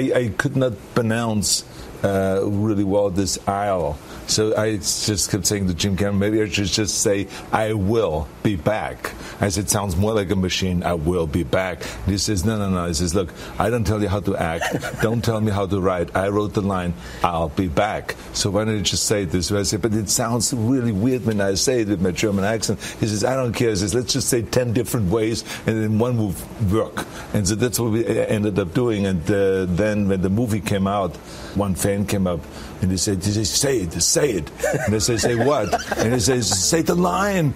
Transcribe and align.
I, 0.00 0.12
I 0.14 0.28
could 0.28 0.56
not 0.56 0.72
pronounce 0.94 1.62
uh, 2.02 2.42
really 2.44 2.84
well 2.84 3.10
this 3.10 3.38
aisle. 3.48 3.98
So 4.26 4.56
I 4.56 4.76
just 4.76 5.30
kept 5.30 5.46
saying 5.46 5.66
to 5.66 5.74
Jim 5.74 5.96
Cameron, 5.96 6.20
maybe 6.20 6.40
I 6.40 6.48
should 6.48 6.66
just 6.66 7.02
say, 7.02 7.26
I 7.52 7.72
will 7.72 8.28
be 8.42 8.54
back. 8.54 9.12
I 9.40 9.48
said, 9.48 9.64
it 9.64 9.70
sounds 9.70 9.96
more 9.96 10.14
like 10.14 10.30
a 10.30 10.36
machine. 10.36 10.82
I 10.82 10.94
will 10.94 11.26
be 11.26 11.42
back. 11.42 11.82
And 11.82 12.12
he 12.12 12.18
says, 12.18 12.44
no, 12.44 12.56
no, 12.56 12.70
no. 12.70 12.86
He 12.86 12.94
says, 12.94 13.14
look, 13.14 13.32
I 13.58 13.70
don't 13.70 13.84
tell 13.84 14.00
you 14.00 14.08
how 14.08 14.20
to 14.20 14.36
act. 14.36 15.00
don't 15.02 15.24
tell 15.24 15.40
me 15.40 15.50
how 15.50 15.66
to 15.66 15.80
write. 15.80 16.14
I 16.14 16.28
wrote 16.28 16.54
the 16.54 16.62
line, 16.62 16.94
I'll 17.24 17.48
be 17.48 17.66
back. 17.66 18.14
So 18.32 18.50
why 18.50 18.64
don't 18.64 18.76
you 18.76 18.82
just 18.82 19.06
say 19.06 19.22
it 19.22 19.30
this 19.30 19.50
way? 19.50 19.60
I 19.60 19.62
said, 19.64 19.82
but 19.82 19.94
it 19.94 20.08
sounds 20.08 20.52
really 20.52 20.92
weird 20.92 21.24
when 21.24 21.40
I 21.40 21.54
say 21.54 21.80
it 21.80 21.88
with 21.88 22.00
my 22.00 22.12
German 22.12 22.44
accent. 22.44 22.80
He 23.00 23.06
says, 23.06 23.24
I 23.24 23.34
don't 23.34 23.52
care. 23.52 23.70
He 23.70 23.76
says, 23.76 23.94
let's 23.94 24.12
just 24.12 24.28
say 24.28 24.42
10 24.42 24.72
different 24.72 25.10
ways 25.10 25.42
and 25.66 25.82
then 25.82 25.98
one 25.98 26.16
will 26.18 26.34
work. 26.70 27.06
And 27.34 27.48
so 27.48 27.54
that's 27.54 27.80
what 27.80 27.92
we 27.92 28.06
ended 28.06 28.58
up 28.58 28.74
doing. 28.74 29.06
And 29.06 29.22
uh, 29.30 29.64
then 29.66 30.08
when 30.08 30.20
the 30.20 30.30
movie 30.30 30.60
came 30.60 30.86
out, 30.86 31.16
one 31.56 31.74
fan 31.74 32.06
came 32.06 32.26
up 32.26 32.40
and 32.80 32.90
he 32.90 32.96
said, 32.96 33.24
he 33.24 33.32
says, 33.32 33.50
say 33.50 33.78
it, 33.78 33.92
say 34.02 34.30
it. 34.32 34.50
And 34.86 34.94
I 34.94 34.98
said, 34.98 35.20
say 35.20 35.34
what? 35.34 35.98
And 35.98 36.14
he 36.14 36.20
says, 36.20 36.48
say 36.48 36.82
the 36.82 36.94
line. 36.94 37.54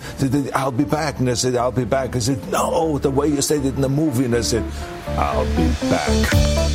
I'll 0.54 0.72
be 0.72 0.84
back. 0.84 1.18
And 1.18 1.30
I 1.30 1.34
said, 1.34 1.56
I'll 1.56 1.72
be 1.72 1.84
back. 1.84 2.16
I 2.16 2.18
said, 2.18 2.46
no, 2.50 2.98
the 2.98 3.10
way 3.10 3.28
you 3.28 3.40
said 3.42 3.64
it 3.64 3.74
in 3.74 3.80
the 3.80 3.88
movie. 3.88 4.24
And 4.24 4.34
I 4.34 4.42
said, 4.42 4.64
I'll 5.16 5.46
be 5.56 5.68
back. 5.88 6.73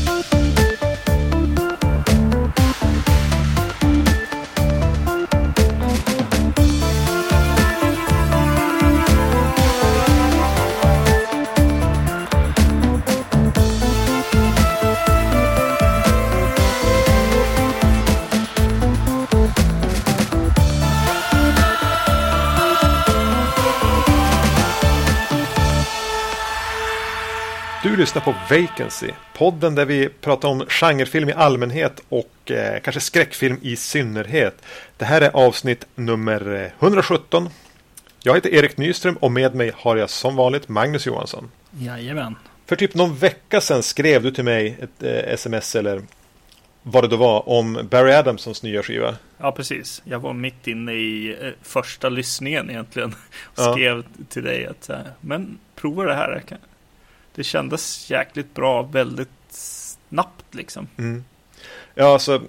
Lyssnar 28.00 28.22
på 28.22 28.36
Vacancy, 28.50 29.12
podden 29.34 29.76
där 29.76 29.86
vi 29.86 30.10
pratar 30.10 30.50
om 30.50 30.66
genrefilm 30.70 31.30
i 31.30 31.34
allmänhet 31.34 32.02
och 32.10 32.52
eh, 32.52 32.80
kanske 32.82 33.00
skräckfilm 33.00 33.60
i 33.62 33.76
synnerhet. 33.76 34.62
Det 34.98 35.06
här 35.06 35.22
är 35.22 35.30
avsnitt 35.34 35.86
nummer 35.96 36.72
117. 36.80 37.50
Jag 38.24 38.36
heter 38.36 38.50
Erik 38.54 38.78
Nyström 38.78 39.16
och 39.18 39.32
med 39.32 39.56
mig 39.56 39.72
har 39.76 39.98
jag 39.98 40.10
som 40.10 40.36
vanligt 40.36 40.70
Magnus 40.70 41.06
Johansson. 41.06 41.52
Jajamän. 41.72 42.36
För 42.66 42.76
typ 42.76 42.94
någon 42.96 43.16
vecka 43.16 43.62
sedan 43.62 43.84
skrev 43.84 44.24
du 44.24 44.32
till 44.32 44.44
mig 44.44 44.78
ett 44.82 45.04
eh, 45.04 45.34
sms 45.34 45.76
eller 45.76 46.02
vad 46.84 47.04
det 47.04 47.08
då 47.08 47.16
var 47.18 47.50
om 47.50 47.88
Barry 47.92 48.12
Adamsons 48.12 48.64
nya 48.64 48.84
skiva. 48.84 49.16
Ja, 49.38 49.52
precis. 49.52 50.02
Jag 50.06 50.20
var 50.20 50.34
mitt 50.34 50.68
inne 50.68 50.94
i 50.94 51.38
eh, 51.42 51.50
första 51.62 52.10
lyssningen 52.10 52.70
egentligen. 52.70 53.10
Och 53.44 53.64
Ja. 53.64 53.74
skrev 53.74 54.04
till 54.30 54.44
dig 54.44 54.66
att, 54.66 54.90
eh, 54.90 55.00
men 55.22 55.60
prova 55.76 56.04
det 56.04 56.16
här. 56.16 56.44
Det 57.40 57.44
kändes 57.44 58.10
jäkligt 58.10 58.54
bra, 58.54 58.82
väldigt 58.82 59.30
snabbt 59.50 60.56
liksom. 60.56 60.88
Mm. 60.98 61.24
Ja, 61.96 62.14
alltså 62.14 62.42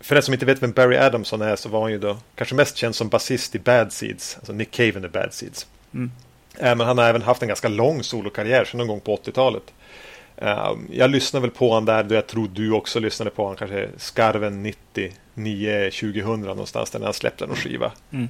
för 0.00 0.14
den 0.14 0.22
som 0.22 0.34
inte 0.34 0.46
vet 0.46 0.62
vem 0.62 0.72
Barry 0.72 0.96
Adamson 0.96 1.42
är 1.42 1.56
så 1.56 1.68
var 1.68 1.82
han 1.82 1.90
ju 1.92 1.98
då 1.98 2.16
kanske 2.34 2.54
mest 2.54 2.76
känd 2.76 2.94
som 2.94 3.08
basist 3.08 3.54
i 3.54 3.58
Bad 3.58 3.92
Seeds, 3.92 4.36
alltså 4.36 4.52
Nick 4.52 4.70
Cave 4.70 4.92
and 4.94 5.02
the 5.02 5.08
Bad 5.08 5.34
Seeds. 5.34 5.66
Mm. 5.94 6.10
Eh, 6.58 6.74
Men 6.76 6.80
han 6.86 6.98
har 6.98 7.04
även 7.04 7.22
haft 7.22 7.42
en 7.42 7.48
ganska 7.48 7.68
lång 7.68 8.02
solokarriär 8.02 8.64
sedan 8.64 8.78
någon 8.78 8.86
gång 8.88 9.00
på 9.00 9.16
80-talet. 9.16 9.62
Eh, 10.36 10.72
Jag 10.90 11.10
lyssnade 11.10 11.40
väl 11.46 11.50
på 11.56 11.74
han 11.74 11.84
där, 11.84 12.02
då 12.04 12.14
jag 12.14 12.26
tror 12.26 12.48
du 12.52 12.72
också 12.72 13.00
lyssnade 13.00 13.30
på 13.30 13.46
han 13.46 13.56
kanske 13.56 13.88
skarven 13.96 14.62
99, 14.62 15.90
2000 15.90 16.40
någonstans 16.40 16.90
där 16.90 16.98
när 16.98 17.06
han 17.06 17.14
släppte 17.14 17.46
någon 17.46 17.56
skiva. 17.56 17.92
Mm. 18.10 18.28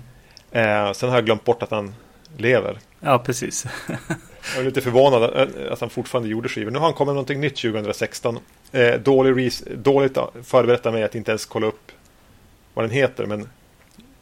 Eh, 0.51 0.93
Sen 0.93 1.09
har 1.09 1.17
jag 1.17 1.25
glömt 1.25 1.45
bort 1.45 1.62
att 1.62 1.71
han 1.71 1.95
lever. 2.37 2.78
Ja, 3.01 3.19
precis. 3.19 3.67
Jag 4.54 4.60
är 4.60 4.65
lite 4.65 4.81
förvånad 4.81 5.22
att- 5.25 5.56
att 5.56 5.81
han 5.81 5.91
fortfarande 5.91 6.28
gjorde 6.28 6.49
skivor. 6.49 6.71
Nu 6.71 6.78
har 6.78 6.84
han 6.87 6.94
kommit 6.94 7.06
med 7.09 7.15
någonting 7.15 7.41
nytt 7.41 7.56
2016. 7.56 8.38
Eh, 8.72 8.94
dålig 9.00 9.53
dåligt 9.76 10.19
förberett 10.44 10.87
av 10.87 10.93
mig 10.93 11.03
att 11.03 11.15
inte 11.15 11.31
ens 11.31 11.47
kolla 11.47 11.66
upp 11.66 11.93
vad 12.75 12.84
den 12.84 12.91
heter. 12.93 13.27
Men 13.27 13.48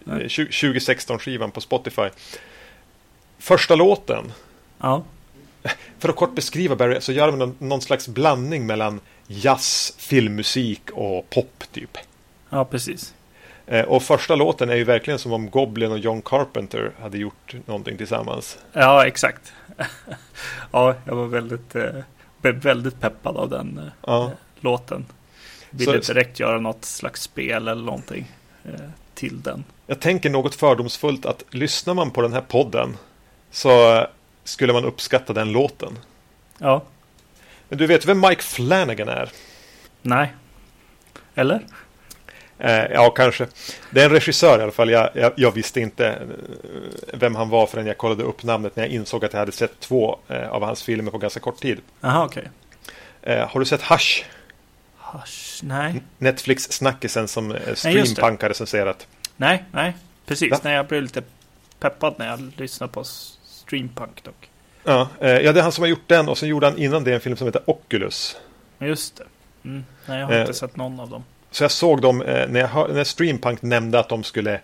Nej. 0.05 0.23
eh, 0.23 0.29
20- 0.29 0.51
2016-skivan 0.51 1.51
på 1.51 1.61
Spotify. 1.61 2.09
Första 3.39 3.75
låten. 3.75 4.33
ja, 4.79 5.05
För 5.99 6.09
att 6.09 6.17
kort 6.17 6.35
beskriva 6.35 6.77
Barry 6.77 7.01
så 7.01 7.13
gör 7.13 7.27
de 7.27 7.39
någon, 7.39 7.57
någon 7.59 7.81
slags 7.81 8.09
blandning 8.09 8.67
mellan 8.67 9.01
jazz, 9.27 9.95
filmmusik 9.99 10.91
och 10.93 11.31
pop 11.31 11.65
typ. 11.73 11.99
ja, 12.51 12.65
precis. 12.65 13.15
Eh, 13.67 13.85
och 13.85 14.03
första 14.03 14.35
låten 14.35 14.71
är 14.71 14.75
ju 14.77 14.85
verkligen 14.85 15.19
som 15.19 15.33
om 15.33 15.51
Goblin 15.51 15.93
och 15.93 15.99
John 15.99 16.23
Carpenter 16.23 16.93
hade 17.01 17.19
gjort 17.19 17.55
någonting 17.67 17.97
tillsammans. 17.97 18.59
Ja, 18.73 19.07
exakt. 19.07 19.53
ja, 20.73 20.95
jag 21.05 21.15
var 21.15 21.27
väldigt, 21.27 21.75
eh, 21.77 21.85
blev 22.41 22.55
väldigt 22.55 23.01
peppad 23.01 23.37
av 23.37 23.51
den 23.51 23.79
eh, 23.79 23.85
Ja. 24.07 24.33
låten. 24.61 25.07
Ville 25.71 26.03
Så- 26.03 26.13
direkt 26.13 26.41
göra 26.41 26.61
något 26.61 26.85
slags 26.85 27.23
spel 27.23 27.69
eller 27.69 27.83
någonting 27.85 28.33
till 29.15 29.43
den. 29.43 29.65
Jag 29.87 30.01
tänker 30.01 30.31
något 30.31 30.55
fördomsfullt 30.55 31.27
att 31.27 31.45
lyssnar 31.51 31.95
man 31.95 32.11
på 32.11 32.23
den 32.23 32.33
här 32.33 32.41
podden 32.41 32.97
så 33.51 34.07
skulle 34.45 34.73
man 34.73 34.85
uppskatta 34.85 35.33
den 35.33 35.53
låten. 35.53 35.99
Ja, 36.59 36.83
Men 37.69 37.79
du 37.79 37.87
vet 37.87 38.07
vem 38.07 38.21
Mike 38.21 38.43
Flanagan 38.43 39.09
är? 39.09 39.31
nej. 40.03 40.35
Eller? 41.35 41.61
Eh, 42.59 42.85
ja, 42.93 43.11
kanske. 43.11 43.47
Det 43.91 44.01
är 44.01 44.05
en 44.05 44.11
regissör 44.11 44.59
i 44.59 44.63
alla 44.63 44.73
fall. 44.73 44.91
Jag, 44.91 45.11
jag, 45.15 45.33
jag 45.37 45.53
visste 45.53 45.81
inte 45.81 46.09
eh, 46.09 46.19
vem 47.15 47.35
han 47.35 47.49
var 47.49 47.67
förrän 47.67 47.87
jag 47.87 47.99
kollade 47.99 48.23
upp 48.23 48.43
namnet 48.43 48.77
när 48.77 48.85
jag 48.85 48.93
insåg 48.93 49.25
att 49.25 49.33
jag 49.33 49.41
hade 49.41 49.53
sett 49.53 49.81
två 49.81 50.19
eh, 50.29 50.49
av 50.49 50.63
hans 50.63 50.83
filmer 50.83 51.11
på 51.11 51.19
ganska 51.19 51.41
kort 51.41 51.61
tid. 51.61 51.81
Jaha, 52.01 52.25
okej. 52.25 52.49
Eh, 53.23 53.49
har 53.49 53.61
du 53.61 53.67
sett 53.67 53.83
Hush? 53.83 54.25
Hush, 54.99 55.61
nej. 55.65 56.03
Netflix-snackisen 56.19 57.27
som. 57.29 57.57
Streampunk 57.75 58.43
har 58.43 58.49
recenserat. 58.49 59.07
Nej, 59.37 59.65
nej, 59.73 59.97
precis. 60.27 60.51
Va? 60.51 60.59
Nej, 60.63 60.75
jag 60.75 60.87
blev 60.87 61.03
lite 61.03 61.23
peppad 61.81 62.15
när 62.19 62.29
jag 62.29 62.53
lyssnade 62.57 62.93
på 62.93 63.05
Streampunk 63.45 64.23
dock. 64.25 64.51
Ja, 64.85 65.09
ja, 65.21 65.27
det 65.53 65.61
är 65.61 65.63
han 65.63 65.73
som 65.73 65.83
har 65.83 65.89
gjort 65.89 66.09
den 66.09 66.29
och 66.29 66.39
så 66.39 66.47
gjorde 66.47 66.67
han 66.67 66.79
innan 66.79 67.05
det 67.05 67.15
en 67.15 67.21
film 67.21 67.37
som 67.37 67.47
heter 67.47 67.63
Oculus. 67.67 68.37
Just 68.79 69.17
det. 69.17 69.25
Mm. 69.69 69.85
Nej, 70.07 70.19
jag 70.21 70.27
har 70.27 70.35
Eh. 70.35 70.41
inte 70.41 70.55
sett 70.55 70.77
någon 70.77 71.01
av 71.01 71.11
dem. 71.11 71.25
Så 71.57 71.65
jag 71.65 71.71
såg 71.71 72.01
dem, 72.01 72.23
eh, 72.23 72.49
när, 72.49 72.61
jag, 72.61 72.95
när 72.95 73.05
Streampunk 73.05 73.63
nämnde 73.63 73.99
att 73.99 74.09
de 74.09 74.25
skulle 74.25 74.55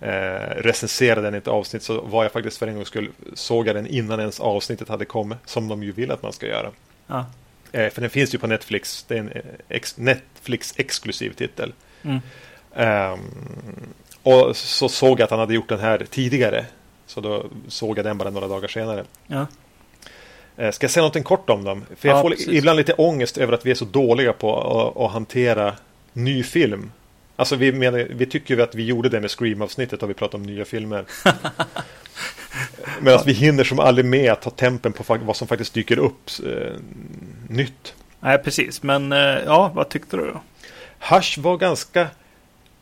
eh, 0.00 0.10
recensera 0.56 1.20
den 1.20 1.34
i 1.34 1.38
ett 1.38 1.48
avsnitt 1.48 1.82
så 1.82 2.00
var 2.00 2.22
jag 2.22 2.32
faktiskt 2.32 2.58
för 2.58 2.66
en 2.66 2.74
gång 2.74 2.84
skull 2.84 3.10
såg 3.34 3.68
jag 3.68 3.76
den 3.76 3.86
innan 3.86 4.20
ens 4.20 4.40
avsnittet 4.40 4.88
hade 4.88 5.04
kommit. 5.04 5.38
Som 5.44 5.68
de 5.68 5.82
ju 5.82 5.92
vill 5.92 6.10
att 6.10 6.22
man 6.22 6.32
ska 6.32 6.46
göra. 6.46 6.70
Ja. 7.06 7.26
Eh, 7.72 7.90
för 7.90 8.00
den 8.00 8.10
finns 8.10 8.34
ju 8.34 8.38
på 8.38 8.46
Netflix. 8.46 9.04
Det 9.08 9.14
är 9.14 9.18
en 9.18 9.28
eh, 9.28 9.40
ex, 9.68 9.96
Netflix-exklusiv 9.98 11.30
titel. 11.32 11.72
Mm. 12.02 12.18
Ehm, 12.74 13.20
och 14.22 14.56
så 14.56 14.88
såg 14.88 15.20
jag 15.20 15.24
att 15.24 15.30
han 15.30 15.38
hade 15.40 15.54
gjort 15.54 15.68
den 15.68 15.80
här 15.80 16.06
tidigare. 16.10 16.66
Så 17.06 17.20
då 17.20 17.46
såg 17.68 17.98
jag 17.98 18.04
den 18.04 18.18
bara 18.18 18.30
några 18.30 18.48
dagar 18.48 18.68
senare. 18.68 19.04
Ja. 19.26 19.46
Eh, 20.56 20.70
Ska 20.70 20.84
jag 20.84 20.90
säga 20.90 21.02
någonting 21.02 21.22
kort 21.22 21.50
om 21.50 21.64
dem? 21.64 21.84
För 21.96 22.08
jag 22.08 22.18
Ja, 22.18 22.22
får 22.22 22.30
precis. 22.30 22.48
ibland 22.48 22.76
lite 22.76 22.92
ångest 22.92 23.38
över 23.38 23.52
att 23.52 23.66
vi 23.66 23.70
är 23.70 23.74
så 23.74 23.84
dåliga 23.84 24.32
på 24.32 24.60
att, 24.96 25.02
att 25.02 25.12
hantera 25.12 25.74
ny 26.12 26.42
film. 26.42 26.92
Alltså 27.36 27.56
vi, 27.56 27.72
menar, 27.72 28.06
vi 28.10 28.26
tycker 28.26 28.56
ju 28.56 28.62
att 28.62 28.74
vi 28.74 28.84
gjorde 28.84 29.08
det 29.08 29.20
med 29.20 29.30
Scream-avsnittet 29.30 30.02
och 30.02 30.10
vi 30.10 30.14
pratade 30.14 30.40
om 30.40 30.46
nya 30.46 30.64
filmer. 30.64 31.04
Men 33.00 33.14
att 33.14 33.26
vi 33.26 33.32
hinner 33.32 33.64
som 33.64 33.78
aldrig 33.78 34.04
med 34.04 34.32
att 34.32 34.42
ta 34.42 34.50
tempen 34.50 34.92
på 34.92 35.18
vad 35.24 35.36
som 35.36 35.48
faktiskt 35.48 35.74
dyker 35.74 35.98
upp 35.98 36.30
eh, 36.46 36.72
nytt. 37.48 37.94
Nej, 38.20 38.38
precis. 38.38 38.82
Men 38.82 39.12
eh, 39.12 39.18
ja, 39.18 39.70
vad 39.74 39.88
tyckte 39.88 40.16
du 40.16 40.26
då? 40.26 40.42
Hush 40.98 41.40
var 41.40 41.56
ganska 41.56 42.08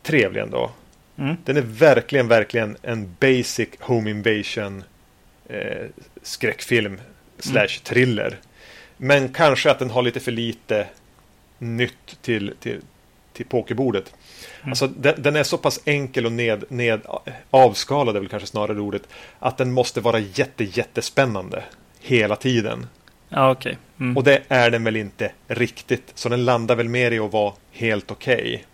trevlig 0.03 0.41
ändå. 0.41 0.71
Mm. 1.17 1.35
Den 1.45 1.57
är 1.57 1.61
verkligen, 1.61 2.27
verkligen 2.27 2.77
en 2.81 3.15
basic 3.19 3.69
home 3.79 4.09
invasion 4.09 4.83
eh, 5.49 5.87
skräckfilm 6.21 7.01
slash 7.39 7.67
thriller. 7.83 8.39
Men 8.97 9.33
kanske 9.33 9.71
att 9.71 9.79
den 9.79 9.89
har 9.89 10.01
lite 10.01 10.19
för 10.19 10.31
lite 10.31 10.87
nytt 11.57 12.21
till, 12.21 12.53
till, 12.59 12.81
till 13.33 13.45
pokerbordet. 13.45 14.13
Alltså, 14.63 14.87
den, 14.87 15.21
den 15.21 15.35
är 15.35 15.43
så 15.43 15.57
pass 15.57 15.79
enkel 15.85 16.25
och 16.25 16.31
ned, 16.31 16.63
ned, 16.69 17.01
avskalad 17.49 18.15
är 18.15 18.19
väl 18.19 18.29
kanske 18.29 18.47
snarare 18.47 18.79
ordet. 18.79 19.03
Att 19.39 19.57
den 19.57 19.71
måste 19.71 20.01
vara 20.01 20.19
jätte, 20.19 20.63
jättespännande 20.63 21.63
hela 21.99 22.35
tiden. 22.35 22.87
Ja, 23.29 23.51
okej. 23.51 23.77
Mm. 23.99 24.17
Och 24.17 24.23
det 24.23 24.41
är 24.47 24.69
den 24.69 24.83
väl 24.83 24.95
inte 24.95 25.31
riktigt. 25.47 26.11
Så 26.15 26.29
den 26.29 26.45
landar 26.45 26.75
väl 26.75 26.89
mer 26.89 27.11
i 27.11 27.19
att 27.19 27.33
vara 27.33 27.53
helt 27.71 28.11
okej. 28.11 28.65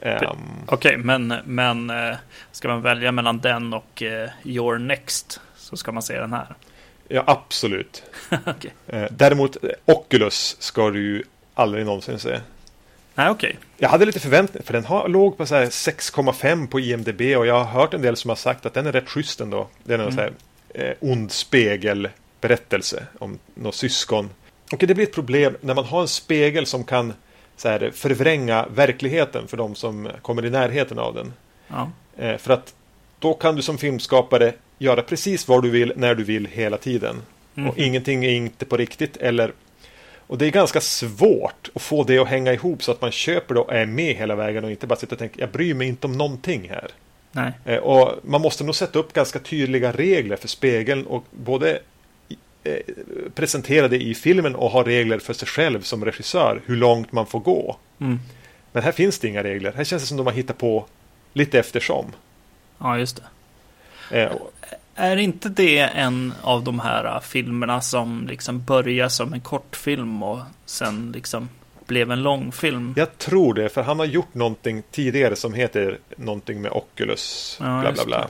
Ehm, 0.00 0.36
Okej, 0.66 0.96
men, 0.96 1.34
men 1.44 1.90
eh, 1.90 2.16
ska 2.52 2.68
man 2.68 2.82
välja 2.82 3.12
mellan 3.12 3.38
den 3.38 3.74
och 3.74 4.02
eh, 4.02 4.30
Your 4.44 4.78
Next 4.78 5.40
så 5.56 5.76
ska 5.76 5.92
man 5.92 6.02
se 6.02 6.20
den 6.20 6.32
här. 6.32 6.54
ja, 7.08 7.24
absolut. 7.26 8.02
Okej. 8.46 8.74
Eh, 8.86 9.04
däremot 9.10 9.56
Oculus 9.84 10.56
ska 10.58 10.90
du 10.90 11.02
ju 11.02 11.22
aldrig 11.54 11.86
någonsin 11.86 12.18
se. 12.18 12.40
Nej, 13.18 13.30
okej. 13.30 13.58
Jag 13.78 13.88
hade 13.88 14.04
lite 14.04 14.20
förväntningar, 14.20 14.64
för 14.64 14.72
den 14.72 14.84
har, 14.84 15.08
låg 15.08 15.36
på 15.36 15.46
så 15.46 15.54
här 15.54 15.64
6,5 15.66 16.66
på 16.66 16.80
IMDB 16.80 17.20
och 17.20 17.46
jag 17.46 17.64
har 17.64 17.80
hört 17.80 17.94
en 17.94 18.02
del 18.02 18.16
som 18.16 18.28
har 18.28 18.36
sagt 18.36 18.66
att 18.66 18.74
den 18.74 18.86
är 18.86 18.92
rätt 18.92 19.08
schysst 19.08 19.40
ändå. 19.40 19.68
Den 19.84 20.00
är 20.00 20.04
en 20.04 20.18
Mm. 20.18 20.34
eh, 20.74 20.92
ond 21.00 21.32
spegelberättelse 21.32 23.06
om 23.18 23.38
några 23.54 23.72
syskon. 23.72 24.30
Och 24.72 24.78
det 24.78 24.94
blir 24.94 25.06
ett 25.06 25.14
problem 25.14 25.56
när 25.60 25.74
man 25.74 25.84
har 25.84 26.00
en 26.00 26.08
spegel 26.08 26.66
som 26.66 26.84
kan 26.84 27.12
så 27.56 27.68
här, 27.68 27.90
förvränga 27.94 28.66
verkligheten 28.74 29.48
för 29.48 29.56
de 29.56 29.74
som 29.74 30.08
kommer 30.22 30.44
i 30.46 30.50
närheten 30.50 30.98
av 30.98 31.14
den. 31.14 31.32
Ja. 31.68 31.90
Eh, 32.18 32.36
för 32.36 32.52
att 32.52 32.74
då 33.18 33.34
kan 33.34 33.56
du 33.56 33.62
som 33.62 33.78
filmskapare 33.78 34.52
göra 34.78 35.02
precis 35.02 35.48
vad 35.48 35.62
du 35.62 35.70
vill 35.70 35.92
när 35.96 36.14
du 36.14 36.24
vill 36.24 36.46
hela 36.46 36.76
tiden. 36.76 37.22
Mhm. 37.54 37.68
Och 37.68 37.78
ingenting 37.78 38.24
är 38.24 38.30
inte 38.30 38.64
på 38.64 38.76
riktigt 38.76 39.16
eller 39.16 39.52
och 40.26 40.38
det 40.38 40.46
är 40.46 40.50
ganska 40.50 40.80
svårt 40.80 41.70
att 41.74 41.82
få 41.82 42.04
det 42.04 42.18
att 42.18 42.28
hänga 42.28 42.52
ihop 42.52 42.82
så 42.82 42.92
att 42.92 43.00
man 43.00 43.10
köper 43.10 43.54
det 43.54 43.60
och 43.60 43.72
är 43.72 43.86
med 43.86 44.14
hela 44.16 44.34
vägen 44.34 44.64
och 44.64 44.70
inte 44.70 44.86
bara 44.86 44.96
sitter 44.98 45.14
och 45.14 45.18
tänker 45.18 45.40
jag 45.40 45.50
bryr 45.50 45.74
mig 45.74 45.88
inte 45.88 46.06
om 46.06 46.12
någonting 46.12 46.68
här. 46.68 46.90
Nej. 47.32 47.52
Eh, 47.64 47.76
Och 47.78 48.14
man 48.24 48.40
måste 48.40 48.64
nog 48.64 48.74
sätta 48.74 48.98
upp 48.98 49.12
ganska 49.12 49.38
tydliga 49.38 49.92
regler 49.92 50.36
för 50.36 50.48
spegeln 50.48 51.06
och 51.06 51.24
både 51.30 51.78
eh, 52.64 52.76
presentera 53.34 53.88
det 53.88 54.02
i 54.02 54.14
filmen 54.14 54.54
och 54.56 54.70
ha 54.70 54.82
regler 54.86 55.18
för 55.18 55.32
sig 55.32 55.48
själv 55.48 55.80
som 55.82 56.04
regissör 56.04 56.60
hur 56.66 56.76
långt 56.76 57.12
man 57.12 57.26
får 57.26 57.40
gå. 57.40 57.76
Mm. 58.00 58.18
Men 58.72 58.82
här 58.82 58.92
finns 58.92 59.18
det 59.18 59.28
inga 59.28 59.42
regler. 59.42 59.72
Här 59.76 59.84
känns 59.84 60.02
det 60.02 60.06
som 60.08 60.16
de 60.16 60.26
har 60.26 60.32
hittat 60.32 60.58
på 60.58 60.84
lite 61.32 61.58
eftersom. 61.58 62.12
Ja, 62.78 62.98
just 62.98 63.20
det. 64.10 64.20
Eh, 64.22 64.32
och- 64.32 64.52
Är 64.98 65.16
inte 65.16 65.48
det 65.48 65.78
en 65.78 66.34
av 66.42 66.64
de 66.64 66.80
här 66.80 67.04
äh, 67.04 67.20
filmerna 67.20 67.80
som 67.80 68.26
liksom 68.28 68.64
börjar 68.64 69.08
som 69.08 69.32
en 69.32 69.40
kortfilm 69.40 70.22
och 70.22 70.38
sen 70.64 71.12
liksom 71.14 71.48
blev 71.86 72.10
en 72.10 72.22
långfilm? 72.22 72.94
Jag 72.96 73.18
tror 73.18 73.54
det, 73.54 73.68
för 73.68 73.82
han 73.82 73.98
har 73.98 74.06
gjort 74.06 74.34
någonting 74.34 74.82
tidigare 74.90 75.36
som 75.36 75.54
heter 75.54 75.98
någonting 76.16 76.60
med 76.60 76.70
Oculus. 76.70 77.56
Ja, 77.60 77.80
bla, 77.80 77.92
bla, 77.92 78.04
bla. 78.04 78.28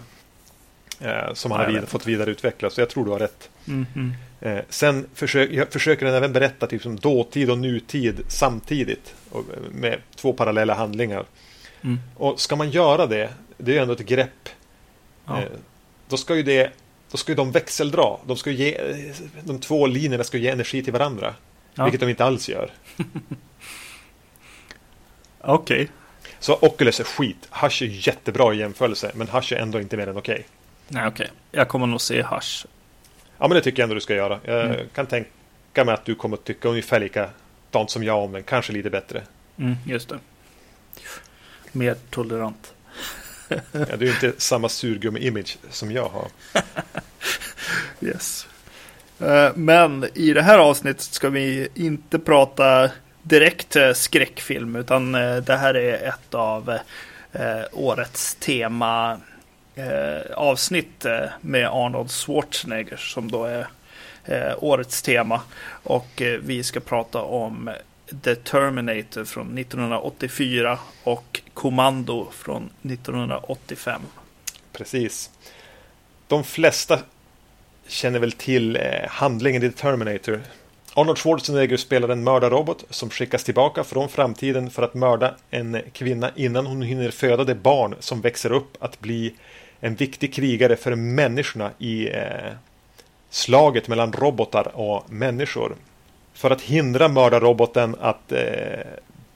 Eh, 1.01 1.35
som 1.35 1.51
han 1.51 1.61
har 1.61 1.73
vid, 1.73 1.89
fått 1.89 2.07
vidareutveckla, 2.07 2.71
så 2.71 2.81
jag 2.81 2.91
tror 2.91 3.05
du 3.05 3.11
har 3.11 3.19
rätt. 3.19 3.51
Mm, 3.69 3.87
mm. 3.95 4.15
Eh, 4.41 4.65
sen 4.69 5.07
försök, 5.15 5.73
försöker 5.73 6.07
den 6.07 6.15
även 6.15 6.33
berätta 6.33 6.67
typ 6.67 6.83
som 6.83 6.97
dåtid 6.97 7.51
och 7.51 7.59
nutid 7.59 8.21
samtidigt. 8.29 9.15
Och, 9.31 9.41
eh, 9.41 9.73
med 9.73 9.99
två 10.17 10.33
parallella 10.33 10.75
handlingar. 10.75 11.25
Mm. 11.83 11.99
Och 12.17 12.41
ska 12.41 12.57
man 12.57 12.71
göra 12.71 13.07
det, 13.07 13.31
det 13.57 13.71
är 13.71 13.75
ju 13.75 13.83
ändå 13.83 13.95
ett 13.95 14.07
grepp. 14.07 14.49
Ja. 15.27 15.39
Eh, 15.39 15.49
då 16.09 16.17
ska 16.17 16.35
ju 16.37 16.43
det 16.43 16.71
då 17.11 17.17
ska 17.17 17.33
ju 17.33 17.37
de 17.37 17.53
växeldra. 17.53 18.17
De, 18.27 18.37
ska 18.37 18.51
ge, 18.51 18.81
de 19.45 19.59
två 19.61 19.87
linjerna 19.87 20.25
ska 20.25 20.39
ge 20.39 20.49
energi 20.49 20.83
till 20.83 20.93
varandra. 20.93 21.35
Ja. 21.75 21.85
Vilket 21.85 22.01
de 22.01 22.09
inte 22.11 22.25
alls 22.25 22.49
gör. 22.49 22.71
Okej. 25.41 25.89
Så 26.39 26.59
Oculus 26.63 27.01
är 27.01 27.05
skit. 27.05 27.49
Hush 27.51 27.83
är 27.83 27.87
jättebra 28.09 28.55
i 28.55 28.57
jämförelse. 28.59 29.13
Men 29.15 29.29
Hush 29.29 29.53
är 29.53 29.57
ändå 29.57 29.81
inte 29.81 29.97
mer 29.97 30.07
än 30.07 30.17
okej. 30.17 30.47
Nej, 30.89 31.07
okej. 31.07 31.31
Jag 31.53 31.69
kommer 31.69 31.87
nog 31.87 32.01
se 32.01 32.23
Hush. 32.23 32.67
Ja, 33.39 33.49
men 33.49 33.51
det 33.51 33.61
tycker 33.61 33.83
jag 33.83 33.85
ändå 33.85 33.95
du 33.95 34.01
ska 34.01 34.15
göra. 34.15 34.41
Jag 34.45 34.65
Mm. 34.65 34.89
kan 34.95 35.07
tänka 35.07 35.85
mig 35.85 35.95
att 35.95 36.05
du 36.05 36.15
kommer 36.15 36.37
att 36.37 36.45
tycka 36.45 36.69
ungefär 36.69 37.01
likadant 37.01 37.91
som 37.91 38.05
jag 38.05 38.25
om 38.25 38.33
den. 38.33 38.43
Kanske 38.43 38.73
lite 38.73 38.91
bättre. 38.91 39.23
Mm, 39.59 39.75
just 39.87 40.09
det. 40.09 40.19
Mer 41.73 41.97
tolerant. 42.11 42.73
Ja, 43.49 43.97
du 43.99 44.09
är 44.09 44.11
inte 44.11 44.33
samma 44.39 44.69
surgummi-image 44.69 45.57
som 45.71 45.93
jag 45.93 46.09
har. 46.09 46.29
Yes. 48.01 48.47
Eh, 49.21 49.51
men 49.55 50.07
i 50.15 50.33
det 50.33 50.43
här 50.43 50.59
avsnittet 50.59 51.03
ska 51.03 51.29
vi 51.29 51.69
inte 51.75 52.19
prata 52.19 52.91
direkt 53.23 53.77
eh, 53.77 53.93
skräckfilm 53.93 54.77
utan 54.77 55.15
eh, 55.15 55.37
det 55.37 55.57
här 55.57 55.77
är 55.77 56.09
ett 56.09 56.35
av 56.35 56.79
årets 57.73 58.35
tema 58.35 59.21
avsnitt 60.35 61.07
med 61.41 61.69
Arnold 61.69 62.11
Schwarzenegger 62.11 62.97
som 62.97 63.31
då 63.31 63.45
är 63.45 63.67
årets 64.59 65.03
tema. 65.03 65.41
Och 65.69 66.23
vi 66.41 66.63
ska 66.65 66.81
prata 66.81 67.23
om 67.23 67.71
The 68.23 68.35
Terminator 68.35 69.25
från 69.25 69.59
1984 69.59 70.79
och 71.05 71.41
Kommando 71.55 72.29
från 72.31 72.71
1985. 72.83 74.03
Precis. 74.73 75.31
De 76.29 76.45
flesta 76.45 76.99
känner 77.87 78.19
väl 78.19 78.33
till 78.33 78.77
eh, 78.77 78.83
handlingen 79.09 79.63
i 79.63 79.71
The 79.71 79.77
Terminator. 79.77 80.41
Arnold 80.95 81.19
Schwarzenegger 81.19 81.77
spelar 81.77 82.09
en 82.09 82.25
mördarrobot 82.25 82.85
som 82.91 83.11
skickas 83.11 83.45
tillbaka 83.45 83.85
från 83.85 84.09
framtiden 84.09 84.71
för 84.71 84.83
att 84.83 84.95
mörda 84.95 85.35
en 85.51 85.83
kvinna 85.93 86.31
innan 86.35 86.67
hon 86.67 86.83
hinner 86.83 87.11
föda 87.11 87.45
det 87.45 87.55
barn 87.55 87.95
som 88.01 88.21
växer 88.21 88.53
upp 88.53 88.77
att 88.81 89.01
bli 89.01 89.35
en 89.81 89.95
viktig 89.95 90.35
krigare 90.35 90.77
för 90.77 90.95
människorna 90.95 91.71
i 91.79 92.09
eh, 92.09 92.53
slaget 93.31 93.89
mellan 93.89 94.13
robotar 94.13 94.77
och 94.77 95.13
människor. 95.13 95.77
För 96.37 96.51
att 96.51 96.61
hindra 96.61 97.09
mördarroboten 97.09 97.97
att 98.01 98.33
eh, 98.33 98.41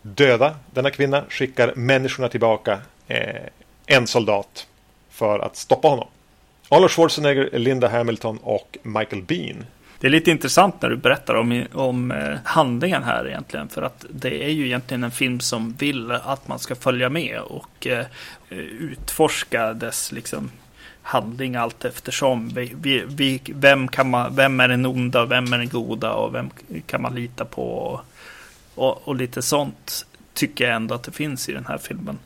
döda 0.03 0.55
denna 0.71 0.91
kvinna 0.91 1.25
skickar 1.29 1.73
människorna 1.77 2.29
tillbaka 2.29 2.79
eh, 3.09 3.37
en 3.87 4.07
soldat 4.07 4.67
för 5.11 5.39
att 5.39 5.57
stoppa 5.57 5.89
honom. 5.89 6.09
Arnold 6.69 6.91
Schwarzenegger, 6.91 7.59
Linda 7.59 7.89
Hamilton 7.89 8.39
och 8.43 8.79
Michael 8.83 9.23
Bean. 9.23 9.65
Det 10.01 10.07
är 10.07 10.11
lite 10.11 10.31
intressant 10.31 10.83
när 10.83 10.89
du 10.89 10.97
berättar 10.97 11.35
om, 11.35 11.65
om 11.73 12.11
eh, 12.11 12.37
handlingen 12.45 13.03
här 13.03 13.29
egentligen. 13.29 13.69
För 13.69 13.83
att 13.83 14.05
det 14.11 14.45
är 14.45 14.51
ju 14.51 14.67
egentligen 14.67 15.05
en 15.05 15.11
film 15.11 15.41
som 15.41 15.73
vill 15.79 16.13
att 16.13 16.49
man 16.49 16.59
ska 16.59 16.75
följa 16.75 17.09
med 17.09 17.41
och 17.41 17.87
eh, 17.87 18.07
utforska 18.79 19.73
dess 19.73 20.13
liksom, 20.13 20.51
handling 21.11 21.57
allt 21.57 21.85
eftersom. 21.85 22.49
Vi, 22.49 22.73
vi, 22.81 23.05
vi, 23.07 23.41
vem, 23.55 23.89
kan 23.89 24.11
man, 24.11 24.37
vem 24.37 24.61
är 24.61 24.69
den 24.69 24.87
onda, 24.87 25.27
vem 25.27 25.53
är 25.53 25.59
den 25.59 25.69
goda 25.69 26.13
och 26.13 26.35
vem 26.35 26.51
kan 26.87 27.03
man 27.03 27.15
lita 27.15 27.45
på? 27.45 27.63
Och, 27.63 28.01
och, 28.75 29.09
och 29.09 29.17
lite 29.17 29.43
sånt 29.43 30.07
tycker 30.35 30.65
jag 30.65 30.77
ändå 30.77 30.95
att 30.95 31.03
det 31.03 31.13
finns 31.13 31.49
i 31.49 31.53
den 31.53 31.67
här 31.67 31.79
filmen. 31.79 32.19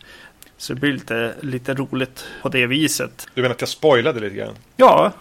Så 0.57 0.75
det 0.75 0.81
blir 0.81 0.93
lite, 0.93 1.35
lite 1.41 1.75
roligt 1.75 2.25
på 2.43 2.49
det 2.49 2.67
viset. 2.67 3.27
Du 3.35 3.43
menar 3.43 3.55
att 3.55 3.61
jag 3.61 3.69
spoilade 3.69 4.21
lite 4.21 4.37
grann? 4.37 4.55
Ja, 4.77 5.13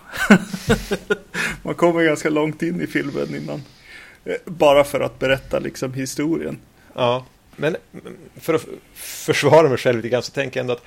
man 1.64 1.76
kommer 1.76 2.04
ganska 2.04 2.30
långt 2.30 2.62
in 2.62 2.82
i 2.82 2.88
filmen 2.88 3.36
innan. 3.36 3.64
Eh, 4.26 4.36
Bara 4.46 4.84
för 4.84 5.00
att 5.00 5.20
berätta 5.20 5.60
liksom 5.60 5.94
historien. 5.94 6.58
Ja, 6.96 7.26
men 7.56 7.76
för 8.36 8.54
att 8.54 8.66
försvara 8.96 9.70
mig 9.70 9.78
själv 9.78 9.98
lite 9.98 10.10
grann 10.10 10.24
så 10.24 10.32
tänker 10.32 10.60
jag 10.60 10.64
ändå 10.64 10.74
att 10.74 10.84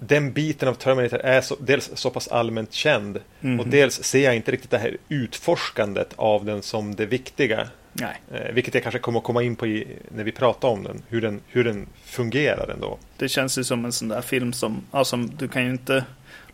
den 0.00 0.32
biten 0.32 0.68
av 0.68 0.74
Terminator 0.74 1.18
är 1.18 1.40
så, 1.40 1.56
dels 1.60 1.90
så 1.94 2.10
pass 2.10 2.28
allmänt 2.28 2.72
känd 2.72 3.20
Mhm. 3.40 3.60
och 3.60 3.66
dels 3.68 4.02
ser 4.04 4.24
jag 4.24 4.36
inte 4.36 4.52
riktigt 4.52 4.70
det 4.70 4.78
här 4.78 4.96
utforskandet 5.08 6.12
av 6.16 6.44
den 6.44 6.62
som 6.62 6.94
det 6.94 7.06
viktiga. 7.06 7.68
Nej, 7.92 8.20
Eh, 8.32 8.52
vilket 8.54 8.74
jag 8.74 8.82
kanske 8.82 8.98
kommer 8.98 9.18
att 9.18 9.24
komma 9.24 9.42
in 9.42 9.56
på 9.56 9.66
i, 9.66 9.86
när 10.08 10.24
vi 10.24 10.32
pratar 10.32 10.68
om 10.68 10.82
den. 10.84 11.02
Hur, 11.08 11.20
den. 11.20 11.40
hur 11.46 11.64
den 11.64 11.86
fungerar 12.04 12.68
ändå. 12.68 12.98
det 13.16 13.28
känns 13.28 13.58
ju 13.58 13.64
som 13.64 13.84
en 13.84 13.92
sån 13.92 14.08
där 14.08 14.20
film 14.22 14.52
som, 14.52 14.82
alltså 14.90 15.16
du 15.16 15.48
kan 15.48 15.64
ju 15.64 15.70
inte 15.70 16.04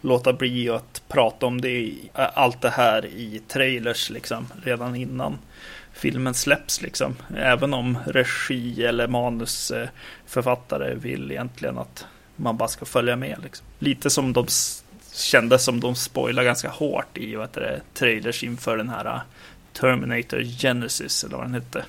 låta 0.01 0.33
bli 0.33 0.69
att 0.71 1.03
prata 1.09 1.47
om 1.47 1.61
det 1.61 1.69
i, 1.71 2.11
allt 2.13 2.61
det 2.63 2.71
här 2.71 3.07
i 3.07 3.43
trailers 3.49 4.11
liksom 4.11 4.47
redan 4.65 4.97
innan 4.97 5.39
filmen 5.93 6.35
släpps 6.35 6.83
liksom. 6.83 7.17
Även 7.37 7.75
om 7.75 7.99
regi 8.07 8.85
eller 8.85 9.09
manusförfattare 9.09 10.95
vill 10.95 11.31
egentligen 11.31 11.79
att 11.79 12.07
man 12.37 12.57
bara 12.57 12.69
ska 12.69 12.85
följa 12.85 13.17
med 13.17 13.39
liksom. 13.43 13.67
Lite 13.79 14.11
som 14.11 14.33
de 14.33 14.47
kändes 15.13 15.65
som 15.65 15.81
de 15.81 15.95
spoilar 15.95 16.45
ganska 16.45 16.69
hårt 16.69 17.19
i 17.19 17.35
vad 17.35 17.49
det, 17.53 17.81
trailers 17.95 18.45
inför 18.45 18.77
den 18.77 18.89
här 18.89 19.07
uh, 19.07 19.21
Terminator 19.73 20.43
Genesis 20.43 21.25
eller 21.25 21.37
vad 21.37 21.47
den 21.47 21.55
hette. 21.55 21.85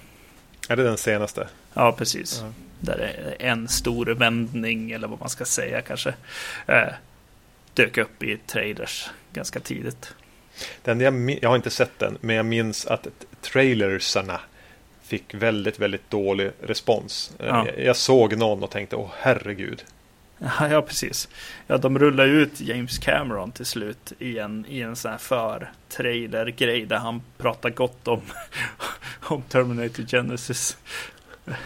Är 0.70 0.76
det 0.76 0.84
den 0.84 0.98
senaste? 0.98 1.48
Ja, 1.74 1.92
precis. 1.92 2.40
Ja. 2.44 2.52
Där 2.80 2.98
är 2.98 3.36
en 3.40 3.68
stor 3.68 4.06
vändning, 4.06 4.92
eller 4.92 5.08
vad 5.08 5.20
man 5.20 5.30
ska 5.30 5.46
säga 5.46 5.82
kanske, 5.82 6.14
eh, 6.68 6.88
dök 7.74 7.98
upp 7.98 8.24
i 8.24 8.38
trailers 8.38 9.10
ganska 9.34 9.60
tidigt. 9.60 10.14
Den 10.84 11.00
jag, 11.00 11.38
jag 11.42 11.50
har 11.50 11.56
inte 11.56 11.70
sett 11.70 12.00
den, 12.00 12.18
men 12.22 12.36
jag 12.36 12.46
minns 12.46 12.86
att 12.86 13.08
trailersarna 13.42 14.40
fick 15.04 15.34
väldigt, 15.34 15.80
väldigt 15.80 16.10
dålig 16.10 16.52
respons. 16.62 17.32
Eh, 17.40 17.46
Ja. 17.48 17.66
Jag, 17.68 17.86
jag 17.86 17.96
såg 17.96 18.38
någon 18.38 18.64
och 18.64 18.72
tänkte, 18.72 18.96
åh 18.96 19.10
herregud. 19.20 19.84
Ja, 20.70 20.82
precis. 20.82 21.30
Ja, 21.68 21.78
de 21.78 22.00
rullar 22.00 22.28
ut 22.28 22.62
James 22.62 22.98
Cameron 22.98 23.52
till 23.52 23.66
slut 23.66 24.14
i 24.20 24.38
en, 24.40 24.66
i 24.70 24.82
en 24.82 24.96
sån 24.96 25.12
här 25.12 25.18
för-trailer-grej 25.18 26.86
där 26.86 26.98
han 26.98 27.22
pratar 27.38 27.70
gott 27.70 28.08
om, 28.08 28.22
om 29.22 29.42
Terminator 29.42 30.04
Genesis. 30.04 30.78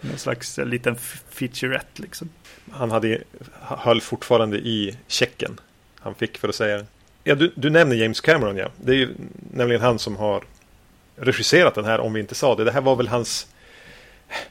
Någon 0.00 0.18
slags 0.18 0.58
liten 0.58 0.96
featurette 1.30 2.02
liksom. 2.02 2.28
Han 2.70 2.90
hade, 2.90 3.22
höll 3.60 4.00
fortfarande 4.00 4.58
i 4.58 4.96
checken 5.08 5.60
han 6.00 6.14
fick 6.14 6.38
för 6.38 6.48
att 6.48 6.54
säga 6.54 6.76
det. 6.76 6.86
Ja, 7.24 7.34
du, 7.34 7.52
du 7.54 7.70
nämner 7.70 7.96
James 7.96 8.20
Cameron, 8.20 8.56
ja. 8.56 8.68
Det 8.76 8.92
är 8.92 8.96
ju 8.96 9.14
nämligen 9.52 9.82
han 9.82 9.98
som 9.98 10.16
har 10.16 10.44
regisserat 11.16 11.74
den 11.74 11.84
här, 11.84 12.00
om 12.00 12.12
vi 12.12 12.20
inte 12.20 12.34
sa 12.34 12.54
det. 12.54 12.64
Det 12.64 12.72
här 12.72 12.80
var 12.80 12.96
väl 12.96 13.08
hans 13.08 13.46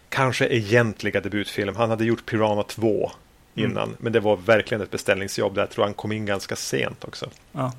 kanske 0.09 0.47
egentliga 0.47 1.21
debutfilm. 1.21 1.75
Han 1.75 1.89
hade 1.89 2.05
gjort 2.05 2.25
Piranha 2.25 2.63
2 2.63 3.11
innan, 3.55 3.83
mm. 3.83 3.97
men 3.99 4.13
det 4.13 4.19
var 4.19 4.35
verkligen 4.35 4.81
ett 4.81 4.91
beställningsjobb. 4.91 5.55
Där 5.55 5.61
jag 5.61 5.69
tror 5.69 5.85
han 5.85 5.93
kom 5.93 6.11
in 6.11 6.25
ganska 6.25 6.55
sent 6.55 7.03
också. 7.03 7.29
Ja. 7.51 7.71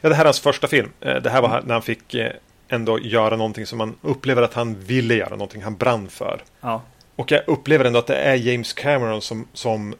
Ja, 0.00 0.08
det 0.08 0.14
här 0.14 0.22
är 0.22 0.26
hans 0.26 0.40
första 0.40 0.68
film. 0.68 0.90
Eh, 1.00 1.22
det 1.22 1.30
här 1.30 1.42
var 1.42 1.48
mm. 1.48 1.64
när 1.66 1.74
han 1.74 1.82
fick 1.82 2.14
eh, 2.14 2.32
ändå 2.68 2.98
göra 2.98 3.36
någonting 3.36 3.66
som 3.66 3.78
man 3.78 3.94
upplever 4.02 4.42
att 4.42 4.54
han 4.54 4.80
ville 4.80 5.14
göra, 5.14 5.30
någonting 5.30 5.62
han 5.62 5.76
brann 5.76 6.08
för. 6.08 6.42
Ja. 6.60 6.82
Och 7.16 7.30
jag 7.30 7.42
upplever 7.46 7.84
ändå 7.84 7.98
att 7.98 8.06
det 8.06 8.16
är 8.16 8.34
James 8.34 8.72
Cameron 8.72 9.22
som, 9.22 9.48
som 9.52 9.94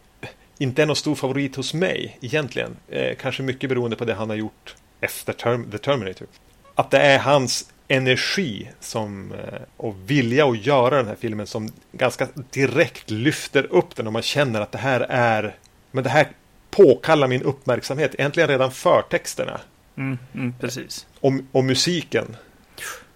inte 0.58 0.82
är 0.82 0.86
någon 0.86 0.96
stor 0.96 1.14
favorit 1.14 1.56
hos 1.56 1.74
mig 1.74 2.18
egentligen. 2.20 2.76
Eh, 2.88 3.16
kanske 3.16 3.42
mycket 3.42 3.68
beroende 3.70 3.96
på 3.96 4.04
det 4.04 4.14
han 4.14 4.28
har 4.28 4.36
gjort 4.36 4.76
efter 5.00 5.32
term 5.32 5.70
The 5.70 5.78
Terminator. 5.78 6.26
Att 6.74 6.90
det 6.90 6.98
är 6.98 7.18
hans 7.18 7.72
energi 7.92 8.70
som, 8.80 9.32
eh, 9.32 9.60
och 9.76 9.94
vilja 10.06 10.46
att 10.46 10.66
göra 10.66 10.96
den 10.96 11.06
här 11.06 11.16
filmen 11.20 11.46
som 11.46 11.68
ganska 11.92 12.28
direkt 12.50 13.10
lyfter 13.10 13.66
upp 13.70 13.96
den 13.96 14.06
och 14.06 14.12
man 14.12 14.22
känner 14.22 14.60
att 14.60 14.72
det 14.72 14.78
här 14.78 15.00
är 15.08 15.56
men 15.90 16.04
det 16.04 16.10
här 16.10 16.28
påkallar 16.70 17.28
min 17.28 17.42
uppmärksamhet. 17.42 18.14
Egentligen 18.14 18.48
redan 18.48 18.72
förtexterna. 18.72 19.60
Mm, 19.96 20.18
mm, 20.34 20.54
precis. 20.60 21.06
Och, 21.20 21.32
och 21.52 21.64
musiken. 21.64 22.36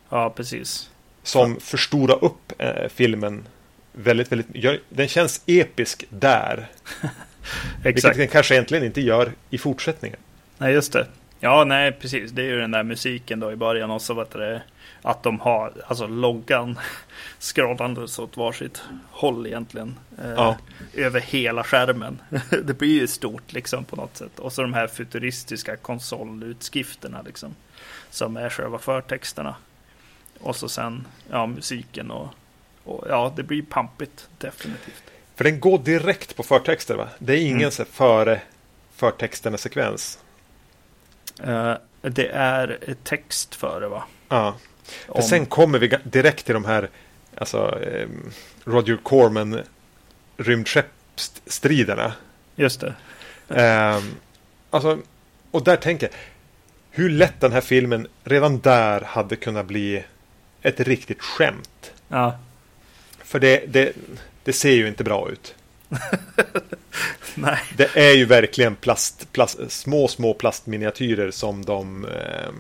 Ja, 0.09 0.31
precis. 0.31 0.91
Som 1.23 1.53
ja. 1.53 1.61
förstorar 1.61 2.25
upp 2.25 2.53
eh, 2.59 2.89
filmen 2.89 3.47
väldigt, 3.93 4.33
väldigt. 4.33 4.47
Gör, 4.55 4.81
den 4.89 5.09
känns 5.09 5.41
episk 5.47 6.05
där. 6.11 6.69
Exakt. 7.85 7.85
Vilket 7.85 8.17
den 8.17 8.29
kanske 8.29 8.55
egentligen 8.55 8.85
inte 8.85 9.01
gör 9.01 9.33
i 9.51 9.59
fortsättningen. 9.59 10.19
Nej, 10.59 10.73
just 10.73 10.93
det. 10.93 11.07
Ja, 11.47 11.65
nej, 11.65 11.93
precis. 11.93 12.31
Det 12.33 12.43
är 12.43 12.47
ju 12.47 12.61
den 12.61 12.71
där 12.71 12.83
musiken 12.83 13.41
då 13.41 13.53
i 13.53 13.57
början 13.57 13.91
och 13.91 14.03
så 14.03 14.15
vet 14.15 14.31
det, 14.31 14.63
att 15.03 15.23
de 15.23 15.41
har 15.41 15.73
alltså 15.87 16.07
loggan 16.07 16.79
scrollandes 17.39 18.19
åt 18.19 18.37
varsitt 18.37 18.83
håll 19.11 19.47
egentligen. 19.47 19.95
Eh, 20.19 20.31
ja. 20.31 20.57
Över 20.95 21.21
hela 21.21 21.65
skärmen. 21.65 22.19
det 22.65 22.79
blir 22.79 23.01
ju 23.01 23.07
stort 23.07 23.53
liksom 23.53 23.85
på 23.85 23.97
något 23.97 24.17
sätt. 24.17 24.39
Och 24.39 24.53
så 24.53 24.63
de 24.63 24.75
här 24.75 24.87
futuristiska 24.87 25.77
konsolutskrifterna 25.77 27.23
liksom. 27.23 27.55
Som 28.11 28.37
är 28.37 28.51
själva 28.51 28.79
förtexterna. 28.79 29.55
Och 30.41 30.57
så 30.57 30.69
sen 30.69 31.07
ja, 31.31 31.47
musiken 31.47 32.11
och, 32.11 32.29
och 32.85 33.05
ja, 33.09 33.33
det 33.37 33.43
blir 33.43 33.63
pampigt 33.63 34.29
definitivt. 34.39 35.03
För 35.35 35.45
den 35.45 35.61
går 35.61 35.79
direkt 35.79 36.37
på 36.37 36.43
förtexter 36.43 36.95
va? 36.95 37.09
Det 37.19 37.33
är 37.33 37.41
ingen 37.41 37.71
mm. 37.79 37.87
före 37.93 38.41
förtexterna 38.97 39.57
sekvens. 39.57 40.19
Uh, 41.45 41.75
det 42.03 42.29
är 42.29 42.79
text 43.05 43.55
före 43.55 43.89
va? 43.89 44.05
Ja. 44.29 44.57
Om... 45.07 45.23
Sen 45.23 45.47
kommer 45.47 45.79
vi 45.79 45.99
direkt 46.05 46.45
till 46.45 46.55
de 46.55 46.65
här 46.65 46.91
alltså, 47.35 47.83
eh, 47.83 48.09
Roger 48.65 48.97
Corman 48.97 49.61
rymdskeppsstriderna. 50.37 52.13
Just 52.57 52.81
det. 52.81 52.95
Eh, 53.49 54.03
alltså, 54.71 54.99
och 55.51 55.65
där 55.65 55.77
tänker 55.77 56.07
jag 56.07 56.17
hur 56.91 57.11
lätt 57.11 57.41
den 57.41 57.53
här 57.53 57.61
filmen 57.61 58.09
redan 58.25 58.61
där 58.61 59.01
hade 59.01 59.37
kunnat 59.37 59.67
bli 59.67 60.05
ett 60.63 60.81
riktigt 60.81 61.23
skämt. 61.23 61.93
Ja. 62.09 62.39
För 63.19 63.41
det, 63.41 63.65
det, 63.69 63.93
det 64.45 64.53
ser 64.53 64.73
ju 64.73 64.89
inte 64.89 65.05
bra 65.05 65.31
ut. 65.31 65.55
Nej. 67.35 67.59
Det 67.77 67.97
är 67.97 68.13
ju 68.13 68.25
verkligen 68.25 68.77
plast, 68.77 69.33
plast, 69.33 69.59
små, 69.69 70.09
små 70.09 70.35
plastminiatyrer 70.35 71.31
som 71.31 71.65
de 71.65 72.05
eh, 72.05 72.51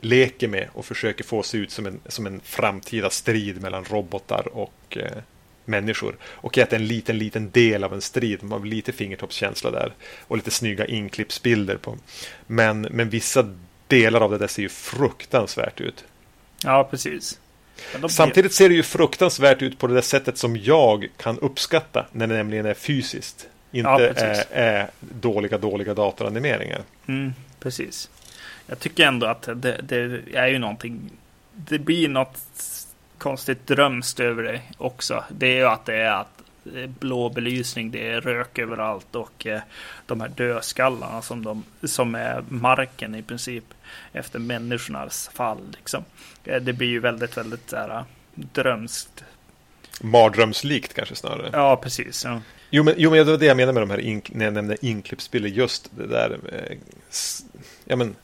leker 0.00 0.48
med 0.48 0.68
och 0.72 0.84
försöker 0.84 1.24
få 1.24 1.42
se 1.42 1.58
ut 1.58 1.70
som 1.70 1.86
en, 1.86 2.00
som 2.06 2.26
en 2.26 2.40
framtida 2.40 3.10
strid 3.10 3.62
mellan 3.62 3.84
robotar 3.84 4.48
och 4.52 4.96
eh, 4.96 5.22
människor. 5.64 6.16
Och 6.22 6.58
att 6.58 6.72
en 6.72 6.86
liten, 6.86 7.18
liten 7.18 7.50
del 7.50 7.84
av 7.84 7.94
en 7.94 8.00
strid. 8.00 8.42
Man 8.42 8.60
har 8.60 8.66
lite 8.66 8.92
fingertoppskänsla 8.92 9.70
där. 9.70 9.92
Och 10.20 10.36
lite 10.36 10.50
snygga 10.50 10.86
inklippsbilder 10.86 11.76
på. 11.76 11.96
Men, 12.46 12.80
men 12.80 13.10
vissa 13.10 13.54
delar 13.86 14.20
av 14.20 14.30
det 14.30 14.38
där 14.38 14.46
ser 14.46 14.62
ju 14.62 14.68
fruktansvärt 14.68 15.80
ut. 15.80 16.04
Ja, 16.64 16.88
precis. 16.90 17.38
Samtidigt 18.08 18.52
ser 18.52 18.68
det 18.68 18.74
ju 18.74 18.82
fruktansvärt 18.82 19.62
ut 19.62 19.78
på 19.78 19.86
det 19.86 19.94
där 19.94 20.00
sättet 20.00 20.38
som 20.38 20.56
jag 20.56 21.08
kan 21.16 21.38
uppskatta 21.38 22.06
när 22.12 22.26
det 22.26 22.34
nämligen 22.34 22.66
är 22.66 22.74
fysiskt. 22.74 23.48
Inte 23.72 23.88
ja, 23.90 24.00
är, 24.00 24.44
är, 24.50 24.90
dåliga, 25.00 25.58
dåliga 25.58 25.94
datoranimeringar. 25.94 26.82
Mm, 27.06 27.34
precis. 27.60 28.10
Jag 28.66 28.78
tycker 28.78 29.06
ändå 29.06 29.26
att 29.26 29.48
det, 29.54 29.80
det, 29.82 30.20
är 30.34 30.46
ju 30.46 30.58
någonting. 30.58 31.10
Det 31.52 31.78
blir 31.78 32.08
något 32.08 32.38
konstigt 33.18 33.66
drömskt 33.66 34.20
över 34.20 34.42
det 34.42 34.60
också. 34.78 35.24
Det 35.28 35.46
är 35.46 35.56
ju 35.56 35.66
att 35.66 35.86
det 35.86 35.94
är 35.94 36.10
att 36.10 36.35
blå 37.00 37.28
belysning, 37.28 37.90
det 37.90 38.08
är 38.08 38.20
rök 38.20 38.58
överallt 38.58 39.14
och 39.14 39.46
eh, 39.46 39.60
de 40.06 40.20
här 40.20 40.28
dödskallarna 40.28 41.22
som, 41.22 41.44
de, 41.44 41.64
som 41.82 42.14
är 42.14 42.44
marken 42.48 43.14
i 43.14 43.22
princip 43.22 43.64
efter 44.12 44.38
människornas 44.38 45.30
fall. 45.34 45.60
Liksom. 45.76 46.04
Eh, 46.44 46.62
det 46.62 46.72
blir 46.72 46.88
ju 46.88 47.00
väldigt, 47.00 47.36
väldigt 47.36 47.70
så 47.70 47.76
här, 47.76 48.04
drömskt. 48.34 49.24
Mardrömslikt 50.00 50.94
kanske 50.94 51.14
snarare. 51.14 51.50
Ja, 51.52 51.76
precis. 51.76 52.24
Ja. 52.24 52.40
Jo, 52.70 52.82
men, 52.82 52.94
jo, 52.96 53.10
men 53.10 53.18
det 53.18 53.32
var 53.32 53.38
det 53.38 53.46
jag 53.46 53.56
menade 53.56 53.72
med 53.72 53.82
de 53.82 53.90
här 53.90 54.00
ink, 54.00 54.30
när 54.34 54.44
jag 54.44 54.54
nämnde 54.54 54.86
inklippsbilder. 54.86 55.48
Just 55.48 55.90
det 55.96 56.06
där. 56.06 56.38
Eh, 56.52 56.76
ja, 57.84 57.96
men 57.96 58.16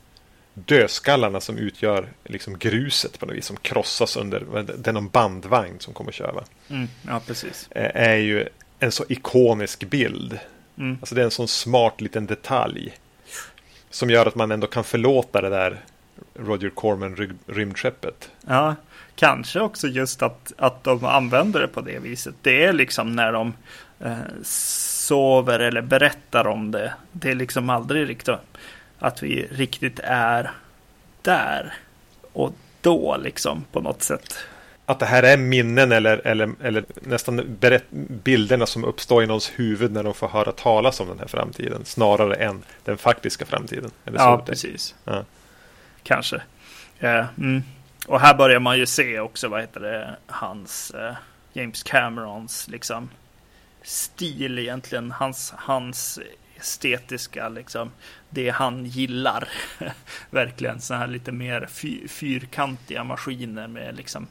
dödskallarna 0.54 1.40
som 1.40 1.58
utgör 1.58 2.08
liksom 2.24 2.58
gruset 2.58 3.18
på 3.18 3.26
något 3.26 3.36
vis 3.36 3.46
som 3.46 3.56
krossas 3.56 4.16
under, 4.16 4.64
det 4.78 4.88
är 4.88 4.92
någon 4.92 5.08
bandvagn 5.08 5.80
som 5.80 5.94
kommer 5.94 6.12
köra. 6.12 6.44
Mm, 6.68 6.88
ja, 7.06 7.20
precis. 7.26 7.68
Eh, 7.70 8.02
är 8.02 8.16
ju 8.16 8.48
en 8.78 8.92
så 8.92 9.04
ikonisk 9.08 9.84
bild. 9.84 10.38
Mm. 10.78 10.98
Alltså 11.00 11.14
det 11.14 11.20
är 11.20 11.24
en 11.24 11.30
sån 11.30 11.48
smart 11.48 12.00
liten 12.00 12.26
detalj. 12.26 12.94
Som 13.90 14.10
gör 14.10 14.26
att 14.26 14.34
man 14.34 14.50
ändå 14.50 14.66
kan 14.66 14.84
förlåta 14.84 15.40
det 15.40 15.48
där 15.48 15.80
Roger 16.34 16.70
Corman 16.70 17.36
rymdskeppet. 17.46 18.30
Ja, 18.46 18.74
kanske 19.14 19.60
också 19.60 19.88
just 19.88 20.22
att, 20.22 20.52
att 20.56 20.84
de 20.84 21.04
använder 21.04 21.60
det 21.60 21.68
på 21.68 21.80
det 21.80 21.98
viset. 21.98 22.34
Det 22.42 22.64
är 22.64 22.72
liksom 22.72 23.16
när 23.16 23.32
de 23.32 23.54
eh, 24.00 24.16
sover 24.42 25.58
eller 25.60 25.82
berättar 25.82 26.46
om 26.46 26.70
det. 26.70 26.94
Det 27.12 27.30
är 27.30 27.34
liksom 27.34 27.70
aldrig 27.70 28.08
riktigt 28.08 28.34
att 29.02 29.22
vi 29.22 29.46
riktigt 29.50 30.00
är 30.04 30.50
där 31.22 31.74
och 32.32 32.52
då 32.80 33.16
liksom 33.16 33.64
på 33.72 33.80
något 33.80 34.02
sätt. 34.02 34.34
Att 34.86 34.98
det 34.98 35.06
här 35.06 35.22
är 35.22 35.36
minnen 35.36 35.92
eller, 35.92 36.26
eller, 36.26 36.50
eller 36.62 36.84
nästan 37.00 37.56
berätt, 37.60 37.84
bilderna 37.90 38.66
som 38.66 38.84
uppstår 38.84 39.22
i 39.22 39.26
någons 39.26 39.52
huvud 39.54 39.92
när 39.92 40.02
de 40.02 40.14
får 40.14 40.28
höra 40.28 40.52
talas 40.52 41.00
om 41.00 41.08
den 41.08 41.18
här 41.18 41.26
framtiden 41.26 41.84
snarare 41.84 42.34
än 42.34 42.62
den 42.84 42.96
faktiska 42.96 43.44
framtiden. 43.44 43.90
ja, 44.04 44.42
precis. 44.46 44.94
Ja. 45.04 45.24
Kanske. 46.02 46.36
Uh, 47.02 47.24
mm. 47.38 47.62
Och 48.06 48.20
här 48.20 48.34
börjar 48.34 48.60
man 48.60 48.78
ju 48.78 48.86
se 48.86 49.20
också, 49.20 49.48
vad 49.48 49.60
heter 49.60 49.80
det, 49.80 50.16
hans 50.26 50.92
uh, 50.94 51.12
James 51.52 51.82
Camerons 51.82 52.68
liksom 52.68 53.10
stil 53.82 54.58
egentligen. 54.58 55.10
Hans, 55.10 55.54
hans 55.56 56.18
estetiska, 56.62 57.48
liksom, 57.48 57.90
det 58.30 58.50
han 58.50 58.84
gillar. 58.84 59.48
Verkligen 60.30 60.80
så 60.80 60.94
här 60.94 61.06
lite 61.06 61.32
mer 61.32 61.66
fyrkantiga 62.08 63.04
maskiner 63.04 63.68
med 63.68 63.96
liksom 63.96 64.26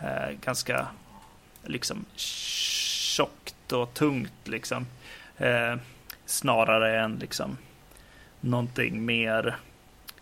eh, 0.00 0.30
ganska 0.40 0.86
liksom 1.62 2.04
tjockt 2.16 3.72
och 3.72 3.94
tungt 3.94 4.48
liksom. 4.48 4.86
Eh, 5.36 5.76
snarare 6.26 7.00
än 7.00 7.16
liksom 7.16 7.56
någonting 8.40 9.04
mer. 9.04 9.56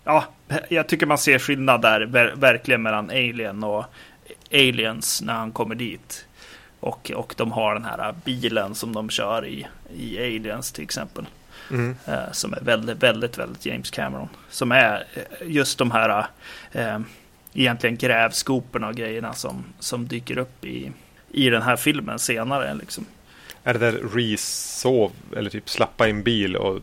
Ja, 0.04 0.24
jag 0.68 0.88
tycker 0.88 1.06
man 1.06 1.18
ser 1.18 1.38
skillnad 1.38 1.82
där 1.82 2.00
ver 2.00 2.34
verkligen 2.36 2.82
mellan 2.82 3.10
Alien 3.10 3.64
och 3.64 3.84
Aliens 4.52 5.22
när 5.22 5.34
han 5.34 5.52
kommer 5.52 5.74
dit. 5.74 6.26
Och, 6.80 7.10
och 7.10 7.34
de 7.36 7.52
har 7.52 7.74
den 7.74 7.84
här 7.84 8.14
bilen 8.24 8.74
som 8.74 8.92
de 8.92 9.10
kör 9.10 9.46
i, 9.46 9.66
i 9.96 10.18
Aliens 10.18 10.72
till 10.72 10.84
exempel. 10.84 11.26
Mm. 11.72 11.96
Eh, 12.06 12.32
som 12.32 12.54
är 12.54 12.60
väldigt, 12.60 13.02
väldigt, 13.02 13.38
väldigt 13.38 13.66
James 13.66 13.90
Cameron. 13.90 14.28
Som 14.50 14.72
är 14.72 15.04
eh, 15.14 15.22
just 15.46 15.78
de 15.78 15.90
här 15.90 16.26
eh, 16.72 16.98
egentligen 17.54 17.96
grävskoporna 17.96 18.88
och 18.88 18.94
grejerna 18.94 19.32
som, 19.32 19.64
som 19.78 20.08
dyker 20.08 20.38
upp 20.38 20.64
i, 20.64 20.92
i 21.30 21.50
den 21.50 21.62
här 21.62 21.76
filmen 21.76 22.18
senare. 22.18 22.74
Liksom. 22.74 23.06
Är 23.64 23.72
det 23.72 23.78
där 23.78 23.92
Reese 24.14 24.78
sov 24.80 25.12
eller 25.36 25.50
typ 25.50 25.70
slappa 25.70 26.06
i 26.06 26.10
en 26.10 26.22
bil 26.22 26.56
och 26.56 26.80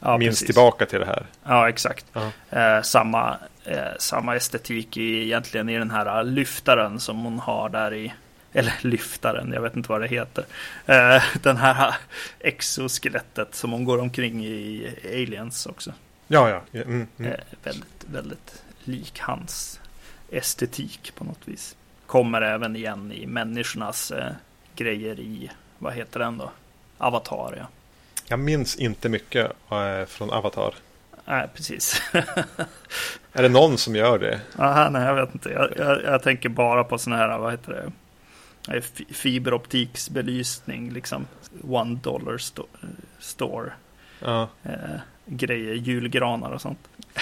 ja, 0.00 0.18
minns 0.18 0.30
precis. 0.30 0.46
tillbaka 0.46 0.86
till 0.86 1.00
det 1.00 1.06
här? 1.06 1.26
Ja, 1.44 1.68
exakt. 1.68 2.06
Uh 2.16 2.28
-huh. 2.50 2.76
eh, 2.76 2.82
samma, 2.82 3.36
eh, 3.64 3.78
samma 3.98 4.36
estetik 4.36 4.96
i, 4.96 5.22
egentligen 5.22 5.68
i 5.68 5.78
den 5.78 5.90
här 5.90 6.24
lyftaren 6.24 7.00
som 7.00 7.24
hon 7.24 7.38
har 7.38 7.68
där 7.68 7.94
i 7.94 8.12
eller 8.54 8.74
lyftaren, 8.80 9.52
jag 9.52 9.62
vet 9.62 9.76
inte 9.76 9.88
vad 9.88 10.00
det 10.00 10.08
heter. 10.08 10.44
Eh, 10.86 11.22
den 11.42 11.56
här 11.56 11.94
exoskelettet 12.40 13.54
som 13.54 13.72
hon 13.72 13.84
går 13.84 13.98
omkring 13.98 14.44
i 14.44 14.88
Aliens 15.04 15.66
också. 15.66 15.92
Ja, 16.26 16.48
ja. 16.48 16.80
Mm, 16.80 17.06
mm. 17.18 17.40
väldigt, 17.62 18.04
väldigt 18.06 18.62
lik 18.84 19.20
hans 19.20 19.80
estetik 20.30 21.12
på 21.14 21.24
något 21.24 21.40
vis. 21.44 21.76
kommer 22.06 22.42
även 22.42 22.76
igen 22.76 23.12
i 23.12 23.26
människornas 23.26 24.10
eh, 24.10 24.32
grejer 24.76 25.20
i, 25.20 25.50
vad 25.78 25.92
heter 25.92 26.20
den 26.20 26.38
då? 26.38 26.50
Avatar 26.98 27.54
ja. 27.58 27.66
Jag 28.26 28.38
minns 28.38 28.76
inte 28.76 29.08
mycket 29.08 29.52
eh, 29.70 30.04
från 30.06 30.30
Avatar. 30.30 30.74
Nej, 31.24 31.48
precis. 31.54 32.02
är 33.32 33.42
det 33.42 33.48
någon 33.48 33.78
som 33.78 33.96
gör 33.96 34.18
det? 34.18 34.40
Aha, 34.58 34.90
nej, 34.90 35.02
jag 35.02 35.14
vet 35.14 35.34
inte. 35.34 35.50
Jag, 35.50 35.72
jag, 35.76 36.02
jag 36.02 36.22
tänker 36.22 36.48
bara 36.48 36.84
på 36.84 36.98
sådana 36.98 37.22
här, 37.22 37.38
vad 37.38 37.52
heter 37.52 37.72
det? 37.72 37.92
Fiberoptiksbelysning, 39.10 40.92
liksom. 40.92 41.26
One 41.62 41.98
dollar 42.02 42.38
sto 42.38 42.66
store. 43.18 43.72
Ja. 44.20 44.48
Eh, 44.62 45.00
grejer, 45.26 45.74
julgranar 45.74 46.50
och 46.50 46.60
sånt. 46.60 46.78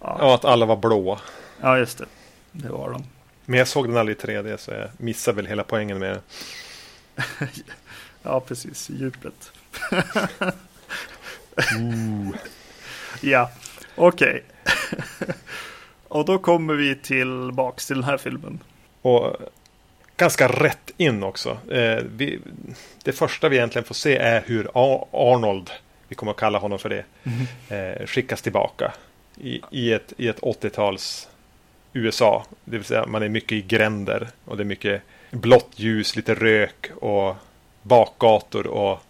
ja. 0.00 0.16
ja, 0.20 0.34
att 0.34 0.44
alla 0.44 0.66
var 0.66 0.76
blå. 0.76 1.18
Ja, 1.60 1.78
just 1.78 1.98
det. 1.98 2.06
Det 2.52 2.68
var 2.68 2.90
de. 2.90 3.04
Men 3.44 3.58
jag 3.58 3.68
såg 3.68 3.88
den 3.88 3.96
aldrig 3.96 4.16
i 4.16 4.20
3D 4.20 4.56
så 4.56 4.70
jag 4.70 4.88
missade 4.96 5.36
väl 5.36 5.46
hela 5.46 5.64
poängen 5.64 5.98
med 5.98 6.10
det. 6.10 6.20
ja, 8.22 8.40
precis. 8.40 8.90
Djupet. 8.90 9.52
Ja, 13.20 13.50
okej. 13.96 14.44
Okay. 14.64 15.34
och 16.08 16.24
då 16.24 16.38
kommer 16.38 16.74
vi 16.74 16.96
tillbaks 16.96 17.86
till 17.86 17.96
den 17.96 18.04
här 18.04 18.18
filmen. 18.18 18.58
Och 19.02 19.36
ganska 20.20 20.48
rätt 20.48 20.90
in 20.96 21.22
också. 21.22 21.58
Eh, 21.70 22.04
vi, 22.16 22.40
det 23.04 23.12
första 23.12 23.48
vi 23.48 23.56
egentligen 23.56 23.84
får 23.84 23.94
se 23.94 24.16
är 24.16 24.42
hur 24.46 24.70
Arnold, 25.12 25.70
vi 26.08 26.14
kommer 26.14 26.32
att 26.32 26.38
kalla 26.38 26.58
honom 26.58 26.78
för 26.78 26.88
det, 26.88 27.04
mm. 27.24 27.98
eh, 28.00 28.06
skickas 28.06 28.42
tillbaka 28.42 28.92
i, 29.36 29.60
i 29.70 29.92
ett, 29.92 30.12
i 30.16 30.28
ett 30.28 30.40
80-tals 30.40 31.28
USA. 31.92 32.44
Det 32.64 32.76
vill 32.76 32.84
säga 32.84 33.06
man 33.06 33.22
är 33.22 33.28
mycket 33.28 33.52
i 33.52 33.62
gränder 33.62 34.28
och 34.44 34.56
det 34.56 34.62
är 34.62 34.64
mycket 34.64 35.02
blått 35.30 35.72
ljus, 35.76 36.16
lite 36.16 36.34
rök 36.34 36.90
och 36.96 37.36
bakgator 37.82 38.66
och 38.66 39.02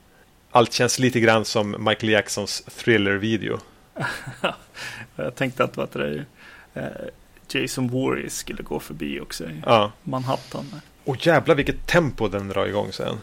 allt 0.51 0.73
känns 0.73 0.99
lite 0.99 1.21
grann 1.21 1.45
som 1.45 1.71
Michael 1.71 2.13
Jacksons 2.13 2.63
thriller-video. 2.63 3.59
Jag 5.17 5.35
tänkte 5.35 5.65
att 5.65 5.77
vad 5.77 5.89
det 5.93 6.05
är, 6.05 6.27
eh, 6.75 7.61
Jason 7.61 7.89
Voorhees 7.89 8.37
skulle 8.37 8.63
gå 8.63 8.81
förbi 8.81 9.21
också 9.21 9.45
i 9.45 9.63
ja. 9.67 9.93
Manhattan. 10.03 10.67
Och 11.11 11.27
jävla 11.27 11.55
vilket 11.55 11.87
tempo 11.87 12.29
den 12.29 12.49
drar 12.49 12.67
igång 12.67 12.93
sen. 12.93 13.21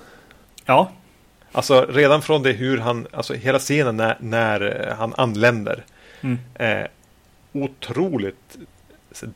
Ja. 0.66 0.92
Alltså 1.52 1.86
redan 1.90 2.22
från 2.22 2.44
det 2.44 2.52
hur 2.52 2.78
han, 2.78 3.08
alltså 3.14 3.34
hela 3.34 3.60
scenen 3.60 3.98
när, 3.98 4.18
när 4.20 4.96
han 4.98 5.14
anländer. 5.18 5.86
Mm. 6.22 6.40
Eh, 6.54 6.88
otroligt 7.52 8.58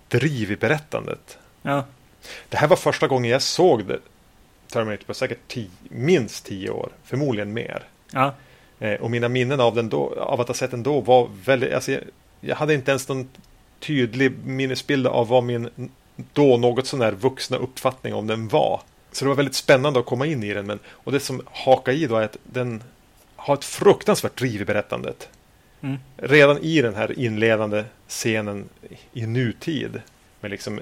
driv 0.08 0.52
i 0.52 0.56
berättandet. 0.56 1.38
Ja. 1.62 1.86
Det 2.50 2.58
här 2.58 2.68
var 2.68 2.76
första 2.76 3.08
gången 3.08 3.32
jag 3.32 3.42
såg 3.42 3.86
det. 3.86 4.00
Terminator 4.68 5.06
på 5.06 5.14
säkert 5.14 5.48
tio, 5.48 5.70
minst 5.90 6.46
tio 6.46 6.70
år, 6.70 6.90
förmodligen 7.04 7.54
mer. 7.54 7.84
Ja. 8.12 8.34
Eh, 8.80 9.02
och 9.02 9.12
mina 9.12 9.30
minnen 9.30 9.60
av, 9.60 9.76
den 9.76 9.90
då, 9.90 10.20
av 10.20 10.42
att 10.42 10.48
ha 10.48 10.56
sett 10.56 10.72
den 10.72 10.84
då 10.84 11.02
var 11.02 11.30
väldigt, 11.46 11.74
alltså 11.74 11.92
jag, 11.92 12.02
jag 12.40 12.56
hade 12.56 12.74
inte 12.74 12.92
ens 12.92 13.08
någon 13.08 13.30
tydlig 13.80 14.32
minnesbild 14.46 15.08
av 15.08 15.28
vad 15.28 15.44
min 15.44 15.90
då 16.34 16.58
något 16.58 16.88
sån 16.88 17.02
här 17.02 17.12
vuxna 17.12 17.58
uppfattning 17.58 18.14
om 18.14 18.28
den 18.28 18.48
var. 18.48 18.82
Så 19.12 19.26
det 19.26 19.30
var 19.30 19.36
väldigt 19.36 19.56
spännande 19.56 20.00
att 20.00 20.06
komma 20.06 20.26
in 20.26 20.44
i 20.44 20.54
den. 20.54 20.66
Men, 20.66 20.80
och 20.90 21.12
det 21.12 21.20
som 21.20 21.42
hakar 21.46 21.92
i 21.94 22.08
då 22.08 22.16
är 22.18 22.24
att 22.24 22.38
den 22.44 22.84
har 23.36 23.54
ett 23.54 23.66
fruktansvärt 23.66 24.38
driv 24.38 24.62
i 24.62 24.66
berättandet. 24.66 25.30
Mm. 25.82 25.98
Redan 26.18 26.58
i 26.58 26.82
den 26.82 26.96
här 26.96 27.20
inledande 27.20 27.84
scenen 28.08 28.70
i 29.14 29.26
nutid. 29.26 30.02
Med 30.42 30.52
liksom 30.52 30.80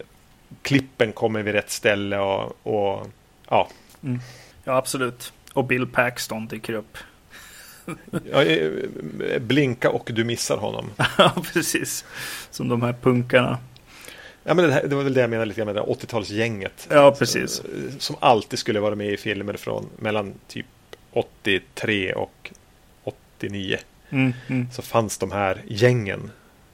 klippen 0.62 1.12
kommer 1.12 1.44
vid 1.44 1.54
rätt 1.54 1.72
ställe 1.72 2.20
och, 2.20 2.58
och 2.64 3.08
ja. 3.50 3.70
Mm. 4.04 4.20
Ja, 4.64 4.78
absolut. 4.78 5.34
Och 5.54 5.66
Bill 5.66 5.88
Paxton 5.88 6.48
dyker 6.48 6.74
upp. 6.74 6.98
ja, 8.32 8.44
eh, 8.44 9.40
blinka 9.40 9.90
och 9.90 10.10
du 10.14 10.24
missar 10.24 10.58
honom. 10.58 10.90
ja, 11.18 11.34
precis. 11.54 12.06
Som 12.52 12.70
de 12.70 12.82
här 12.82 12.96
punkarna. 13.02 13.58
Ja, 14.50 14.56
men 14.56 14.68
det, 14.68 14.74
här, 14.74 14.88
det 14.88 14.96
var 14.96 15.04
väl 15.04 15.14
det 15.14 15.22
jag 15.22 15.30
menade 15.30 15.46
lite 15.46 15.62
grann 15.62 15.74
med 15.74 15.84
80-talsgänget. 15.84 16.88
Ja, 16.90 17.16
precis. 17.20 17.52
Som, 17.52 17.66
som, 18.00 18.16
alltid 18.20 18.60
skulle 18.60 18.80
vara 18.80 18.96
med 18.96 19.08
i 19.08 19.18
filmer 19.18 19.54
från 19.54 19.90
mellan 19.98 20.34
typ 20.48 20.66
83 21.14 22.14
och 22.14 22.52
89. 23.04 23.78
Mm, 24.10 24.34
mm. 24.48 24.72
Så 24.72 24.82
fanns 24.82 25.18
de 25.18 25.32
här 25.32 25.62
gängen. 25.68 26.32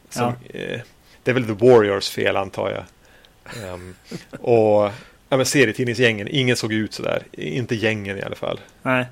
Som, 0.09 0.23
ja. 0.23 0.59
eh, 0.59 0.81
det 1.23 1.31
är 1.31 1.33
väl 1.33 1.45
The 1.45 1.65
Warriors 1.65 2.09
fel 2.09 2.37
antar 2.37 2.71
jag. 2.71 3.73
Um, 3.73 3.95
och 4.39 4.91
ja, 5.29 5.37
men 5.37 5.45
serietidningsgängen, 5.45 6.27
ingen 6.31 6.55
såg 6.55 6.73
ut 6.73 6.93
sådär. 6.93 7.23
Inte 7.31 7.75
gängen 7.75 8.17
i 8.17 8.21
alla 8.21 8.35
fall. 8.35 8.59
Nej. 8.81 9.05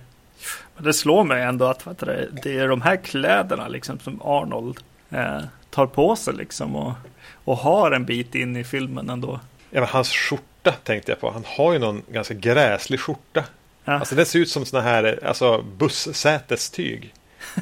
Men 0.76 0.84
det 0.84 0.94
slår 0.94 1.24
mig 1.24 1.44
ändå 1.44 1.66
att 1.66 2.00
du, 2.00 2.32
det 2.44 2.60
är 2.60 2.68
de 2.68 2.82
här 2.82 2.96
kläderna 2.96 3.68
liksom 3.68 4.00
som 4.00 4.22
Arnold 4.22 4.78
eh, 5.10 5.42
tar 5.70 5.86
på 5.86 6.16
sig 6.16 6.34
liksom. 6.34 6.76
Och 6.76 6.94
och 7.44 7.58
har 7.58 7.92
en 7.92 8.06
bit 8.06 8.36
in 8.36 8.58
i 8.58 8.64
filmen 8.64 9.10
ändå. 9.10 9.40
Ja, 9.70 9.80
men 9.80 9.90
hans 9.90 10.10
skjorta 10.10 10.72
tänkte 10.72 11.12
jag 11.12 11.20
på. 11.20 11.32
Han 11.32 11.44
har 11.48 11.74
ju 11.74 11.80
någon 11.80 12.02
ganska 12.12 12.34
gräslig 12.34 13.00
skjorta. 13.00 13.44
Ja. 13.86 13.94
Alltså 13.94 14.16
det 14.16 14.26
ser 14.26 14.40
ut 14.40 14.50
som 14.50 14.66
sådana 14.66 14.90
här 14.90 15.20
alltså, 15.26 15.62
bussätestyg. 15.62 17.14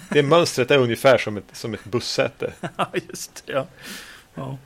Det 0.09 0.23
mönstret 0.23 0.71
är 0.71 0.77
ungefär 0.77 1.17
som 1.17 1.37
ett, 1.37 1.43
som 1.51 1.73
ett 1.73 1.83
bussäte. 1.83 2.53
Ja, 2.77 2.87
just 2.93 3.43
det. 3.45 3.53
Ja. 3.53 3.67
ja. 4.35 4.57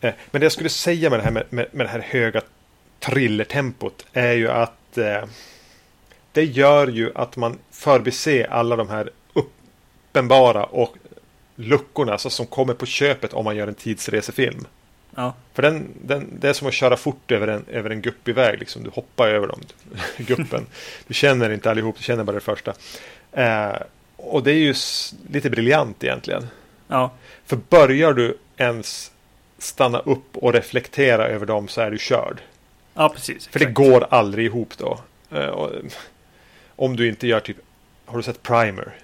Eh, 0.00 0.14
men 0.30 0.40
det 0.40 0.44
jag 0.44 0.52
skulle 0.52 0.68
säga 0.68 1.10
med 1.10 1.18
det 1.18 1.22
här 1.22 1.30
med, 1.30 1.44
med, 1.50 1.66
med 1.72 1.86
det 1.86 1.90
här 1.90 2.00
höga 2.00 2.40
thrillertempot 3.00 4.06
är 4.12 4.32
ju 4.32 4.50
att 4.50 4.98
eh, 4.98 5.24
det 6.32 6.44
gör 6.44 6.88
ju 6.88 7.12
att 7.14 7.36
man 7.36 7.58
förbiser 7.70 8.50
alla 8.50 8.76
de 8.76 8.88
här 8.88 9.10
uppenbara 9.32 10.64
och 10.64 10.96
luckorna 11.58 12.12
alltså, 12.12 12.30
som 12.30 12.46
kommer 12.46 12.74
på 12.74 12.86
köpet 12.86 13.32
om 13.32 13.44
man 13.44 13.56
gör 13.56 13.68
en 13.68 13.74
tidsresefilm. 13.74 14.66
Ja. 15.14 15.34
För 15.54 15.62
den, 15.62 15.88
den, 16.02 16.28
det 16.40 16.48
är 16.48 16.52
som 16.52 16.68
att 16.68 16.74
köra 16.74 16.96
fort 16.96 17.30
över 17.30 17.48
en, 17.48 17.64
över 17.68 17.90
en 17.90 18.02
guppig 18.02 18.34
väg. 18.34 18.58
Liksom. 18.58 18.82
Du 18.84 18.90
hoppar 18.90 19.28
över 19.28 19.46
dem, 19.46 19.60
guppen. 20.16 20.66
Du 21.06 21.14
känner 21.14 21.50
inte 21.50 21.70
allihop, 21.70 21.96
du 21.98 22.04
känner 22.04 22.24
bara 22.24 22.32
det 22.32 22.40
första. 22.40 22.74
Eh, 23.32 23.76
och 24.16 24.42
det 24.42 24.52
är 24.52 24.58
ju 24.58 24.74
lite 25.30 25.50
briljant 25.50 26.04
egentligen. 26.04 26.46
Ja. 26.88 27.10
För 27.46 27.56
börjar 27.56 28.12
du 28.12 28.38
ens 28.56 29.12
stanna 29.58 29.98
upp 29.98 30.36
och 30.36 30.52
reflektera 30.52 31.26
över 31.28 31.46
dem 31.46 31.68
så 31.68 31.80
är 31.80 31.90
du 31.90 31.98
körd. 31.98 32.40
Ja, 32.94 33.08
precis. 33.08 33.46
För 33.46 33.58
det 33.58 33.72
går 33.72 34.06
aldrig 34.10 34.46
ihop 34.46 34.72
då. 34.78 34.98
Eh, 35.30 35.46
och, 35.46 35.70
om 36.76 36.96
du 36.96 37.08
inte 37.08 37.26
gör 37.26 37.40
typ, 37.40 37.56
har 38.06 38.16
du 38.16 38.22
sett 38.22 38.42
Primer? 38.42 38.94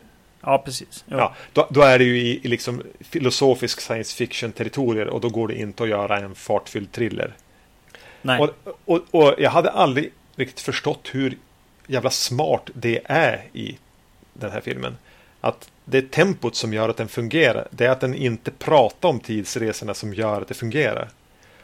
Ja, 0.47 0.59
precis. 0.59 1.05
Ja, 1.09 1.35
då, 1.53 1.67
då, 1.71 1.83
är 1.83 1.99
det 1.99 2.05
ju 2.05 2.19
i, 2.19 2.41
i 2.45 2.49
liksom 2.49 2.83
filosofisk 3.01 3.81
science 3.81 4.17
fiction-territorier 4.17 5.07
och 5.07 5.21
då 5.21 5.29
går 5.29 5.49
det 5.49 5.55
inte 5.55 5.83
att 5.83 5.89
göra 5.89 6.19
en 6.19 6.35
fartfylld 6.35 6.93
thriller. 6.93 7.33
Nej. 8.23 8.41
Och, 8.41 8.51
och, 8.85 9.01
och, 9.11 9.35
jag 9.39 9.51
hade 9.51 9.71
aldrig 9.71 10.13
riktigt 10.37 10.61
förstått 10.61 11.09
hur 11.13 11.39
jävla 11.87 12.11
smart 12.11 12.71
det 12.75 13.01
är 13.05 13.45
i 13.53 13.79
den 14.33 14.51
här 14.51 14.61
filmen. 14.61 14.97
Att 15.41 15.71
det 15.85 15.99
är 15.99 16.03
tempot 16.03 16.57
som 16.57 16.73
gör 16.73 16.89
att 16.89 16.97
den 16.97 17.09
fungerar. 17.09 17.69
Det 17.71 17.87
är 17.87 17.91
att 17.91 18.01
den 18.01 18.15
inte 18.15 18.51
pratar 18.51 19.09
om 19.09 19.21
tidsresorna 19.21 19.95
som 19.95 20.15
gör 20.15 20.41
att 20.41 20.49
det 20.49 20.55
fungerar. 20.55 21.09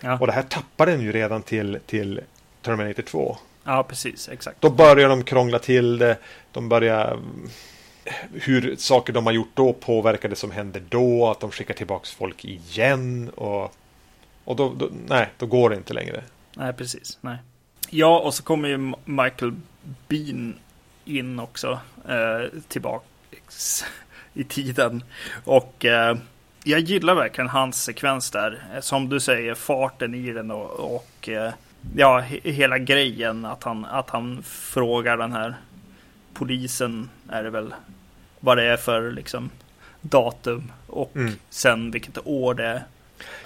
Ja. 0.01 0.19
Och 0.19 0.27
det 0.27 0.33
här 0.33 0.43
tappar 0.43 0.87
den 0.87 1.01
ju 1.01 1.12
redan 1.12 1.43
till, 1.43 1.79
till 1.87 2.21
Terminator 2.62 3.03
2. 3.03 3.37
Ja, 3.64 3.83
precis. 3.83 4.29
Exakt. 4.29 4.61
Då 4.61 4.71
börjar 4.71 5.09
de 5.09 5.25
krångla 5.25 5.59
till 5.59 5.99
det. 5.99 6.16
De 6.53 6.69
börjar 6.69 7.19
hur 8.33 8.77
saker 8.77 9.13
de 9.13 9.27
har 9.27 9.33
gjort 9.33 9.51
då 9.55 9.73
påverkar 9.73 10.29
det 10.29 10.37
som 10.37 10.51
händer 10.51 10.83
då. 10.89 11.29
Att 11.29 11.41
de 11.41 11.51
skickar 11.51 11.75
tillbaka 11.75 12.07
folk 12.17 12.45
igen. 12.45 13.31
Och, 13.31 13.75
och 14.45 14.57
då, 14.57 14.75
då, 14.75 14.89
nej, 15.07 15.29
då 15.39 15.47
går 15.47 15.71
det 15.71 15.77
inte 15.77 15.95
längre. 15.95 16.25
Nej, 16.57 16.73
precis. 16.73 17.19
Nej. 17.21 17.37
Ja, 17.91 18.21
och 18.21 18.35
så 18.35 18.43
kommer 18.43 18.69
ju 18.69 18.93
Michael 19.05 19.53
Bean 20.09 20.55
in 21.05 21.41
också. 21.41 21.81
Eh, 22.09 22.61
tillbaka 22.69 23.05
i 24.35 24.45
tiden. 24.45 25.05
Och 25.45 25.85
eh, 25.85 26.17
jag 26.65 26.81
gillar 26.81 27.15
verkligen 27.15 27.49
hans 27.49 27.83
sekvens 27.83 28.31
där. 28.31 28.63
Eh, 28.75 28.81
som 28.81 29.09
du 29.09 29.21
säger, 29.21 29.55
farten 29.55 30.15
i 30.15 30.33
den 30.33 30.51
och, 30.51 30.95
och 30.97 31.29
eh, 31.29 31.53
ja, 31.97 32.19
hela 32.45 32.79
grejen. 32.79 33.45
Att 33.45 33.65
han, 33.65 33.85
att 33.85 34.11
han 34.11 34.43
frågar 34.43 35.17
den 35.17 35.33
här 35.33 35.55
polisen 36.40 37.11
är 37.29 37.42
det 37.42 37.50
väl 37.50 37.74
vad 38.40 38.57
det 38.57 38.64
är 38.64 38.76
för 38.76 39.11
liksom 39.11 39.50
datum 40.00 40.72
och 40.87 41.16
mm. 41.16 41.33
sen 41.50 41.90
vilket 41.90 42.26
år 42.26 42.55
det 42.55 42.66
är. 42.66 42.85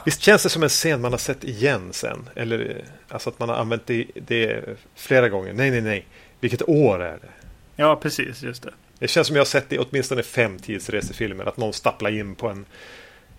Visst 0.04 0.20
känns 0.20 0.42
det 0.42 0.48
som 0.48 0.62
en 0.62 0.68
scen 0.68 1.00
man 1.00 1.12
har 1.12 1.18
sett 1.18 1.44
igen 1.44 1.92
sen? 1.92 2.28
Eller 2.34 2.84
alltså 3.08 3.30
att 3.30 3.38
man 3.38 3.48
har 3.48 3.56
använt 3.56 3.86
det, 3.86 4.06
det 4.14 4.64
flera 4.94 5.28
gånger. 5.28 5.52
Nej, 5.52 5.70
nej, 5.70 5.80
nej. 5.80 6.06
Vilket 6.40 6.68
år 6.68 7.02
är 7.02 7.18
det? 7.18 7.28
Ja, 7.76 7.96
precis. 7.96 8.42
Just 8.42 8.62
det. 8.62 8.70
Det 8.98 9.08
känns 9.08 9.26
som 9.26 9.36
jag 9.36 9.40
har 9.40 9.46
sett 9.46 9.68
det 9.68 9.76
i 9.76 9.78
åtminstone 9.78 10.22
fem 10.22 10.58
tidsresefilmer. 10.58 11.44
Att 11.44 11.56
någon 11.56 11.72
stapplar 11.72 12.10
in 12.10 12.34
på 12.34 12.48
en, 12.48 12.64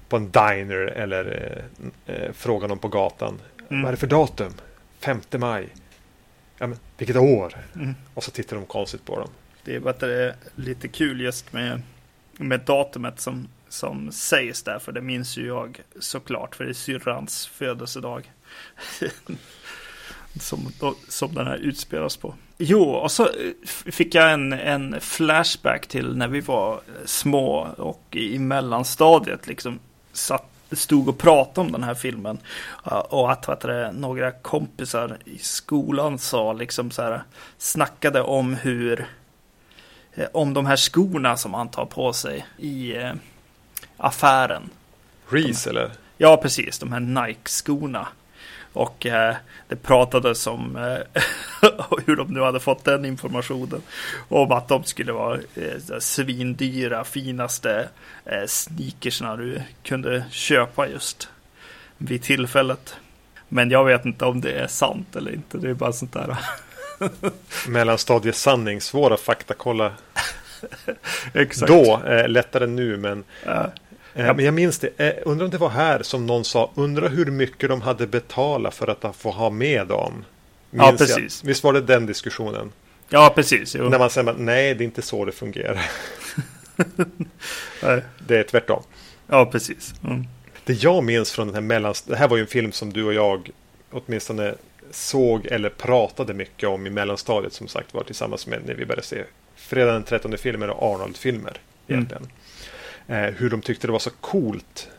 på 0.10 0.18
en 0.18 0.32
diner 0.32 0.78
eller 0.78 1.54
eh, 2.08 2.16
eh, 2.16 2.32
frågar 2.32 2.68
någon 2.68 2.80
på 2.80 2.88
gatan. 2.88 3.42
Mm. 3.70 3.82
Vad 3.82 3.90
är 3.90 3.92
det 3.92 4.00
för 4.00 4.08
datum? 4.08 4.54
5 5.00 5.22
maj. 5.32 5.70
Ja, 6.58 6.68
men 6.68 6.80
vilket 6.98 7.16
år? 7.16 7.58
Mm. 7.76 7.96
Och 8.14 8.24
så 8.24 8.32
tittar 8.32 8.56
de 8.56 8.66
konstigt 8.66 9.06
på 9.06 9.20
dem. 9.20 9.30
Det 9.66 9.76
är 9.76 9.80
bara 9.80 9.90
att 9.90 10.00
det 10.00 10.24
är 10.24 10.36
lite 10.56 10.88
kul 10.88 11.22
just 11.22 11.54
med, 11.54 11.82
med 12.38 12.60
datumet 12.60 13.20
som, 13.20 13.48
som 13.70 14.12
sägs 14.12 14.64
där. 14.64 14.80
För 14.80 14.92
det 14.92 15.02
minns 15.02 15.38
ju 15.38 15.48
jag 15.48 15.82
såklart. 16.00 16.56
För 16.56 16.64
det 16.64 16.72
är 16.72 16.74
syrrans 16.74 17.48
födelsedag. 17.48 18.32
som, 20.40 20.72
som 21.08 21.34
den 21.34 21.48
här 21.48 21.58
utspelas 21.58 22.18
på. 22.18 22.34
Jo, 22.58 22.84
och 22.84 23.12
så 23.12 23.24
eh, 23.24 23.32
fick 23.66 24.16
jag 24.16 24.34
en, 24.34 24.54
en 24.54 25.02
flashback 25.02 25.88
till 25.88 26.18
när 26.18 26.28
vi 26.28 26.42
var 26.42 26.82
små 27.06 27.68
och 27.78 28.04
i 28.12 28.40
mellanstadiet 28.40 29.48
liksom 29.48 29.80
satt, 30.14 30.50
stod 30.72 31.10
och 31.10 31.18
pratade 31.18 31.68
om 31.68 31.72
den 31.72 31.84
här 31.84 31.96
filmen. 31.96 32.38
Och 33.10 33.32
att 33.32 33.50
vet 33.50 33.62
du, 33.62 33.92
några 33.94 34.32
kompisar 34.32 35.18
i 35.26 35.38
skolan 35.38 36.20
sa 36.20 36.54
liksom 36.54 36.92
så 36.92 37.02
här, 37.02 37.24
snackade 37.58 38.22
om 38.22 38.54
hur 38.54 39.08
om 40.32 40.54
de 40.54 40.66
här 40.66 40.76
skorna 40.76 41.38
som 41.38 41.54
han 41.54 41.70
tar 41.70 41.86
på 41.86 42.14
sig 42.14 42.46
i 42.58 42.96
eh, 42.96 43.14
affären. 43.98 44.70
Reese 45.30 45.68
eller? 45.68 45.92
Ja, 46.18 46.38
precis. 46.38 46.80
De 46.80 46.92
här 46.92 47.00
Nike-skorna. 47.00 48.08
Och 48.74 49.06
eh, 49.06 49.36
det 49.68 49.76
pratades 49.76 50.48
om 50.48 50.76
eh, 50.76 51.22
hur 52.06 52.16
de 52.16 52.34
nu 52.34 52.42
hade 52.42 52.60
fått 52.60 52.84
den 52.84 53.06
informationen. 53.06 53.82
Om 54.28 54.52
att 54.52 54.68
de 54.68 54.84
skulle 54.84 55.12
vara 55.12 55.36
eh, 55.36 56.00
svindyra, 56.00 57.04
finaste 57.04 57.90
eh, 58.26 58.46
sneakersna 58.48 59.36
du 59.36 59.62
kunde 59.84 60.26
köpa 60.32 60.88
just 60.88 61.30
vid 61.98 62.24
tillfället. 62.24 62.96
Men 63.50 63.72
jag 63.72 63.86
vet 63.86 64.06
inte 64.06 64.26
om 64.26 64.42
det 64.42 64.52
är 64.52 64.68
sant 64.68 65.16
eller 65.16 65.34
inte. 65.34 65.58
Det 65.58 65.70
är 65.70 65.74
bara 65.74 65.94
sånt 65.94 66.14
där. 66.14 66.38
Mellanstadiets 67.68 68.42
sanning, 68.42 68.82
svåra 68.82 69.18
faktakolla. 69.18 69.92
Exakt. 71.34 71.68
Då, 71.72 72.02
eh, 72.08 72.28
lättare 72.28 72.68
nu 72.68 72.98
men 72.98 73.24
Ja. 73.46 73.72
Eh, 74.14 74.36
Men 74.36 74.46
jag 74.46 74.54
minns 74.54 74.80
det, 74.80 74.90
eh, 75.00 75.14
undrar 75.26 75.46
om 75.46 75.52
det 75.52 75.58
var 75.58 75.70
här 75.70 76.04
som 76.04 76.26
någon 76.26 76.46
sa, 76.46 76.72
undrar 76.76 77.10
hur 77.10 77.26
mycket 77.26 77.70
de 77.70 77.82
hade 77.82 78.08
betalat 78.08 78.76
för 78.76 78.88
att 78.88 79.16
få 79.16 79.32
ha 79.32 79.50
med 79.50 79.88
dem. 79.88 80.26
Ja, 80.72 80.88
Minns 80.88 81.00
jag. 81.00 81.10
precis. 81.10 81.44
Visst 81.44 81.64
var 81.64 81.74
det 81.74 81.82
den 81.82 82.06
diskussionen? 82.06 82.72
Ja, 83.10 83.32
precis. 83.36 83.76
Jo. 83.76 83.90
När 83.90 84.00
man 84.00 84.10
säger, 84.10 84.34
nej 84.34 84.76
det 84.76 84.84
är 84.84 84.86
inte 84.86 85.02
så 85.02 85.26
det 85.26 85.32
fungerar. 85.32 85.82
Det 88.28 88.38
är 88.38 88.44
tvärtom. 88.44 88.84
Ja, 89.28 89.46
precis. 89.46 89.94
Mm. 90.04 90.26
Det 90.66 90.74
jag 90.84 91.04
minns 91.04 91.32
från 91.32 91.48
den 91.48 91.54
här 91.56 91.62
mellans... 91.62 92.02
Det 92.02 92.16
här 92.16 92.28
var 92.28 92.38
ju 92.38 92.42
en 92.42 92.48
film 92.48 92.72
som 92.72 92.94
du 92.94 93.04
och 93.04 93.14
jag 93.14 93.50
åtminstone 93.92 94.56
såg 94.92 95.46
eller 95.46 95.70
pratade 95.70 96.34
mycket 96.34 96.70
om 96.70 96.88
i 96.88 96.90
mellanstadiet 96.90 97.54
som 97.54 97.68
sagt 97.68 97.94
var 97.94 98.04
tillsammans 98.04 98.48
med 98.48 98.62
när 98.66 98.74
vi 98.74 98.86
började 98.86 99.08
se 99.08 99.24
Fredag 99.56 99.92
den 99.92 100.04
13 100.04 100.38
filmer 100.38 100.70
och 100.70 100.94
Arnold-filmer. 100.94 101.58
Egentligen. 101.88 102.28
Eh, 103.08 103.18
hur 103.18 103.50
de 103.50 103.62
tyckte 103.62 103.88
det 103.88 103.92
var 103.92 104.00
så 104.00 104.10
coolt 104.10 104.90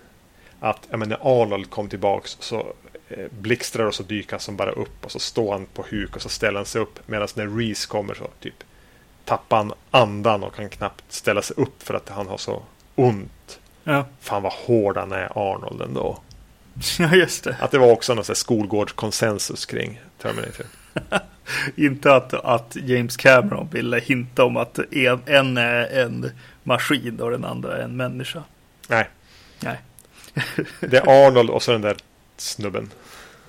att 0.61 0.89
ja, 0.91 0.97
men 0.97 1.09
när 1.09 1.43
Arnold 1.43 1.71
kom 1.71 1.89
tillbaks 1.89 2.37
så 2.41 2.73
eh, 3.09 3.27
blixtrar 3.31 3.87
och 3.87 3.95
så 3.95 4.03
dyker 4.03 4.31
han 4.31 4.41
som 4.41 4.57
bara 4.57 4.71
upp 4.71 5.05
och 5.05 5.13
så 5.13 5.19
står 5.19 5.53
han 5.53 5.67
på 5.67 5.85
huk 5.91 6.17
och 6.17 6.23
så 6.23 6.29
ställer 6.29 6.59
han 6.59 6.67
sig 6.67 6.81
upp 6.81 7.01
medan 7.07 7.29
när 7.35 7.47
Reese 7.47 7.87
kommer 7.87 8.15
så 8.15 8.29
typ 8.41 8.65
tappar 9.25 9.57
han 9.57 9.73
andan 9.91 10.45
och 10.45 10.55
kan 10.55 10.69
knappt 10.69 11.13
ställa 11.13 11.43
sig 11.43 11.57
upp 11.57 11.83
för 11.83 11.95
att 11.95 12.09
han 12.09 12.27
har 12.27 12.37
så 12.37 12.63
ont. 12.95 13.61
Ja. 13.85 14.05
Fan 14.21 14.43
vad 14.43 14.53
hård 14.53 14.97
han 14.97 15.13
är 15.13 15.33
Arnold 15.35 15.83
ändå. 15.83 16.19
ja, 16.99 17.15
just 17.15 17.45
det. 17.45 17.57
Att 17.61 17.71
det 17.71 17.79
var 17.79 17.93
också 17.93 18.15
någon 18.15 18.25
skolgårdskonsensus 18.25 19.67
kring 19.67 20.01
Terminator. 20.19 20.67
Inte 21.77 22.15
att, 22.15 22.35
att 22.35 22.77
James 22.77 23.17
Cameron 23.17 23.69
ville 23.73 24.01
hinta 24.01 24.45
om 24.45 24.57
att 24.57 24.79
en, 24.79 25.21
en 25.27 25.57
är 25.57 26.01
en 26.01 26.31
maskin 26.63 27.21
och 27.21 27.31
den 27.31 27.45
andra 27.45 27.77
är 27.77 27.83
en 27.83 27.97
människa. 27.97 28.43
Nej, 28.89 29.09
Nej, 29.61 29.81
det 30.81 30.97
är 30.97 31.27
Arnold 31.27 31.51
och 31.51 31.63
så 31.63 31.73
den 31.73 31.81
där 31.81 31.97
snubben. 32.37 32.91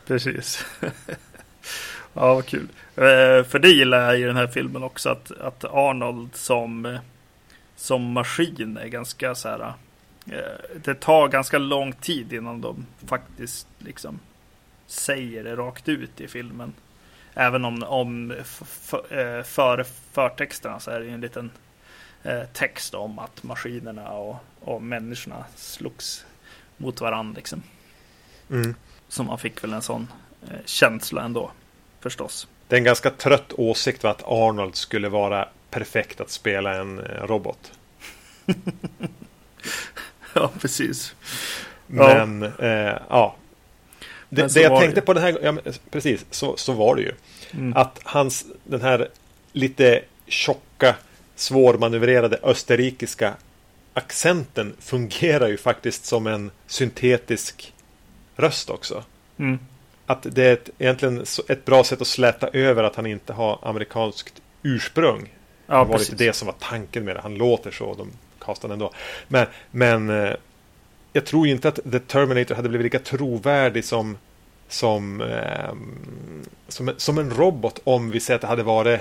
precis. 0.08 0.66
ja, 2.14 2.34
vad 2.34 2.46
kul. 2.46 2.68
Eh, 2.96 3.44
för 3.44 3.60
det 3.60 3.70
gillar 3.70 4.06
jag 4.06 4.20
i 4.20 4.24
den 4.24 4.36
här 4.36 4.48
filmen 4.48 4.84
också 4.84 5.10
att, 5.10 5.32
att 5.32 5.64
Arnold 5.64 6.36
som, 6.36 6.98
som 7.76 8.12
maskin 8.12 8.78
är 8.78 8.88
ganska 8.88 9.36
så 9.36 9.50
här. 9.50 9.74
Eh, 10.32 10.78
det 10.84 10.96
tar 10.96 11.28
ganska 11.28 11.58
lång 11.58 11.94
tid 11.94 12.34
innan 12.34 12.62
de 12.62 12.86
faktiskt 13.06 13.68
liksom 13.78 14.20
säger 14.88 15.44
det 15.44 15.56
rakt 15.56 15.90
ut 15.90 16.22
i 16.22 16.28
filmen. 16.28 16.74
Även 17.34 17.66
om, 17.66 17.84
om 17.84 18.32
eh, 18.32 19.44
före 19.44 19.86
förtexterna 20.12 20.80
så 20.80 20.92
är 20.92 21.00
det 21.00 21.10
en 21.10 21.22
liten 21.22 21.52
eh, 22.24 22.44
text 22.54 22.94
om 22.94 23.20
att 23.20 23.44
maskinerna 23.44 24.10
och, 24.10 24.36
och 24.60 24.82
människorna 24.82 25.46
slogs 25.56 26.26
mot 26.78 27.02
varandra. 27.02 27.38
Liksom. 27.38 27.64
Mm. 28.50 28.76
Så 29.08 29.24
man 29.24 29.40
fick 29.40 29.64
väl 29.64 29.74
en 29.74 29.82
sån 29.82 30.08
känsla 30.66 31.24
ändå, 31.24 31.52
förstås. 32.00 32.48
Det 32.68 32.76
är 32.76 32.78
en 32.78 32.84
ganska 32.84 33.10
trött 33.10 33.54
åsikt 33.54 34.04
va, 34.04 34.10
att 34.10 34.24
Arnold 34.26 34.76
skulle 34.76 35.10
vara 35.10 35.50
perfekt 35.70 36.22
att 36.22 36.30
spela 36.30 36.76
en 36.76 37.00
robot. 37.00 37.72
ja, 40.42 40.52
precis. 40.62 41.16
Men 41.88 42.42
ja, 42.60 43.00
ja. 43.10 43.36
Det, 44.30 44.42
Men 44.42 44.50
det 44.54 44.62
jag 44.62 44.80
tänkte 44.80 45.02
det. 45.02 45.06
på 45.06 45.14
den 45.14 45.24
här 45.24 45.40
ja, 45.44 45.58
precis, 45.92 46.26
så, 46.32 46.58
så 46.58 46.74
var 46.74 46.96
det 46.96 47.02
ju. 47.02 47.12
Mm. 47.52 47.74
Att 47.78 48.00
hans, 48.04 48.46
den 48.64 48.82
här 48.82 49.10
lite 49.52 50.02
tjocka, 50.28 50.96
svårmanövrerade 51.36 52.40
österrikiska 52.44 53.34
accenten 53.94 54.76
fungerar 54.80 55.48
ju 55.48 55.58
faktiskt 55.58 56.06
som 56.06 56.28
en 56.28 56.52
syntetisk 56.68 57.74
röst 58.36 58.70
också. 58.70 59.04
Mm. 59.38 59.60
Att 60.06 60.26
det 60.32 60.44
är 60.44 60.54
ett, 60.54 60.70
egentligen 60.78 61.26
ett 61.50 61.66
bra 61.66 61.84
sätt 61.84 62.02
att 62.02 62.08
släta 62.08 62.48
över 62.48 62.84
att 62.84 62.96
han 62.96 63.06
inte 63.06 63.34
har 63.34 63.60
amerikanskt 63.62 64.42
ursprung. 64.64 65.34
Ja, 65.68 65.74
det 65.74 65.86
var 65.86 65.98
precis. 65.98 66.12
lite 66.12 66.24
det 66.24 66.34
som 66.34 66.46
var 66.46 66.56
tanken 66.60 67.06
med 67.06 67.16
det. 67.16 67.22
Han 67.22 67.36
låter 67.36 67.72
så, 67.72 67.94
de 67.94 68.12
castade 68.48 68.74
ändå. 68.74 68.92
Men, 69.28 69.48
men 69.72 70.10
eh, 70.10 70.34
jag 71.14 71.26
tror 71.26 71.48
inte 71.48 71.68
att 71.68 71.80
The 71.92 72.00
Terminator 72.00 72.56
hade 72.56 72.70
blivit 72.70 72.94
lika 72.94 73.00
trovärdig 73.00 73.86
som 73.86 74.18
som, 74.68 75.22
ehm, 75.22 76.46
som, 76.68 76.94
som 76.98 77.18
en 77.18 77.30
robot 77.30 77.80
om 77.84 78.12
vi 78.12 78.20
säger 78.20 78.36
att 78.36 78.42
det 78.42 78.48
hade 78.48 78.64
varit 78.64 79.00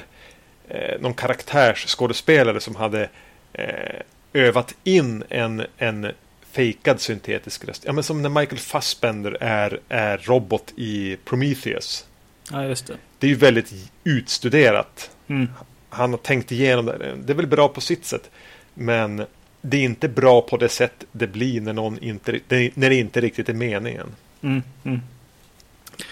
eh, 0.69 1.01
någon 1.01 1.15
karaktärsskådespelare 1.15 2.61
som 2.61 2.77
hade 2.77 3.09
eh, 3.53 4.01
övat 4.33 4.75
in 4.85 5.25
en, 5.29 5.67
en 5.79 6.13
fejkad 6.51 7.01
syntetisk 7.01 7.65
röst. 7.65 7.85
Ja, 7.85 7.93
men 7.93 8.05
som 8.05 8.23
när 8.23 8.29
Michael 8.29 8.59
Fassbender 8.59 9.37
är, 9.41 9.81
är 9.89 10.19
robot 10.19 10.73
i 10.77 11.17
Prometheus. 11.25 12.07
Ja, 12.51 12.65
just 12.65 12.87
det. 12.87 12.97
Det 13.19 13.27
är 13.27 13.31
ju 13.31 13.37
väldigt 13.37 13.73
utstuderat. 14.05 15.11
Mm. 15.29 15.49
Han 15.89 16.11
har 16.11 16.19
tänkt 16.19 16.53
igenom 16.53 16.87
det. 16.87 17.15
Det 17.17 17.33
är 17.33 17.37
väl 17.37 17.47
bra 17.47 17.69
på 17.69 17.81
sitt 17.81 18.05
sätt. 18.05 18.31
Men 18.75 19.27
det 19.71 19.77
är 19.77 19.83
inte 19.85 20.09
bra 20.09 20.41
på 20.41 20.57
det 20.57 20.69
sätt 20.69 21.05
det 21.13 21.27
blir 21.27 21.61
när, 21.61 21.73
någon 21.73 21.99
inte, 21.99 22.41
när 22.75 22.89
det 22.91 22.95
inte 22.95 23.21
riktigt 23.21 23.49
är 23.49 23.55
meningen. 23.55 24.07
Mm. 24.43 24.63
Mm. 24.85 25.01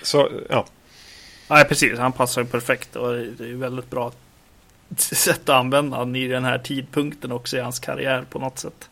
Så, 0.02 0.30
ja. 0.50 0.66
Nej, 1.50 1.64
precis. 1.64 1.98
Han 1.98 2.12
passar 2.12 2.42
ju 2.42 2.46
perfekt 2.48 2.96
och 2.96 3.12
det 3.12 3.44
är 3.44 3.48
ju 3.48 3.56
väldigt 3.56 3.90
bra 3.90 4.12
sätt 4.96 5.40
att 5.48 5.56
använda 5.56 5.96
han 5.96 6.16
i 6.16 6.28
den 6.28 6.44
här 6.44 6.58
tidpunkten 6.58 7.32
också 7.32 7.56
i 7.56 7.60
hans 7.60 7.78
karriär 7.78 8.24
på 8.30 8.38
något 8.38 8.58
sätt. 8.58 8.88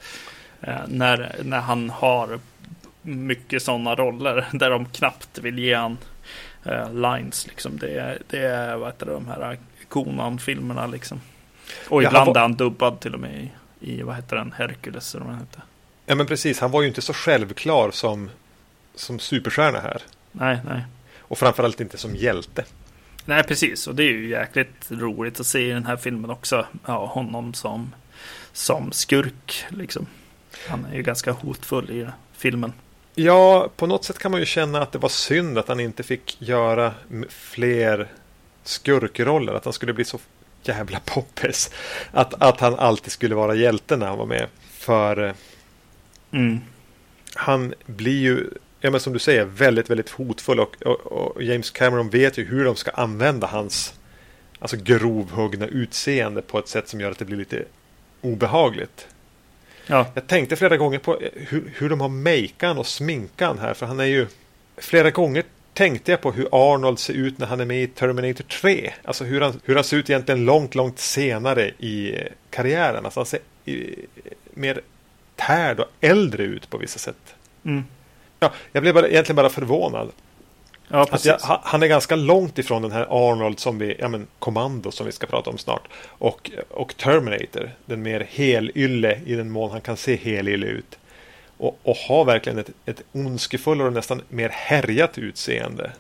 Eh, 0.61 0.75
när, 0.88 1.37
när 1.42 1.61
han 1.61 1.90
har 1.90 2.38
mycket 3.03 3.62
sådana 3.62 3.94
roller 3.94 4.46
där 4.53 4.70
de 4.70 4.87
knappt 4.87 5.38
vill 5.38 5.59
ge 5.59 5.75
han 5.75 5.98
eh, 6.64 6.92
lines 6.94 7.46
liksom. 7.46 7.77
Det 7.79 8.18
det 8.31 8.38
är 8.38 8.77
vad 8.77 8.88
heter 8.88 9.07
det, 9.07 9.12
de 9.12 9.29
här 9.29 9.59
Conan-filmerna 9.88 10.87
liksom. 10.87 11.20
Och 11.88 12.03
Ja, 12.03 12.09
ibland 12.09 12.27
var- 12.27 12.37
är 12.37 12.40
han 12.40 12.55
dubbad 12.55 13.01
till 13.01 13.14
och 13.14 13.20
med 13.20 13.48
i, 13.83 14.03
vad 14.03 14.16
heter 14.16 14.37
den, 14.37 14.53
Hercules 14.53 15.14
eller 15.14 15.25
vad 15.25 15.35
den 15.35 15.40
heter. 15.40 15.62
ja, 16.07 16.14
men 16.14 16.27
precis. 16.27 16.61
Han 16.61 16.71
var 16.71 16.83
ju 16.83 16.88
inte 16.88 17.03
så 17.03 17.12
självklar 17.12 17.90
som, 17.90 18.31
som 18.95 19.18
superstjärna 19.18 19.81
här. 19.81 20.03
Nej, 20.33 20.59
nej. 20.64 20.85
Och 21.18 21.38
framförallt 21.38 21.81
inte 21.81 21.99
som 21.99 22.16
hjälte. 22.16 22.64
Nej, 23.25 23.42
precis. 23.42 23.87
Och 23.87 23.95
det 23.95 24.03
är 24.03 24.11
ju 24.11 24.29
jäkligt 24.29 24.90
roligt 24.90 25.40
att 25.40 25.47
se 25.47 25.68
i 25.68 25.71
den 25.71 25.87
här 25.87 25.97
filmen 25.97 26.31
också. 26.31 26.66
Ja, 26.87 27.07
honom 27.07 27.55
som, 27.55 27.95
som 28.53 28.92
skurk, 28.92 29.64
liksom. 29.68 30.07
Han 30.68 30.85
är 30.85 30.97
ju 30.97 31.03
ganska 31.03 31.33
hotfull 31.33 31.90
i 31.90 32.07
filmen. 32.33 32.73
Ja, 33.14 33.71
på 33.77 33.87
något 33.87 34.05
sätt 34.05 34.18
kan 34.18 34.31
man 34.31 34.40
ju 34.40 34.47
känna 34.47 34.83
att 34.83 34.92
det 34.92 34.99
var 34.99 35.09
synd 35.09 35.59
att 35.59 35.68
han 35.68 35.81
inte 35.81 36.03
fick 36.03 36.42
göra 36.42 36.95
fler 37.29 38.09
skurkroller. 38.62 39.53
Att 39.53 39.64
han 39.64 39.73
skulle 39.73 39.92
bli 39.92 40.05
så 40.05 40.18
jävla 40.68 41.01
poppis. 41.05 41.70
Att, 42.11 42.42
att 42.42 42.61
han 42.61 42.75
alltid 42.75 43.12
skulle 43.12 43.35
vara 43.35 43.55
hjälte 43.55 43.96
när 43.96 44.07
han 44.07 44.18
var 44.18 44.27
med. 44.27 44.46
För 44.70 45.27
eh, 45.27 45.33
Mm. 46.35 46.61
han 47.35 47.75
blir 47.87 48.20
ju 48.20 48.51
ja, 48.81 48.90
men 48.90 49.01
som 49.01 49.12
du 49.12 49.18
säger, 49.18 49.44
väldigt, 49.44 49.90
väldigt 49.90 50.11
hotfull. 50.11 50.61
Och, 50.61 50.83
och, 50.83 51.01
och, 51.07 51.42
James 51.42 51.70
Cameron 51.70 52.11
vet 52.11 52.38
ju 52.38 52.44
hur 52.44 52.64
de 52.64 52.77
ska 52.77 52.90
använda 52.90 53.46
hans 53.46 53.94
alltså 54.59 54.77
grovhuggna 54.77 55.66
utseende 55.66 56.42
på 56.42 56.59
ett 56.59 56.68
sätt 56.68 56.88
som 56.88 57.01
gör 57.01 57.11
att 57.11 57.18
det 57.18 57.25
blir 57.25 57.37
lite 57.37 57.64
obehagligt. 58.20 59.09
Ja. 59.87 60.07
Jag 60.14 60.27
tänkte 60.27 60.57
flera 60.57 60.77
gånger 60.77 60.98
på 60.98 61.20
hur, 61.35 61.72
hur 61.77 61.90
de 61.90 62.01
har 62.01 62.09
makean 62.09 62.79
och 62.79 62.87
sminkan 62.87 63.59
här, 63.59 63.75
för 63.75 63.87
han 63.87 64.01
är 64.01 64.05
ju 64.05 64.27
flera 64.77 65.11
gånger 65.11 65.44
tänkte 65.74 66.11
jag 66.11 66.20
på 66.20 66.32
hur 66.32 66.48
Arnold 66.52 66.98
ser 66.98 67.14
ut 67.14 67.38
när 67.38 67.46
han 67.46 67.61
är 67.61 67.64
med 67.64 67.82
i 67.82 67.87
Terminator 67.87 68.44
3. 68.44 68.92
Alltså 69.04 69.24
hur 69.24 69.40
han, 69.40 69.61
hur 69.64 69.74
han 69.74 69.85
ser 69.85 69.96
ut 69.96 70.11
egentligen 70.11 70.44
långt, 70.44 70.74
långt 70.74 70.98
senare 70.98 71.68
i 71.68 72.18
karriären. 72.50 73.04
Alltså 73.04 73.20
han 73.20 73.26
ser 73.26 73.40
i, 73.64 73.94
mer 74.54 74.80
tärd 75.37 75.80
och 75.80 75.87
äldre 76.00 76.42
ut 76.42 76.70
på 76.70 76.78
vissa 76.78 76.98
sätt. 76.98 77.35
Mm. 77.64 77.85
Ja, 78.40 78.52
jag 78.72 78.82
blev 78.82 78.94
bara, 78.94 79.08
egentligen 79.08 79.37
bara 79.37 79.50
förvånad. 79.50 80.11
Ja, 80.88 81.06
att 81.11 81.24
jag, 81.24 81.38
han 81.40 81.82
är 81.82 81.87
ganska 81.87 82.16
långt 82.16 82.58
ifrån 82.58 82.82
den 82.82 82.92
här 82.92 83.06
Arnold 83.11 83.61
som 83.61 83.78
vi, 83.78 83.96
ja 83.98 84.08
men 84.08 84.26
Kommando 84.38 84.90
som 84.90 85.06
vi 85.06 85.12
ska 85.12 85.26
prata 85.26 85.50
om 85.50 85.58
snart. 85.58 85.88
Och, 86.06 86.50
och 86.70 86.96
Terminator, 86.96 87.70
den 87.85 88.02
mer 88.02 88.26
helylle 88.30 89.20
i 89.24 89.35
den 89.35 89.50
mån 89.50 89.70
han 89.70 89.80
kan 89.80 89.96
se 89.96 90.16
helylle 90.16 90.66
ut. 90.66 90.98
Och, 91.62 91.81
och 91.83 91.96
har 91.96 92.25
verkligen 92.25 92.59
ett, 92.59 92.70
ett 92.87 93.03
ondskefullare 93.12 93.87
och 93.87 93.92
nästan 93.92 94.22
mer 94.29 94.48
härjat 94.48 95.18
utseende. 95.18 95.92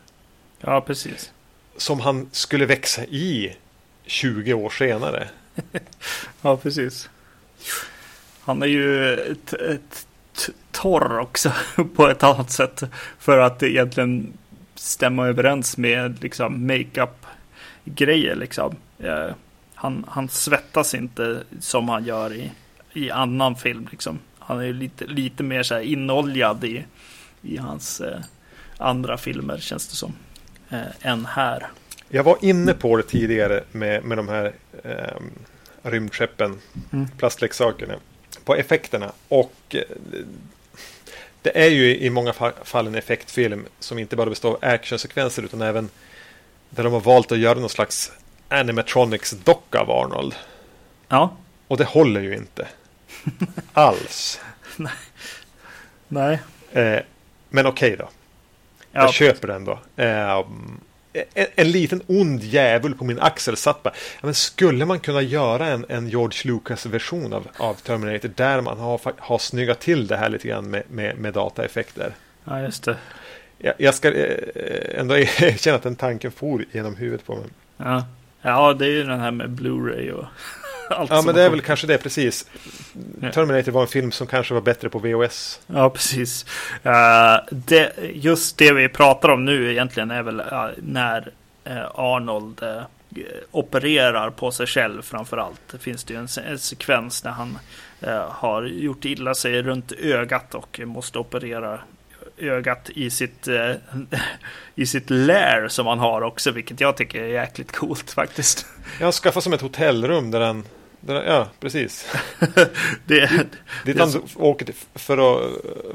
Ja, 0.60 0.80
precis. 0.80 1.32
Som 1.76 2.00
han 2.00 2.28
skulle 2.32 2.66
växa 2.66 3.04
i 3.04 3.56
20 4.06 4.54
år 4.54 4.70
senare. 4.70 5.28
ja, 6.42 6.56
precis. 6.56 7.10
Han 8.40 8.62
är 8.62 8.66
ju 8.66 9.14
ett, 9.14 9.52
ett 9.52 10.06
torr 10.70 11.18
också 11.18 11.52
på 11.96 12.08
ett 12.08 12.22
annat 12.22 12.50
sätt. 12.50 12.82
För 13.18 13.38
att 13.38 13.62
egentligen 13.62 14.32
stämma 14.74 15.26
överens 15.26 15.76
med 15.76 16.22
liksom 16.22 16.66
makeup-grejer 16.66 18.34
liksom. 18.34 18.76
Eh, 18.98 19.30
han, 19.74 20.04
han 20.08 20.28
svettas 20.28 20.94
inte 20.94 21.42
som 21.60 21.88
han 21.88 22.04
gör 22.04 22.32
i, 22.32 22.50
i 22.92 23.10
annan 23.10 23.56
film 23.56 23.88
liksom. 23.90 24.18
Han 24.46 24.60
är 24.60 24.72
lite, 24.72 25.06
lite 25.06 25.42
mer 25.42 25.62
så 25.62 25.74
här 25.74 25.80
inoljad 25.80 26.64
i, 26.64 26.84
i 27.42 27.56
hans 27.56 28.00
eh, 28.00 28.20
andra 28.78 29.16
filmer 29.16 29.58
känns 29.58 29.88
det 29.88 29.96
som. 29.96 30.14
Eh, 30.70 31.10
än 31.10 31.26
här. 31.26 31.66
Jag 32.08 32.24
var 32.24 32.38
inne 32.40 32.74
på 32.74 32.96
det 32.96 33.02
tidigare 33.02 33.64
med, 33.72 34.04
med 34.04 34.18
de 34.18 34.28
här 34.28 34.52
eh, 34.84 35.20
rymdskeppen, 35.82 36.58
mm. 36.92 37.08
plastleksakerna, 37.18 37.94
på 38.44 38.54
effekterna. 38.54 39.12
Och 39.28 39.54
eh, 39.68 39.82
det 41.42 41.58
är 41.64 41.68
ju 41.68 41.96
i 41.96 42.10
många 42.10 42.32
fall 42.64 42.86
en 42.86 42.94
effektfilm 42.94 43.66
som 43.78 43.98
inte 43.98 44.16
bara 44.16 44.30
består 44.30 44.50
av 44.50 44.58
actionsekvenser 44.62 45.42
utan 45.42 45.62
även 45.62 45.88
där 46.70 46.84
de 46.84 46.92
har 46.92 47.00
valt 47.00 47.32
att 47.32 47.38
göra 47.38 47.58
någon 47.58 47.68
slags 47.68 48.12
animatronics-docka 48.48 49.78
av 49.78 49.90
Arnold. 49.90 50.34
Ja. 51.08 51.36
Och 51.68 51.76
det 51.76 51.84
håller 51.84 52.20
ju 52.20 52.34
inte. 52.34 52.68
Alls. 53.72 54.40
Nej. 54.76 54.92
Nej. 56.08 56.38
Eh, 56.72 57.00
men 57.48 57.66
okej 57.66 57.92
okay 57.92 57.96
då. 57.96 58.08
Jag 58.92 59.04
ja. 59.04 59.12
köper 59.12 59.48
den 59.48 59.64
då. 59.64 59.78
Eh, 59.96 60.44
en, 61.34 61.46
en, 61.54 61.70
liten 61.70 62.02
ond 62.06 62.42
djävul 62.42 62.94
på 62.94 63.04
min 63.04 63.20
axel 63.20 63.56
satt 63.56 63.82
bara. 63.82 63.94
Ja, 63.94 64.20
men 64.22 64.34
skulle 64.34 64.84
man 64.84 65.00
kunna 65.00 65.22
göra 65.22 65.66
en, 65.66 65.84
en 65.88 66.08
George 66.08 66.52
Lucas-version 66.52 67.32
av, 67.32 67.48
av 67.56 67.74
Terminator 67.74 68.30
där 68.36 68.60
man 68.60 68.78
har, 68.78 69.00
har 69.18 69.38
snyggat 69.38 69.80
till 69.80 70.06
det 70.06 70.16
här 70.16 70.28
lite 70.28 70.48
grann 70.48 70.70
med, 70.70 70.82
med, 70.90 71.18
med 71.18 71.34
dataeffekter? 71.34 72.14
Ja, 72.44 72.60
just 72.60 72.84
det. 72.84 72.96
Jag, 73.58 73.74
jag 73.78 73.94
ska 73.94 74.14
eh, 74.14 75.00
ändå 75.00 75.16
erkänna 75.18 75.76
att 75.76 75.82
den 75.82 75.96
tanken 75.96 76.32
for 76.32 76.64
genom 76.72 76.96
huvudet 76.96 77.26
på 77.26 77.34
mig. 77.34 77.46
Ja. 77.76 78.06
ja, 78.42 78.72
det 78.72 78.86
är 78.86 78.90
ju 78.90 79.04
den 79.04 79.20
här 79.20 79.30
med 79.30 79.50
Blu-ray 79.50 80.10
och 80.10 80.26
allt 80.94 81.10
Ja, 81.10 81.22
men 81.22 81.34
det 81.34 81.42
är 81.42 81.50
väl 81.50 81.60
kanske 81.60 81.86
det 81.86 81.98
precis. 81.98 82.46
Terminator 83.34 83.72
var 83.72 83.82
en 83.82 83.88
film 83.88 84.12
som 84.12 84.26
kanske 84.26 84.54
var 84.54 84.60
bättre 84.60 84.88
på 84.88 84.98
VHS. 84.98 85.60
Ja, 85.66 85.90
precis. 85.90 86.46
Uh, 86.86 86.92
det, 87.50 87.92
just 88.14 88.58
det 88.58 88.72
vi 88.72 88.88
pratar 88.88 89.28
om 89.28 89.44
nu 89.44 89.72
egentligen 89.72 90.10
är 90.10 90.22
väl 90.22 90.40
uh, 90.40 90.66
när 90.76 91.32
uh, 91.70 91.86
Arnold 91.94 92.60
opererar 93.50 94.30
på 94.30 94.50
sig 94.50 94.66
själv 94.66 95.02
framför 95.02 95.36
allt. 95.36 95.60
Det 95.70 95.78
finns 95.78 96.04
det 96.04 96.14
ju 96.14 96.20
en, 96.20 96.28
en 96.46 96.58
sekvens 96.58 97.24
när 97.24 97.30
han 97.30 97.58
har 98.28 98.62
gjort 98.62 99.04
illa 99.04 99.34
sig 99.34 99.62
runt 99.62 99.92
ögat 99.92 100.54
och 100.54 100.80
måste 100.84 101.18
operera 101.18 101.80
ögat 102.38 102.90
i 102.90 103.10
sitt, 103.10 103.48
eh, 103.48 103.70
i 104.74 104.86
sitt 104.86 105.10
lair 105.10 105.68
som 105.68 105.86
han 105.86 105.98
har 105.98 106.22
också, 106.22 106.50
vilket 106.50 106.80
jag 106.80 106.96
tycker 106.96 107.22
är 107.22 107.26
jäkligt 107.26 107.72
coolt 107.72 108.10
faktiskt. 108.10 108.66
Jag 109.00 109.14
skaffar 109.14 109.40
som 109.40 109.52
ett 109.52 109.60
hotellrum 109.60 110.30
där 110.30 110.40
han 110.40 110.64
Ja, 111.06 111.48
precis. 111.60 112.14
det, 113.06 113.46
Dit 113.84 113.98
han 113.98 114.22
åker 114.36 114.74
för, 114.94 115.18
att, 115.18 115.50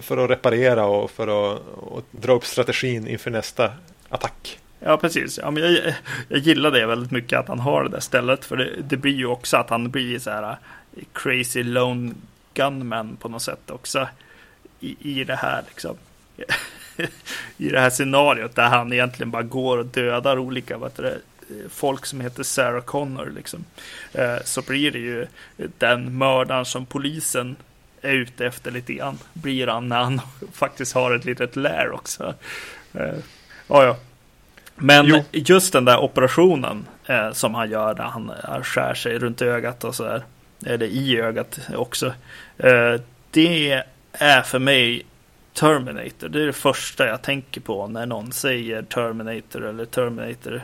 för 0.05 0.17
att 0.17 0.29
reparera 0.29 0.85
och 0.85 1.11
för 1.11 1.53
att 1.53 1.61
och 1.77 2.03
dra 2.11 2.33
upp 2.33 2.45
strategin 2.45 3.07
inför 3.07 3.31
nästa 3.31 3.71
attack. 4.09 4.59
Ja, 4.79 4.97
precis. 4.97 5.39
Ja, 5.41 5.51
men 5.51 5.63
jag, 5.63 5.93
jag 6.27 6.39
gillar 6.39 6.71
det 6.71 6.85
väldigt 6.85 7.11
mycket 7.11 7.39
att 7.39 7.47
han 7.47 7.59
har 7.59 7.83
det 7.83 7.89
där 7.89 7.99
stället. 7.99 8.45
För 8.45 8.57
det, 8.57 8.69
det 8.81 8.97
blir 8.97 9.15
ju 9.15 9.25
också 9.25 9.57
att 9.57 9.69
han 9.69 9.89
blir 9.89 10.19
så 10.19 10.29
här 10.29 10.43
eh, 10.43 11.03
crazy 11.13 11.63
lone 11.63 12.13
gunman 12.53 13.17
på 13.19 13.29
något 13.29 13.41
sätt 13.41 13.71
också. 13.71 14.07
I, 14.79 14.97
i 14.99 15.23
det 15.23 15.35
här 15.35 15.63
liksom. 15.67 15.97
I 17.57 17.69
det 17.69 17.79
här 17.79 17.89
scenariot 17.89 18.55
där 18.55 18.69
han 18.69 18.93
egentligen 18.93 19.31
bara 19.31 19.43
går 19.43 19.77
och 19.77 19.85
dödar 19.85 20.39
olika 20.39 20.77
vad 20.77 20.91
det, 20.95 21.17
folk 21.69 22.05
som 22.05 22.21
heter 22.21 22.43
Sarah 22.43 22.81
Connor. 22.81 23.33
Liksom. 23.36 23.65
Eh, 24.13 24.38
så 24.43 24.62
blir 24.62 24.91
det 24.91 24.99
ju 24.99 25.27
den 25.77 26.17
mördaren 26.17 26.65
som 26.65 26.86
polisen 26.86 27.55
är 28.01 28.13
ute 28.13 28.45
efter 28.45 28.71
lite 28.71 28.93
grann. 28.93 29.17
Blir 29.33 29.67
han 29.67 29.89
när 29.89 30.03
han 30.03 30.21
faktiskt 30.53 30.95
har 30.95 31.15
ett 31.15 31.25
litet 31.25 31.55
lär 31.55 31.91
också. 31.91 32.33
Eh, 32.93 33.15
ja, 33.67 33.83
ja. 33.86 33.97
Men 34.75 35.05
jo. 35.05 35.23
just 35.31 35.73
den 35.73 35.86
där 35.86 35.97
operationen 35.97 36.88
eh, 37.05 37.31
som 37.31 37.55
han 37.55 37.69
gör 37.69 37.95
när 37.95 38.03
han, 38.03 38.31
han 38.43 38.63
skär 38.63 38.93
sig 38.93 39.19
runt 39.19 39.41
ögat 39.41 39.83
och 39.83 39.95
så 39.95 40.03
där. 40.03 40.23
Eller 40.65 40.86
i 40.86 41.21
ögat 41.21 41.60
också. 41.75 42.13
Eh, 42.57 43.01
det 43.31 43.83
är 44.12 44.41
för 44.41 44.60
mig 44.60 45.05
Terminator. 45.53 46.29
Det 46.29 46.41
är 46.41 46.45
det 46.45 46.53
första 46.53 47.07
jag 47.07 47.21
tänker 47.21 47.62
på 47.62 47.88
när 47.88 48.05
någon 48.05 48.31
säger 48.31 48.81
Terminator 48.81 49.65
eller 49.65 49.86
Terminator 49.86 50.63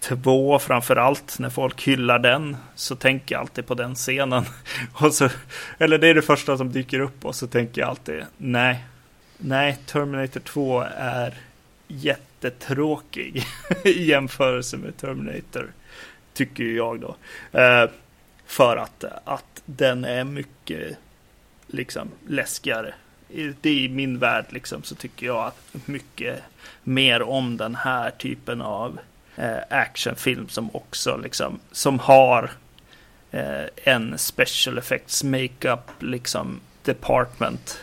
2 0.00 0.58
framförallt. 0.58 1.38
När 1.38 1.50
folk 1.50 1.82
hyllar 1.82 2.18
den 2.18 2.56
så 2.74 2.96
tänker 2.96 3.34
jag 3.34 3.40
alltid 3.40 3.66
på 3.66 3.74
den 3.74 3.94
scenen. 3.94 4.44
Och 4.92 5.14
så, 5.14 5.28
eller 5.78 5.98
det 5.98 6.08
är 6.08 6.14
det 6.14 6.22
första 6.22 6.56
som 6.56 6.72
dyker 6.72 7.00
upp 7.00 7.24
och 7.24 7.34
så 7.34 7.46
tänker 7.46 7.80
jag 7.80 7.90
alltid 7.90 8.24
nej. 8.36 8.84
Nej, 9.38 9.78
Terminator 9.86 10.40
2 10.40 10.84
är 10.96 11.34
jättetråkig 11.88 13.44
i 13.84 14.04
jämförelse 14.04 14.76
med 14.76 14.96
Terminator. 14.96 15.72
Tycker 16.34 16.64
jag 16.64 17.00
då. 17.00 17.16
Eh, 17.58 17.90
för 18.46 18.76
att, 18.76 19.04
att 19.24 19.62
den 19.64 20.04
är 20.04 20.24
mycket 20.24 20.96
liksom 21.66 22.08
läskigare 22.28 22.94
det 23.60 23.70
är 23.70 23.74
i 23.74 23.88
min 23.88 24.18
värld 24.18 24.44
liksom 24.48 24.82
så 24.82 24.94
tycker 24.94 25.26
jag 25.26 25.46
att 25.46 25.86
mycket 25.86 26.42
mer 26.82 27.22
om 27.22 27.56
den 27.56 27.74
här 27.74 28.10
typen 28.10 28.62
av 28.62 28.90
eh, 28.90 29.04
actionfilm 29.70 30.48
som 30.48 30.70
också 30.76 31.16
liksom 31.16 31.60
som 31.72 31.98
har 31.98 32.50
eh, 33.30 33.64
en 33.84 34.18
special 34.18 34.78
effects 34.78 35.24
makeup 35.24 35.90
liksom 35.98 36.60
department 36.84 37.78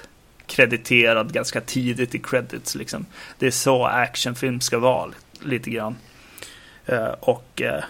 krediterad 0.47 1.33
ganska 1.33 1.61
tidigt 1.61 2.15
i 2.15 2.19
credits 2.19 2.75
liksom. 2.75 3.05
Det 3.39 3.47
är 3.47 3.51
så 3.51 3.85
actionfilm 3.85 4.61
ska 4.61 4.79
vara 4.79 5.09
lite 5.41 5.69
grann. 5.69 5.95
Eh, 6.85 7.11
och 7.19 7.61
eh, 7.61 7.83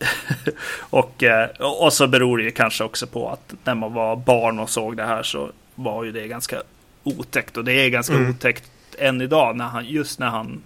och, 0.78 1.22
eh, 1.22 1.48
och 1.58 1.92
så 1.92 2.06
beror 2.06 2.38
det 2.38 2.44
ju 2.44 2.50
kanske 2.50 2.84
också 2.84 3.06
på 3.06 3.28
att 3.28 3.54
när 3.64 3.74
man 3.74 3.92
var 3.92 4.16
barn 4.16 4.58
och 4.58 4.70
såg 4.70 4.96
det 4.96 5.04
här 5.04 5.22
så 5.22 5.50
var 5.74 6.04
ju 6.04 6.12
det 6.12 6.28
ganska 6.28 6.62
otäckt 7.02 7.56
och 7.56 7.64
det 7.64 7.72
är 7.72 7.88
ganska 7.88 8.14
mm. 8.14 8.30
otäckt 8.30 8.70
än 8.98 9.20
idag 9.20 9.56
när 9.56 9.64
han, 9.64 9.86
just 9.86 10.18
när 10.18 10.28
han 10.28 10.62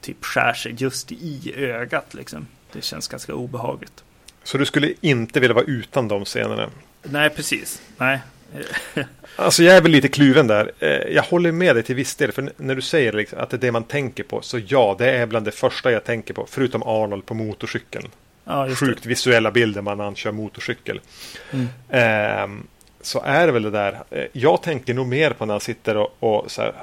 typ 0.00 0.24
skär 0.24 0.52
sig 0.52 0.74
just 0.78 1.12
i 1.12 1.52
ögat 1.56 2.14
liksom. 2.14 2.46
Det 2.72 2.82
känns 2.84 3.08
ganska 3.08 3.34
obehagligt. 3.34 4.04
Så 4.42 4.58
du 4.58 4.66
skulle 4.66 4.94
inte 5.00 5.40
vilja 5.40 5.54
vara 5.54 5.64
utan 5.64 6.08
de 6.08 6.24
scenerna? 6.24 6.70
Nej, 7.02 7.30
precis. 7.30 7.82
Nej. 7.96 8.18
alltså 9.36 9.62
jag 9.62 9.76
är 9.76 9.80
väl 9.80 9.90
lite 9.90 10.08
kluven 10.08 10.46
där. 10.46 10.72
Eh, 10.78 10.88
jag 10.88 11.22
håller 11.22 11.52
med 11.52 11.76
dig 11.76 11.82
till 11.82 11.94
viss 11.94 12.16
del. 12.16 12.32
För 12.32 12.52
när 12.56 12.74
du 12.74 12.82
säger 12.82 13.12
liksom 13.12 13.38
att 13.38 13.50
det 13.50 13.56
är 13.56 13.58
det 13.58 13.72
man 13.72 13.84
tänker 13.84 14.22
på. 14.22 14.42
Så 14.42 14.60
ja, 14.66 14.96
det 14.98 15.10
är 15.10 15.26
bland 15.26 15.44
det 15.44 15.50
första 15.50 15.92
jag 15.92 16.04
tänker 16.04 16.34
på. 16.34 16.46
Förutom 16.50 16.82
Arnold 16.82 17.26
på 17.26 17.34
motorcykeln. 17.34 18.08
Ja, 18.44 18.74
Sjukt 18.74 19.06
visuella 19.06 19.50
bilder 19.50 19.82
man 19.82 19.96
när 19.96 20.04
han 20.04 20.14
kör 20.14 20.32
motorcykel. 20.32 21.00
Mm. 21.50 22.44
Um, 22.44 22.66
så 23.02 23.22
är 23.24 23.46
det 23.46 23.52
väl 23.52 23.62
det 23.62 23.70
där. 23.70 24.02
Eh, 24.10 24.24
jag 24.32 24.62
tänker 24.62 24.94
nog 24.94 25.06
mer 25.06 25.30
på 25.30 25.46
när 25.46 25.54
han 25.54 25.60
sitter 25.60 25.96
och, 25.96 26.16
och 26.20 26.50
så 26.50 26.62
här, 26.62 26.74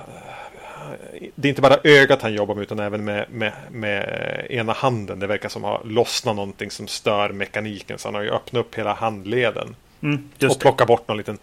det 1.35 1.47
är 1.47 1.49
inte 1.49 1.61
bara 1.61 1.77
ögat 1.83 2.21
han 2.21 2.33
jobbar 2.33 2.55
med 2.55 2.61
utan 2.61 2.79
även 2.79 3.03
med, 3.05 3.25
med, 3.31 3.53
med 3.71 4.47
ena 4.49 4.73
handen. 4.73 5.19
Det 5.19 5.27
verkar 5.27 5.49
som 5.49 5.65
att 5.65 5.71
ha 5.81 5.83
lossnat 5.89 6.35
någonting 6.35 6.71
som 6.71 6.87
stör 6.87 7.29
mekaniken. 7.29 7.99
Så 7.99 8.07
han 8.07 8.15
har 8.15 8.21
ju 8.21 8.29
öppnat 8.31 8.59
upp 8.65 8.75
hela 8.75 8.93
handleden. 8.93 9.75
Mm, 10.01 10.29
och 10.49 10.59
plockat 10.59 10.87
bort 10.87 11.07
någon 11.07 11.17
liten... 11.17 11.37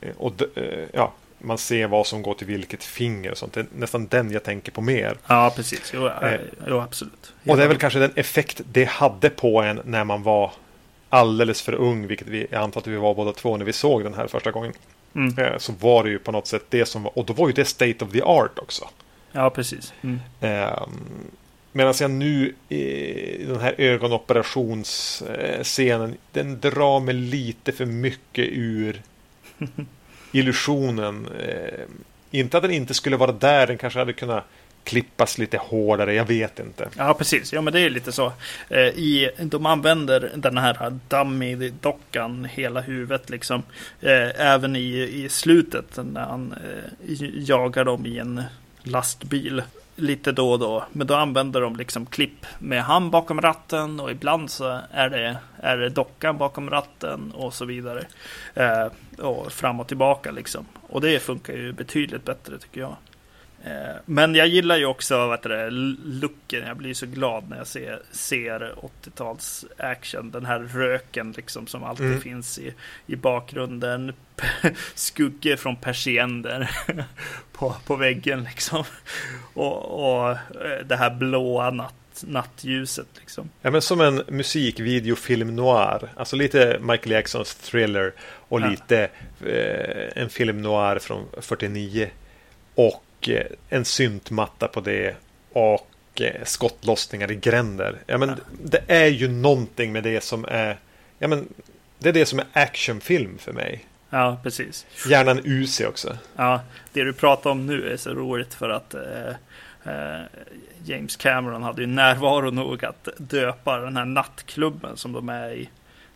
eh, 0.00 0.08
Och, 0.18 0.32
eh, 0.58 0.84
ja, 0.92 1.12
man 1.38 1.58
ser 1.58 1.86
vad 1.86 2.06
som 2.06 2.22
går 2.22 2.34
till 2.34 2.46
vilket 2.46 2.84
finger 2.84 3.30
och 3.30 3.38
sånt. 3.38 3.52
Det 3.52 3.60
är 3.60 3.66
nästan 3.76 4.06
den 4.06 4.30
jag 4.32 4.42
tänker 4.42 4.72
på 4.72 4.80
mer. 4.80 5.16
Ja, 5.26 5.52
precis. 5.56 5.90
Jo, 5.94 6.06
Eh, 6.06 6.40
jo 6.68 6.80
absolut. 6.80 7.32
Och 7.46 7.56
det 7.56 7.64
är 7.64 7.68
väl 7.68 7.76
kanske 7.78 7.98
den 7.98 8.12
effekt 8.16 8.60
det 8.72 8.84
hade 8.84 9.30
på 9.30 9.62
en 9.62 9.80
när 9.84 10.04
man 10.04 10.22
var 10.22 10.52
alldeles 11.08 11.62
för 11.62 11.72
ung, 11.74 12.06
vilket 12.06 12.28
vi, 12.28 12.46
jag 12.50 12.62
antar 12.62 12.80
att 12.80 12.86
vi 12.86 12.96
var 12.96 13.14
båda 13.14 13.32
två 13.32 13.56
när 13.56 13.64
vi 13.64 13.72
såg 13.72 14.04
den 14.04 14.14
här 14.14 14.26
första 14.26 14.50
gången. 14.50 14.72
Mm. 15.14 15.38
Eh, 15.38 15.58
Så 15.58 15.72
var 15.72 16.04
det 16.04 16.10
ju 16.10 16.18
på 16.18 16.32
något 16.32 16.46
sätt 16.46 16.64
det 16.68 16.86
som 16.86 17.02
var, 17.02 17.18
och 17.18 17.26
då 17.26 17.32
var 17.32 17.48
ju 17.48 17.52
det 17.54 17.64
state 17.64 18.04
of 18.04 18.12
the 18.12 18.22
art 18.22 18.58
också. 18.58 18.88
Ja, 19.32 19.50
precis. 19.50 19.92
Mm. 20.02 20.20
Um, 20.40 21.00
Medan 21.72 21.94
jag 22.00 22.10
nu 22.10 22.54
i 22.68 23.44
den 23.44 23.60
här 23.60 23.74
ögonoperationsscenen, 23.78 26.14
den 26.32 26.60
drar 26.60 27.00
mig 27.00 27.14
lite 27.14 27.72
för 27.72 27.86
mycket 27.86 28.46
ur 28.48 29.02
illusionen. 30.32 31.28
Eh, 31.40 31.80
inte 32.30 32.56
att 32.56 32.62
den 32.62 32.72
inte 32.72 32.94
skulle 32.94 33.16
vara 33.16 33.32
där, 33.32 33.66
den 33.66 33.78
kanske 33.78 33.98
hade 33.98 34.12
kunnat 34.12 34.44
klippas 34.84 35.38
lite 35.38 35.58
hårdare, 35.58 36.14
jag 36.14 36.24
vet 36.24 36.58
inte. 36.58 36.88
Ja, 36.96 37.14
precis. 37.14 37.52
Ja, 37.52 37.60
men 37.60 37.72
det 37.72 37.80
är 37.80 37.90
lite 37.90 38.12
så. 38.12 38.32
Eh, 38.68 38.80
i, 38.80 39.30
de 39.42 39.66
använder 39.66 40.30
den 40.34 40.58
här 40.58 40.98
dummy-dockan 41.08 42.44
hela 42.44 42.80
huvudet 42.80 43.30
liksom. 43.30 43.62
Eh, 44.00 44.40
även 44.40 44.76
i, 44.76 45.02
i 45.24 45.28
slutet 45.28 45.98
när 46.12 46.20
han 46.20 46.52
eh, 46.52 47.22
jagar 47.34 47.84
dem 47.84 48.06
i 48.06 48.18
en 48.18 48.42
lastbil. 48.82 49.62
Lite 49.96 50.32
då 50.32 50.52
och 50.52 50.58
då. 50.58 50.84
Men 50.92 51.06
då 51.06 51.14
använder 51.14 51.60
de 51.60 51.76
liksom 51.76 52.06
klipp 52.06 52.46
med 52.58 52.82
han 52.84 53.10
bakom 53.10 53.40
ratten 53.40 54.00
och 54.00 54.10
ibland 54.10 54.50
så 54.50 54.80
är 54.90 55.10
det, 55.10 55.36
är 55.56 55.76
det 55.76 55.88
dockan 55.88 56.38
bakom 56.38 56.70
ratten 56.70 57.32
och 57.32 57.54
så 57.54 57.64
vidare. 57.64 58.04
Eh, 58.54 58.86
och 59.18 59.52
fram 59.52 59.80
och 59.80 59.88
tillbaka 59.88 60.30
liksom. 60.30 60.66
Och 60.82 61.00
det 61.00 61.20
funkar 61.22 61.52
ju 61.52 61.72
betydligt 61.72 62.24
bättre 62.24 62.58
tycker 62.58 62.80
jag. 62.80 62.96
Eh, 63.64 63.96
Men 64.06 64.34
jag 64.34 64.48
gillar 64.48 64.76
ju 64.76 64.84
också 64.86 65.26
vad 65.26 65.42
det, 65.42 65.70
looken. 65.70 66.66
Jag 66.66 66.76
blir 66.76 66.94
så 66.94 67.06
glad 67.06 67.48
när 67.50 67.56
jag 67.56 67.66
ser, 67.66 68.02
ser 68.10 68.74
80-tals 69.04 69.64
action. 69.78 70.30
Den 70.30 70.46
här 70.46 70.58
röken 70.60 71.32
liksom 71.36 71.66
som 71.66 71.84
alltid 71.84 72.06
Mm. 72.06 72.20
finns 72.20 72.58
i, 72.58 72.74
i 73.06 73.16
bakgrunden. 73.16 74.12
Skuggor 74.94 75.56
från 75.56 75.76
persienner 75.76 76.70
på, 77.52 77.76
på 77.86 77.96
väggen 77.96 78.44
liksom. 78.44 78.84
Och, 79.54 80.00
och 80.20 80.30
eh, 80.30 80.84
det 80.86 80.96
här 80.96 81.10
blåa 81.14 81.70
natt, 81.70 82.24
nattljuset 82.26 83.06
liksom. 83.20 83.50
Ja, 83.62 83.70
men 83.70 83.82
som 83.82 84.00
en 84.00 84.22
musikvideofilm 84.28 85.56
noir. 85.56 86.08
Alltså 86.16 86.36
lite 86.36 86.78
Michael 86.80 87.10
Jacksons 87.10 87.54
thriller 87.54 88.12
och 88.22 88.60
Ja. 88.60 88.66
lite 88.66 89.08
eh, 89.46 90.22
en 90.22 90.28
film 90.28 90.62
noir 90.62 90.98
från 90.98 91.26
49. 91.40 92.10
Och 92.74 93.04
eh, 93.28 93.46
en 93.68 93.84
syntmatta 93.84 94.68
på 94.68 94.80
det. 94.80 95.16
Och 95.52 96.20
eh, 96.20 96.44
skottlossningar 96.44 97.30
i 97.30 97.36
gränder. 97.36 97.96
Ja, 98.06 98.18
men 98.18 98.28
Ja. 98.28 98.36
Det 98.62 98.82
är 98.86 99.06
ju 99.06 99.28
någonting 99.28 99.92
med 99.92 100.02
det 100.02 100.20
som 100.20 100.44
är... 100.44 100.78
Ja, 101.18 101.28
men 101.28 101.48
det 101.98 102.08
är 102.08 102.12
det 102.12 102.26
som 102.26 102.38
är 102.38 102.46
actionfilm 102.52 103.38
för 103.38 103.52
mig. 103.52 103.86
Ja, 104.10 104.38
precis. 104.42 104.86
Gärna 105.08 105.30
en 105.30 105.40
UC 105.44 105.80
också. 105.80 106.16
Ja, 106.36 106.60
det 106.92 107.04
du 107.04 107.12
pratar 107.12 107.50
om 107.50 107.66
nu 107.66 107.92
är 107.92 107.96
så 107.96 108.10
roligt 108.10 108.54
för 108.54 108.68
att 108.68 108.94
eh, 108.94 109.34
eh, 109.84 110.22
James 110.84 111.16
Cameron 111.16 111.62
hade 111.62 111.80
ju 111.80 111.86
närvaro 111.86 112.50
nog 112.50 112.84
att 112.84 113.08
döpa 113.18 113.78
den 113.78 113.96
här 113.96 114.04
nattklubben 114.04 114.96
som 114.96 115.12
de 115.12 115.28
är 115.28 115.50
i 115.50 115.68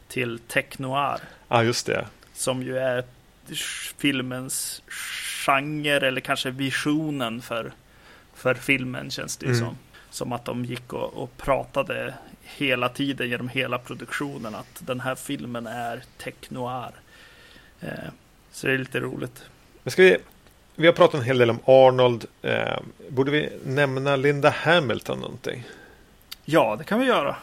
till 0.09 0.39
Tech 0.39 0.79
Noir. 0.79 1.19
Ja, 1.49 1.63
just 1.63 1.87
det. 1.87 2.07
Som 2.35 2.63
ju 2.63 2.79
är 2.79 3.05
filmens 3.99 4.83
genre 5.47 6.07
eller 6.07 6.21
kanske 6.21 6.51
visionen 6.51 7.43
för, 7.43 7.73
för 8.35 8.55
filmen 8.55 9.11
känns 9.11 9.37
det 9.37 9.47
ju 9.47 9.53
Mm. 9.53 9.65
som. 9.67 9.77
Som 10.11 10.33
att 10.33 10.45
de 10.45 10.65
gick 10.65 10.93
och, 10.93 11.15
och 11.23 11.37
pratade 11.37 12.15
hela 12.43 12.89
tiden 12.89 13.29
genom 13.29 13.49
hela 13.49 13.79
produktionen 13.79 14.55
att 14.55 14.83
den 14.87 15.01
här 15.01 15.15
filmen 15.15 15.67
är 15.67 16.03
Tech 16.19 16.35
Noir. 16.49 16.91
Eh, 17.81 17.89
så 18.53 18.67
det 18.67 18.73
är 18.73 18.79
lite 18.79 19.01
roligt. 19.01 19.43
Men 19.83 19.91
ska 19.91 20.03
vi, 20.03 20.17
vi 20.75 20.87
har 20.87 20.95
pratat 20.95 21.21
en 21.21 21.27
hel 21.27 21.39
del 21.39 21.51
om 21.51 21.59
Arnold. 21.65 22.25
Eh, 22.43 22.79
borde 23.09 23.31
vi 23.31 23.51
nämna 23.65 24.17
Linda 24.17 24.51
Hamilton 24.51 25.19
någonting? 25.19 25.65
Ja, 26.45 26.77
det 26.79 26.85
kan 26.85 27.01
vi 27.01 27.07
göra. 27.07 27.37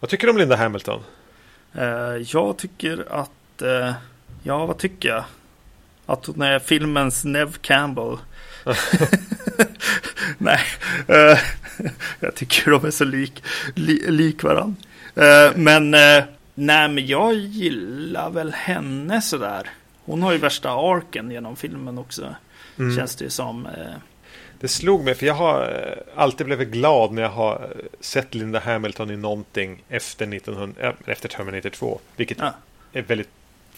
Vad 0.00 0.10
tycker 0.10 0.26
du 0.26 0.30
om 0.32 0.38
Linda 0.38 0.56
Hamilton? 0.56 1.02
Eh, 1.74 1.86
jag 2.26 2.56
tycker 2.56 3.06
att, 3.10 3.62
eh, 3.62 3.92
ja 4.44 4.66
vad 4.66 4.78
tycker 4.78 5.08
jag? 5.08 5.24
Att 6.06 6.26
hon 6.26 6.42
är 6.42 6.58
filmens 6.58 7.24
Nev 7.24 7.52
Campbell. 7.52 8.16
Nej, 10.38 10.60
eh, 11.08 11.38
jag 12.20 12.34
tycker 12.34 12.70
de 12.70 12.84
är 12.84 12.90
så 12.90 13.04
lik, 13.04 13.42
li, 13.74 14.10
lik 14.10 14.42
varandra. 14.42 14.76
Eh, 15.14 15.56
men, 15.56 15.94
eh, 15.94 16.24
nej 16.54 16.88
men 16.88 17.06
jag 17.06 17.34
gillar 17.34 18.30
väl 18.30 18.52
henne 18.52 19.22
sådär. 19.22 19.70
Hon 20.04 20.22
har 20.22 20.32
ju 20.32 20.38
värsta 20.38 20.70
arken 20.70 21.30
genom 21.30 21.56
filmen 21.56 21.98
också. 21.98 22.34
Mm. 22.78 22.96
Känns 22.96 23.16
det 23.16 23.24
ju 23.24 23.30
som. 23.30 23.68
Det 24.60 24.68
slog 24.68 25.04
mig, 25.04 25.14
för 25.14 25.26
jag 25.26 25.34
har 25.34 25.84
alltid 26.16 26.46
blivit 26.46 26.68
glad 26.68 27.12
när 27.12 27.22
jag 27.22 27.30
har 27.30 27.68
sett 28.00 28.34
Linda 28.34 28.58
Hamilton 28.60 29.10
i 29.10 29.16
någonting 29.16 29.82
efter, 29.88 30.26
1900, 30.26 30.82
äh, 30.82 30.92
efter 31.06 31.28
Terminator 31.28 31.70
2. 31.70 32.00
Vilket 32.16 32.38
Ja. 32.38 32.54
är 32.92 33.02
väldigt 33.02 33.28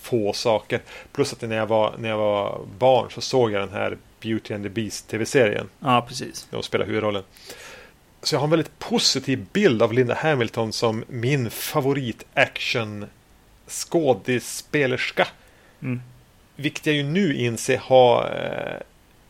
få 0.07 0.33
saker. 0.33 0.81
Plus 1.13 1.33
att 1.33 1.43
när 1.43 1.57
jag, 1.57 1.67
var, 1.67 1.95
när 1.99 2.09
jag 2.09 2.19
var 2.19 2.61
barn 2.79 3.11
så 3.11 3.21
såg 3.21 3.53
jag 3.53 3.63
den 3.63 3.73
här 3.73 3.99
Beauty 4.21 4.55
and 4.55 4.65
the 4.65 4.69
Beast 4.69 5.09
tv-serien. 5.09 5.69
ja, 5.81 6.05
precis. 6.09 6.49
Hon 6.51 6.63
spelar 6.63 6.87
huvudrollen. 6.87 7.23
Så 8.23 8.35
jag 8.35 8.41
har 8.41 8.47
en 8.47 8.51
väldigt 8.51 8.79
positiv 8.79 9.47
bild 9.53 9.83
av 9.83 9.93
Linda 9.93 10.15
Hamilton 10.15 10.73
som 10.73 11.05
min 11.09 11.51
favorit 11.51 12.27
action 12.35 13.07
skådespelerska. 13.69 15.29
Mm. 15.83 16.01
Vilket 16.57 16.87
jag 16.87 16.95
ju 16.95 17.03
nu 17.03 17.35
inser 17.37 17.79
har 17.79 18.23
eh, 18.25 18.83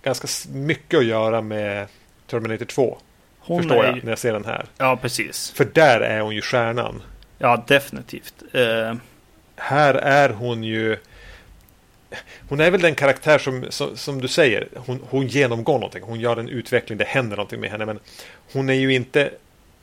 ganska 0.02 0.28
mycket 0.52 0.98
att 0.98 1.06
göra 1.06 1.42
med 1.42 1.86
Terminator 2.26 2.64
2. 2.64 2.98
Hon 3.38 3.62
förstår 3.62 3.84
är 3.84 3.88
jag 3.88 4.04
när 4.04 4.12
jag 4.12 4.18
ser 4.18 4.32
den 4.32 4.44
här. 4.44 4.66
Ja, 4.78 4.98
precis. 5.02 5.50
För 5.50 5.64
där 5.64 6.00
är 6.00 6.20
hon 6.20 6.34
ju 6.34 6.42
stjärnan. 6.42 7.02
Ja, 7.38 7.64
definitivt. 7.66 8.34
Eh, 8.52 8.94
Här 9.56 9.94
är 9.94 10.28
hon 10.28 10.64
ju... 10.64 10.96
Hon 12.48 12.60
är 12.60 12.70
väl 12.70 12.80
den 12.80 12.94
karaktär 12.94 13.38
som, 13.38 13.66
som, 13.68 13.96
som 13.96 14.20
du 14.20 14.28
säger, 14.28 14.68
hon, 14.74 15.00
hon 15.10 15.26
genomgår 15.26 15.74
någonting. 15.74 16.02
Hon 16.02 16.20
gör 16.20 16.36
en 16.36 16.48
utveckling, 16.48 16.98
det 16.98 17.04
händer 17.04 17.36
någonting 17.36 17.60
med 17.60 17.70
henne. 17.70 17.86
Men 17.86 17.98
hon 18.52 18.68
är 18.70 18.74
ju 18.74 18.94
inte... 18.94 19.30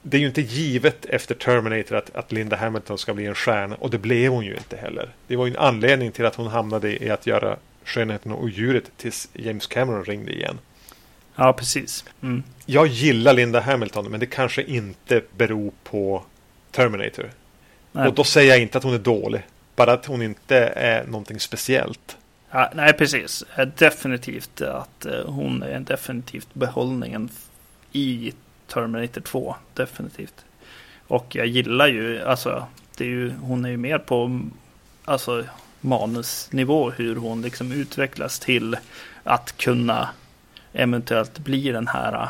Det 0.06 0.18
är 0.18 0.22
ju 0.22 0.28
inte 0.28 0.42
givet 0.42 1.06
efter 1.06 1.36
Terminator 1.36 1.96
att, 1.96 2.16
att 2.16 2.32
Linda 2.32 2.56
Hamilton 2.56 2.98
ska 2.98 3.14
bli 3.14 3.26
en 3.26 3.36
stjärna. 3.36 3.76
Och 3.76 3.90
det 3.90 3.98
blev 3.98 4.32
hon 4.32 4.46
ju 4.46 4.56
inte 4.56 4.78
heller. 4.78 5.10
Det 5.28 5.36
var 5.36 5.46
ju 5.46 5.52
en 5.52 5.58
anledning 5.58 6.12
till 6.12 6.26
att 6.26 6.36
hon 6.36 6.48
hamnade 6.48 7.04
i 7.04 7.10
att 7.10 7.28
göra 7.28 7.58
Skönheten 7.86 8.32
och 8.32 8.44
odjuret 8.44 8.92
tills 8.98 9.30
James 9.34 9.68
Cameron 9.68 10.06
ringde 10.06 10.32
igen. 10.32 10.60
ja, 11.36 11.54
precis. 11.54 12.06
Mm. 12.22 12.44
Jag 12.66 12.88
gillar 12.88 13.34
Linda 13.34 13.60
Hamilton, 13.60 14.12
men 14.12 14.20
det 14.20 14.26
kanske 14.26 14.64
inte 14.64 15.22
beror 15.38 15.72
på 15.84 16.24
Terminator. 16.72 17.32
Nej. 17.92 18.08
Och 18.08 18.14
då 18.14 18.24
säger 18.24 18.50
jag 18.50 18.62
inte 18.62 18.78
att 18.78 18.84
hon 18.84 18.94
är 18.94 19.00
dålig. 19.00 19.42
Bara 19.76 19.94
att 19.94 20.06
hon 20.06 20.22
inte 20.22 20.58
är 20.66 21.06
någonting 21.06 21.40
speciellt. 21.40 22.18
Ja, 22.52 22.72
nej, 22.74 22.94
precis. 22.94 23.44
Eh, 23.56 23.68
definitivt 23.68 24.62
att 24.62 25.06
eh, 25.06 25.26
hon 25.26 25.64
är 25.64 25.80
definitivt 25.80 26.54
behållningen 26.54 27.30
i 27.91 28.34
Terminator 28.68 29.22
2. 29.22 29.56
Definitivt. 29.74 30.45
Och 31.08 31.36
jag 31.36 31.47
gillar 31.47 31.88
ju, 31.88 32.22
alltså, 32.22 32.68
det 32.97 33.04
är 33.04 33.10
ju, 33.10 33.34
hon 33.41 33.66
är 33.66 33.70
ju 33.70 33.78
mer 33.78 33.97
på 33.97 34.41
alltså, 35.06 35.45
manusnivå 35.82 36.89
hur 36.89 37.16
hon 37.16 37.41
liksom 37.41 37.72
utvecklas 37.72 38.39
till 38.39 38.78
att 39.24 39.58
kunna 39.58 40.10
eventuellt 40.74 41.39
bli 41.39 41.72
den 41.72 41.88
här 41.88 42.30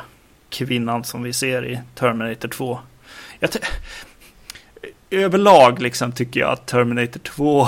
kvinnan 0.50 1.04
som 1.04 1.24
vi 1.24 1.34
ser 1.34 1.66
i 1.66 1.80
Terminator 1.96 2.50
2. 2.50 2.80
Jag 3.40 3.50
Överlag 5.14 5.82
liksom 5.82 6.12
tycker 6.12 6.40
jag 6.40 6.52
att 6.52 6.66
Terminator 6.66 7.20
2 7.20 7.68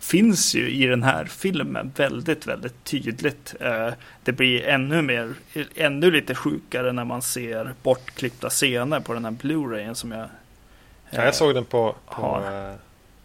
finns 0.00 0.54
ju 0.54 0.70
i 0.70 0.86
den 0.86 1.02
här 1.02 1.24
filmen 1.24 1.92
väldigt, 1.96 2.46
väldigt 2.46 2.84
tydligt. 2.84 3.54
Eh, 3.60 3.88
Det 4.24 4.32
blir 4.32 4.62
ännu 4.64 5.02
mer, 5.02 5.34
ännu 5.76 6.10
lite 6.10 6.34
sjukare 6.34 6.92
när 6.92 7.04
man 7.04 7.22
ser 7.22 7.74
bortklippta 7.82 8.48
scener 8.50 9.00
på 9.00 9.14
den 9.14 9.24
här 9.24 9.32
Blu-rayen 9.32 9.94
som 9.94 10.12
jag... 10.12 10.26
Ja, 11.10 11.24
jag 11.24 11.34
såg 11.34 11.54
den 11.54 11.64
på, 11.64 11.94
på 12.06 12.42
eh, 12.46 12.74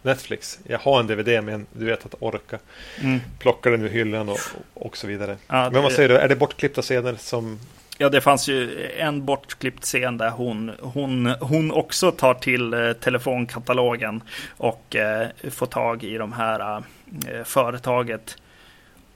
Netflix. 0.02 0.58
Jag 0.64 0.78
har 0.78 1.00
en 1.00 1.06
DVD 1.06 1.44
men 1.44 1.66
du 1.72 1.84
vet 1.84 2.06
att 2.06 2.14
orka 2.18 2.58
Mm. 3.00 3.20
plocka 3.38 3.70
den 3.70 3.82
ur 3.82 3.88
hyllan 3.88 4.28
och, 4.28 4.38
och 4.74 4.96
så 4.96 5.06
vidare. 5.06 5.36
Ja, 5.46 5.70
Men 5.70 5.82
vad 5.82 5.92
säger 5.92 6.08
du, 6.08 6.16
är 6.16 6.28
det 6.28 6.36
bortklippta 6.36 6.82
scener 6.82 7.14
som... 7.18 7.58
Ja, 8.02 8.08
det 8.08 8.20
fanns 8.20 8.48
ju 8.48 8.88
en 8.96 9.24
bortklippt 9.24 9.84
scen 9.84 10.18
där 10.18 10.30
hon, 10.30 10.72
hon, 10.80 11.26
hon 11.26 11.72
också 11.72 12.12
tar 12.12 12.34
till 12.34 12.74
eh, 12.74 12.92
telefonkatalogen 12.92 14.22
och 14.56 14.96
eh, 14.96 15.28
får 15.50 15.66
tag 15.66 16.04
i 16.04 16.18
de 16.18 16.32
här 16.32 16.82
eh, 17.28 17.44
företaget. 17.44 18.36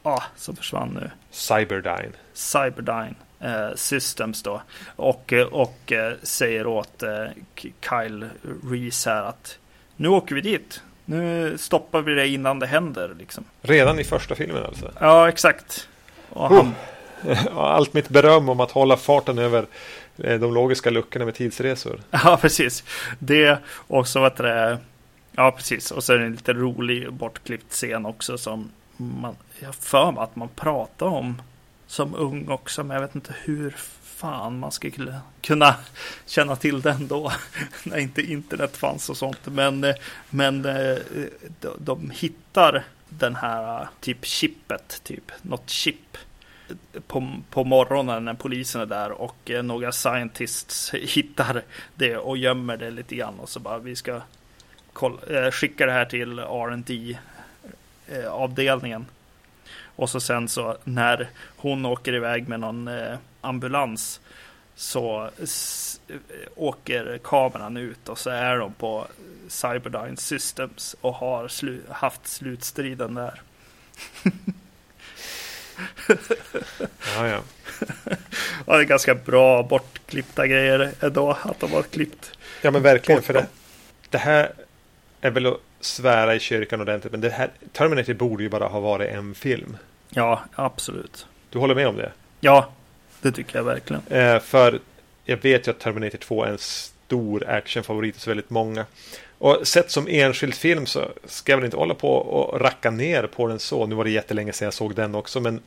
Ah, 0.02 0.22
som 0.36 0.56
försvann 0.56 0.98
nu. 1.00 1.10
Cyberdyne. 1.30 2.12
Cyberdyne 2.32 3.14
eh, 3.40 3.74
Systems 3.74 4.42
då. 4.42 4.62
Och, 4.96 5.32
eh, 5.32 5.46
och 5.46 5.92
säger 6.22 6.66
åt 6.66 7.02
Kyle 7.90 8.28
Reese 8.70 9.06
här 9.06 9.22
att 9.22 9.58
nu 9.96 10.08
åker 10.08 10.34
vi 10.34 10.40
dit. 10.40 10.82
Nu 11.04 11.54
stoppar 11.58 12.02
vi 12.02 12.14
det 12.14 12.28
innan 12.28 12.58
det 12.58 12.66
händer 12.66 13.14
liksom. 13.18 13.44
Redan 13.62 13.98
i 13.98 14.04
första 14.04 14.34
filmen 14.34 14.64
alltså. 14.64 14.90
Ja, 15.00 15.28
exakt. 15.28 15.88
Och 16.30 16.50
Oh. 16.50 16.68
Eh, 17.26 17.56
allt 17.56 17.94
mitt 17.94 18.08
beröm 18.08 18.48
om 18.48 18.60
att 18.60 18.70
hålla 18.70 18.96
farten 18.96 19.38
över 19.38 19.66
eh, 20.18 20.40
de 20.40 20.54
logiska 20.54 20.90
luckorna 20.90 21.24
med 21.24 21.34
tidsresor. 21.34 22.00
Ja, 22.10 22.38
precis. 22.40 22.84
Det 23.18 23.58
och 23.66 24.08
så 24.08 24.24
att 24.24 24.36
det. 24.36 24.78
Ja, 25.32 25.50
precis. 25.50 25.90
Och 25.90 26.04
så 26.04 26.12
är 26.12 26.18
det 26.18 26.24
en 26.24 26.32
lite 26.32 26.52
rolig 26.52 27.12
bortklippt 27.12 27.72
scen 27.72 28.06
också 28.06 28.38
som 28.38 28.70
man, 28.96 29.36
jag 29.60 29.68
har 29.68 29.72
för 29.72 30.12
mig 30.12 30.22
att 30.22 30.36
man 30.36 30.48
pratar 30.48 31.06
om 31.06 31.42
som 31.86 32.14
ung 32.14 32.48
också, 32.48 32.84
men 32.84 32.94
jag 32.94 33.00
vet 33.00 33.14
inte 33.14 33.34
hur 33.44 33.76
fan 34.02 34.58
man 34.58 34.72
skulle 34.72 35.18
kunna 35.40 35.74
känna 36.26 36.56
till 36.56 36.80
den 36.80 37.08
då, 37.08 37.32
när 37.84 37.98
inte 37.98 38.22
internet 38.22 38.76
fanns 38.76 39.10
och 39.10 39.16
sånt. 39.16 39.38
Men, 39.44 39.84
eh, 39.84 39.94
men 40.30 40.66
de, 41.78 42.10
hittar 42.10 42.84
den 43.08 43.36
här 43.36 43.88
typ 44.00 44.24
chippet, 44.24 45.00
typ 45.04 45.32
något 45.42 45.70
chip 45.70 46.18
på, 47.06 47.36
på 47.50 47.64
morgonen 47.64 48.24
när 48.24 48.34
polisen 48.34 48.80
är 48.80 48.86
där 48.86 49.12
och 49.12 49.50
eh, 49.50 49.62
några 49.62 49.92
scientists 49.92 50.94
hittar 50.94 51.62
det 51.94 52.16
och 52.16 52.36
gömmer 52.38 52.76
det 52.76 52.90
lite 52.90 53.14
grann 53.14 53.40
och 53.40 53.48
så 53.48 53.60
bara 53.60 53.78
vi 53.78 53.96
ska 53.96 54.20
kolla, 54.92 55.22
eh, 55.26 55.50
skicka 55.50 55.86
det 55.86 55.92
här 55.92 56.04
till 56.04 56.38
R&D 56.38 57.18
eh, 58.08 58.26
avdelningen. 58.26 59.06
Och 59.96 60.10
så 60.10 60.20
sen 60.20 60.48
så 60.48 60.76
när 60.84 61.28
hon 61.56 61.86
åker 61.86 62.14
iväg 62.14 62.48
med 62.48 62.60
någon 62.60 62.88
eh, 62.88 63.16
ambulans 63.40 64.20
så 64.74 65.30
eh, 65.38 66.16
åker 66.56 67.18
kameran 67.24 67.76
ut 67.76 68.08
och 68.08 68.18
så 68.18 68.30
är 68.30 68.56
de 68.56 68.72
på 68.72 69.06
Cyberdyne 69.48 70.16
Systems 70.16 70.96
och 71.00 71.14
har 71.14 71.48
slu- 71.48 71.92
haft 71.92 72.26
slutstriden 72.26 73.14
där. 73.14 73.42
Ja, 77.16 77.28
ja. 77.28 77.40
Ja, 78.66 78.76
det 78.76 78.82
är 78.82 78.84
ganska 78.84 79.14
bra 79.14 79.62
bortklippta 79.62 80.46
grejer 80.46 80.90
ändå 81.00 81.38
att 81.42 81.60
de 81.60 81.72
har 81.72 81.82
klippt. 81.82 82.32
ja 82.62 82.70
men 82.70 82.82
verkligen. 82.82 83.22
För 83.22 83.32
det, 83.32 83.46
det 84.10 84.18
här 84.18 84.52
är 85.20 85.30
väl 85.30 85.46
att 85.46 85.60
svära 85.80 86.34
i 86.34 86.40
kyrkan 86.40 86.80
ordentligt. 86.80 87.12
Men 87.12 87.20
det 87.20 87.30
här, 87.30 87.50
Terminator 87.72 88.14
borde 88.14 88.42
ju 88.42 88.48
bara 88.48 88.66
ha 88.66 88.80
varit 88.80 89.10
en 89.10 89.34
film. 89.34 89.76
Ja, 90.10 90.44
absolut. 90.54 91.26
Du 91.50 91.58
håller 91.58 91.74
med 91.74 91.88
om 91.88 91.96
det? 91.96 92.12
Ja, 92.40 92.68
det 93.20 93.32
tycker 93.32 93.56
jag 93.58 93.64
verkligen. 93.64 94.02
Eh, 94.08 94.40
för 94.40 94.80
jag 95.24 95.36
vet 95.36 95.66
ju 95.66 95.70
att 95.70 95.78
Terminator 95.80 96.18
2 96.18 96.44
är 96.44 96.48
en 96.50 96.58
stor 96.58 97.48
actionfavorit 97.48 98.14
hos 98.14 98.28
väldigt 98.28 98.50
många. 98.50 98.86
Och 99.38 99.68
sett 99.68 99.90
som 99.90 100.08
enskild 100.08 100.54
film 100.54 100.86
så 100.86 101.08
ska 101.24 101.52
jag 101.52 101.56
väl 101.56 101.64
inte 101.64 101.76
hålla 101.76 101.94
på 101.94 102.08
och 102.14 102.60
racka 102.60 102.90
ner 102.90 103.26
på 103.26 103.46
den 103.46 103.58
så. 103.58 103.86
Nu 103.86 103.94
var 103.94 104.04
det 104.04 104.10
jättelänge 104.10 104.52
sedan 104.52 104.66
jag 104.66 104.74
såg 104.74 104.94
den 104.94 105.14
också. 105.14 105.40
Men 105.40 105.60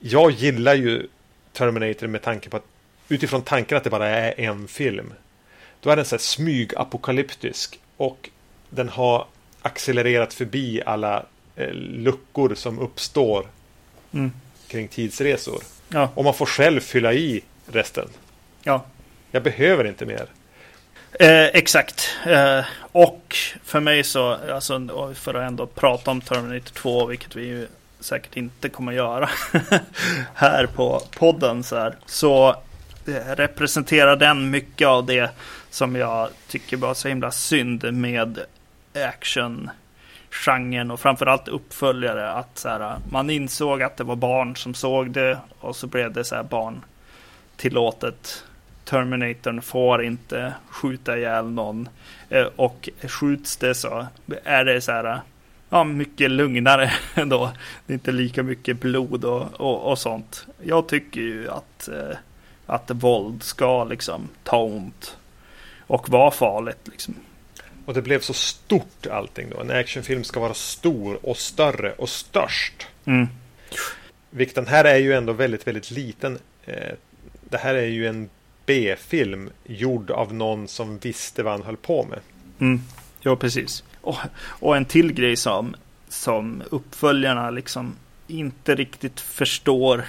jag 0.00 0.30
gillar 0.30 0.74
ju 0.74 1.06
Terminator 1.52 2.06
med 2.06 2.22
tanke 2.22 2.48
på 2.50 2.56
att 2.56 2.64
utifrån 3.08 3.42
tanken 3.42 3.78
att 3.78 3.84
det 3.84 3.90
bara 3.90 4.08
är 4.08 4.40
en 4.40 4.68
film. 4.68 5.12
Då 5.80 5.90
är 5.90 5.96
den 5.96 6.04
så 6.04 6.14
här 6.14 6.20
smygapokalyptisk. 6.20 7.80
Och 7.96 8.30
den 8.70 8.88
har 8.88 9.26
accelererat 9.62 10.34
förbi 10.34 10.82
alla 10.86 11.24
eh, 11.56 11.72
luckor 11.72 12.54
som 12.54 12.78
uppstår 12.78 13.46
Mm. 14.12 14.32
kring 14.68 14.88
tidsresor. 14.88 15.62
Ja, 15.88 16.10
Och 16.14 16.24
man 16.24 16.34
får 16.34 16.46
själv 16.46 16.80
fylla 16.80 17.12
i 17.12 17.40
resten. 17.66 18.08
ja. 18.62 18.84
Jag 19.30 19.42
behöver 19.42 19.84
inte 19.84 20.06
mer. 20.06 20.26
Eh, 21.20 21.46
exakt. 21.46 22.16
Eh, 22.26 22.64
och 22.92 23.36
för 23.64 23.80
mig 23.80 24.04
så, 24.04 24.36
alltså, 24.52 25.12
för 25.14 25.34
att 25.34 25.48
ändå 25.48 25.66
prata 25.66 26.10
om 26.10 26.20
Terminator 26.20 26.74
2, 26.74 27.06
vilket 27.06 27.36
vi 27.36 27.46
ju 27.46 27.66
säkert 28.00 28.36
inte 28.36 28.68
kommer 28.68 28.92
göra 28.92 29.28
här 30.34 30.66
på 30.66 31.02
podden 31.18 31.64
så 31.64 31.76
här, 31.76 31.96
så 32.06 32.48
eh, 33.06 33.34
representerar 33.36 34.16
den 34.16 34.50
mycket 34.50 34.88
av 34.88 35.06
det 35.06 35.30
som 35.70 35.96
jag 35.96 36.28
tycker 36.48 36.76
var 36.76 36.94
så 36.94 37.08
himla 37.08 37.30
synd 37.30 37.92
med 37.92 38.38
action 38.94 39.70
genren 40.30 40.90
och 40.90 41.00
framförallt 41.00 41.48
uppföljare 41.48 42.30
att 42.32 42.58
så 42.58 42.68
här, 42.68 42.96
man 43.10 43.30
insåg 43.30 43.82
att 43.82 43.96
det 43.96 44.04
var 44.04 44.16
barn 44.16 44.56
som 44.56 44.74
såg 44.74 45.10
det 45.10 45.38
och 45.60 45.76
så 45.76 45.86
blev 45.86 46.12
det 46.12 46.24
så 46.24 46.34
här 46.34 46.42
barn 46.42 46.84
tillåtet 47.56 48.44
Terminatorn 48.88 49.62
får 49.62 50.04
inte 50.04 50.54
skjuta 50.70 51.18
ihjäl 51.18 51.44
någon. 51.50 51.88
Eh, 52.30 52.46
Och 52.56 52.88
skjuts 53.02 53.56
det 53.56 53.74
så 53.74 54.06
är 54.44 54.64
det 54.64 54.80
så 54.80 54.92
här, 54.92 55.20
ja, 55.70 55.84
mycket 55.84 56.30
lugnare 56.30 56.92
ändå. 57.14 57.52
Det 57.86 57.92
är 57.92 57.94
inte 57.94 58.12
lika 58.12 58.42
mycket 58.42 58.80
blod 58.80 59.24
och, 59.24 59.60
och, 59.60 59.90
och 59.90 59.98
sånt. 59.98 60.46
Jag 60.62 60.88
tycker 60.88 61.20
ju 61.20 61.50
att, 61.50 61.88
eh, 61.88 62.16
att 62.66 62.90
våld 62.90 63.42
ska 63.42 63.84
liksom 63.84 64.28
ta 64.44 64.56
ont 64.62 65.16
och 65.86 66.08
vara 66.08 66.30
farligt 66.30 66.88
liksom. 66.88 67.14
Och 67.86 67.94
det 67.94 68.02
blev 68.02 68.20
så 68.20 68.32
stort 68.32 69.06
allting 69.10 69.50
då. 69.50 69.60
En 69.60 69.70
actionfilm 69.70 70.24
ska 70.24 70.40
vara 70.40 70.54
stor 70.54 71.26
och 71.26 71.36
större 71.36 71.92
och 71.92 72.08
störst. 72.08 72.86
Mm. 73.04 73.26
Vilket 74.30 74.54
den 74.54 74.66
här 74.66 74.84
är 74.84 74.96
ju 74.96 75.12
ändå 75.12 75.32
väldigt, 75.32 75.66
väldigt 75.66 75.90
liten. 75.90 76.38
Eh, 76.64 76.92
Det 77.50 77.58
här 77.58 77.74
är 77.74 77.86
ju 77.86 78.06
en 78.06 78.28
B-film 78.68 79.50
gjord 79.64 80.10
av 80.10 80.34
någon 80.34 80.68
som 80.68 80.98
visste 80.98 81.42
vad 81.42 81.52
han 81.52 81.62
höll 81.62 81.76
på 81.76 82.04
med. 82.04 82.18
Mm. 82.58 82.82
Ja, 83.20 83.36
precis. 83.36 83.84
Och, 84.00 84.16
och 84.44 84.76
en 84.76 84.84
till 84.84 85.12
grej 85.12 85.36
som, 85.36 85.76
som 86.08 86.62
uppföljarna 86.70 87.50
liksom 87.50 87.94
inte 88.26 88.74
riktigt 88.74 89.20
förstår. 89.20 90.04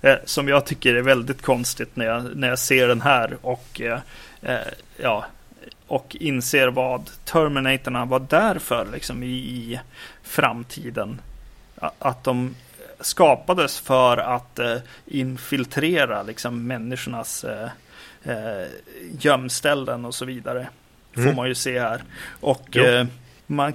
Eh, 0.00 0.16
som 0.24 0.48
jag 0.48 0.66
tycker 0.66 0.94
är 0.94 1.02
väldigt 1.02 1.42
konstigt 1.42 1.96
när 1.96 2.06
jag, 2.06 2.36
när 2.36 2.48
jag 2.48 2.58
ser 2.58 2.88
den 2.88 3.00
här. 3.00 3.36
Och, 3.42 3.80
eh, 3.80 4.00
eh 4.42 4.58
ja, 4.96 5.26
och 5.86 6.16
inser 6.20 6.68
vad 6.68 7.10
Terminatorna 7.24 8.04
var 8.04 8.20
där 8.20 8.58
för 8.58 8.86
liksom, 8.92 9.22
i, 9.22 9.36
i 9.36 9.80
framtiden. 10.22 11.20
Att 11.98 12.24
de 12.24 12.54
skapades 13.00 13.78
för 13.78 14.16
att 14.16 14.58
eh, 14.58 14.76
infiltrera 15.06 16.22
liksom, 16.22 16.66
människornas 16.66 17.44
eh, 17.44 17.68
eh, 18.28 18.66
gömställen 19.20 20.04
och 20.04 20.14
så 20.14 20.24
vidare. 20.24 20.68
Får 21.14 21.20
Mm. 21.22 21.36
man 21.36 21.48
ju 21.48 21.54
se 21.54 21.80
här. 21.80 22.02
Och 22.40 22.76
eh, 22.76 23.06
man 23.46 23.72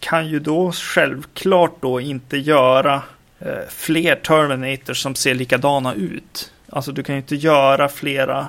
kan 0.00 0.28
ju 0.28 0.38
då 0.38 0.72
självklart 0.72 1.76
då 1.80 2.00
inte 2.00 2.36
göra 2.36 3.02
eh, 3.38 3.58
fler 3.68 4.16
Terminators 4.16 5.02
som 5.02 5.14
ser 5.14 5.34
likadana 5.34 5.94
ut. 5.94 6.52
Alltså 6.70 6.92
du 6.92 7.02
kan 7.02 7.14
ju 7.14 7.20
inte 7.20 7.36
göra 7.36 7.88
flera 7.88 8.48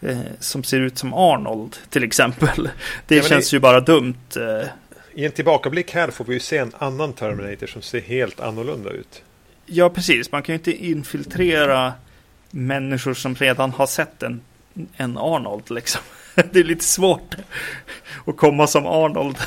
eh, 0.00 0.18
som 0.40 0.64
ser 0.64 0.80
ut 0.80 0.98
som 0.98 1.14
Arnold 1.14 1.76
till 1.90 2.04
exempel. 2.04 2.68
Det 3.06 3.16
Ja, 3.16 3.22
känns 3.22 3.50
det- 3.50 3.56
ju 3.56 3.60
bara 3.60 3.80
dumt. 3.80 4.14
Eh, 4.36 4.68
I 5.14 5.24
en 5.24 5.32
tillbakablick 5.32 5.94
här 5.94 6.10
får 6.10 6.24
vi 6.24 6.34
ju 6.34 6.40
se 6.40 6.58
en 6.58 6.72
annan 6.78 7.12
Terminator 7.12 7.66
som 7.66 7.82
ser 7.82 8.00
helt 8.00 8.40
annorlunda 8.40 8.90
ut. 8.90 9.22
ja, 9.66 9.90
precis. 9.90 10.32
Man 10.32 10.42
kan 10.42 10.52
ju 10.52 10.58
inte 10.58 10.72
infiltrera 10.86 11.92
människor 12.50 13.14
som 13.14 13.34
redan 13.34 13.70
har 13.70 13.86
sett 13.86 14.22
en, 14.22 14.40
en 14.96 15.18
Arnold 15.18 15.70
liksom. 15.70 16.00
Det 16.52 16.60
är 16.60 16.64
lite 16.64 16.84
svårt 16.84 17.34
att 18.26 18.36
komma 18.36 18.66
som 18.66 18.86
Arnold 18.86 19.38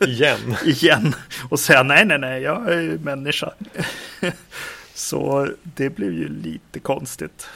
Igen. 0.00 0.56
igen 0.64 1.14
och 1.48 1.60
säga 1.60 1.82
nej, 1.82 2.04
nej, 2.04 2.18
nej, 2.18 2.42
jag 2.42 2.72
är 2.72 2.80
ju 2.80 2.98
människa. 2.98 3.52
Så 4.94 5.48
det 5.62 5.90
blev 5.90 6.12
ju 6.12 6.28
lite 6.28 6.80
konstigt. 6.80 7.48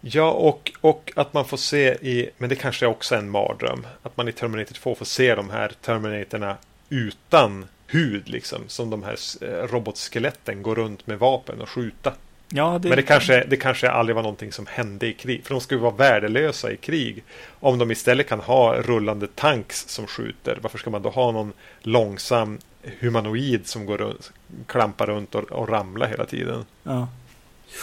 Ja, 0.00 0.30
och, 0.30 0.72
och 0.80 1.12
att 1.16 1.34
man 1.34 1.44
får 1.44 1.56
se 1.56 1.88
i, 1.88 2.30
men 2.38 2.48
det 2.48 2.56
kanske 2.56 2.86
också 2.86 3.14
är 3.14 3.18
en 3.18 3.30
mardröm, 3.30 3.86
att 4.02 4.16
man 4.16 4.28
i 4.28 4.32
Terminator 4.32 4.74
2 4.74 4.94
får 4.94 5.04
se 5.04 5.34
de 5.34 5.50
här 5.50 5.72
Terminatorna 5.80 6.56
utan 6.88 7.66
hud 7.86 8.28
liksom, 8.28 8.62
som 8.66 8.90
de 8.90 9.02
här 9.02 9.16
eh, 9.40 9.48
robotskeletten 9.48 10.62
går 10.62 10.74
runt 10.74 11.06
med 11.06 11.18
vapen 11.18 11.60
och 11.60 11.68
skjuta. 11.68 12.12
Ja, 12.56 12.78
det, 12.82 12.88
Men 12.88 12.96
det 12.96 13.02
kanske, 13.02 13.44
det 13.48 13.56
kanske 13.56 13.90
aldrig 13.90 14.16
var 14.16 14.22
någonting 14.22 14.52
som 14.52 14.66
hände 14.66 15.06
i 15.06 15.12
krig. 15.12 15.44
För 15.44 15.54
de 15.54 15.60
skulle 15.60 15.80
vara 15.80 15.94
värdelösa 15.94 16.72
i 16.72 16.76
krig. 16.76 17.24
Om 17.60 17.78
de 17.78 17.90
istället 17.90 18.28
kan 18.28 18.40
ha 18.40 18.74
rullande 18.74 19.26
tanks 19.26 19.88
som 19.88 20.06
skjuter. 20.06 20.58
Varför 20.62 20.78
ska 20.78 20.90
man 20.90 21.02
då 21.02 21.10
ha 21.10 21.32
någon 21.32 21.52
långsam 21.82 22.58
humanoid 23.00 23.66
som 23.66 23.86
går 23.86 23.98
runt, 23.98 24.32
klampar 24.66 25.06
runt 25.06 25.34
och, 25.34 25.52
och 25.52 25.68
ramlar 25.68 26.06
hela 26.06 26.24
tiden? 26.24 26.64
Ja. 26.82 27.08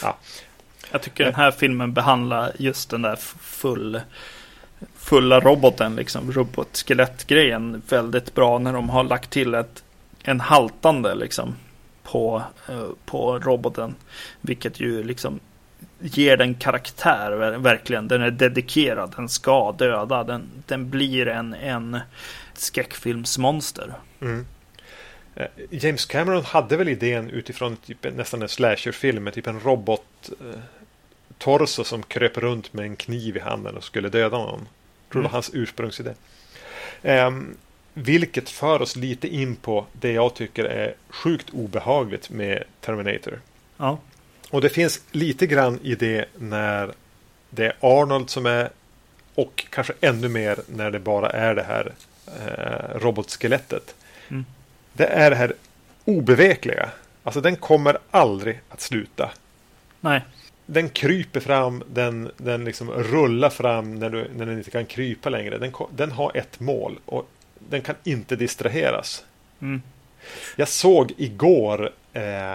Ja. 0.04 0.18
Jag 0.92 1.02
tycker 1.02 1.26
den 1.26 1.36
här 1.36 1.52
filmen 1.52 1.94
behandlar 1.94 2.52
just 2.60 2.90
den 2.90 3.02
där 3.02 3.16
full, 3.42 4.02
fulla 4.96 5.40
roboten, 5.40 5.96
liksom 5.96 6.32
robotskelettgrejen 6.32 7.82
väldigt 7.90 8.36
bra 8.36 8.58
när 8.60 8.74
de 8.74 8.90
har 8.90 9.04
lagt 9.04 9.30
till 9.30 9.54
ett, 9.54 9.84
en 10.24 10.40
haltande 10.40 11.16
liksom 11.16 11.56
på, 12.04 12.44
eh, 12.70 12.88
på 13.06 13.40
roboten. 13.40 13.96
Vilket 14.42 14.80
ju 14.80 15.04
liksom 15.04 15.40
ger 16.00 16.38
den 16.38 16.56
karaktär 16.56 17.32
ver- 17.32 17.58
verkligen. 17.58 18.08
Den 18.08 18.22
är 18.22 18.32
dedikerad, 18.32 19.14
den 19.16 19.30
ska 19.30 19.72
döda, 19.72 20.24
den, 20.24 20.50
den 20.68 20.90
blir 20.90 21.28
en, 21.28 21.54
en 21.54 22.00
skräckfilmsmonster. 22.54 23.94
Mm. 24.22 24.46
Eh, 25.36 25.48
James 25.70 26.06
Cameron 26.06 26.44
hade 26.46 26.78
väl 26.78 26.90
idén 26.90 27.30
utifrån 27.30 27.76
typ, 27.76 28.16
nästan 28.16 28.42
en 28.42 28.50
slasherfilm 28.50 29.24
med 29.24 29.34
typ 29.34 29.48
en 29.48 29.60
robot 29.60 30.30
eh, 30.42 30.60
torso 31.38 31.84
som 31.84 32.04
kröp 32.04 32.38
runt 32.38 32.74
med 32.74 32.86
en 32.86 32.96
kniv 32.96 33.38
i 33.38 33.40
handen 33.40 33.78
och 33.78 33.84
skulle 33.84 34.10
döda 34.10 34.38
någon. 34.38 34.60
Jag 35.08 35.12
tror 35.12 35.22
det 35.22 35.28
var 35.28 35.30
Mm. 35.30 35.32
hans 35.34 35.52
ursprungsidé. 35.54 36.14
Ehm, 37.02 37.58
vilket 37.94 38.50
för 38.50 38.82
oss 38.82 38.96
lite 38.96 39.28
in 39.28 39.56
på 39.56 39.86
det 39.94 40.12
jag 40.12 40.34
tycker 40.34 40.64
är 40.66 40.96
sjukt 41.10 41.50
obehagligt 41.50 42.30
med 42.30 42.64
Terminator. 42.82 43.40
Ja, 43.78 44.00
Och 44.50 44.62
det 44.62 44.70
finns 44.70 45.02
lite 45.12 45.48
grann 45.48 45.80
i 45.84 45.96
det 45.96 46.26
när 46.38 46.92
det 47.50 47.66
är 47.66 47.74
Arnold 47.80 48.30
som 48.30 48.46
är 48.46 48.70
och 49.36 49.66
kanske 49.70 49.94
ännu 50.02 50.28
mer 50.28 50.60
när 50.68 50.92
det 50.92 51.00
bara 51.00 51.30
är 51.30 51.56
det 51.56 51.64
här 51.64 51.94
eh, 52.28 53.00
robotskelettet. 53.00 53.96
Mm. 54.30 54.46
Det 54.94 55.06
är 55.06 55.30
det 55.30 55.36
här 55.36 55.54
obevekliga. 56.06 56.90
Alltså 57.24 57.42
den 57.42 57.56
kommer 57.56 57.98
aldrig 58.12 58.60
att 58.70 58.82
sluta. 58.82 59.32
nej, 60.00 60.22
Den 60.66 60.90
kryper 60.90 61.40
fram, 61.40 61.84
den, 61.88 62.32
den 62.38 62.66
liksom 62.66 62.92
rullar 62.92 63.50
fram 63.50 63.96
när, 63.96 64.10
du, 64.10 64.28
när 64.36 64.46
den 64.46 64.58
inte 64.58 64.72
kan 64.72 64.86
krypa 64.86 65.30
längre. 65.30 65.58
Den, 65.58 65.74
den 65.92 66.12
har 66.12 66.38
ett 66.38 66.60
mål 66.60 67.00
och 67.06 67.30
den 67.70 67.82
kan 67.82 67.96
inte 68.04 68.36
distraheras. 68.36 69.24
mm. 69.62 69.82
Jag 70.56 70.68
såg 70.68 71.14
igår 71.18 71.92
eh, 72.14 72.52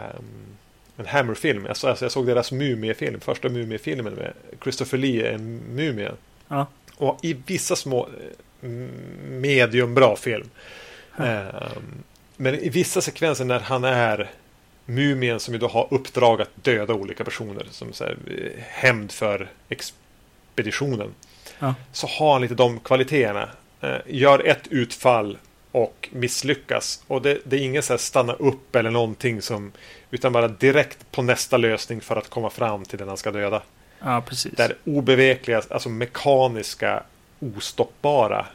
en 0.96 1.06
Hammer-film. 1.06 1.64
Jag, 1.66 1.76
så- 1.76 1.88
alltså 1.88 2.04
jag 2.04 2.12
såg 2.12 2.26
deras 2.26 2.52
Mumie-film. 2.52 3.20
Första 3.20 3.48
Mumie-filmen 3.48 4.12
med 4.14 4.32
Christopher 4.62 4.98
Lee, 4.98 5.30
en 5.34 5.56
mumie. 5.74 6.10
Ja. 6.48 6.66
Och 6.96 7.18
i 7.22 7.36
vissa 7.46 7.76
små 7.76 8.08
eh, 8.62 8.68
medium 9.30 9.94
bra 9.94 10.16
film. 10.16 10.50
Eh, 11.18 11.46
men 12.36 12.54
i 12.54 12.68
vissa 12.68 13.00
sekvenser 13.00 13.44
när 13.44 13.60
han 13.60 13.84
är 13.84 14.30
mumien 14.84 15.40
som 15.40 15.54
ju 15.54 15.60
då 15.60 15.68
har 15.68 15.88
uppdrag 15.90 16.42
att 16.42 16.50
döda 16.54 16.94
olika 16.94 17.24
personer. 17.24 17.66
Som 17.70 17.92
så 17.92 18.04
här, 18.04 18.16
eh, 18.26 18.62
hämnd 18.68 19.12
för 19.12 19.48
expeditionen. 19.68 21.14
Ja. 21.58 21.74
Så 21.92 22.06
har 22.06 22.32
han 22.32 22.42
lite 22.42 22.54
de 22.54 22.80
kvaliteterna. 22.80 23.48
Eh, 23.86 24.00
gör 24.06 24.46
ett 24.46 24.68
utfall 24.70 25.38
och 25.72 26.08
misslyckas. 26.12 27.02
Och 27.06 27.22
det, 27.22 27.38
det 27.44 27.56
är 27.56 27.60
ingen 27.60 27.82
så 27.82 27.92
här 27.92 27.98
stanna 27.98 28.32
upp 28.32 28.76
eller 28.76 28.90
någonting 28.90 29.42
som 29.42 29.72
utan 30.10 30.32
bara 30.32 30.48
direkt 30.48 31.12
på 31.12 31.22
nästa 31.22 31.56
lösning 31.56 32.00
för 32.00 32.16
att 32.16 32.30
komma 32.30 32.50
fram 32.50 32.84
till 32.84 32.98
den 32.98 33.08
han 33.08 33.16
ska 33.16 33.30
döda. 33.30 33.62
ja 34.00 34.22
precis. 34.28 34.52
Det 34.56 34.62
är 34.62 34.74
obevekliga, 34.84 35.62
alltså 35.70 35.88
mekaniska, 35.88 37.02
ostoppbara. 37.38 38.46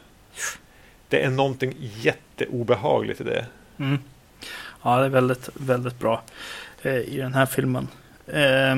Det 1.08 1.22
är 1.22 1.30
någonting 1.30 1.74
jätteobehagligt 1.78 3.20
i 3.20 3.24
det. 3.24 3.46
Mm. 3.78 3.98
Ja, 4.82 4.98
det 4.98 5.04
är 5.04 5.08
väldigt, 5.08 5.48
väldigt 5.54 5.98
bra 5.98 6.22
eh, 6.82 6.96
i 6.96 7.16
den 7.16 7.34
här 7.34 7.46
filmen. 7.46 7.88
Eh, 8.26 8.76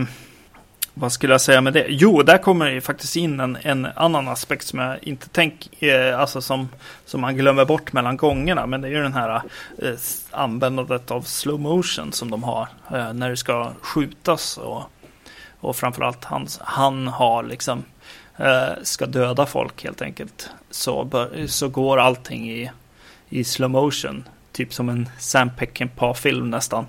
vad 0.94 1.12
skulle 1.12 1.34
jag 1.34 1.40
säga 1.40 1.60
med 1.60 1.72
det? 1.72 1.86
Jo, 1.88 2.22
där 2.22 2.38
kommer 2.38 2.66
det 2.66 2.72
ju 2.72 2.80
faktiskt 2.80 3.16
in 3.16 3.40
en, 3.40 3.58
en 3.62 3.86
annan 3.96 4.28
aspekt 4.28 4.66
som 4.66 4.78
jag 4.78 4.98
inte 5.02 5.28
tänker, 5.28 6.10
eh, 6.10 6.20
alltså 6.20 6.40
som, 6.40 6.68
som 7.04 7.20
man 7.20 7.36
glömmer 7.36 7.64
bort 7.64 7.92
mellan 7.92 8.16
gångerna. 8.16 8.66
Men 8.66 8.80
det 8.80 8.88
är 8.88 8.92
ju 8.92 9.02
den 9.02 9.14
här 9.14 9.42
eh, 9.78 9.94
användandet 10.30 11.10
av 11.10 11.22
slow 11.22 11.60
motion 11.60 12.12
som 12.12 12.30
de 12.30 12.42
har 12.42 12.68
eh, 12.92 13.12
när 13.12 13.30
det 13.30 13.36
ska 13.36 13.72
skjutas. 13.80 14.58
Och, 14.58 14.82
och 15.60 15.76
framförallt 15.76 16.24
han, 16.24 16.46
han 16.60 17.08
har 17.08 17.42
liksom 17.42 17.84
eh, 18.36 18.72
ska 18.82 19.06
döda 19.06 19.46
folk 19.46 19.84
helt 19.84 20.02
enkelt. 20.02 20.50
Så, 20.70 21.04
bör, 21.04 21.46
så 21.46 21.68
går 21.68 21.98
allting 21.98 22.50
i, 22.50 22.70
i 23.28 23.44
slow 23.44 23.70
motion. 23.70 24.24
Typ 24.54 24.74
som 24.74 24.88
en 24.88 25.08
Sam 25.18 25.50
Peckinpah-film 25.56 26.50
nästan. 26.50 26.86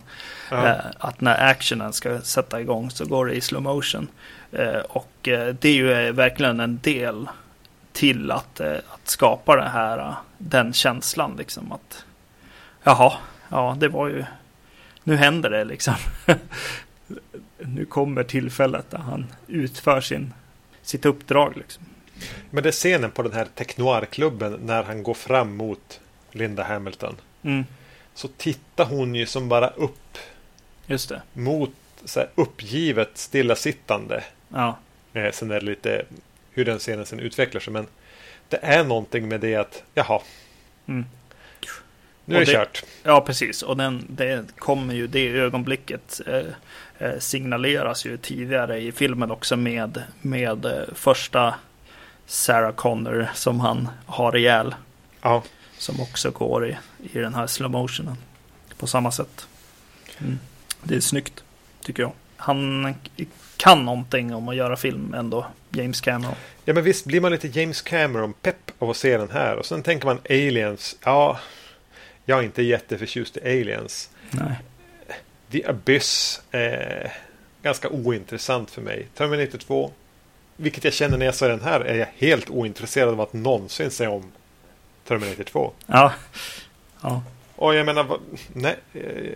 Ja. 0.51 0.68
Eh, 0.68 0.86
att 0.99 1.22
när 1.22 1.49
actionen 1.49 1.93
ska 1.93 2.22
sätta 2.22 2.61
igång 2.61 2.91
så 2.91 3.05
går 3.05 3.26
det 3.26 3.34
i 3.34 3.41
slow 3.41 3.61
motion. 3.61 4.07
Eh, 4.51 4.80
och 4.80 5.28
eh, 5.28 5.55
det 5.59 5.70
är 5.70 5.74
ju 5.74 5.91
eh, 5.91 6.13
verkligen 6.13 6.59
en 6.59 6.80
del 6.84 7.28
till 7.93 8.32
att, 8.32 8.59
eh, 8.59 8.78
att 8.88 9.07
skapa 9.07 9.55
det 9.55 9.70
här, 9.70 10.13
den 10.38 10.74
känslan 10.74 11.36
liksom 11.38 11.72
att 11.72 12.05
jaha, 12.84 13.13
ja 13.49 13.78
det 13.80 13.88
var 13.88 14.07
ju, 14.07 14.26
nu 15.03 15.16
händer 15.16 15.49
det 15.49 15.63
liksom. 15.63 15.95
nu 17.57 17.86
kommer 17.86 18.24
tillfället 18.24 18.91
där 18.91 18.97
han 18.97 19.26
utför 19.47 20.01
sin, 20.01 20.34
sitt 20.82 21.05
uppdrag 21.05 21.57
liksom. 21.57 21.84
Men 22.49 22.63
det 22.63 22.70
är 22.70 22.72
scenen 22.72 23.11
på 23.11 23.24
den 23.24 23.34
här 23.34 23.47
Technoir-klubben 23.55 24.59
när 24.61 24.84
han 24.84 25.03
går 25.03 25.13
fram 25.13 25.55
mot 25.57 25.99
Linda 26.32 26.63
Hamilton. 26.63 27.16
Mm, 27.46 27.66
Så 28.14 28.28
tittar 28.28 28.86
hon 28.86 29.16
ju 29.16 29.26
som 29.26 29.50
bara 29.50 29.68
upp 29.68 30.18
just 30.88 31.10
det. 31.10 31.22
mot 31.34 31.72
så 32.06 32.20
här, 32.20 32.30
uppgivet 32.36 33.18
stillasittande. 33.18 34.24
Ja, 34.50 34.78
Eh, 35.14 35.32
sen 35.32 35.52
är 35.52 35.60
det 35.60 35.66
lite 35.66 36.06
hur 36.52 36.66
den 36.66 36.80
scenen 36.80 37.06
sen 37.06 37.20
utvecklar 37.20 37.62
sig. 37.62 37.74
Men 37.74 37.88
det 38.50 38.60
är 38.62 38.84
någonting 38.84 39.28
med 39.28 39.39
det 39.41 39.56
att 39.56 39.84
jaha, 39.93 40.22
mm. 40.88 41.06
nu 42.26 42.36
är 42.36 42.39
det, 42.39 42.46
det- 42.46 42.52
kört. 42.54 42.84
Ja, 43.04 43.22
precis. 43.22 43.62
Och 43.62 43.78
den, 43.78 44.06
det 44.10 44.46
kommer 44.58 44.93
ju, 44.93 45.08
det 45.08 45.28
ögonblicket 45.30 46.22
eh, 46.28 46.43
eh, 46.98 47.20
signaleras 47.20 48.06
ju 48.06 48.18
tidigare 48.18 48.80
i 48.82 48.91
filmen 48.91 49.32
också 49.32 49.56
med, 49.58 50.04
med 50.22 50.66
eh, 50.66 50.84
första 50.93 51.56
Sarah 52.26 52.72
Connor 52.76 53.28
som 53.34 53.60
han 53.60 53.89
har 54.06 54.36
ihjäl. 54.38 54.76
Ja. 55.22 55.43
Som 55.86 56.02
också 56.02 56.32
går 56.32 56.68
i, 56.70 56.78
i 57.14 57.20
den 57.20 57.34
här 57.34 57.48
slow 57.48 57.72
motionen. 57.72 58.18
På 58.78 58.88
samma 58.88 59.12
sätt. 59.12 59.48
Mm. 60.18 60.40
Det 60.84 60.96
är 60.96 61.00
snyggt, 61.00 61.44
tycker 61.82 62.04
jag. 62.04 62.12
Han 62.38 62.96
kan 63.58 63.86
någonting 63.86 64.36
om 64.36 64.50
att 64.50 64.56
göra 64.56 64.78
film 64.78 65.14
ändå, 65.14 65.46
James 65.72 66.02
Cameron. 66.02 66.36
ja, 66.66 66.74
men 66.74 66.84
visst 66.84 67.06
blir 67.06 67.22
man 67.22 67.32
lite 67.32 67.48
James 67.60 67.82
Cameron-pepp 67.82 68.72
av 68.80 68.90
att 68.90 68.98
se 68.98 69.18
den 69.18 69.30
här. 69.30 69.56
Och 69.56 69.66
sen 69.66 69.84
tänker 69.84 70.06
man 70.06 70.20
Aliens. 70.30 70.98
Ja, 71.04 71.40
jag 72.26 72.40
är 72.40 72.44
inte 72.44 72.64
jätteförtjust 72.64 73.38
i 73.38 73.42
Aliens. 73.42 74.10
Nej. 74.32 74.56
The 75.52 75.66
Abyss 75.66 76.42
är 76.52 77.14
ganska 77.62 77.90
ointressant 77.90 78.72
för 78.72 78.82
mig. 78.82 79.08
Terminator 79.16 79.58
2, 79.58 79.92
vilket 80.58 80.84
jag 80.84 80.94
känner 80.94 81.18
när 81.18 81.26
jag 81.26 81.36
ser 81.36 81.50
den 81.50 81.62
här, 81.62 81.80
är 81.82 81.96
jag 81.96 82.08
helt 82.18 82.50
ointresserad 82.50 83.10
av 83.10 83.22
att 83.22 83.34
någonsin 83.34 83.92
se 83.92 84.08
om 84.08 84.32
Terminator 85.08 85.43
2. 85.43 85.74
Ja. 85.88 86.14
Ja. 87.01 87.24
Och 87.56 87.76
jag 87.76 87.86
menar, 87.86 88.20
nej. 88.53 88.76
eh, 88.93 89.34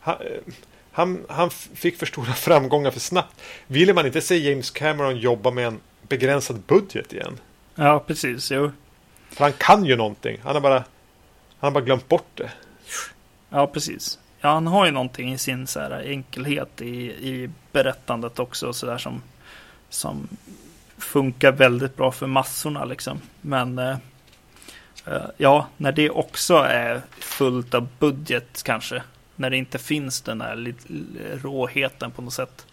Han, 0.00 0.14
eh, 0.20 0.54
han, 0.92 1.24
han 1.28 1.50
fick 1.50 1.98
för 1.98 2.06
stora 2.06 2.32
framgångar 2.32 2.90
för 2.90 3.00
snabbt. 3.00 3.40
Ville 3.66 3.94
man 3.94 4.06
inte 4.06 4.20
se 4.20 4.36
James 4.50 4.70
Cameron 4.70 5.16
jobba 5.16 5.50
med 5.50 5.66
en 5.66 5.80
begränsad 6.08 6.60
budget 6.66 7.12
igen? 7.12 7.38
ja, 7.74 7.98
precis. 8.06 8.50
Jo. 8.50 8.70
För 9.30 9.44
han 9.44 9.52
kan 9.52 9.84
ju 9.84 9.96
någonting. 9.96 10.38
Han 10.44 10.54
har 10.54 10.60
bara, 10.60 10.74
han 10.78 10.84
har 11.60 11.70
bara 11.70 11.84
glömt 11.84 12.08
bort 12.08 12.30
det. 12.34 12.50
Ja, 13.50 13.66
precis. 13.66 14.18
Ja, 14.40 14.48
han 14.48 14.66
har 14.66 14.86
ju 14.86 14.92
någonting 14.92 15.32
i 15.32 15.38
sin 15.38 15.66
så 15.66 15.80
här 15.80 16.02
enkelhet 16.06 16.80
i, 16.82 16.96
i 17.10 17.50
berättandet 17.72 18.38
också 18.38 18.72
så 18.72 18.86
där 18.86 18.98
som, 18.98 19.22
som 19.88 20.28
funkar 20.98 21.52
väldigt 21.52 21.96
bra 21.96 22.12
för 22.12 22.26
massorna 22.26 22.84
liksom. 22.84 23.20
Men 23.40 23.78
eh, 23.78 23.96
ja, 25.36 25.68
när 25.76 25.92
det 25.92 26.10
också 26.10 26.54
är 26.56 27.02
fullt 27.18 27.74
av 27.74 27.88
budget 27.98 28.62
kanske. 28.62 29.02
När 29.36 29.50
det 29.50 29.56
inte 29.56 29.78
finns 29.78 30.20
den 30.20 30.40
här 30.40 30.74
råheten 31.42 32.10
på 32.10 32.22
något 32.22 32.32
sätt. 32.32 32.66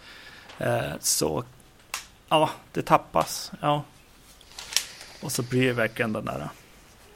Eh, 0.57 0.91
så 0.99 1.43
ja, 2.29 2.49
det 2.71 2.81
tappas. 2.81 3.51
Ja. 3.61 3.83
Och 5.21 5.31
så 5.31 5.43
blir 5.43 5.67
det 5.67 5.73
verkligen 5.73 6.13
den 6.13 6.25
där, 6.25 6.49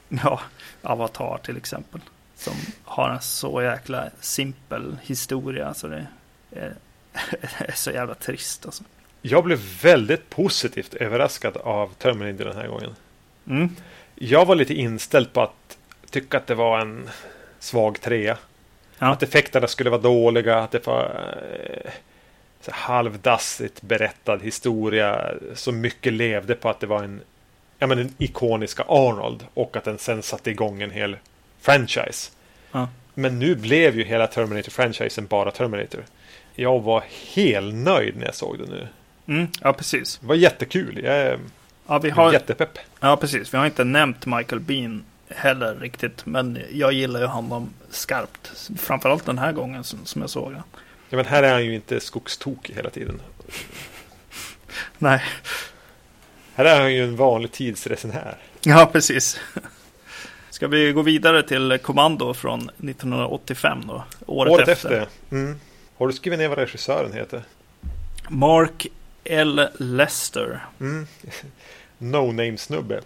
ja, 0.08 0.40
Avatar 0.82 1.38
till 1.38 1.56
exempel. 1.56 2.00
Som 2.36 2.54
har 2.84 3.10
en 3.10 3.20
så 3.20 3.62
jäkla 3.62 4.10
simpel 4.20 4.96
historia 5.02 5.74
så 5.74 5.86
det 5.86 6.06
är 6.50 6.74
är 7.58 7.72
så 7.74 7.90
jävla 7.90 8.14
trist 8.14 8.66
alltså. 8.66 8.84
Jag 9.22 9.44
blev 9.44 9.58
väldigt 9.82 10.30
positivt 10.30 10.94
överraskad 10.94 11.56
av 11.56 11.92
Terminator 11.98 12.44
den 12.44 12.56
här 12.56 12.68
gången. 12.68 12.94
Mm. 13.46 13.76
Jag 14.20 14.44
var 14.44 14.54
lite 14.54 14.74
inställd 14.74 15.32
på 15.32 15.40
att 15.40 15.78
tycka 16.10 16.36
att 16.36 16.46
det 16.46 16.54
var 16.54 16.78
en 16.78 17.08
svag 17.58 18.00
trea. 18.00 18.38
Ja. 18.98 19.06
Att 19.06 19.22
effekterna 19.22 19.66
skulle 19.66 19.90
vara 19.90 20.00
dåliga, 20.00 20.58
att 20.58 20.70
det 20.70 20.86
var 20.86 21.04
eh, 21.04 21.90
så 22.60 22.70
halvdassigt 22.74 23.82
berättad 23.82 24.38
historia. 24.42 25.34
Så 25.54 25.72
mycket 25.72 26.12
levde 26.12 26.54
på 26.54 26.68
att 26.68 26.80
det 26.80 26.86
var 26.86 27.02
en, 27.02 27.20
ja, 27.78 27.86
men 27.86 27.98
den 27.98 28.14
ikoniska 28.18 28.84
Arnold 28.88 29.46
och 29.54 29.76
att 29.76 29.84
den 29.84 29.98
sen 29.98 30.22
satte 30.22 30.50
igång 30.50 30.82
en 30.82 30.90
hel 30.90 31.16
franchise. 31.60 32.30
Ja. 32.72 32.88
Men 33.14 33.38
nu 33.38 33.54
blev 33.54 33.96
ju 33.96 34.04
hela 34.04 34.26
Terminator-franchisen 34.26 35.26
bara 35.26 35.50
Terminator. 35.50 36.04
Jag 36.54 36.80
var 36.80 37.04
helt 37.34 37.74
nöjd 37.74 38.16
när 38.16 38.24
jag 38.24 38.34
såg 38.34 38.58
det 38.58 38.66
nu. 38.66 38.88
Mm. 39.28 39.48
Ja, 39.60 39.72
precis. 39.72 40.18
Det 40.18 40.26
var 40.26 40.34
jättekul. 40.34 41.00
Jag 41.04 41.14
är 41.16 41.38
Ja, 41.90 41.98
vi 41.98 42.10
har, 42.10 42.32
jättepepp. 42.32 42.78
ja, 43.00 43.16
precis. 43.16 43.54
Vi 43.54 43.58
har 43.58 43.66
inte 43.66 43.84
nämnt 43.84 44.26
Michael 44.26 44.60
Bean 44.60 45.04
heller 45.28 45.74
riktigt. 45.74 46.26
Men 46.26 46.58
jag 46.72 46.92
gillar 46.92 47.20
ju 47.20 47.26
honom 47.26 47.70
skarpt. 47.90 48.52
Framförallt 48.78 49.26
den 49.26 49.38
här 49.38 49.52
gången 49.52 49.84
som, 49.84 49.98
som 50.04 50.20
jag 50.20 50.30
såg. 50.30 50.52
Ja, 51.10 51.16
men 51.16 51.24
här 51.26 51.42
är 51.42 51.52
han 51.52 51.64
ju 51.64 51.74
inte 51.74 52.00
skogstokig 52.00 52.74
hela 52.74 52.90
tiden. 52.90 53.20
Nej, 54.98 55.22
Här 56.54 56.64
är 56.64 56.80
han 56.80 56.94
ju 56.94 57.04
en 57.04 57.16
vanlig 57.16 57.52
tidsresenär. 57.52 58.36
ja 58.62 58.88
precis. 58.92 59.40
Ska 60.50 60.68
vi 60.68 60.92
gå 60.92 61.02
vidare 61.02 61.42
till 61.42 61.78
Kommando 61.82 62.34
från 62.34 62.60
1985 62.60 63.82
då? 63.86 64.04
Året, 64.26 64.52
Året 64.52 64.68
efter. 64.68 64.90
efter. 64.90 65.08
Mm. 65.30 65.60
Har 65.98 66.06
du 66.06 66.12
skrivit 66.12 66.38
ner 66.38 66.48
vad 66.48 66.58
regissören 66.58 67.12
heter? 67.12 67.42
Mark 68.28 68.86
L. 69.24 69.68
Lester. 69.78 70.64
Mm. 70.80 71.06
No-name-snubbe. 71.98 73.00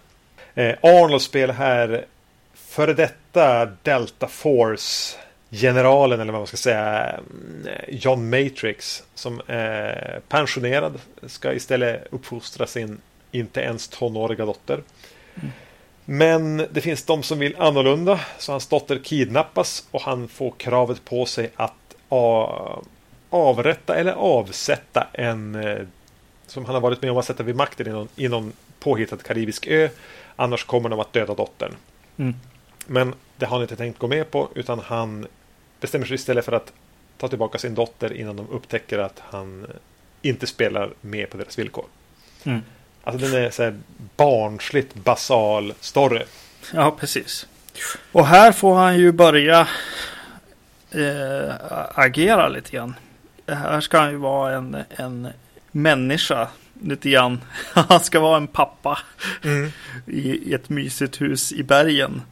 Eh, 0.55 0.75
Arnold 0.81 1.21
spelar 1.21 1.53
här 1.53 2.05
före 2.53 2.93
detta 2.93 3.65
Delta 3.65 4.27
Force-generalen, 4.27 6.19
eller 6.19 6.31
vad 6.31 6.39
man 6.39 6.47
ska 6.47 6.57
säga, 6.57 7.09
mm, 7.09 7.67
John 7.87 8.29
Matrix, 8.29 9.03
som 9.15 9.41
är 9.47 10.21
pensionerad, 10.27 10.99
ska 11.27 11.53
istället 11.53 12.07
uppfostra 12.11 12.67
sin 12.67 13.01
inte 13.31 13.61
ens 13.61 13.87
tonåriga 13.87 14.45
dotter. 14.45 14.83
Men 16.05 16.67
det 16.71 16.81
finns 16.81 17.03
de 17.03 17.23
som 17.23 17.39
vill 17.39 17.55
annorlunda, 17.57 18.19
så 18.37 18.51
hans 18.51 18.67
dotter 18.67 18.99
kidnappas 19.03 19.87
och 19.91 20.01
han 20.01 20.27
får 20.27 20.51
kravet 20.57 21.05
på 21.05 21.25
sig 21.25 21.51
att 21.55 21.73
avrätta 23.29 23.95
eller 23.95 24.11
avsätta 24.11 25.07
en 25.13 25.55
eh, 25.55 25.79
som 26.47 26.65
han 26.65 26.73
har 26.73 26.81
varit 26.81 27.01
med 27.01 27.11
om 27.11 27.17
att 27.17 27.25
sätta 27.25 27.43
vid 27.43 27.55
makten 27.55 27.87
i 27.87 27.89
någon, 27.89 28.07
i 28.15 28.27
någon 28.27 28.53
påhittad 28.83 29.17
karibisk 29.17 29.67
ö. 29.67 29.89
Annars 30.35 30.65
kommer 30.65 30.89
de 30.89 30.99
att 30.99 31.13
döda 31.13 31.33
dottern. 31.35 31.75
Mm. 32.17 32.35
Men 32.87 33.13
det 33.37 33.45
har 33.45 33.55
han 33.55 33.61
inte 33.61 33.75
tänkt 33.75 33.99
gå 33.99 34.07
med 34.07 34.31
på 34.31 34.49
utan 34.55 34.79
han 34.79 35.27
bestämmer 35.79 36.05
sig 36.05 36.15
istället 36.15 36.45
för 36.45 36.51
att 36.51 36.73
ta 37.17 37.27
tillbaka 37.27 37.57
sin 37.57 37.75
dotter 37.75 38.13
innan 38.13 38.35
de 38.35 38.49
upptäcker 38.49 38.99
att 38.99 39.19
han 39.19 39.67
inte 40.21 40.47
spelar 40.47 40.93
med 41.01 41.29
på 41.29 41.37
deras 41.37 41.59
villkor. 41.59 41.85
Mm. 42.43 42.61
Alltså 43.03 43.27
den 43.27 43.43
är 43.43 43.49
så 43.49 43.63
här 43.63 43.79
barnsligt 44.17 44.93
basal 44.95 45.73
story. 45.79 46.23
Ja, 46.73 46.91
precis. 46.99 47.47
Och 48.11 48.27
här 48.27 48.51
får 48.51 48.75
han 48.75 48.97
ju 48.97 49.11
börja 49.11 49.67
eh, 50.91 51.53
agera 51.95 52.47
lite 52.47 52.71
grann. 52.71 52.95
Här 53.47 53.81
ska 53.81 53.97
han 53.97 54.11
ju 54.11 54.17
vara 54.17 54.55
en, 54.55 54.77
en 54.89 55.27
människa 55.71 56.47
lite 56.81 57.09
grann. 57.09 57.41
Han 57.73 57.99
ska 57.99 58.19
vara 58.19 58.37
en 58.37 58.47
pappa 58.47 58.99
i, 60.07 60.19
i 60.49 60.53
ett 60.53 60.69
mysigt 60.69 61.21
hus 61.21 61.51
i 61.51 61.63
bergen. 61.63 62.21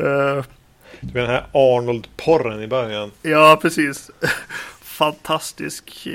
Eh, 0.00 0.44
Det 1.00 1.06
blir 1.12 1.22
den 1.22 1.30
här 1.30 1.46
Arnold-porren 1.52 2.62
i 2.62 2.66
början. 2.66 3.10
ja, 3.22 3.58
precis. 3.62 4.10
Fantastisk 4.80 6.08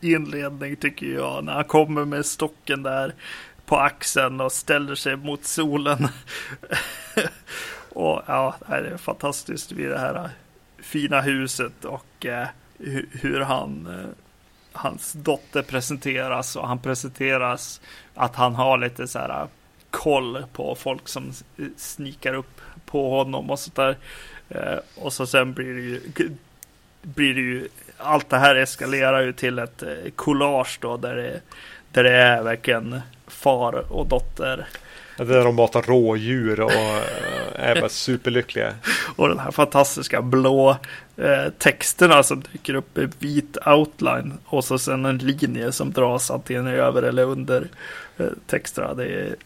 inledning 0.00 0.76
tycker 0.76 1.06
jag. 1.06 1.44
När 1.44 1.52
han 1.52 1.64
kommer 1.64 2.04
med 2.04 2.26
stocken 2.26 2.82
där 2.82 3.14
på 3.66 3.76
axeln 3.76 4.40
och 4.40 4.52
ställer 4.52 4.94
sig 4.94 5.16
mot 5.16 5.44
solen. 5.44 6.08
och 7.88 8.22
ja, 8.26 8.56
det 8.68 8.74
är 8.74 8.96
fantastiskt 8.96 9.72
vid 9.72 9.90
det 9.90 9.98
här 9.98 10.30
fina 10.78 11.20
huset 11.20 11.84
och 11.84 12.26
eh, 12.26 12.46
hu- 12.78 13.06
hur 13.12 13.40
han 13.40 13.86
eh, 13.86 14.08
hans 14.72 15.12
dotter 15.12 15.62
presenteras 15.62 16.56
och 16.56 16.68
han 16.68 16.78
presenteras 16.78 17.80
att 18.14 18.36
han 18.36 18.54
har 18.54 18.78
lite 18.78 19.08
så 19.08 19.18
här 19.18 19.42
äh, 19.42 19.46
koll 19.90 20.44
på 20.52 20.74
folk 20.74 21.08
som 21.08 21.32
snikar 21.76 22.34
upp 22.34 22.60
på 22.86 23.10
honom 23.10 23.50
och 23.50 23.58
sånt 23.58 23.76
där. 23.76 23.96
Eh, 24.48 24.78
och 24.96 25.12
så 25.12 25.26
sen 25.26 25.52
blir 25.52 25.74
det 25.74 25.80
ju 25.80 26.00
blir 27.02 27.34
det 27.34 27.40
ju 27.40 27.68
allt 27.98 28.30
det 28.30 28.38
här 28.38 28.54
eskalerar 28.54 29.22
ju 29.22 29.32
till 29.32 29.58
ett 29.58 29.82
eh, 29.82 30.10
collage 30.16 30.78
då 30.80 30.96
där 30.96 31.16
det, 31.16 31.40
där 31.92 32.04
det 32.04 32.16
är 32.16 32.42
verkligen 32.42 33.00
far 33.26 33.92
och 33.92 34.06
dotter 34.06 34.68
där 35.24 35.44
de 35.44 35.54
matar 35.54 35.82
rådjur 35.82 36.60
och 36.60 36.72
eh, 36.72 37.02
är 37.54 37.80
bara 37.80 37.88
superlyckliga. 37.88 38.74
och 39.16 39.28
den 39.28 39.38
här 39.38 39.50
fantastiska 39.50 40.22
blå 40.22 40.76
eh, 41.16 41.48
texterna 41.58 42.22
som 42.22 42.42
dyker 42.52 42.74
upp 42.74 42.98
i 42.98 43.08
vit 43.18 43.56
outline 43.66 44.38
och 44.44 44.64
så 44.64 44.78
sen 44.78 45.04
en 45.04 45.18
linje 45.18 45.72
som 45.72 45.92
dras 45.92 46.30
antingen 46.30 46.66
över 46.66 47.02
eller 47.02 47.24
under 47.24 47.68
eh, 48.18 48.26
texterna. 48.46 48.94
Det 48.94 49.04
är 49.04 49.36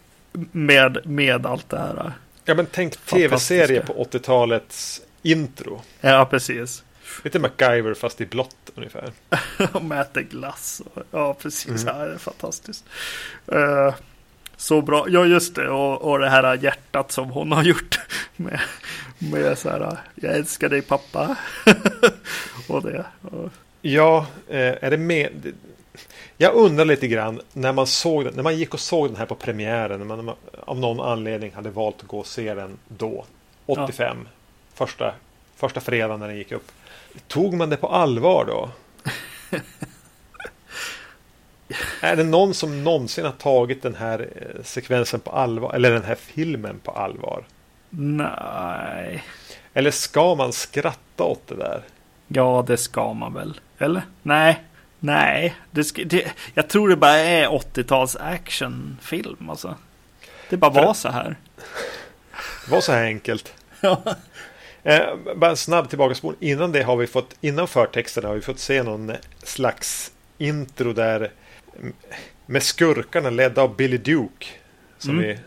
med, 0.52 0.98
med 1.04 1.46
allt 1.46 1.68
det 1.68 1.78
här. 1.78 2.12
Ja 2.44 2.54
men 2.54 2.66
tänk 2.72 2.96
tv-serie 2.96 3.80
på 3.80 3.92
80-talets 3.92 5.02
intro. 5.22 5.82
Ja, 6.00 6.26
precis. 6.30 6.84
Lite 7.22 7.38
MacGyver 7.38 7.94
fast 7.94 8.20
i 8.20 8.26
blått 8.26 8.56
ungefär. 8.74 9.12
och 9.72 9.94
äter 9.94 10.20
glass. 10.20 10.82
Och, 10.94 11.02
ja, 11.10 11.34
precis. 11.34 11.84
Mm. 11.84 11.84
Det 11.84 12.14
är 12.14 12.18
fantastiskt. 12.18 12.84
Eh, 13.52 13.94
så 14.56 14.82
bra. 14.82 15.06
Ja, 15.08 15.24
just 15.24 15.54
det. 15.54 15.68
Och, 15.68 16.02
och 16.02 16.18
det 16.18 16.28
här 16.28 16.56
hjärtat 16.64 17.12
som 17.12 17.30
hon 17.30 17.52
har 17.52 17.62
gjort. 17.62 18.00
Med, 18.36 18.60
med 19.18 19.58
så 19.58 19.70
här, 19.70 19.98
jag 20.14 20.34
älskar 20.34 20.68
dig 20.68 20.82
pappa. 20.82 21.36
och 22.68 22.82
det. 22.82 23.04
Och, 23.22 23.50
Ja, 23.86 24.26
eh, 24.48 24.74
är 24.84 24.90
det 24.90 24.96
med? 24.96 25.52
Jag 26.36 26.54
undrar 26.54 26.84
lite 26.84 27.08
grann 27.08 27.40
när 27.52 27.72
man 27.72 27.86
såg 27.86 28.24
den, 28.24 28.34
när 28.34 28.42
man 28.42 28.56
gick 28.56 28.74
och 28.74 28.80
såg 28.80 29.08
den 29.08 29.16
här 29.16 29.26
på 29.26 29.34
premiären, 29.34 29.98
när 30.08 30.16
man 30.16 30.30
av 30.60 30.78
någon 30.78 31.00
anledning 31.00 31.52
hade 31.52 31.70
valt 31.70 32.00
att 32.00 32.06
gå 32.06 32.18
och 32.18 32.26
se 32.26 32.54
den 32.54 32.78
då, 32.88 33.24
85, 33.66 34.28
första, 34.74 35.14
första 35.56 35.80
fredagen 35.80 36.20
när 36.20 36.28
den 36.28 36.36
gick 36.36 36.52
upp. 36.52 36.72
Tog 37.28 37.54
man 37.54 37.70
det 37.70 37.76
på 37.76 37.88
allvar 37.88 38.44
då? 38.44 38.70
är 42.00 42.16
det 42.16 42.24
någon 42.24 42.54
som 42.54 42.84
någonsin 42.84 43.24
har 43.24 43.32
tagit 43.32 43.82
den 43.82 43.94
här 43.94 44.28
eh, 44.36 44.62
sekvensen 44.64 45.20
på 45.20 45.30
allvar, 45.30 45.72
eller 45.74 45.90
den 45.92 46.04
här 46.04 46.14
filmen 46.14 46.78
på 46.82 46.90
allvar? 46.90 47.44
nej. 47.90 49.24
Eller 49.74 49.90
ska 49.90 50.34
man 50.34 50.52
skratta 50.52 51.24
åt 51.24 51.46
det 51.48 51.56
där? 51.56 51.82
Ja, 52.28 52.64
det 52.66 52.76
ska 52.76 53.12
man 53.12 53.34
väl. 53.34 53.60
Eller? 53.78 54.02
Nej. 54.22 54.62
Nej. 54.98 55.54
Det 55.70 55.84
ska, 55.84 56.04
det, 56.04 56.26
jag 56.54 56.68
tror 56.68 56.88
det 56.88 56.96
bara 56.96 57.16
är 57.16 57.48
80-tals 57.48 58.16
actionfilm. 58.16 59.50
Alltså. 59.50 59.74
Det 60.50 60.56
bara 60.56 60.72
För- 60.74 60.84
var 60.84 60.94
så 60.94 61.08
här. 61.08 61.36
Det 62.64 62.70
var 62.70 62.80
så 62.80 62.92
här 62.92 63.04
enkelt. 63.04 63.52
Ja. 63.80 64.02
Eh, 64.82 65.02
bara 65.36 65.50
en 65.50 65.56
snabb 65.56 65.88
tillbakaspol. 65.88 66.34
Innan 66.40 66.72
det 66.72 66.82
har 66.82 66.96
vi 66.96 67.06
fått, 67.06 67.34
innan 67.40 67.68
förtexterna 67.68 68.28
har 68.28 68.34
vi 68.34 68.40
fått 68.40 68.58
se 68.58 68.82
någon 68.82 69.12
slags 69.42 70.12
intro 70.38 70.92
där 70.92 71.30
med 72.46 72.62
skurkarna 72.62 73.30
ledda 73.30 73.62
av 73.62 73.76
Billy 73.76 73.96
Duke. 73.96 74.46
Som 74.98 75.18
Mm. 75.18 75.30
är 75.30 75.38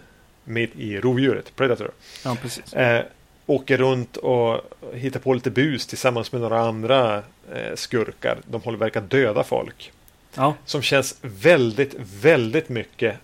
med 0.44 0.70
i 0.76 1.00
Rovdjuret, 1.00 1.56
Predator. 1.56 1.92
ja, 2.26 2.38
precis. 2.42 2.74
Eh, 2.74 3.06
åker 3.46 3.78
runt 3.78 4.18
och 4.18 4.62
hittar 4.94 5.20
på 5.20 5.34
lite 5.34 5.50
bus 5.52 5.88
tillsammans 5.88 6.32
med 6.32 6.42
några 6.42 6.60
andra 6.60 7.24
eh, 7.54 7.76
skurkar. 7.76 8.38
De 8.46 8.62
håller 8.62 8.78
verkar 8.78 9.02
döda 9.02 9.44
folk. 9.44 9.92
Ja, 10.36 10.54
Som 10.66 10.82
känns 10.82 11.18
väldigt, 11.22 11.96
väldigt 12.22 12.70
mycket 12.70 13.16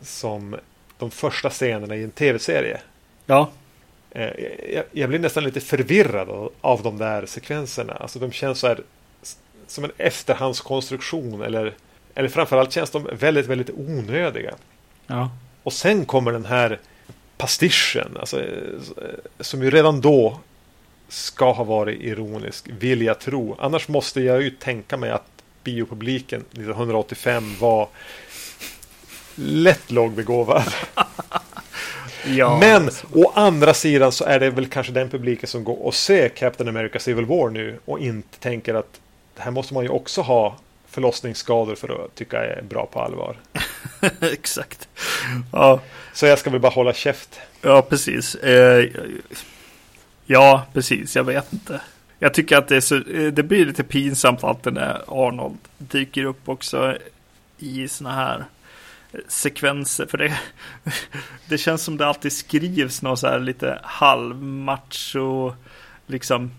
som 0.00 0.56
de 0.98 1.10
första 1.10 1.50
scenerna 1.50 1.96
i 1.96 2.04
en 2.04 2.10
tv-serie. 2.10 2.80
ja, 3.26 3.50
Eh, 4.16 4.30
Jag, 4.74 4.84
jag 4.92 5.08
blir 5.08 5.18
nästan 5.18 5.44
lite 5.44 5.60
förvirrad 5.60 6.28
av, 6.30 6.52
av 6.60 6.82
de 6.82 6.98
där 6.98 7.26
sekvenserna. 7.26 7.92
Alltså 7.92 8.18
de 8.18 8.32
känns 8.32 8.58
så 8.58 8.66
här 8.66 8.80
som 9.66 9.84
en 9.84 9.90
efterhandskonstruktion 9.96 11.42
eller, 11.42 11.74
eller 12.14 12.28
framförallt 12.28 12.72
känns 12.72 12.90
de 12.90 13.08
väldigt, 13.12 13.46
väldigt 13.46 13.70
onödiga. 13.70 14.54
ja. 15.06 15.30
Och 15.62 15.72
sen 15.72 16.04
kommer 16.04 16.32
den 16.32 16.44
här 16.44 16.80
pastischen, 17.36 18.16
alltså, 18.20 18.40
eh, 18.40 18.48
som 19.40 19.62
ju 19.62 19.70
redan 19.70 20.00
då 20.00 20.40
ska 21.08 21.52
ha 21.52 21.64
varit 21.64 22.00
ironisk, 22.00 22.68
vill 22.78 23.02
jag 23.02 23.18
tro. 23.20 23.56
Annars 23.58 23.88
måste 23.88 24.20
jag 24.20 24.42
ju 24.42 24.50
tänka 24.50 24.96
mig 24.96 25.10
att 25.10 25.26
biopubliken 25.64 26.40
1985 26.40 27.56
var 27.60 27.88
lätt 29.34 29.90
lågbegåvad. 29.90 30.74
Ja, 32.26 32.58
Men 32.60 32.90
å 33.12 33.32
andra 33.34 33.74
sidan 33.74 34.12
så 34.12 34.24
är 34.24 34.40
det 34.40 34.50
väl 34.50 34.66
kanske 34.66 34.92
den 34.92 35.10
publiken 35.10 35.48
som 35.48 35.64
går 35.64 35.86
och 35.86 35.94
ser 35.94 36.28
Captain 36.28 36.68
America 36.68 36.98
Civil 36.98 37.24
War 37.24 37.50
nu 37.50 37.78
och 37.84 37.98
inte 37.98 38.38
tänker 38.38 38.74
att 38.74 39.00
det 39.36 39.42
här 39.42 39.50
måste 39.50 39.74
man 39.74 39.82
ju 39.82 39.88
också 39.88 40.20
ha 40.20 40.56
förlossningsskador 40.94 41.74
för 41.74 42.04
att 42.04 42.14
tycka 42.14 42.44
är 42.44 42.62
bra 42.62 42.86
på 42.86 43.00
allvar. 43.00 43.36
exakt. 44.20 44.88
Ja, 45.52 45.80
Så 46.12 46.26
jag 46.26 46.38
ska 46.38 46.50
väl 46.50 46.60
bara 46.60 46.72
hålla 46.72 46.92
käft. 46.92 47.40
ja, 47.60 47.82
precis. 47.82 48.34
Eh, 48.34 48.88
ja, 50.26 50.66
precis. 50.72 51.16
Jag 51.16 51.24
vet 51.24 51.52
inte. 51.52 51.80
Jag 52.18 52.34
tycker 52.34 52.56
att 52.56 52.68
det, 52.68 52.82
så, 52.82 52.96
eh, 52.96 53.32
det 53.32 53.42
blir 53.42 53.66
lite 53.66 53.84
pinsamt 53.84 54.44
att 54.44 54.62
den 54.62 54.74
där 54.74 55.02
Arnold 55.08 55.58
dyker 55.78 56.24
upp 56.24 56.48
också 56.48 56.96
i 57.58 57.88
såna 57.88 58.12
här 58.12 58.44
eh, 59.12 59.20
sekvenser. 59.28 60.06
För 60.06 60.18
det, 60.18 60.38
det 61.48 61.58
känns 61.58 61.82
som 61.82 61.96
det 61.96 62.06
alltid 62.06 62.32
skrivs 62.32 63.02
något 63.02 63.18
så 63.18 63.26
här 63.26 63.38
lite 63.38 63.78
halvmacho, 63.82 65.52
liksom 66.06 66.50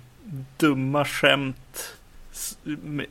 dumma 0.58 1.06
skämt 1.06 1.58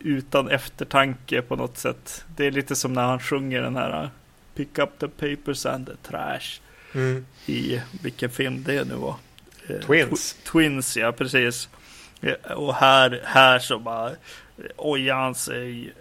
utan 0.01 0.49
eftertanke 0.51 1.43
på 1.43 1.57
något 1.57 1.79
sätt. 1.79 2.25
Det 2.37 2.47
är 2.47 2.51
lite 2.51 2.77
som 2.77 2.93
när 2.93 3.03
han 3.03 3.20
sjunger 3.20 3.62
den 3.62 3.77
här 3.77 4.11
Pick 4.55 4.79
up 4.79 4.91
the 4.99 5.09
papers 5.09 5.66
and 5.66 5.87
the 5.87 5.97
trash 6.09 6.61
i 7.47 7.81
vilken 8.03 8.31
film 8.31 8.62
det 8.64 8.89
nu 8.89 8.95
var. 8.95 9.14
Eh, 9.68 9.77
Twins. 9.77 10.37
Tw- 10.45 10.51
Twins, 10.53 10.97
ja 10.97 11.12
precis. 11.12 11.68
Eh, 12.20 12.53
Och 12.53 12.75
här, 12.75 13.20
här 13.25 13.59
så 13.59 13.79
bara 13.79 14.11
eh, 14.11 14.14
ojar 14.77 15.14
han 15.16 15.35
sig 15.35 15.93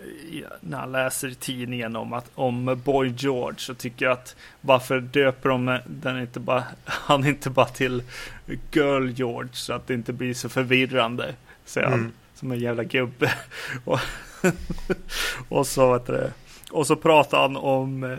när 0.61 0.78
han 0.78 0.91
läser 0.91 1.28
i 1.28 1.36
tidningen 1.36 1.95
om, 1.95 2.13
att, 2.13 2.32
om 2.36 2.82
Boy 2.86 3.13
George 3.17 3.59
så 3.59 3.74
tycker 3.74 4.05
jag 4.05 4.11
att 4.13 4.36
varför 4.61 4.99
döper 4.99 5.49
de 5.49 5.80
den 5.86 6.19
inte 6.21 6.39
bara, 6.39 6.63
han 6.86 7.26
inte 7.28 7.49
bara 7.49 7.65
till 7.65 8.03
Girl 8.71 9.09
George 9.09 9.53
så 9.53 9.74
att 9.74 9.88
det 9.88 9.93
inte 9.93 10.13
blir 10.13 10.34
så 10.34 10.49
förvirrande, 10.49 11.36
säger 11.65 11.88
han. 11.88 12.11
Som 12.43 12.51
en 12.51 12.59
jävla 12.59 12.83
gubbe. 12.83 13.33
och, 13.85 13.99
och 15.49 15.67
så 15.67 15.93
vet 15.93 16.05
du, 16.05 16.31
och 16.71 16.87
så 16.87 16.95
pratar 16.95 17.41
han 17.41 17.57
om 17.57 18.03
eh, 18.03 18.17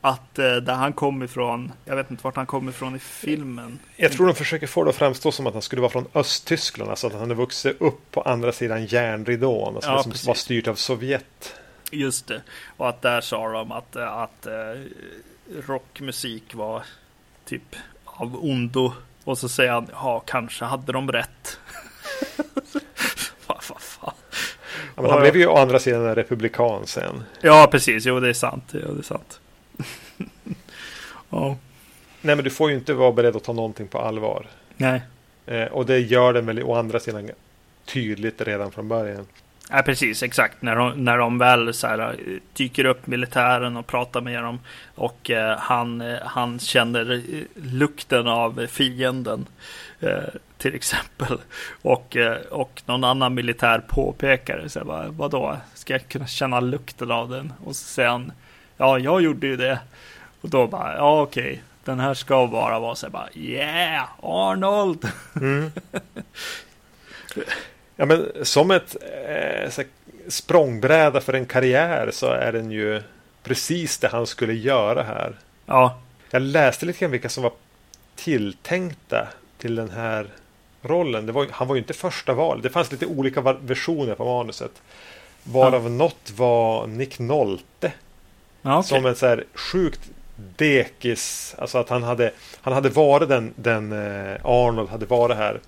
att 0.00 0.38
eh, 0.38 0.56
där 0.56 0.74
han 0.74 0.92
kom 0.92 1.22
ifrån, 1.22 1.72
jag 1.84 1.96
vet 1.96 2.10
inte 2.10 2.24
vart 2.24 2.36
han 2.36 2.46
kom 2.46 2.68
ifrån 2.68 2.96
i 2.96 2.98
filmen. 2.98 3.78
Jag 3.96 4.12
tror 4.12 4.26
de 4.26 4.34
försöker 4.34 4.66
få 4.66 4.84
det 4.84 4.90
att 4.90 4.96
framstå 4.96 5.32
som 5.32 5.46
att 5.46 5.52
han 5.52 5.62
skulle 5.62 5.82
vara 5.82 5.92
från 5.92 6.06
Östtyskland. 6.14 6.90
Alltså 6.90 7.06
att 7.06 7.12
han 7.12 7.22
hade 7.22 7.34
vuxit 7.34 7.80
upp 7.80 8.10
på 8.10 8.20
andra 8.22 8.52
sidan 8.52 8.86
järnridån. 8.86 9.74
Alltså 9.74 9.90
Ja, 9.90 10.02
som 10.02 10.12
precis. 10.12 10.26
var 10.26 10.34
styrt 10.34 10.68
av 10.68 10.74
Sovjet. 10.74 11.54
Just 11.90 12.26
det. 12.26 12.42
Och 12.76 12.88
att 12.88 13.02
där 13.02 13.20
sa 13.20 13.52
de 13.52 13.72
att, 13.72 13.96
eh, 13.96 14.16
att 14.16 14.46
rockmusik 15.66 16.54
var 16.54 16.82
typ 17.44 17.76
av 18.04 18.44
ondo. 18.44 18.92
Och 19.24 19.38
så 19.38 19.48
säger 19.48 19.72
han, 19.72 19.88
ja 19.92 20.20
kanske 20.26 20.64
hade 20.64 20.92
de 20.92 21.12
rätt. 21.12 21.58
Vad 23.46 23.62
vad 23.68 23.80
fan. 23.80 24.14
Ja, 24.93 24.93
men 25.04 25.12
han 25.12 25.20
blev 25.20 25.36
ju 25.36 25.46
å 25.46 25.56
andra 25.56 25.78
sidan 25.78 26.06
en 26.06 26.14
republikan 26.14 26.86
sen. 26.86 27.24
Ja, 27.40 27.68
precis. 27.70 28.06
Jo, 28.06 28.20
det 28.20 28.28
är 28.28 28.32
sant. 28.32 28.64
Ja, 28.72 28.78
det 28.92 29.00
är 29.00 29.02
sant. 29.02 29.40
ja, 31.30 31.56
Nej, 32.20 32.36
men 32.36 32.44
du 32.44 32.50
får 32.50 32.70
ju 32.70 32.76
inte 32.76 32.94
vara 32.94 33.12
beredd 33.12 33.36
att 33.36 33.44
ta 33.44 33.52
någonting 33.52 33.86
på 33.88 33.98
allvar. 33.98 34.46
nej. 34.76 35.02
Eh, 35.46 35.64
och 35.64 35.86
det 35.86 35.98
gör 35.98 36.32
den 36.32 36.46
väl 36.46 36.62
å 36.62 36.74
andra 36.74 37.00
sidan 37.00 37.30
tydligt 37.84 38.40
redan 38.40 38.72
från 38.72 38.88
början. 38.88 39.26
Ja, 39.70 39.82
precis. 39.82 40.22
Exakt. 40.22 40.62
När 40.62 40.76
de, 40.76 41.04
när 41.04 41.18
de 41.18 41.38
väl 41.38 41.74
så 41.74 41.86
här, 41.86 41.98
eh, 41.98 42.14
dyker 42.52 42.84
upp 42.84 43.06
militären 43.06 43.76
och 43.76 43.86
pratar 43.86 44.20
med 44.20 44.42
dem. 44.42 44.60
Och 44.94 45.30
eh, 45.30 45.58
han, 45.58 46.00
eh, 46.00 46.18
han 46.22 46.58
känner 46.58 47.12
eh, 47.12 47.44
lukten 47.54 48.26
av 48.26 48.66
fienden. 48.66 49.46
Eh, 50.00 50.22
till 50.58 50.74
exempel. 50.74 51.38
Och, 51.82 52.16
eh, 52.16 52.36
och 52.50 52.82
någon 52.86 53.04
annan 53.04 53.34
militär 53.34 53.78
påpekar 53.88 54.58
det. 54.58 54.68
Så 54.68 55.10
vadå? 55.10 55.56
Ska 55.74 55.94
jag 55.94 56.08
kunna 56.08 56.26
känna 56.26 56.60
lukten 56.60 57.10
av 57.10 57.28
den? 57.30 57.52
Och 57.64 57.76
så 57.76 57.84
säger 57.84 58.08
han. 58.08 58.32
Ja, 58.76 58.98
jag 58.98 59.22
gjorde 59.22 59.46
ju 59.46 59.56
det. 59.56 59.78
Och 60.40 60.50
då 60.50 60.66
bara, 60.66 60.96
ja 60.96 61.22
okej. 61.22 61.62
Den 61.84 62.00
här 62.00 62.14
ska 62.14 62.46
bara 62.46 62.78
vara 62.78 62.94
så 62.94 63.06
här 63.06 63.10
bara, 63.10 63.28
yeah, 63.34 64.08
Arnold! 64.22 65.08
Ja, 67.96 68.04
men 68.06 68.32
som 68.42 68.70
ett 68.70 68.96
eh, 69.28 69.84
språngbräda 70.28 71.20
för 71.20 71.32
en 71.32 71.46
karriär 71.46 72.10
så 72.12 72.26
är 72.26 72.52
den 72.52 72.70
ju 72.70 73.02
precis 73.42 73.98
det 73.98 74.08
han 74.08 74.26
skulle 74.26 74.52
göra 74.54 75.02
här. 75.02 75.34
Ja, 75.66 75.98
Jag 76.30 76.42
läste 76.42 76.86
lite 76.86 76.98
grann 77.00 77.10
vilka 77.10 77.28
som 77.28 77.42
var 77.42 77.52
tilltänkta 78.16 79.28
till 79.58 79.74
den 79.74 79.90
här 79.90 80.26
rollen. 80.82 81.32
Var, 81.32 81.46
han 81.50 81.68
var 81.68 81.74
ju 81.74 81.80
inte 81.80 81.94
första 81.94 82.32
val. 82.34 82.62
Det 82.62 82.70
fanns 82.70 82.92
lite 82.92 83.06
olika 83.06 83.40
versioner 83.40 84.14
på 84.14 84.24
manuset. 84.24 84.82
Varav 85.42 85.90
något 85.90 86.32
var 86.36 86.86
Nick 86.86 87.18
Nolte. 87.18 87.92
ja 88.62 88.78
okej. 88.78 88.88
Som 88.88 89.06
en 89.06 89.16
så 89.16 89.26
här 89.26 89.44
sjukt 89.54 90.00
dekis. 90.56 91.54
Alltså 91.58 91.78
att 91.78 91.88
han 91.88 92.02
hade, 92.02 92.32
han 92.60 92.72
hade 92.72 92.88
varit 92.88 93.28
den, 93.28 93.52
den 93.56 93.92
eh, 93.92 94.36
Arnold 94.44 94.88
hade 94.88 95.06
varit 95.06 95.36
här. 95.36 95.60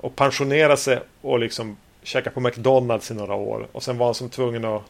Och 0.00 0.16
pensionerat 0.16 0.78
sig 0.78 1.00
och 1.20 1.38
liksom 1.38 1.76
käka 2.02 2.30
på 2.30 2.40
McDonalds 2.40 3.10
i 3.10 3.14
några 3.14 3.34
år. 3.34 3.66
Och 3.72 3.82
sen 3.82 3.98
var 3.98 4.06
han 4.06 4.14
som 4.14 4.30
tvungen 4.30 4.64
att 4.64 4.82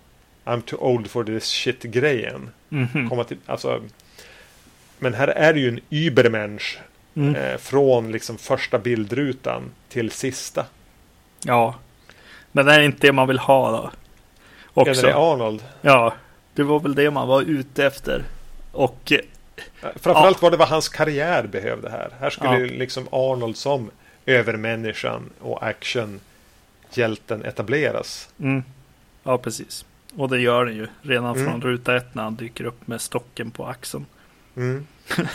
I'm 0.45 0.61
too 0.63 0.79
old 0.81 1.11
for 1.11 1.25
this 1.25 1.45
shit 1.45 1.83
grejen. 1.83 2.51
Mhm. 2.69 3.09
Komma 3.09 3.25
till, 3.25 3.37
alltså, 3.47 3.83
men 4.99 5.15
här 5.15 5.29
är 5.29 5.53
det 5.55 5.61
ju 5.61 5.69
en 5.69 5.81
Übermensch. 5.91 6.79
Mm. 7.15 7.35
Eh, 7.35 7.57
från 7.59 8.13
liksom 8.13 8.39
första 8.39 8.79
bildrutan 8.79 9.63
till 9.89 10.11
sista. 10.11 10.65
Ja, 11.45 11.75
men 12.53 12.67
det 12.67 12.75
är 12.75 12.81
inte 12.81 13.07
det 13.07 13.13
man 13.13 13.29
vill 13.29 13.39
ha 13.39 13.71
då. 13.71 13.91
Också. 14.75 15.03
det 15.03 15.11
är 15.11 15.33
Arnold. 15.33 15.65
Ja, 15.81 16.15
det 16.55 16.63
var 16.63 16.81
väl 16.81 16.95
det 16.95 17.11
man 17.11 17.29
var 17.29 17.43
ute 17.43 17.87
efter. 17.87 18.25
Och 18.73 19.13
eh, 19.13 19.19
Framförallt 19.97 20.43
var 20.43 20.51
det 20.51 20.57
vad 20.57 20.69
hans 20.69 20.89
karriär 20.89 21.47
behövde 21.47 21.91
här. 21.91 22.11
Här 22.21 22.31
skulle 22.31 22.51
Ja. 22.53 22.59
ju 22.59 22.67
liksom 22.67 23.09
Arnold 23.11 23.57
som 23.57 23.91
övermänniskan 24.29 25.31
och 25.41 25.66
actionhjälten 25.66 27.45
etableras. 27.45 28.29
mm, 28.41 28.62
ja, 29.22 29.39
precis. 29.39 29.85
Och 30.16 30.29
det 30.29 30.41
gör 30.41 30.64
den 30.64 30.76
ju 30.76 30.87
redan 31.03 31.37
Mm. 31.37 31.45
från 31.51 31.62
ruta 31.62 31.97
ett 31.97 32.14
när 32.14 32.22
han 32.22 32.35
dyker 32.37 32.64
upp 32.64 32.87
med 32.87 33.01
stocken 33.01 33.51
på 33.51 33.66
axeln. 33.66 34.07
Mm. 34.57 34.87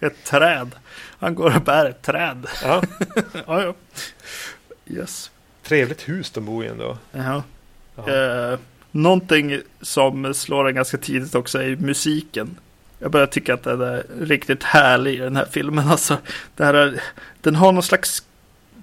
Ett 0.00 0.24
träd. 0.24 0.70
Han 1.18 1.34
går 1.34 1.56
och 1.56 1.62
bär 1.62 1.86
ett 1.86 2.02
träd. 2.02 2.46
Ja, 2.62 2.82
ja, 3.46 3.62
ja. 3.62 3.74
Yes. 4.86 5.30
trevligt 5.62 6.08
hus 6.08 6.30
de 6.30 6.44
bor 6.44 6.64
i 6.64 6.68
ändå. 6.68 6.98
Jaha. 7.12 7.42
Ja. 7.96 8.10
Eh, 8.52 8.58
någonting 8.90 9.60
som 9.80 10.34
slår 10.34 10.68
en 10.68 10.74
ganska 10.74 10.98
tidigt 10.98 11.34
också 11.34 11.62
är 11.62 11.76
musiken. 11.76 12.56
Jag 12.98 13.10
börjar 13.10 13.26
tycka 13.26 13.54
att 13.54 13.62
den 13.62 13.80
är 13.80 14.06
riktigt 14.20 14.62
härlig 14.62 15.14
i 15.14 15.18
den 15.18 15.36
här 15.36 15.46
filmen. 15.50 15.88
Alltså, 15.88 16.18
det 16.56 16.64
här 16.64 16.74
är, 16.74 17.02
den 17.40 17.54
har 17.54 17.72
någon 17.72 17.82
slags 17.82 18.22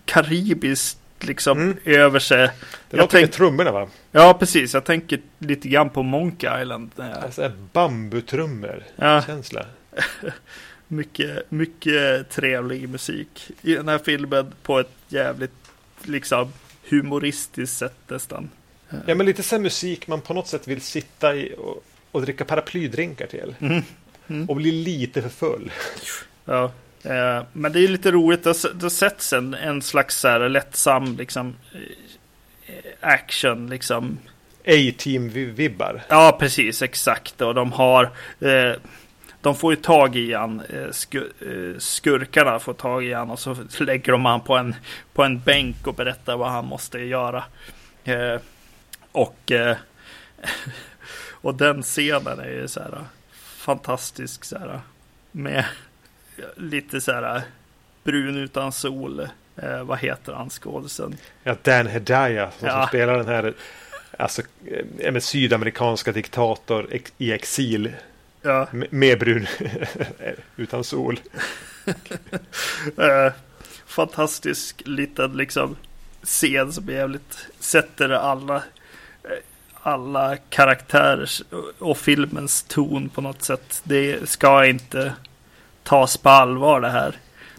karibiskt 0.05 0.97
liksom 1.19 1.57
Mm. 1.61 1.77
över 1.85 2.19
sig. 2.19 2.49
Det 2.89 2.97
låter 2.97 3.11
tänk- 3.11 3.21
med 3.23 3.31
trummorna 3.31 3.71
va? 3.71 3.87
Ja, 4.11 4.33
precis. 4.39 4.73
Jag 4.73 4.83
tänker 4.83 5.19
lite 5.39 5.67
grann 5.67 5.89
på 5.89 6.03
Monkey 6.03 6.61
Island. 6.61 6.91
Alltså 7.23 7.51
bambutrummor. 7.73 8.83
Ja, 8.95 9.21
Känsla. 9.21 9.65
mycket, 10.87 11.51
mycket 11.51 12.29
trevlig 12.29 12.89
musik 12.89 13.51
i 13.61 13.73
den 13.75 13.87
här 13.87 13.97
filmen 13.97 14.53
på 14.63 14.79
ett 14.79 14.91
jävligt 15.07 15.51
liksom 16.03 16.53
humoristiskt 16.89 17.77
sätt 17.77 17.95
nästan. 18.07 18.49
Ja 19.05 19.15
men 19.15 19.25
lite 19.25 19.43
så 19.43 19.59
musik 19.59 20.07
man 20.07 20.21
på 20.21 20.33
något 20.33 20.47
sätt 20.47 20.67
vill 20.67 20.81
sitta 20.81 21.35
i 21.35 21.55
och, 21.57 21.83
och 22.11 22.21
dricka 22.21 22.45
paraplydrinkar 22.45 23.27
till. 23.27 23.55
Mm. 23.59 23.83
Mm. 24.29 24.49
Och 24.49 24.55
bli 24.55 24.71
lite 24.71 25.21
för 25.21 25.29
full. 25.29 25.71
Ja, 26.45 26.71
eh, 27.03 27.43
men 27.53 27.71
det 27.71 27.79
är 27.79 27.87
lite 27.87 28.11
roligt. 28.11 28.43
Det, 28.43 28.73
det 28.73 28.89
sätts 28.89 29.33
en, 29.33 29.53
en 29.53 29.81
slags 29.81 30.19
så 30.19 30.27
här 30.27 30.49
lättsam 30.49 31.17
liksom 31.17 31.55
eh, 32.65 32.73
action 33.01 33.69
liksom. 33.69 34.17
A-team-vibbar. 34.65 36.01
Ja, 36.07 36.37
precis 36.39 36.81
exakt. 36.81 37.41
Och 37.41 37.55
de 37.55 37.71
har 37.71 38.03
eh, 38.39 38.73
de 39.41 39.55
får 39.55 39.73
ju 39.73 39.81
tag 39.81 40.15
i 40.15 40.33
han, 40.33 40.61
sku, 40.91 41.29
skurkarna 41.77 42.59
får 42.59 42.73
tag 42.73 43.03
i 43.05 43.13
han 43.13 43.29
och 43.31 43.39
så 43.39 43.55
lägger 43.79 44.11
de 44.11 44.25
han 44.25 44.41
på 44.41 44.55
en, 44.55 44.75
på 45.13 45.23
en 45.23 45.39
bänk 45.39 45.87
och 45.87 45.93
berättar 45.93 46.37
vad 46.37 46.51
han 46.51 46.65
måste 46.65 46.99
göra. 46.99 47.43
Eh, 48.03 48.39
och, 49.11 49.51
eh, 49.51 49.77
och 51.31 51.55
den 51.55 51.83
scenen 51.83 52.39
är 52.39 52.49
ju 52.49 52.67
så 52.67 52.79
här 52.79 53.05
fantastisk 53.63 54.43
så 54.45 54.57
här 54.57 54.81
med 55.31 55.65
lite 56.55 57.01
så 57.01 57.11
här 57.11 57.41
brun 58.03 58.37
utan 58.37 58.71
sol 58.71 59.27
Eh, 59.55 59.83
vad 59.83 59.99
heter 59.99 60.33
han 60.33 60.49
skådisen? 60.49 61.17
Ja, 61.43 61.55
Dan 61.61 61.87
Hedaya 61.87 62.51
som, 62.59 62.67
Ja. 62.67 62.73
som 62.81 62.87
spelar 62.87 63.17
den 63.17 63.27
här 63.27 63.53
alltså, 64.17 64.41
eh, 64.99 65.11
med 65.11 65.23
sydamerikanska 65.23 66.11
diktator 66.11 66.87
ex- 66.91 67.13
i 67.17 67.31
exil 67.31 67.93
Ja, 68.41 68.67
med- 68.89 69.19
brun 69.19 69.47
utan 70.55 70.83
sol. 70.83 71.19
eh, 72.97 73.31
fantastisk 73.85 74.81
liten 74.85 75.31
liksom 75.37 75.75
scen 76.23 76.73
som 76.73 76.87
jävligt 76.89 77.47
sätter 77.59 78.09
alla 78.09 78.63
alla 79.83 80.37
karaktärers 80.37 81.43
och 81.79 81.97
filmens 81.97 82.63
ton 82.63 83.09
på 83.09 83.21
något 83.21 83.41
sätt. 83.43 83.81
Det 83.83 84.29
ska 84.29 84.65
inte 84.65 85.13
tas 85.83 86.17
på 86.17 86.29
allvar 86.29 86.81
det 86.81 86.89
här. 86.89 87.15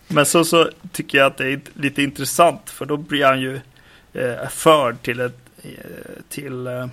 Men 0.09 0.27
så, 0.27 0.45
så 0.45 0.71
tycker 0.93 1.19
jag 1.19 1.27
att 1.27 1.37
det 1.37 1.53
är 1.53 1.61
lite 1.75 2.03
intressant 2.03 2.71
för 2.71 2.87
då 2.87 2.97
blir 2.97 3.25
han 3.25 3.41
ju 3.41 3.61
eh, 4.13 4.49
förd 4.49 5.03
till 5.03 5.21
ett, 5.21 5.39
eh, 5.63 5.71
till 6.29 6.67
eh, 6.67 6.87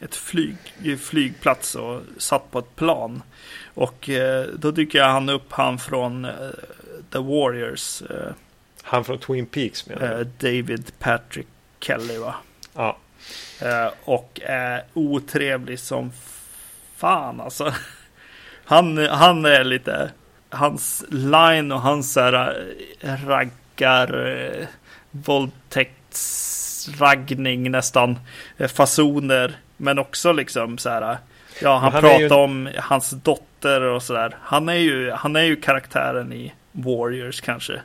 ett 0.00 0.14
flyg, 0.14 0.56
flygplats 1.00 1.74
och 1.74 2.00
satt 2.18 2.50
på 2.50 2.58
ett 2.58 2.76
plan. 2.76 3.22
Och 3.74 4.08
eh, 4.08 4.46
då 4.54 4.70
dyker 4.70 5.02
han 5.02 5.28
upp 5.28 5.52
han 5.52 5.78
från 5.78 6.24
eh, 6.24 6.30
The 7.12 7.18
Warriors, 7.18 8.02
eh, 8.02 8.32
Han 8.82 9.04
från 9.04 9.18
Twin 9.18 9.46
Peaks 9.46 9.86
menar 9.86 10.18
eh, 10.18 10.26
David 10.38 10.92
Patrick 10.98 11.46
Kelly 11.80 12.18
va? 12.18 12.34
Ja. 12.74 12.98
Eh, 13.64 13.88
och 14.04 14.40
är 14.44 14.82
otrevlig 14.94 15.78
som 15.78 16.12
fan 16.96 17.40
alltså. 17.40 17.72
Han, 18.64 18.98
han 19.06 19.44
är 19.44 19.64
lite, 19.64 20.10
hans 20.50 21.04
line 21.08 21.72
och 21.72 21.80
hans 21.80 22.16
här 22.16 22.64
eh, 23.00 23.26
raggar, 23.26 24.36
eh, 24.36 24.66
våldtäktsraggning 25.10 27.70
nästan, 27.70 28.18
fasoner. 28.68 29.56
Men 29.76 29.98
också 29.98 30.32
liksom 30.32 30.78
så 30.78 30.88
här, 30.90 31.16
ja 31.62 31.78
han, 31.78 31.92
han 31.92 32.02
pratar 32.02 32.18
ju- 32.20 32.30
om 32.30 32.68
hans 32.76 33.10
dotter 33.10 33.80
och 33.80 34.02
så 34.02 34.12
där. 34.12 34.36
Han 34.42 34.68
är 34.68 34.74
ju, 34.74 35.10
han 35.10 35.36
är 35.36 35.42
ju 35.44 35.56
karaktären 35.56 36.32
i 36.32 36.52
Warriors 36.72 37.40
kanske. 37.40 37.80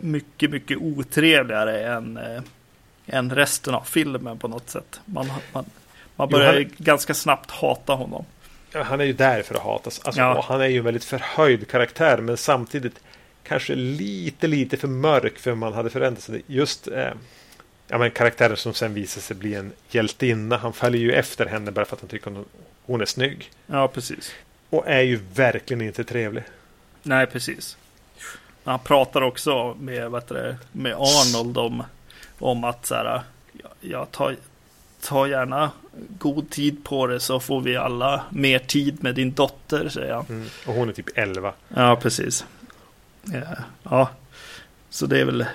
Mycket, 0.00 0.50
mycket 0.50 0.78
otrevligare 0.78 1.80
än 1.86 2.18
än 3.06 3.34
resten 3.34 3.74
av 3.74 3.80
filmen 3.84 4.38
på 4.38 4.48
något 4.48 4.70
sätt. 4.70 5.00
Man, 5.04 5.26
man, 5.26 5.64
man 6.16 6.28
Jo, 6.30 6.36
börjar 6.36 6.46
han- 6.52 6.56
ju 6.62 6.68
ganska 6.78 7.14
snabbt 7.14 7.50
hata 7.50 7.92
honom. 7.92 8.24
Ja, 8.72 8.82
Han 8.82 9.00
är 9.00 9.04
ju 9.04 9.12
där 9.12 9.42
för 9.42 9.54
att 9.54 9.62
hatas. 9.62 10.00
Alltså, 10.04 10.20
Ja. 10.20 10.44
Han 10.48 10.60
är 10.60 10.66
ju 10.66 10.78
en 10.78 10.84
väldigt 10.84 11.04
förhöjd 11.04 11.68
karaktär 11.68 12.18
men 12.18 12.36
samtidigt 12.36 13.00
kanske 13.42 13.74
lite, 13.74 14.46
lite 14.46 14.76
för 14.76 14.88
mörk 14.88 15.38
för 15.38 15.54
man 15.54 15.72
hade 15.72 15.90
förväntat 15.90 16.24
sig. 16.24 16.42
Just 16.46 16.88
eh, 16.88 17.10
ja, 17.88 17.98
men 17.98 18.10
karaktären 18.10 18.56
som 18.56 18.74
sen 18.74 18.94
visar 18.94 19.20
sig 19.20 19.36
bli 19.36 19.54
en 19.54 19.72
hjältinna. 19.90 20.56
Han 20.56 20.72
faller 20.72 20.98
ju 20.98 21.12
efter 21.12 21.46
henne 21.46 21.70
bara 21.70 21.84
för 21.84 21.96
att 21.96 22.00
han 22.02 22.08
tycker 22.10 22.30
hon, 22.30 22.44
hon 22.86 23.00
är 23.00 23.04
snygg. 23.06 23.50
Ja, 23.66 23.88
precis. 23.88 24.32
Och 24.70 24.88
är 24.88 25.00
ju 25.02 25.20
verkligen 25.34 25.80
inte 25.80 26.04
trevlig. 26.04 26.42
Nej, 27.02 27.26
precis. 27.26 27.76
Han 28.64 28.78
pratar 28.78 29.22
också 29.22 29.74
med, 29.80 30.10
vad 30.10 30.28
det, 30.28 30.56
med 30.72 30.92
Arnold 30.94 31.58
om, 31.58 31.82
om 32.38 32.64
att 32.64 32.86
så 32.86 32.94
här, 32.94 33.22
jag, 33.52 33.70
jag 33.80 34.10
tar, 34.10 34.36
tar 35.00 35.26
gärna 35.26 35.70
god 36.18 36.50
tid 36.50 36.84
på 36.84 37.06
det 37.06 37.20
så 37.20 37.40
får 37.40 37.60
vi 37.60 37.76
alla 37.76 38.24
mer 38.30 38.58
tid 38.58 39.02
med 39.02 39.14
din 39.14 39.32
dotter, 39.32 39.88
säger 39.88 40.14
han. 40.14 40.26
Mm. 40.28 40.48
Och 40.66 40.74
hon 40.74 40.88
är 40.88 40.92
typ 40.92 41.18
11. 41.18 41.52
Ja, 41.68 41.96
precis. 41.96 42.46
Ja, 43.22 43.40
ja. 43.82 44.10
så 44.90 45.06
det 45.06 45.20
är 45.20 45.24
väl 45.24 45.46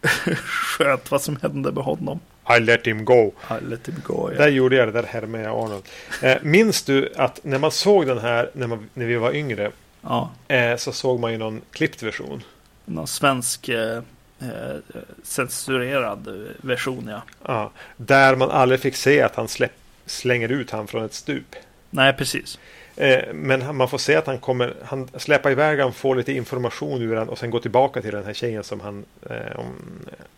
skönt 0.44 1.10
vad 1.10 1.22
som 1.22 1.36
hände 1.42 1.72
med 1.72 1.84
honom. 1.84 2.20
I 2.56 2.60
let 2.60 2.86
him 2.86 3.04
go. 3.04 3.32
I 3.50 3.64
let 3.64 3.88
him 3.88 4.02
go. 4.04 4.30
Ja. 4.32 4.38
Där 4.38 4.48
gjorde 4.48 4.76
jag 4.76 4.88
det 4.88 4.92
där 4.92 5.08
här 5.08 5.22
med 5.22 5.46
Arnold. 5.46 5.84
Eh, 6.22 6.36
minns 6.42 6.82
du 6.82 7.12
att 7.16 7.40
när 7.44 7.58
man 7.58 7.70
såg 7.70 8.06
den 8.06 8.18
här 8.18 8.50
när, 8.52 8.66
man, 8.66 8.88
när 8.94 9.06
vi 9.06 9.16
var 9.16 9.34
yngre 9.34 9.70
ja. 10.00 10.30
eh, 10.48 10.76
så 10.76 10.92
såg 10.92 11.20
man 11.20 11.32
ju 11.32 11.38
någon 11.38 11.60
klippt 11.70 12.02
version. 12.02 12.42
Någon 12.84 13.06
svensk 13.06 13.68
eh, 13.68 14.02
eh, 14.40 14.76
censurerad 15.22 16.46
version, 16.60 17.08
ja. 17.10 17.22
Ja, 17.46 17.70
där 17.96 18.36
man 18.36 18.50
aldrig 18.50 18.80
fick 18.80 18.96
se 18.96 19.22
att 19.22 19.34
han 19.36 19.48
släpp, 19.48 19.72
slänger 20.06 20.48
ut 20.48 20.70
han 20.70 20.86
från 20.86 21.04
ett 21.04 21.14
stup. 21.14 21.56
Nej, 21.90 22.12
precis. 22.12 22.58
Eh, 22.96 23.34
men 23.34 23.62
han- 23.62 23.76
man 23.76 23.88
får 23.88 23.98
se 23.98 24.14
att 24.16 24.26
han 24.26 24.38
kommer, 24.38 24.74
han 24.84 25.08
släpper 25.16 25.50
iväg 25.50 25.80
han 25.80 25.92
får 25.92 26.16
lite 26.16 26.32
information 26.32 27.02
ur 27.02 27.14
den 27.14 27.28
och 27.28 27.38
sen 27.38 27.50
går 27.50 27.60
tillbaka 27.60 28.02
till 28.02 28.12
den 28.12 28.24
här 28.24 28.32
tjejen 28.34 28.64
som 28.64 28.80
han 28.80 29.04
eh, 29.30 29.60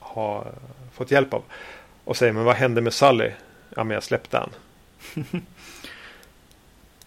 har 0.00 0.46
fått 0.94 1.10
hjälp 1.10 1.34
av. 1.34 1.42
Och 2.04 2.16
säger, 2.16 2.32
men 2.32 2.44
vad 2.44 2.56
hände 2.56 2.80
med 2.80 2.92
Sally? 2.92 3.30
Ja, 3.76 3.84
men 3.84 3.94
jag 3.94 4.02
släppte 4.02 4.36
han. 4.38 4.50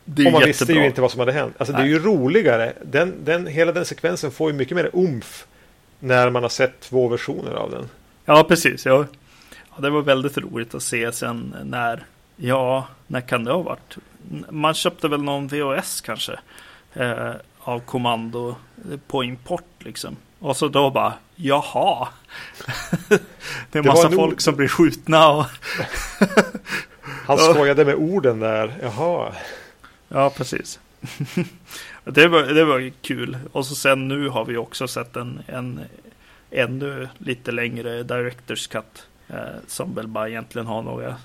Det 0.05 0.21
är 0.21 0.25
och 0.25 0.31
man 0.31 0.41
jättebra. 0.41 0.47
visste 0.47 0.73
ju 0.73 0.85
inte 0.85 1.01
vad 1.01 1.11
som 1.11 1.19
hade 1.19 1.31
hänt. 1.31 1.55
Alltså 1.57 1.73
det 1.73 1.81
är 1.81 1.85
ju 1.85 1.99
roligare. 1.99 2.73
Den, 2.83 3.13
den, 3.23 3.47
hela 3.47 3.71
den 3.71 3.85
sekvensen 3.85 4.31
får 4.31 4.51
ju 4.51 4.57
mycket 4.57 4.75
mer 4.75 4.89
umf 4.93 5.45
när 6.03 6.29
man 6.29 6.41
har 6.43 6.49
sett 6.49 6.79
två 6.79 7.07
versioner 7.07 7.51
av 7.51 7.71
den. 7.71 7.89
Ja, 8.25 8.43
precis. 8.43 8.85
Ja. 8.85 9.05
ja, 9.75 9.81
det 9.81 9.89
var 9.89 10.01
väldigt 10.01 10.37
roligt 10.37 10.75
att 10.75 10.83
se 10.83 11.11
sen 11.11 11.55
när, 11.63 12.03
ja, 12.35 12.87
när 13.07 13.21
kan 13.21 13.43
det 13.43 13.51
ha 13.51 13.61
varit? 13.61 13.97
Man 14.49 14.73
köpte 14.73 15.07
väl 15.07 15.21
någon 15.23 15.47
VHS 15.47 16.01
kanske 16.01 16.39
eh, 16.93 17.31
av 17.59 17.79
kommando 17.79 18.55
på 19.07 19.23
import 19.23 19.63
liksom. 19.79 20.15
Och 20.39 20.57
så 20.57 20.67
då 20.67 20.89
bara, 20.89 21.13
jaha. 21.35 22.07
det 23.09 23.79
är 23.79 23.83
Det 23.83 23.83
massa 23.83 24.09
nog- 24.09 24.15
folk 24.15 24.41
som 24.41 24.55
blir 24.55 24.67
skjutna 24.67 25.29
och 25.31 25.45
Han 27.25 27.37
Ja. 27.39 27.53
skojade 27.53 27.85
med 27.85 27.95
orden 27.95 28.39
där. 28.39 28.73
Jaha. 28.81 29.31
Ja, 30.07 30.29
precis. 30.29 30.79
det, 32.03 32.27
var, 32.27 32.43
det 32.43 32.65
var 32.65 32.91
kul. 33.01 33.37
Och 33.51 33.65
så 33.65 33.75
sen 33.75 34.07
nu 34.07 34.29
har 34.29 34.45
vi 34.45 34.57
också 34.57 34.87
sett 34.87 35.15
en, 35.15 35.41
en 35.47 35.79
ännu 36.51 37.07
lite 37.17 37.51
längre 37.51 38.03
Directors 38.03 38.67
Cut. 38.67 39.07
Eh, 39.27 39.35
som 39.67 39.95
väl 39.95 40.07
bara 40.07 40.29
egentligen 40.29 40.67
har 40.67 40.81
några 40.81 41.15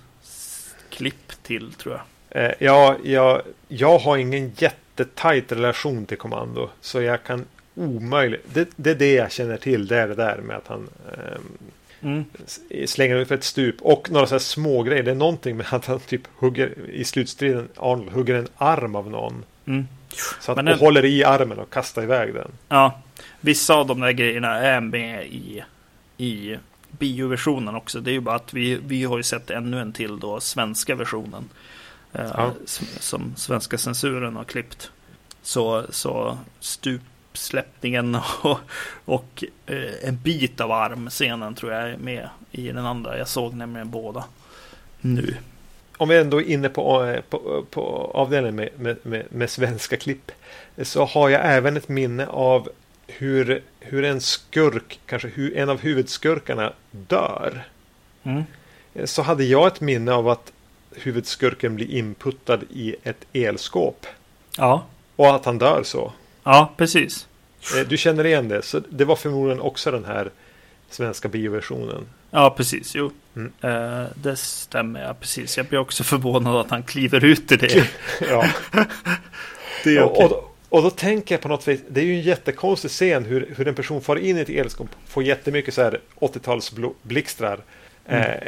klipp 0.91 1.33
till 1.43 1.72
tror 1.72 1.95
jag. 1.95 2.45
Eh, 2.45 2.53
ja, 2.59 2.97
jag, 3.05 3.43
jag 3.68 3.99
har 3.99 4.16
ingen 4.16 4.53
jättetajt 4.57 5.53
relation 5.53 6.07
till 6.07 6.18
Kommando. 6.18 6.70
Så 6.81 7.03
jag 7.03 7.22
kan 7.22 7.45
omöjligt. 7.74 8.45
Det, 8.53 8.68
det 8.77 8.91
är 8.91 8.95
det 8.95 9.14
jag 9.14 9.33
känner 9.33 9.57
till. 9.57 9.87
Det 9.87 9.97
är 9.97 10.09
det 10.09 10.14
där 10.14 10.37
med 10.39 10.57
att 10.57 10.66
han 10.66 10.89
ehm, 11.12 11.59
Mm. 12.01 12.24
slänger 12.87 13.16
ut 13.16 13.29
för 13.29 13.35
ett 13.35 13.45
stup. 13.45 13.83
Och 13.83 14.11
några 14.11 14.27
så 14.27 14.35
här 14.35 14.39
små 14.39 14.83
grejer. 14.83 15.03
Det 15.03 15.11
är 15.11 15.14
någonting 15.14 15.57
med 15.57 15.66
att 15.70 15.87
han 15.87 16.01
typ 16.01 16.22
hugger 16.37 16.74
i 16.91 17.05
slutstriden. 17.05 17.68
Arnold 17.77 18.11
hugger 18.11 18.35
en 18.35 18.49
arm 18.57 18.97
av 18.97 19.11
någon. 19.11 19.45
Mm. 19.66 19.87
Så 20.41 20.53
att, 20.53 20.57
Men 20.57 20.69
och 20.69 20.71
den- 20.73 20.79
håller 20.79 21.05
i 21.05 21.25
armen 21.25 21.59
och 21.59 21.71
kastar 21.73 22.03
iväg 22.03 22.35
den. 22.35 22.51
Ja, 22.69 23.01
vissa 23.41 23.75
av 23.75 23.87
de 23.87 24.01
där 24.01 24.12
grejerna 24.12 24.55
är 24.59 24.81
med 24.81 25.27
i, 25.27 25.62
i 26.17 26.57
bioversionen 26.91 27.75
också. 27.75 28.01
Det 28.01 28.11
är 28.11 28.12
ju 28.12 28.21
bara 28.21 28.37
att 28.37 28.55
vi, 28.55 28.75
vi 28.87 29.05
har 29.05 29.17
ju 29.17 29.23
sett 29.23 29.51
ännu 29.51 29.81
en 29.81 29.93
till 29.93 30.19
då, 30.21 30.41
svenska 30.41 30.95
versionen. 30.95 31.49
Eh, 32.12 32.31
Ja. 32.37 32.53
Som 33.01 33.33
svenska 33.37 33.79
censuren 33.79 34.37
har 34.37 34.45
klippt. 34.45 34.91
Så, 35.43 35.85
så 35.91 36.39
stupsläppningen 36.61 38.14
och, 38.43 38.59
och 39.05 39.45
eh, 39.67 40.09
en 40.09 40.17
bit 40.23 40.61
av 40.61 40.73
armscenen 40.73 41.55
tror 41.55 41.73
jag 41.73 41.91
är 41.91 41.97
med 41.97 42.29
i 42.51 42.69
den 42.69 42.87
andra. 42.87 43.19
Jag 43.19 43.29
såg 43.29 43.55
nämligen 43.55 43.91
båda 43.91 44.25
nu. 45.01 45.37
Om 45.97 46.09
vi 46.09 46.16
ändå 46.18 46.40
är 46.40 46.44
inne 46.44 46.68
på, 46.68 47.05
eh, 47.05 47.20
på, 47.20 47.64
på 47.70 48.11
avdelningen 48.14 48.57
med, 48.57 48.68
med, 48.78 48.97
med, 49.03 49.26
med 49.30 49.51
svenska 49.51 49.97
klipp. 49.97 50.32
Så 50.82 51.05
har 51.05 51.28
jag 51.28 51.40
även 51.44 51.76
ett 51.76 51.88
minne 51.88 52.26
av 52.26 52.68
hur, 53.07 53.62
hur 53.80 54.05
en 54.05 54.20
skurk, 54.20 55.01
kanske 55.07 55.28
hu, 55.28 55.55
en 55.57 55.68
av 55.68 55.80
huvudskurkarna 55.80 56.72
dör. 56.90 57.64
Mm. 58.22 58.42
Så 59.05 59.22
hade 59.22 59.44
jag 59.44 59.66
ett 59.66 59.80
minne 59.80 60.12
av 60.12 60.28
att 60.28 60.53
huvudskurken 60.94 61.74
blir 61.74 61.90
inputtad 61.90 62.61
i 62.70 62.97
ett 63.03 63.26
elskåp. 63.32 64.07
Ja, 64.59 64.84
Och 65.16 65.34
att 65.34 65.44
han 65.44 65.59
dör 65.59 65.82
så. 65.84 66.12
ja, 66.44 66.72
precis. 66.76 67.26
Eh, 67.76 67.88
Du 67.88 67.97
känner 67.97 68.26
igen 68.26 68.49
det. 68.49 68.62
Så 68.62 68.80
det 68.88 69.05
var 69.05 69.16
förmodligen 69.16 69.61
också 69.61 69.90
den 69.90 70.05
här 70.05 70.30
svenska 70.91 71.28
bioversionen. 71.28 72.07
Ja, 72.30 72.51
precis. 72.57 72.95
Jo, 72.95 73.11
Mm. 73.37 73.53
Eh, 73.61 74.07
det 74.14 74.37
stämmer. 74.37 75.03
Ja, 75.05 75.14
precis. 75.20 75.57
Jag 75.57 75.66
blir 75.66 75.78
också 75.78 76.05
förvånad 76.05 76.57
att 76.57 76.70
han 76.70 76.82
kliver 76.82 77.24
ut 77.24 77.53
i 77.53 77.57
det. 77.57 77.84
Ja. 78.30 78.47
det 79.84 79.97
är 79.97 80.03
och, 80.03 80.24
och, 80.32 80.57
och 80.68 80.82
då 80.82 80.91
tänker 80.91 81.34
jag 81.34 81.43
på 81.43 81.49
något 81.49 81.68
vis, 81.68 81.80
det 81.89 82.01
är 82.01 82.05
ju 82.05 82.12
en 82.14 82.20
jättekonstig 82.20 82.91
scen 82.91 83.24
hur, 83.24 83.55
hur 83.57 83.68
en 83.68 83.74
person 83.74 84.01
far 84.01 84.16
in 84.16 84.37
i 84.39 84.41
ett 84.41 84.49
elskåp, 84.51 84.89
får 85.07 85.22
jättemycket 85.22 85.74
så 85.74 85.82
här 85.82 86.01
80-talsblixtrar, 86.20 87.59
Mm. 88.09 88.22
eh, 88.22 88.39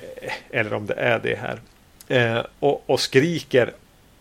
eller 0.51 0.75
om 0.75 0.87
det 0.87 0.95
är 0.95 1.19
det 1.23 1.39
här, 1.39 1.61
eh, 2.09 2.45
och, 2.59 2.91
och 2.91 3.01
skriker 3.01 3.73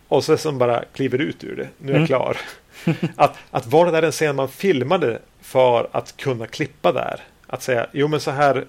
och 0.08 0.24
så 0.24 0.38
som 0.38 0.58
bara 0.58 0.84
kliver 0.94 1.18
ut 1.22 1.44
ur 1.44 1.56
det. 1.56 1.68
Nu 1.78 1.92
är 1.92 1.96
jag 1.96 1.98
Mm. 1.98 2.08
klar. 2.08 2.38
att, 3.16 3.38
att 3.52 3.66
var 3.66 3.86
det 3.86 3.92
där 3.92 4.04
en 4.04 4.12
scen 4.12 4.36
man 4.36 4.50
filmade 4.50 5.20
för 5.42 5.88
att 5.92 6.18
kunna 6.18 6.48
klippa 6.48 6.92
där? 6.92 7.20
Att 7.48 7.64
säga, 7.64 7.88
jo 7.92 8.08
men 8.08 8.20
så 8.20 8.32
här 8.32 8.66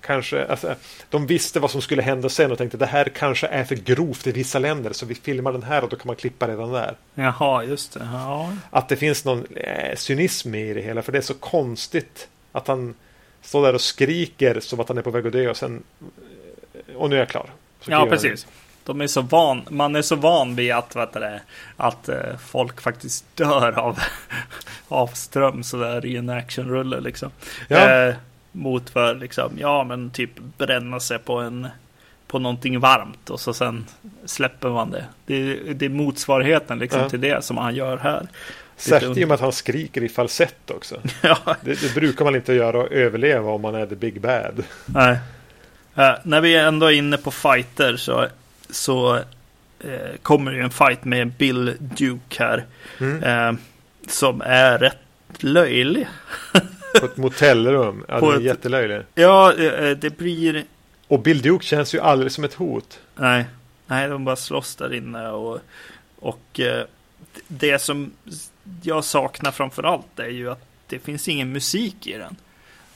kanske, 0.00 0.46
alltså, 0.46 0.74
de 1.10 1.26
visste 1.26 1.60
vad 1.60 1.70
som 1.70 1.82
skulle 1.82 2.02
hända 2.02 2.28
sen 2.28 2.52
och 2.52 2.58
tänkte 2.58 2.76
det 2.76 2.86
här 2.86 3.04
kanske 3.04 3.46
är 3.46 3.64
för 3.64 3.74
grovt 3.74 4.26
i 4.26 4.32
vissa 4.32 4.58
länder 4.58 4.92
så 4.92 5.06
vi 5.06 5.14
filmar 5.14 5.52
den 5.52 5.62
här 5.62 5.84
och 5.84 5.90
då 5.90 5.96
kan 5.96 6.06
man 6.06 6.16
klippa 6.16 6.48
redan 6.48 6.72
där. 6.72 6.96
Jaha, 7.14 7.64
just 7.64 7.92
det. 7.92 8.08
Ja. 8.12 8.52
Att 8.70 8.88
det 8.88 8.96
finns 8.96 9.24
någon 9.24 9.46
eh, 9.56 9.96
cynism 9.96 10.54
i 10.54 10.74
det 10.74 10.80
hela 10.80 11.02
för 11.02 11.12
det 11.12 11.18
är 11.18 11.22
så 11.22 11.34
konstigt 11.34 12.28
att 12.52 12.68
han 12.68 12.94
står 13.42 13.62
där 13.62 13.74
och 13.74 13.80
skriker 13.80 14.60
som 14.60 14.80
att 14.80 14.88
han 14.88 14.98
är 14.98 15.02
på 15.02 15.10
väg 15.10 15.26
att 15.26 15.32
dö 15.32 15.50
och 15.50 15.56
sen 15.56 15.82
eh, 16.74 16.96
och 16.96 17.10
nu 17.10 17.16
är 17.16 17.20
jag 17.20 17.28
klar. 17.28 17.50
Så 17.80 17.90
Ja, 17.90 18.06
precis. 18.10 18.46
De 18.88 19.00
är 19.00 19.06
så 19.06 19.20
van, 19.20 19.62
man 19.70 19.96
är 19.96 20.02
så 20.02 20.16
van 20.16 20.54
vid 20.54 20.72
att, 20.72 20.96
vet 20.96 21.12
det, 21.12 21.40
att 21.76 22.08
eh, 22.08 22.36
folk 22.46 22.80
faktiskt 22.80 23.24
dör 23.36 23.78
av, 23.78 23.98
av 24.88 25.06
ström 25.06 25.62
sådär 25.62 26.06
i 26.06 26.16
en 26.16 26.30
actionrulle 26.30 27.00
liksom. 27.00 27.30
Ja. 27.68 27.90
Eh, 27.90 28.14
mot 28.52 28.90
för 28.90 29.14
liksom, 29.14 29.52
ja 29.58 29.84
men 29.84 30.10
typ 30.10 30.30
bränna 30.58 31.00
sig 31.00 31.18
på 31.18 31.38
en 31.38 31.68
på 32.26 32.38
någonting 32.38 32.80
varmt 32.80 33.30
och 33.30 33.40
så 33.40 33.54
sen 33.54 33.86
släpper 34.24 34.68
man 34.68 34.90
det. 34.90 35.04
Det, 35.26 35.54
det 35.74 35.84
är 35.84 35.90
motsvarigheten 35.90 36.78
liksom 36.78 37.00
Ja. 37.00 37.08
till 37.08 37.20
det 37.20 37.44
som 37.44 37.56
han 37.56 37.74
gör 37.74 37.96
här. 37.96 38.26
Särskilt 38.76 39.18
i 39.18 39.24
och 39.24 39.28
med 39.28 39.34
att 39.34 39.40
han 39.40 39.52
skriker 39.52 40.04
i 40.04 40.08
falsett 40.08 40.70
också. 40.70 41.00
ja, 41.22 41.36
Det, 41.60 41.80
det 41.80 41.94
brukar 41.94 42.24
man 42.24 42.36
inte 42.36 42.52
göra 42.52 42.78
och 42.78 42.92
överleva 42.92 43.50
om 43.50 43.60
man 43.62 43.74
är 43.74 43.86
the 43.86 43.94
big 43.94 44.20
bad. 44.20 44.64
nej. 44.86 45.18
Eh, 45.96 46.14
när 46.22 46.40
vi 46.40 46.56
ändå 46.56 46.86
är 46.86 46.92
inne 46.92 47.16
på 47.16 47.30
fighter 47.30 47.96
så, 47.96 48.26
så 48.70 49.16
eh, 49.80 50.16
kommer 50.22 50.52
ju 50.52 50.60
en 50.60 50.70
fight 50.70 51.04
med 51.04 51.32
Bill 51.32 51.76
Duke 51.78 52.36
här. 52.44 52.66
Mm. 53.00 53.22
Eh, 53.22 53.60
som 54.08 54.42
är 54.44 54.78
rätt 54.78 54.96
löjlig. 55.38 56.08
På 57.00 57.06
ett 57.06 57.16
motellrum. 57.16 58.04
Ja, 58.08 58.20
På 58.20 58.30
det 58.30 58.36
är 58.36 58.38
ett- 58.38 58.44
jättelöjligt. 58.44 59.08
Ja, 59.14 59.54
eh, 59.54 59.96
det 59.96 60.18
blir... 60.18 60.64
Och 61.08 61.20
Bill 61.22 61.42
Duke 61.42 61.64
känns 61.64 61.94
ju 61.94 62.00
aldrig 62.00 62.32
som 62.32 62.44
ett 62.44 62.54
hot. 62.54 63.00
Nej, 63.16 63.44
nej 63.86 64.08
de 64.08 64.24
bara 64.24 64.36
slåss 64.36 64.76
där 64.76 64.94
inne. 64.94 65.28
Och, 65.28 65.58
och 66.18 66.60
eh, 66.60 66.84
det 67.48 67.78
som 67.78 68.10
jag 68.82 69.04
saknar 69.04 69.50
framför 69.50 69.82
allt 69.82 70.18
är 70.18 70.28
ju 70.28 70.50
att 70.50 70.64
det 70.86 70.98
finns 70.98 71.28
ingen 71.28 71.52
musik 71.52 72.06
i 72.06 72.12
den. 72.12 72.36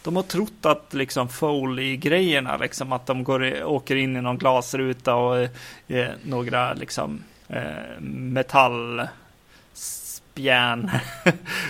De 0.03 0.17
har 0.17 0.23
trott 0.23 0.67
att 0.67 0.95
liksom 0.95 1.29
Foley-grejerna, 1.29 2.57
liksom 2.57 2.93
att 2.93 3.07
de 3.07 3.25
går, 3.25 3.45
i- 3.45 3.63
åker 3.63 3.97
in 3.97 4.17
i 4.17 4.21
någon 4.21 4.39
glasruta 4.39 5.15
och 5.15 5.39
eh, 5.89 6.09
några 6.23 6.73
liksom 6.75 7.21
eh, 7.49 8.01
metallspjärn 8.01 9.11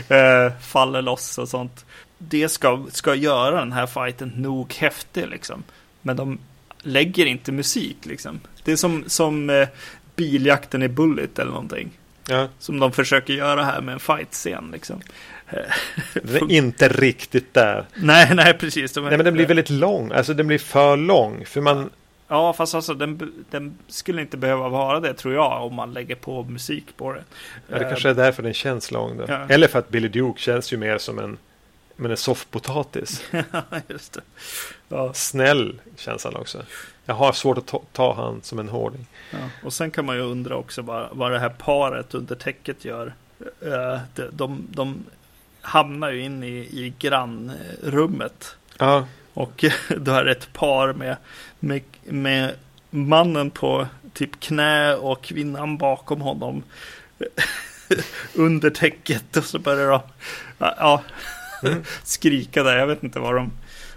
eh, 0.08 0.52
faller 0.60 1.02
loss 1.02 1.38
och 1.38 1.48
sånt. 1.48 1.84
Det 2.18 2.48
ska, 2.48 2.86
ska 2.92 3.14
göra 3.14 3.58
den 3.58 3.72
här 3.72 3.86
fighten 3.86 4.32
nog 4.36 4.72
häftig 4.74 5.28
liksom. 5.28 5.62
Men 6.02 6.16
de 6.16 6.38
lägger 6.82 7.26
inte 7.26 7.52
musik 7.52 7.96
liksom. 8.02 8.40
Det 8.64 8.72
är 8.72 8.76
som, 8.76 9.04
som 9.06 9.50
eh, 9.50 9.68
biljakten 10.16 10.82
i 10.82 10.88
Bullet 10.88 11.38
eller 11.38 11.50
någonting. 11.52 11.90
Ja. 12.28 12.48
Som 12.58 12.78
de 12.80 12.92
försöker 12.92 13.34
göra 13.34 13.64
här 13.64 13.80
med 13.80 13.92
en 13.92 14.00
fight-scen 14.00 14.70
liksom. 14.72 15.00
Den 16.22 16.50
är 16.50 16.52
inte 16.52 16.88
riktigt 16.88 17.54
där. 17.54 17.86
Nej, 17.94 18.34
nej, 18.34 18.54
precis. 18.54 18.96
Nej 18.96 19.04
men 19.04 19.24
den 19.24 19.34
blir 19.34 19.46
väldigt 19.46 19.70
lång. 19.70 20.12
Alltså 20.12 20.34
den 20.34 20.46
blir 20.46 20.58
för 20.58 20.96
lång. 20.96 21.44
För 21.46 21.60
man... 21.60 21.90
Ja, 22.28 22.52
fast 22.52 22.74
alltså 22.74 22.94
den, 22.94 23.44
den 23.50 23.78
skulle 23.88 24.20
inte 24.20 24.36
behöva 24.36 24.68
vara 24.68 25.00
det 25.00 25.14
tror 25.14 25.34
jag 25.34 25.66
om 25.66 25.74
man 25.74 25.92
lägger 25.92 26.14
på 26.14 26.42
musik 26.42 26.96
på 26.96 27.12
det. 27.12 27.24
Ja, 27.68 27.78
det 27.78 27.84
kanske 27.84 28.10
är 28.10 28.14
därför 28.14 28.42
den 28.42 28.54
känns 28.54 28.90
lång 28.90 29.16
då. 29.16 29.24
Ja. 29.28 29.46
Eller 29.48 29.68
för 29.68 29.78
att 29.78 29.88
Billy 29.88 30.08
Duke 30.08 30.40
känns 30.40 30.72
ju 30.72 30.76
mer 30.76 30.98
som 30.98 31.18
en, 31.18 31.38
men 31.96 32.10
en 32.10 32.16
soffpotatis. 32.16 33.22
Just 33.88 34.12
det. 34.12 34.20
Ja, 34.88 35.12
Snäll 35.12 35.80
känns 35.96 36.24
han 36.24 36.36
också. 36.36 36.62
Jag 37.04 37.14
har 37.14 37.32
svårt 37.32 37.58
att 37.58 37.66
ta, 37.66 37.82
ta 37.92 38.14
han 38.14 38.40
som 38.42 38.58
en 38.58 38.68
hårding. 38.68 39.06
ja. 39.30 39.38
Och 39.64 39.72
sen 39.72 39.90
kan 39.90 40.04
man 40.04 40.16
ju 40.16 40.22
undra 40.22 40.56
också 40.56 40.82
vad, 40.82 41.08
vad 41.12 41.32
det 41.32 41.38
här 41.38 41.48
paret 41.48 42.14
under 42.14 42.34
täcket 42.34 42.84
gör. 42.84 43.14
Eh, 43.60 43.98
de, 44.14 44.28
de, 44.32 44.66
de 44.70 45.04
hamnar 45.62 46.10
ju 46.10 46.20
in 46.22 46.42
i, 46.42 46.56
i 46.56 46.94
grannrummet. 46.98 48.56
Ja, 48.78 49.06
Och 49.34 49.64
då 49.96 50.12
är 50.12 50.24
det 50.24 50.32
ett 50.32 50.52
par 50.52 50.92
med, 50.92 51.16
med, 51.60 51.82
med 52.04 52.54
mannen 52.90 53.50
på 53.50 53.86
typ 54.12 54.40
knä 54.40 54.94
och 54.94 55.22
kvinnan 55.22 55.78
bakom 55.78 56.20
honom 56.20 56.62
under 58.34 58.70
täcket. 58.70 59.36
Och 59.36 59.44
så 59.44 59.58
börjar 59.58 59.90
de 59.90 60.00
ja, 60.58 61.02
Mm. 61.64 61.84
skrika 62.02 62.62
där. 62.62 62.76
Jag 62.76 62.86
vet 62.86 63.02
inte 63.02 63.18
vad 63.18 63.34
de, 63.34 63.52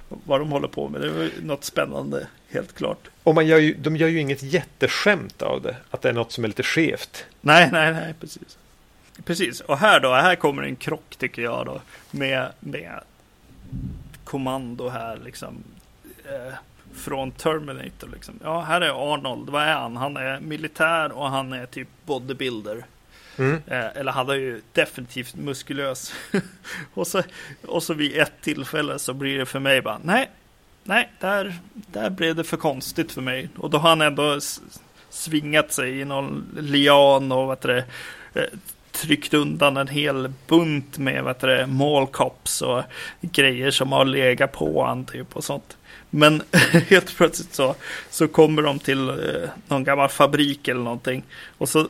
vad 0.09 0.41
de 0.41 0.51
håller 0.51 0.67
på 0.67 0.89
med. 0.89 1.01
Det 1.01 1.09
var 1.09 1.29
något 1.41 1.63
spännande, 1.63 2.27
helt 2.49 2.75
klart. 2.75 3.07
och 3.23 3.35
man 3.35 3.47
gör 3.47 3.57
ju, 3.57 3.73
de 3.73 3.97
gör 3.97 4.07
ju 4.07 4.19
inget 4.19 4.43
jätteskämt 4.43 5.41
av 5.41 5.61
det. 5.61 5.75
Att 5.91 6.01
det 6.01 6.09
är 6.09 6.13
något 6.13 6.31
som 6.31 6.43
är 6.43 6.47
lite 6.47 6.63
skevt. 6.63 7.25
Nej, 7.41 7.69
nej, 7.71 7.93
nej, 7.93 8.13
precis. 8.19 8.57
Precis, 9.23 9.61
och 9.61 9.77
här 9.77 9.99
då, 9.99 10.13
här 10.13 10.35
kommer 10.35 10.63
en 10.63 10.75
krock 10.75 11.15
tycker 11.17 11.41
jag 11.41 11.65
då. 11.65 11.81
Med, 12.11 12.51
med 12.59 12.99
kommando 14.23 14.89
här 14.89 15.19
liksom. 15.23 15.63
Eh, 16.25 16.53
från 16.95 17.31
Terminator 17.31 18.09
liksom. 18.13 18.39
Ja, 18.43 18.61
här 18.61 18.81
är 18.81 19.13
Arnold. 19.13 19.49
Vad 19.49 19.63
är 19.63 19.73
han? 19.73 19.97
Han 19.97 20.17
är 20.17 20.39
militär 20.39 21.11
och 21.11 21.29
han 21.29 21.53
är 21.53 21.65
typ 21.65 21.87
bodybuilder. 22.05 22.85
Mm. 23.37 23.61
Eh, 23.67 23.97
eller 23.97 24.11
han 24.11 24.29
är 24.29 24.33
ju 24.33 24.61
definitivt 24.71 25.35
muskulös. 25.35 26.13
och, 26.93 27.07
så, 27.07 27.23
och 27.67 27.83
så 27.83 27.93
vid 27.93 28.17
ett 28.17 28.41
tillfälle 28.41 28.99
så 28.99 29.13
blir 29.13 29.37
det 29.37 29.45
för 29.45 29.59
mig 29.59 29.81
bara, 29.81 29.99
nej, 30.03 30.29
nej, 30.83 31.11
där, 31.19 31.55
där 31.73 32.09
blev 32.09 32.35
det 32.35 32.43
för 32.43 32.57
konstigt 32.57 33.11
för 33.11 33.21
mig. 33.21 33.49
Och 33.57 33.69
då 33.69 33.77
har 33.77 33.89
han 33.89 34.01
ändå 34.01 34.39
svingat 35.09 35.73
sig 35.73 35.99
i 35.99 36.05
någon 36.05 36.45
lian 36.59 37.31
och 37.31 37.47
vad 37.47 37.61
det, 37.61 37.85
eh, 38.33 38.43
tryckt 38.95 39.33
undan 39.33 39.77
en 39.77 39.87
hel 39.87 40.33
bunt 40.47 40.97
med 40.97 41.23
vad 41.23 41.35
heter 41.35 41.47
det, 41.47 41.67
mallcops 41.67 42.61
och 42.61 42.83
grejer 43.21 43.71
som 43.71 43.91
har 43.91 44.05
legat 44.05 44.51
på 44.51 44.83
han 44.83 45.05
typ 45.05 45.35
och 45.35 45.43
sånt. 45.43 45.77
Men 46.09 46.41
helt 46.89 47.17
plötsligt 47.17 47.53
så, 47.53 47.75
så 48.09 48.27
kommer 48.27 48.61
de 48.61 48.79
till 48.79 49.09
eh, 49.09 49.49
någon 49.67 49.83
gammal 49.83 50.09
fabrik 50.09 50.67
eller 50.67 50.81
någonting. 50.81 51.23
Och 51.57 51.69
så 51.69 51.87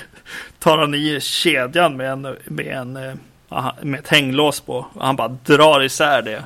tar 0.58 0.78
han 0.78 0.94
i 0.94 1.20
kedjan 1.20 1.96
med, 1.96 2.12
en, 2.12 2.36
med, 2.44 2.66
en, 2.66 2.96
eh, 2.96 3.72
med 3.82 4.00
ett 4.00 4.08
hänglås 4.08 4.60
på. 4.60 4.86
Och 4.94 5.04
han 5.04 5.16
bara 5.16 5.28
drar 5.28 5.82
isär 5.82 6.22
det. 6.22 6.44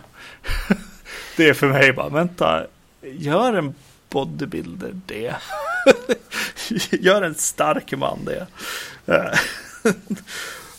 det 1.37 1.49
är 1.49 1.55
för 1.55 1.69
mig 1.69 1.93
bara, 1.93 2.09
vänta, 2.09 2.67
gör 3.03 3.53
en 3.53 3.75
bodybuilder 4.09 5.01
det? 5.07 5.35
gör 6.91 7.23
en 7.23 7.35
stark 7.35 7.93
man 7.93 8.25
det? 8.25 8.47
Eh, 9.15 9.39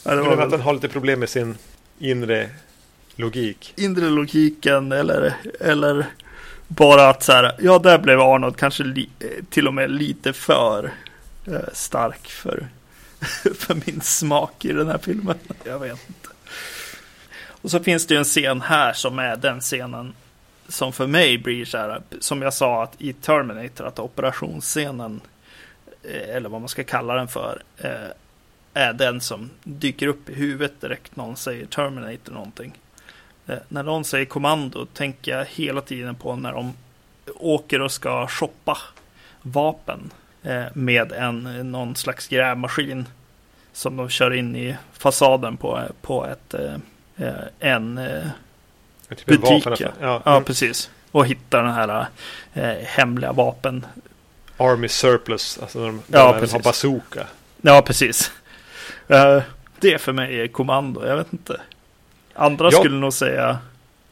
Ja, 0.03 0.16
det 0.16 0.22
var 0.22 0.38
att 0.38 0.51
den 0.51 0.62
har 0.62 0.74
lite 0.74 0.88
problem 0.88 1.20
med 1.20 1.30
sin 1.30 1.58
inre 1.99 2.49
logik. 3.16 3.74
inre 3.78 4.10
logiken 4.10 4.91
eller, 4.91 5.34
eller 5.60 6.05
bara 6.68 7.10
att 7.10 7.24
så 7.24 7.32
här, 7.32 7.55
ja 7.60 7.80
där 7.80 7.97
blev 7.97 8.22
Arnold 8.22 8.58
kanske 8.58 8.84
li, 8.84 9.10
eh, 9.20 9.43
till 9.49 9.68
och 9.68 9.74
med 9.74 9.91
lite 9.91 10.34
för 10.34 10.91
eh, 11.47 11.74
stark 11.74 12.28
för, 12.28 12.68
för 13.55 13.82
min 13.86 14.01
smak 14.01 14.66
i 14.66 14.74
den 14.74 14.88
här 14.88 14.97
filmen. 14.97 15.38
Jag 15.64 15.80
vet 15.80 15.99
inte. 16.08 16.30
Och 17.47 17.72
så 17.72 17.80
finns 17.80 18.08
det 18.08 18.14
ju 18.14 18.18
en 18.18 18.24
scen 18.24 18.62
här 18.62 18.93
som 18.93 19.20
är 19.20 19.36
den 19.36 19.60
scenen 19.60 20.14
som 20.68 20.93
för 20.93 21.08
mig 21.08 21.38
blir 21.38 21.66
så 21.66 21.78
här, 21.78 22.01
som 22.20 22.41
jag 22.41 22.53
sa 22.53 22.84
att 22.84 23.01
i 23.01 23.14
Terminator, 23.14 23.88
att 23.88 23.99
operationsscenen, 23.99 25.22
eh, 26.03 26.36
eller 26.36 26.49
vad 26.49 26.62
man 26.62 26.70
ska 26.70 26.84
kalla 26.84 27.14
den 27.14 27.28
för, 27.28 27.62
är 28.78 28.94
den 28.94 29.22
som 29.22 29.50
dyker 29.64 30.08
upp 30.08 30.30
i 30.30 30.34
huvudet 30.34 30.82
direkt 30.82 31.16
någon 31.16 31.38
säger 31.38 31.66
Terminator 31.66 32.34
någonting. 32.34 32.74
Eh, 33.48 33.58
När 33.68 33.84
någon 33.84 34.06
säger 34.06 34.26
kommando 34.26 34.86
tänker 34.86 35.38
jag 35.38 35.46
hela 35.46 35.82
tiden 35.82 36.16
på 36.16 36.36
när 36.36 36.52
de 36.54 36.74
åker 37.36 37.82
och 37.82 37.92
ska 37.92 38.28
shoppa 38.28 38.78
vapen 39.42 40.12
eh, 40.44 40.64
med 40.74 41.12
en, 41.12 41.72
någon 41.72 41.96
slags 41.96 42.28
grävmaskin 42.28 43.06
som 43.74 43.98
de 43.98 44.10
kör 44.10 44.34
in 44.34 44.56
i 44.56 44.76
fasaden 44.94 45.58
på, 45.58 45.82
på 46.02 46.26
ett, 46.26 46.54
eh, 46.54 46.76
en 47.60 48.00
Typ 49.10 49.26
butik. 49.26 49.42
vapenaffär. 49.44 49.92
Ja, 50.02 50.22
Ja, 50.26 50.32
mm. 50.32 50.44
precis. 50.44 50.90
Och 51.12 51.26
hittar 51.26 51.64
den 51.64 51.74
här 51.74 52.06
eh, 52.54 52.78
hemliga 52.86 53.32
vapen. 53.32 53.86
Army 54.58 54.88
surplus. 54.88 55.60
Alltså 55.62 55.80
de, 55.86 56.02
de 56.08 56.18
Ja, 56.18 56.30
även 56.30 56.40
precis. 56.40 56.54
har 56.54 56.60
bazooka. 56.64 57.28
Ja, 57.62 57.82
precis. 57.86 58.32
Eh, 59.08 59.41
det 59.80 59.97
för 60.01 60.14
mig 60.14 60.41
är 60.41 60.47
kommando, 60.47 61.08
jag 61.08 61.18
vet 61.18 61.34
inte. 61.34 61.62
Andra 62.34 62.70
Ja. 62.72 62.80
skulle 62.80 62.95
nog 62.95 63.14
säga 63.14 63.58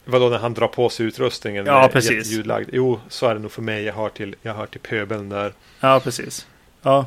Vadå 0.05 0.29
när 0.29 0.37
han 0.37 0.53
drar 0.53 0.67
på 0.67 0.89
sig 0.89 1.05
utrustningen? 1.05 1.65
Ja, 1.65 1.89
precis. 1.93 2.11
jätteljudlagd? 2.11 2.69
Jo, 2.73 2.99
så 3.09 3.27
är 3.27 3.33
det 3.33 3.39
nog 3.39 3.51
för 3.51 3.61
mig. 3.61 3.83
Jag 3.83 3.93
hör 3.93 4.09
till, 4.09 4.35
jag 4.41 4.53
hör 4.53 4.65
till 4.65 4.79
pöbeln 4.79 5.29
där. 5.29 5.53
Ja, 5.79 5.99
precis. 6.03 6.47
Ja, 6.81 7.05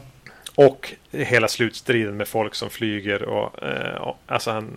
Och 0.55 0.93
hela 1.11 1.49
slutstriden 1.49 2.17
med 2.17 2.29
folk 2.29 2.55
som 2.55 2.71
flyger 2.71 3.23
och 3.23 3.63
eh, 3.63 3.93
ja, 3.97 4.17
alltså 4.27 4.51
han 4.51 4.77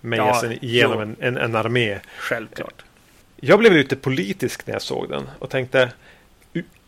mejar 0.00 0.26
Ja, 0.26 0.40
sig 0.40 0.58
igenom 0.62 0.94
jo. 0.96 1.00
en, 1.02 1.16
en, 1.20 1.36
en 1.36 1.54
armé. 1.56 1.98
självklart. 2.18 2.82
Jag 3.36 3.58
blev 3.58 3.72
lite 3.72 3.96
politisk 3.96 4.66
när 4.66 4.74
jag 4.74 4.82
såg 4.82 5.08
den 5.08 5.30
och 5.38 5.50
tänkte 5.50 5.92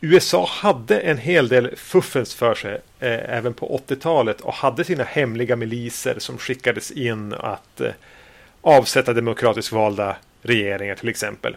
USA 0.04 0.46
hade 0.46 1.00
en 1.00 1.18
hel 1.18 1.48
del 1.48 1.76
fuffens 1.76 2.34
för 2.34 2.54
sig 2.54 2.74
eh, 3.00 3.36
även 3.36 3.54
på 3.54 3.80
80-talet 3.88 4.40
och 4.40 4.54
hade 4.54 4.84
sina 4.84 5.04
hemliga 5.04 5.56
miliser 5.56 6.14
som 6.18 6.38
skickades 6.38 6.90
in 6.90 7.32
att 7.32 7.80
eh, 7.80 7.92
avsätta 8.60 9.12
demokratiskt 9.12 9.72
valda 9.72 10.16
regeringar 10.42 10.94
till 10.94 11.08
exempel. 11.08 11.56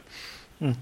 Mm. 0.60 0.76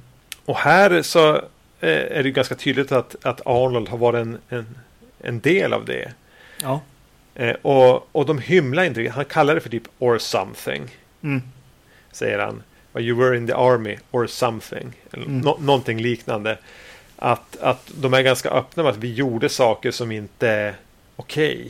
Och 0.46 0.58
här 0.58 1.02
så 1.02 1.36
eh, 1.80 2.18
är 2.18 2.24
det 2.24 2.32
ganska 2.32 2.56
tydligt 2.56 2.92
att, 2.92 3.16
att 3.26 3.42
Arnold 3.46 3.90
har 3.90 3.98
varit 3.98 4.22
en, 4.22 4.38
en, 4.50 4.78
en 5.20 5.40
del 5.40 5.74
av 5.74 5.86
det. 5.86 6.14
Ja. 6.62 6.82
Eh, 7.36 7.56
och, 7.62 8.16
och 8.16 8.26
de 8.26 8.40
hymlar 8.40 8.84
inte. 8.84 9.10
Han 9.10 9.26
kallar 9.26 9.56
det 9.56 9.62
för 9.62 9.70
typ 9.70 9.88
or 10.00 10.18
something. 10.18 10.84
Mm. 11.24 11.42
Säger 12.12 12.40
han. 12.40 12.64
You 12.98 13.18
were 13.18 13.38
in 13.38 13.48
the 13.48 13.54
army 13.54 13.98
or 14.12 14.28
something. 14.28 14.94
Mm. 15.14 15.40
Nå 15.40 15.58
någonting 15.60 16.02
liknande. 16.02 16.58
Att, 17.18 17.58
att 17.62 17.92
de 17.96 18.14
är 18.14 18.22
ganska 18.22 18.50
öppna 18.50 18.84
med 18.84 18.92
att 18.92 18.98
vi 18.98 19.14
gjorde 19.14 19.50
saker 19.50 19.92
som 19.92 20.12
inte 20.12 20.50
är 20.50 20.76
okej. 21.16 21.56
Okay. 21.56 21.70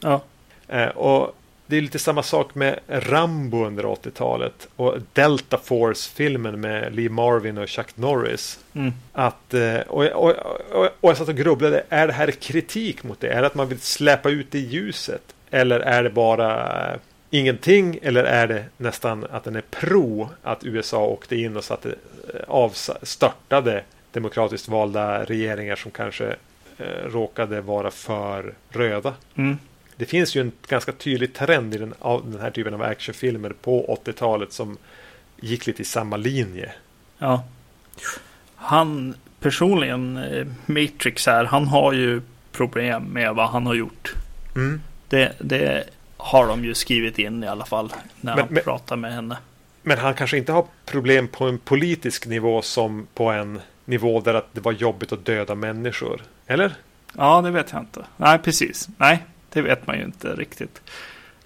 Ja. 0.00 0.20
Eh, 0.68 0.88
och 0.88 1.36
det 1.70 1.76
är 1.76 1.80
lite 1.80 1.98
samma 1.98 2.22
sak 2.22 2.54
med 2.54 2.80
Rambo 2.86 3.64
under 3.64 3.84
80-talet 3.84 4.68
och 4.76 4.96
Delta 5.12 5.58
Force-filmen 5.58 6.60
med 6.60 6.94
Lee 6.94 7.08
Marvin 7.08 7.58
och 7.58 7.68
Chuck 7.68 7.96
Norris. 7.96 8.58
Mm. 8.72 8.92
Att, 9.12 9.54
eh, 9.54 9.80
och, 9.80 10.04
och, 10.04 10.34
och, 10.72 10.88
och 11.00 11.10
jag 11.10 11.16
satt 11.16 11.28
och 11.28 11.36
grubblade, 11.36 11.84
är 11.88 12.06
det 12.06 12.12
här 12.12 12.30
kritik 12.30 13.02
mot 13.02 13.20
det? 13.20 13.28
Är 13.28 13.40
det 13.40 13.46
att 13.46 13.54
man 13.54 13.68
vill 13.68 13.80
släppa 13.80 14.30
ut 14.30 14.46
det 14.50 14.58
i 14.58 14.66
ljuset? 14.66 15.22
Eller 15.50 15.80
är 15.80 16.02
det 16.02 16.10
bara 16.10 16.90
eh, 16.92 16.98
ingenting? 17.30 17.98
Eller 18.02 18.24
är 18.24 18.46
det 18.46 18.64
nästan 18.76 19.26
att 19.30 19.44
den 19.44 19.56
är 19.56 19.64
pro 19.70 20.28
att 20.42 20.64
USA 20.64 21.06
åkte 21.06 21.36
in 21.36 21.56
och 21.56 21.64
satte 21.64 21.88
eh, 21.88 22.40
av, 22.48 22.72
störtade 23.02 23.82
demokratiskt 24.12 24.68
valda 24.68 25.24
regeringar 25.24 25.76
som 25.76 25.90
kanske 25.90 26.36
råkade 27.04 27.60
vara 27.60 27.90
för 27.90 28.54
röda? 28.70 29.14
Mm 29.34 29.58
det 30.00 30.06
finns 30.06 30.34
ju 30.34 30.40
en 30.40 30.52
ganska 30.68 30.92
tydlig 30.92 31.34
trend 31.34 31.74
i 31.74 31.78
den, 31.78 31.94
av 31.98 32.30
den 32.30 32.40
här 32.40 32.50
typen 32.50 32.74
av 32.74 32.82
actionfilmer 32.82 33.50
på 33.50 33.98
80-talet 34.04 34.52
som 34.52 34.78
gick 35.40 35.66
lite 35.66 35.82
i 35.82 35.84
samma 35.84 36.16
linje. 36.16 36.72
Ja. 37.18 37.44
Han 38.56 39.14
personligen, 39.40 40.16
eh, 40.16 40.46
Matrix 40.66 41.26
här, 41.26 41.44
han 41.44 41.66
har 41.66 41.92
ju 41.92 42.22
problem 42.52 43.02
med 43.04 43.34
vad 43.34 43.48
han 43.48 43.66
har 43.66 43.74
gjort. 43.74 44.14
Mm. 44.56 44.80
Det, 45.08 45.32
det, 45.38 45.84
har 46.16 46.46
de 46.46 46.64
ju 46.64 46.74
skrivit 46.74 47.18
in 47.18 47.44
i 47.44 47.46
alla 47.46 47.64
fall 47.64 47.92
när 48.20 48.34
men, 48.34 48.44
han 48.44 48.54
men, 48.54 48.64
pratar 48.64 48.96
med 48.96 49.12
henne. 49.12 49.36
Men 49.82 49.98
han 49.98 50.14
kanske 50.14 50.38
inte 50.38 50.52
har 50.52 50.64
problem 50.86 51.28
på 51.28 51.44
en 51.44 51.58
politisk 51.58 52.26
nivå 52.26 52.62
som 52.62 53.06
på 53.14 53.30
en 53.30 53.60
nivå 53.84 54.20
där 54.20 54.34
att 54.34 54.48
det 54.52 54.60
var 54.60 54.72
jobbigt 54.72 55.12
att 55.12 55.24
döda 55.24 55.54
människor. 55.54 56.22
Eller? 56.46 56.74
Ja, 57.16 57.40
det 57.42 57.50
vet 57.50 57.72
jag 57.72 57.80
inte. 57.80 58.04
Nej, 58.16 58.38
precis. 58.38 58.88
Nej, 58.96 59.24
det 59.52 59.62
vet 59.62 59.86
man 59.86 59.98
ju 59.98 60.04
inte 60.04 60.34
riktigt. 60.34 60.82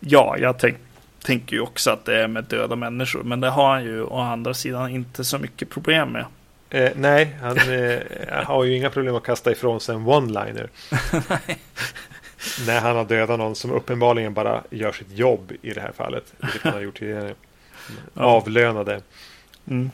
Ja, 0.00 0.36
jag 0.38 0.58
tänk, 0.58 0.76
tänker 1.22 1.56
ju 1.56 1.62
också 1.62 1.90
att 1.90 2.04
det 2.04 2.22
är 2.22 2.28
med 2.28 2.44
döda 2.44 2.76
människor. 2.76 3.22
Men 3.22 3.40
det 3.40 3.50
har 3.50 3.70
han 3.70 3.84
ju 3.84 4.02
å 4.02 4.18
andra 4.18 4.54
sidan 4.54 4.90
inte 4.90 5.24
så 5.24 5.38
mycket 5.38 5.70
problem 5.70 6.12
med. 6.12 6.24
Eh, 6.70 6.92
nej, 6.96 7.36
han 7.40 7.58
eh, 7.58 7.98
har 8.44 8.64
ju 8.64 8.76
inga 8.76 8.90
problem 8.90 9.14
att 9.14 9.22
kasta 9.22 9.52
ifrån 9.52 9.80
sig 9.80 9.94
en 9.94 10.06
one-liner. 10.06 10.68
När 12.66 12.80
han 12.80 12.96
har 12.96 13.04
dödat 13.04 13.38
någon 13.38 13.54
som 13.54 13.70
uppenbarligen 13.70 14.34
bara 14.34 14.62
gör 14.70 14.92
sitt 14.92 15.10
jobb 15.10 15.52
i 15.62 15.72
det 15.72 15.80
här 15.80 15.92
fallet. 15.92 16.34
Vilket 16.40 16.62
han 16.62 16.72
har 16.72 16.80
gjort 16.80 16.98
tidigare. 16.98 17.34
Avlönade. 18.14 19.00
Mm. 19.68 19.90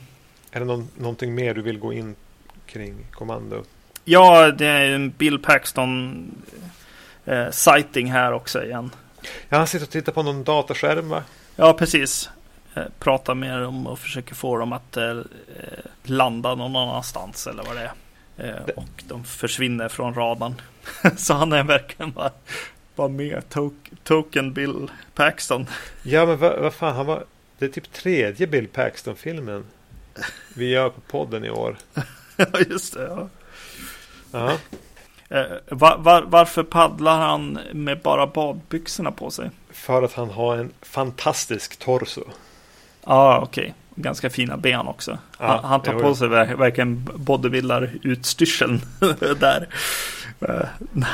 Är 0.51 0.59
det 0.59 0.65
någon, 0.65 0.87
någonting 0.97 1.35
mer 1.35 1.53
du 1.53 1.61
vill 1.61 1.79
gå 1.79 1.93
in 1.93 2.15
kring 2.71 3.05
kommando? 3.11 3.63
Ja, 4.05 4.51
det 4.51 4.67
är 4.67 4.91
en 4.91 5.09
Bill 5.09 5.39
Paxton 5.39 6.25
eh, 7.25 7.49
sighting 7.49 8.11
här 8.11 8.33
också 8.33 8.63
igen. 8.63 8.91
Ja, 9.49 9.57
han 9.57 9.67
sitter 9.67 9.85
och 9.85 9.91
tittar 9.91 10.11
på 10.11 10.23
någon 10.23 10.43
dataskärm 10.43 11.09
va? 11.09 11.23
Ja, 11.55 11.73
precis. 11.73 12.29
Eh, 12.73 12.83
pratar 12.99 13.35
med 13.35 13.61
dem 13.61 13.87
och 13.87 13.99
försöker 13.99 14.35
få 14.35 14.57
dem 14.57 14.73
att 14.73 14.97
eh, 14.97 15.21
landa 16.03 16.55
någon 16.55 16.75
annanstans 16.75 17.47
eller 17.47 17.63
vad 17.63 17.75
det 17.75 17.81
är. 17.81 17.91
Eh, 18.37 18.65
det... 18.65 18.73
Och 18.73 19.03
de 19.07 19.23
försvinner 19.23 19.89
från 19.89 20.13
radarn. 20.13 20.61
Så 21.17 21.33
han 21.33 21.53
är 21.53 21.63
verkligen 21.63 22.11
bara, 22.11 22.31
bara 22.95 23.07
med. 23.07 23.49
Tok 23.49 23.73
token 24.03 24.53
Bill 24.53 24.91
Paxton. 25.15 25.67
Ja, 26.03 26.25
men 26.25 26.37
vad, 26.37 26.59
vad 26.59 26.73
fan, 26.73 26.95
han 26.95 27.05
var... 27.05 27.25
Det 27.57 27.65
är 27.65 27.69
typ 27.69 27.93
tredje 27.93 28.47
Bill 28.47 28.67
Paxton-filmen 28.67 29.65
vi 30.55 30.69
gör 30.69 30.89
på 30.89 31.01
podden 31.01 31.45
i 31.45 31.49
år. 31.49 31.77
ja, 32.53 32.59
just 32.69 32.93
det. 32.93 33.03
Ja. 33.03 33.27
Ja. 34.31 34.57
Eh, 35.37 35.45
var, 35.69 35.97
var, 35.97 36.21
varför 36.21 36.63
paddlar 36.63 37.19
han 37.19 37.59
med 37.73 37.99
bara 37.99 38.27
badbyxorna 38.27 39.11
på 39.11 39.31
sig? 39.31 39.49
För 39.71 40.03
att 40.03 40.13
han 40.13 40.29
har 40.29 40.57
en 40.57 40.71
fantastisk 40.81 41.79
torso. 41.79 42.23
Ja, 42.25 42.33
ah, 43.03 43.39
okej. 43.39 43.63
Okay. 43.63 43.73
Ganska 43.95 44.29
fina 44.29 44.57
ben 44.57 44.87
också. 44.87 45.17
Ja, 45.39 45.47
han, 45.47 45.63
han, 45.63 45.81
tar 45.81 45.93
på 45.93 46.15
sig 46.15 46.27
verkligen 46.27 47.09
bodybuildarutstyrseln 47.15 48.81
där. 49.39 49.67
Eh, 50.39 50.67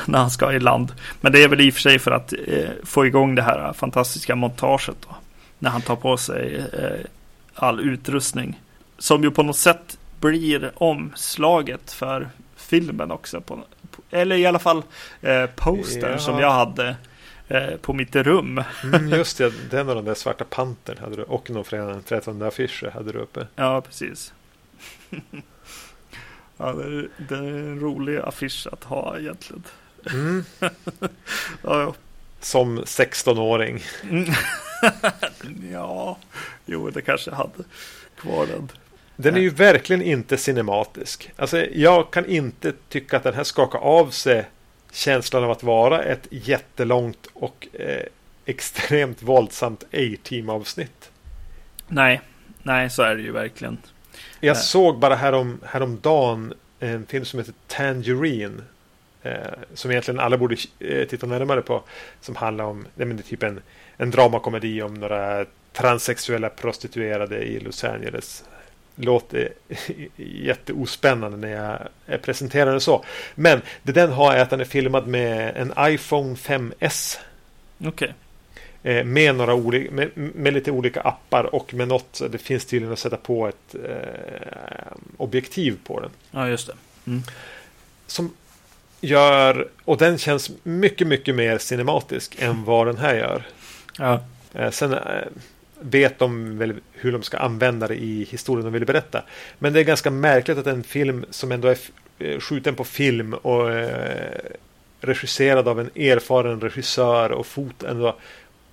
när 0.06 0.20
han 0.20 0.32
ska 0.32 0.54
i 0.54 0.60
land. 0.60 0.94
Men 1.22 1.32
det 1.32 1.44
är 1.44 1.48
väl 1.48 1.62
i 1.62 1.70
och 1.70 1.74
för 1.74 1.82
sig 1.82 2.00
för 2.00 2.12
att 2.12 2.34
eh, 2.48 2.70
få 2.84 3.06
igång 3.06 3.36
det 3.36 3.42
här 3.42 3.74
fantastiska 3.74 4.36
montaget. 4.36 4.96
Då, 5.00 5.16
när 5.60 5.70
han 5.70 5.82
tar 5.82 5.96
på 5.96 6.18
sig 6.18 6.56
eh, 6.74 7.06
all 7.56 7.80
utrustning. 7.80 8.62
Som 8.98 9.24
ju 9.24 9.32
på 9.32 9.44
något 9.44 9.58
sätt 9.58 9.98
blir 10.20 10.72
omslaget 10.76 11.92
för 11.92 12.30
filmen 12.56 13.12
också. 13.12 13.42
På, 13.42 13.64
eller 14.10 14.36
i 14.36 14.46
alla 14.46 14.60
fall 14.60 14.84
eh, 15.22 15.46
postern 15.46 16.12
ja. 16.12 16.20
som 16.20 16.40
jag 16.40 16.52
hade 16.52 16.96
eh, 17.48 17.76
på 17.82 17.94
mitt 17.94 18.16
rum. 18.16 18.64
mm, 18.84 19.10
just 19.14 19.38
det, 19.38 19.54
den 19.72 19.90
och 19.90 19.96
den 19.96 20.06
där 20.06 20.14
svarta 20.14 20.46
pantern 20.46 20.98
hade 20.98 21.16
du 21.16 21.24
och 21.24 21.50
någon 21.50 21.66
fredag 21.66 22.02
13 22.06 22.42
affischer 22.42 22.90
hade 22.90 23.12
du 23.12 23.20
uppe. 23.20 23.48
Ja, 23.56 23.82
precis. 23.82 24.34
ja, 26.58 26.74
det 26.74 26.84
är, 26.84 27.10
det 27.18 27.36
är 27.36 27.42
en 27.42 27.80
rolig 27.80 28.18
affisch 28.18 28.68
att 28.72 28.84
ha 28.84 29.20
egentligen. 29.20 29.64
Mm. 30.14 30.44
ja. 31.62 31.94
Som 32.40 32.80
16-åring. 32.80 33.84
Mm. 34.10 34.34
ja, 35.72 36.18
jo, 36.66 36.90
det 36.90 37.02
kanske 37.02 37.32
hade 37.32 37.64
kvar 38.16 38.48
den. 38.48 38.70
Den 39.20 39.36
är 39.36 39.40
ju 39.40 39.50
verkligen 39.50 40.02
inte 40.02 40.38
cinematisk. 40.38 41.32
Alltså, 41.36 41.66
jag 41.66 42.12
kan 42.12 42.26
inte 42.26 42.74
tycka 42.90 43.18
att 43.18 43.24
den 43.24 43.34
här 43.34 43.44
skakar 43.44 43.80
av 43.80 44.10
sig 44.10 44.46
känslan 44.92 45.44
av 45.44 45.52
att 45.52 45.64
vara 45.64 46.04
ett 46.04 46.28
jättelångt 46.30 47.28
och 47.34 47.68
eh, 47.74 48.04
extremt 48.46 49.22
våldsamt 49.22 49.84
A-team 49.84 50.50
avsnitt. 50.50 51.12
Nej, 51.88 52.22
nej 52.64 52.90
så 52.90 53.04
är 53.04 53.16
det 53.16 53.22
ju 53.22 53.32
verkligen. 53.32 53.78
Jag 54.40 54.54
nej. 54.54 54.64
såg 54.64 55.00
bara 55.00 55.16
härom, 55.16 55.60
häromdagen 55.66 56.54
en 56.80 57.06
film 57.06 57.26
som 57.26 57.40
heter 57.40 57.54
Tangerine. 57.68 58.62
Eh, 59.24 59.32
som 59.74 59.92
egentligen 59.92 60.20
alla 60.20 60.38
borde 60.38 60.56
eh, 60.80 61.08
titta 61.08 61.28
närmare 61.28 61.62
på. 61.62 61.84
Som 62.22 62.36
handlar 62.36 62.66
om, 62.66 62.88
nej 62.96 63.08
men 63.08 63.18
det 63.18 63.22
är 63.22 63.28
typ 63.30 63.44
en, 63.44 63.62
en 63.98 64.12
dramakomedi 64.12 64.82
om 64.82 64.94
några 64.94 65.46
transsexuella 65.74 66.50
prostituerade 66.50 67.38
i 67.38 67.60
Los 67.60 67.84
Angeles 67.84 68.44
låter 68.98 69.54
jätteospännande 70.16 71.38
när 71.38 71.80
jag 72.06 72.22
presenterar 72.22 72.74
det 72.74 72.80
så. 72.80 73.06
Men 73.36 73.62
det 73.84 73.92
den 73.92 74.12
har 74.12 74.34
är 74.34 74.42
att 74.42 74.50
den 74.50 74.60
är 74.60 74.66
filmad 74.66 75.08
med 75.08 75.58
en 75.58 75.74
iPhone 75.80 76.36
5S. 76.36 77.18
Okej. 77.80 77.90
Okay. 77.90 78.14
Eh, 78.84 79.04
med, 79.04 79.36
några 79.36 79.54
olika, 79.54 79.92
med, 79.92 80.12
med, 80.16 80.54
lite 80.54 80.72
olika 80.72 81.02
appar 81.02 81.56
och 81.56 81.74
med 81.74 81.88
något. 81.88 82.22
Det 82.30 82.38
finns 82.38 82.66
tydligen 82.66 82.94
att 82.94 83.00
sätta 83.00 83.18
på 83.18 83.48
ett 83.48 83.76
eh, 83.76 84.98
objektiv 85.18 85.78
på 85.84 86.00
den. 86.00 86.10
Ja, 86.32 86.50
just 86.50 86.68
det. 86.68 86.74
Mm. 87.08 87.24
Som 88.08 88.34
gör, 89.02 89.68
och 89.84 89.98
den 89.98 90.18
känns 90.18 90.52
mycket, 90.64 91.08
mycket 91.08 91.36
mer 91.36 91.58
cinematisk 91.58 92.36
än 92.40 92.64
vad 92.64 92.88
den 92.88 92.98
här 92.98 93.16
gör. 93.16 93.44
Ja. 93.98 94.22
Eh, 94.54 94.72
sen 94.72 94.94
eh, 94.94 95.00
vet 95.80 96.20
de 96.20 96.58
väl 96.58 96.74
hur 96.92 97.12
de 97.12 97.24
ska 97.24 97.38
använda 97.38 97.88
det 97.88 97.96
i 97.96 98.24
historien 98.30 98.66
de 98.66 98.74
vill 98.74 98.86
berätta. 98.86 99.24
Men 99.60 99.74
det 99.74 99.80
är 99.80 99.84
ganska 99.84 100.12
märkligt 100.12 100.58
att 100.58 100.68
en 100.68 100.84
film 100.84 101.26
som 101.30 101.52
ändå 101.52 101.68
är 101.68 101.78
eh, 102.20 102.40
skjuten 102.40 102.76
på 102.76 102.84
film 102.84 103.34
och 103.34 103.72
eh, 103.72 104.52
regisserad 105.02 105.68
av 105.68 105.80
en 105.80 105.90
erfaren 105.96 106.62
regissör 106.62 107.32
och 107.32 107.46
fot 107.46 107.84
ändå 107.84 108.16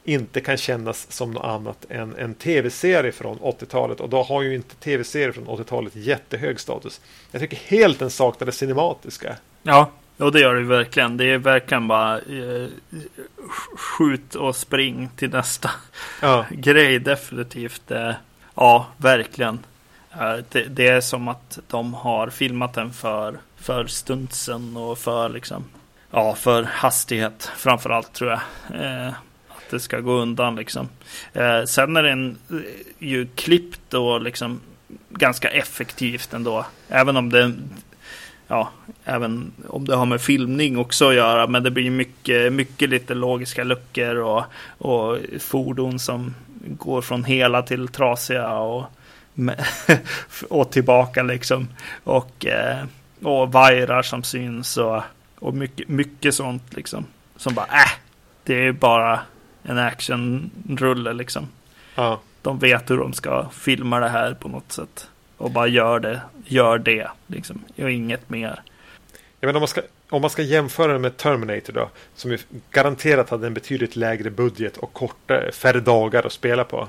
inte 0.05 0.41
kan 0.41 0.57
kännas 0.57 1.13
som 1.13 1.31
något 1.31 1.45
annat 1.45 1.87
än 1.89 2.17
en 2.17 2.35
tv-serie 2.35 3.13
från 3.13 3.39
80-talet. 3.39 4.01
Och 4.01 4.09
då 4.09 4.23
har 4.23 4.43
ju 4.43 4.55
inte 4.55 4.77
tv-serier 4.77 5.33
från 5.33 5.47
80-talet 5.47 5.97
jättehög 5.97 6.61
status. 6.61 7.01
Jag 7.31 7.41
tycker 7.41 7.57
helt 7.57 7.99
den 7.99 8.11
saknar 8.11 8.47
det 8.47 8.53
cinematiska. 8.53 9.37
Ja, 9.63 9.91
och 10.19 10.33
det 10.33 10.41
gör 10.41 10.55
det 10.55 10.63
verkligen. 10.63 11.17
Det 11.17 11.25
är 11.25 11.39
verkligen 11.39 11.89
bara 11.89 12.19
eh, 12.19 12.69
skjut 13.77 14.35
och 14.35 14.57
spring 14.57 15.11
till 15.17 15.31
nästa 15.31 15.71
ja. 16.23 16.47
grej 16.51 16.99
definitivt. 16.99 17.91
Eh, 17.91 18.13
ja, 18.55 18.87
verkligen. 18.97 19.59
Det, 20.49 20.65
det, 20.65 20.89
är 20.89 21.01
som 21.01 21.29
att 21.29 21.59
de 21.69 21.95
har 21.95 22.29
filmat 22.29 22.75
den 22.75 22.93
för, 22.93 23.39
för 23.57 23.87
stuntsen 23.87 24.77
och 24.77 24.99
för 24.99 25.29
liksom 25.29 25.65
Ja, 26.17 26.35
för 26.35 26.63
hastighet 26.63 27.51
framförallt 27.57 28.13
tror 28.13 28.31
jag. 28.31 28.41
Eh, 28.81 29.09
att 29.49 29.71
det 29.71 29.81
ska 29.81 30.01
gå 30.01 30.13
undan 30.13 30.57
liksom. 30.57 30.89
Eh, 31.33 31.65
sen 31.65 31.97
är 31.97 32.03
den 32.03 32.39
eh, 32.51 32.57
ju 32.99 33.27
klippt 33.35 33.95
och 33.95 34.23
liksom 34.23 34.61
ganska 35.11 35.51
effektivt 35.51 36.33
ändå. 36.33 36.67
Även 36.89 37.17
om 37.17 37.31
det 37.31 37.53
ja, 38.49 38.71
även 39.05 39.53
om 39.69 39.85
det 39.85 39.97
har 39.97 40.07
med 40.07 40.21
filmning 40.21 40.79
också 40.79 41.09
att 41.09 41.15
göra. 41.15 41.47
Men 41.47 41.63
det 41.63 41.71
blir 41.71 41.91
mycket, 41.91 42.53
mycket 42.53 42.89
lite 42.89 43.15
logiska 43.15 43.65
luckor 43.65 44.17
och, 44.17 44.45
och 44.79 45.19
fordon 45.41 45.99
som 45.99 46.35
går 46.65 47.03
från 47.03 47.25
hela 47.25 47.63
till 47.63 47.89
trasiga 47.89 48.51
och, 48.51 48.85
och 50.51 50.73
tillbaka 50.73 51.23
liksom. 51.23 51.69
Och, 52.05 52.47
eh, 52.47 52.85
och 53.23 53.53
vajrar 53.53 54.03
som 54.03 54.23
syns 54.23 54.77
och, 54.77 55.03
och 55.39 55.55
mycket, 55.55 55.89
mycket 55.89 56.35
sånt 56.35 56.75
liksom. 56.75 57.07
Som 57.37 57.55
bara, 57.55 57.67
äh, 57.67 57.91
det 58.45 58.67
är 58.67 58.73
bara 58.73 59.21
en 59.63 59.79
actionrulle 59.79 61.13
liksom. 61.13 61.49
Ja. 61.95 62.21
De 62.43 62.59
vet 62.59 62.91
hur 62.91 62.97
de 62.97 63.13
ska 63.13 63.49
filma 63.53 64.01
det 64.01 64.09
här 64.09 64.35
på 64.35 64.49
något 64.49 64.73
sätt. 64.73 65.09
Och 65.37 65.51
bara 65.51 65.67
gör 65.67 66.01
det, 66.01 66.21
gör 66.45 66.79
det 66.79 67.09
liksom. 67.27 67.65
Och 67.77 67.91
inget 67.91 68.31
mer. 68.31 68.63
Jag 69.41 69.47
menar, 69.47 69.59
om, 69.59 69.61
man 69.61 69.69
ska, 69.69 69.81
om 70.11 70.21
man 70.21 70.31
ska 70.31 70.43
jämföra 70.43 70.93
det 70.93 70.99
med 70.99 71.17
Terminator 71.17 71.73
då. 71.73 71.91
Som 72.15 72.39
garanterat 72.71 73.31
hade 73.31 73.47
en 73.47 73.55
betydligt 73.55 73.97
lägre 73.97 74.31
budget 74.31 74.77
och 74.77 74.93
kortare, 74.93 75.53
färre 75.53 75.81
dagar 75.81 76.27
att 76.27 76.33
spela 76.33 76.65
på. 76.65 76.89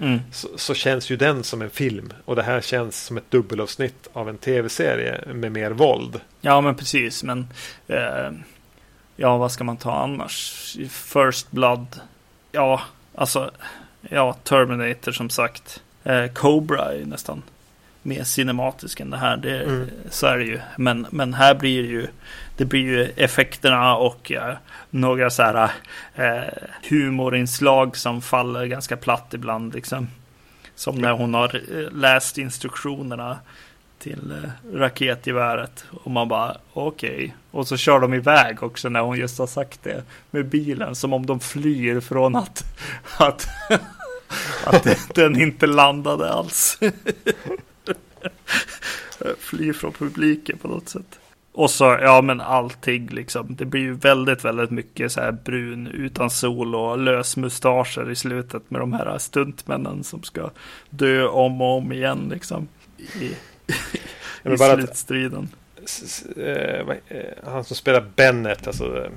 Mm. 0.00 0.20
Så, 0.32 0.48
så, 0.56 0.74
känns 0.74 1.10
ju 1.10 1.16
den 1.16 1.44
som 1.44 1.62
en 1.62 1.70
film. 1.70 2.12
Och 2.24 2.36
det 2.36 2.42
här 2.42 2.60
känns 2.60 3.04
som 3.04 3.16
ett 3.16 3.30
dubbelavsnitt 3.30 4.08
av 4.12 4.28
en 4.28 4.38
tv-serie 4.38 5.20
med 5.34 5.52
mer 5.52 5.70
våld. 5.70 6.20
Ja, 6.40 6.60
men 6.60 6.74
precis. 6.74 7.22
Men 7.22 7.48
eh, 7.86 8.30
ja, 9.16 9.36
vad 9.36 9.52
ska 9.52 9.64
man 9.64 9.76
ta 9.76 9.94
annars? 9.94 10.76
First 10.90 11.50
Blood. 11.50 12.00
Ja, 12.52 12.80
alltså. 13.14 13.50
Ja, 14.00 14.32
Terminator 14.32 15.12
som 15.12 15.30
sagt. 15.30 15.82
Eh, 16.04 16.26
Cobra 16.26 16.94
är 16.94 17.04
nästan 17.04 17.42
mer 18.08 18.24
cinematisk 18.24 19.00
än 19.00 19.10
det 19.10 19.16
här. 19.16 19.36
Det, 19.36 19.62
mm. 19.62 19.90
Så 20.10 20.26
är 20.26 20.38
det 20.38 20.44
ju. 20.44 20.60
Men, 20.76 21.06
men 21.10 21.34
här 21.34 21.54
blir 21.54 21.82
det 21.82 21.88
ju, 21.88 22.06
det 22.56 22.64
blir 22.64 22.80
ju 22.80 23.04
effekterna 23.16 23.96
och 23.96 24.30
ja, 24.30 24.56
några 24.90 25.30
så 25.30 25.42
här 25.42 25.70
eh, 26.14 26.44
humorinslag 26.88 27.96
som 27.96 28.22
faller 28.22 28.66
ganska 28.66 28.96
platt 28.96 29.34
ibland. 29.34 29.74
Liksom. 29.74 30.08
Som 30.74 30.98
när 30.98 31.12
hon 31.12 31.34
har 31.34 31.54
eh, 31.54 31.92
läst 31.92 32.38
instruktionerna 32.38 33.38
till 33.98 34.30
eh, 34.30 34.76
raketgeväret. 34.78 35.84
Och 36.04 36.10
man 36.10 36.28
bara 36.28 36.56
okej. 36.72 37.14
Okay. 37.14 37.30
Och 37.50 37.68
så 37.68 37.76
kör 37.76 38.00
de 38.00 38.14
iväg 38.14 38.62
också 38.62 38.88
när 38.88 39.00
hon 39.00 39.18
just 39.18 39.38
har 39.38 39.46
sagt 39.46 39.82
det 39.82 40.02
med 40.30 40.48
bilen. 40.48 40.94
Som 40.94 41.12
om 41.12 41.26
de 41.26 41.40
flyr 41.40 42.00
från 42.00 42.36
att, 42.36 42.64
att, 43.18 43.48
att 44.64 45.14
den 45.14 45.40
inte 45.40 45.66
landade 45.66 46.32
alls. 46.32 46.78
Fly 49.38 49.72
från 49.72 49.92
publiken 49.92 50.58
på 50.58 50.68
något 50.68 50.88
sätt. 50.88 51.18
Och 51.58 51.70
så, 51.70 51.84
ja 51.84 52.22
men 52.22 52.40
allting 52.40 53.06
liksom. 53.06 53.56
Det 53.56 53.64
blir 53.64 53.80
ju 53.80 53.94
väldigt, 53.94 54.44
väldigt 54.44 54.70
mycket 54.70 55.12
så 55.12 55.20
här 55.20 55.32
brun 55.32 55.86
utan 55.86 56.30
sol 56.30 56.74
och 56.74 56.98
lös 56.98 57.36
mustascher 57.36 58.10
i 58.10 58.16
slutet 58.16 58.70
med 58.70 58.80
de 58.80 58.92
här 58.92 59.18
stuntmännen 59.18 60.04
som 60.04 60.22
ska 60.22 60.50
dö 60.90 61.26
om 61.26 61.60
och 61.60 61.76
om 61.76 61.92
igen 61.92 62.28
liksom. 62.32 62.68
I, 62.96 63.36
i 64.52 64.58
slutstriden. 64.58 65.48
Eh, 66.36 66.96
han 67.44 67.64
som 67.64 67.76
spelar 67.76 68.04
Bennet, 68.16 68.66
alltså 68.66 69.04
eh, 69.04 69.10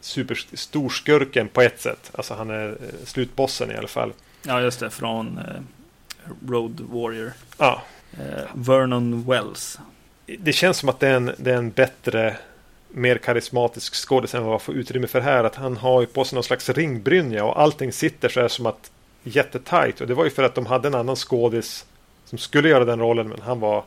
superstorskurken 0.00 1.48
på 1.48 1.62
ett 1.62 1.80
sätt. 1.80 2.10
Alltså 2.14 2.34
han 2.34 2.50
är 2.50 2.68
eh, 2.68 3.04
slutbossen 3.04 3.70
i 3.70 3.76
alla 3.76 3.88
fall. 3.88 4.12
Ja, 4.42 4.60
just 4.60 4.80
det, 4.80 4.90
från 4.90 5.40
Road 6.48 6.80
Warrior. 6.80 7.32
Ja, 7.58 7.82
Eh, 8.18 8.44
Vernon 8.54 9.24
Wells. 9.26 9.78
Det 10.38 10.52
känns 10.52 10.76
som 10.76 10.88
att 10.88 11.00
det 11.00 11.08
är 11.08 11.14
en, 11.14 11.32
det 11.36 11.50
är 11.50 11.56
en 11.56 11.70
bättre, 11.70 12.36
mer 12.88 13.18
karismatisk 13.18 13.94
skådis 13.94 14.34
än 14.34 14.42
vad 14.42 14.50
man 14.50 14.60
får 14.60 14.74
utrymme 14.74 15.06
för 15.06 15.20
här. 15.20 15.44
Att 15.44 15.54
han 15.54 15.76
har 15.76 16.00
ju 16.00 16.06
på 16.06 16.24
sig 16.24 16.36
någon 16.36 16.44
slags 16.44 16.68
ringbrynja 16.68 17.44
och 17.44 17.60
allting 17.60 17.92
sitter 17.92 18.28
så 18.28 18.40
här 18.40 18.48
som 18.48 18.66
att 18.66 18.90
jättetajt. 19.22 20.00
Och 20.00 20.06
det 20.06 20.14
var 20.14 20.24
ju 20.24 20.30
för 20.30 20.42
att 20.42 20.54
de 20.54 20.66
hade 20.66 20.88
en 20.88 20.94
annan 20.94 21.16
skådis 21.16 21.86
som 22.24 22.38
skulle 22.38 22.68
göra 22.68 22.84
den 22.84 23.00
rollen, 23.00 23.28
men 23.28 23.40
han 23.40 23.60
var 23.60 23.84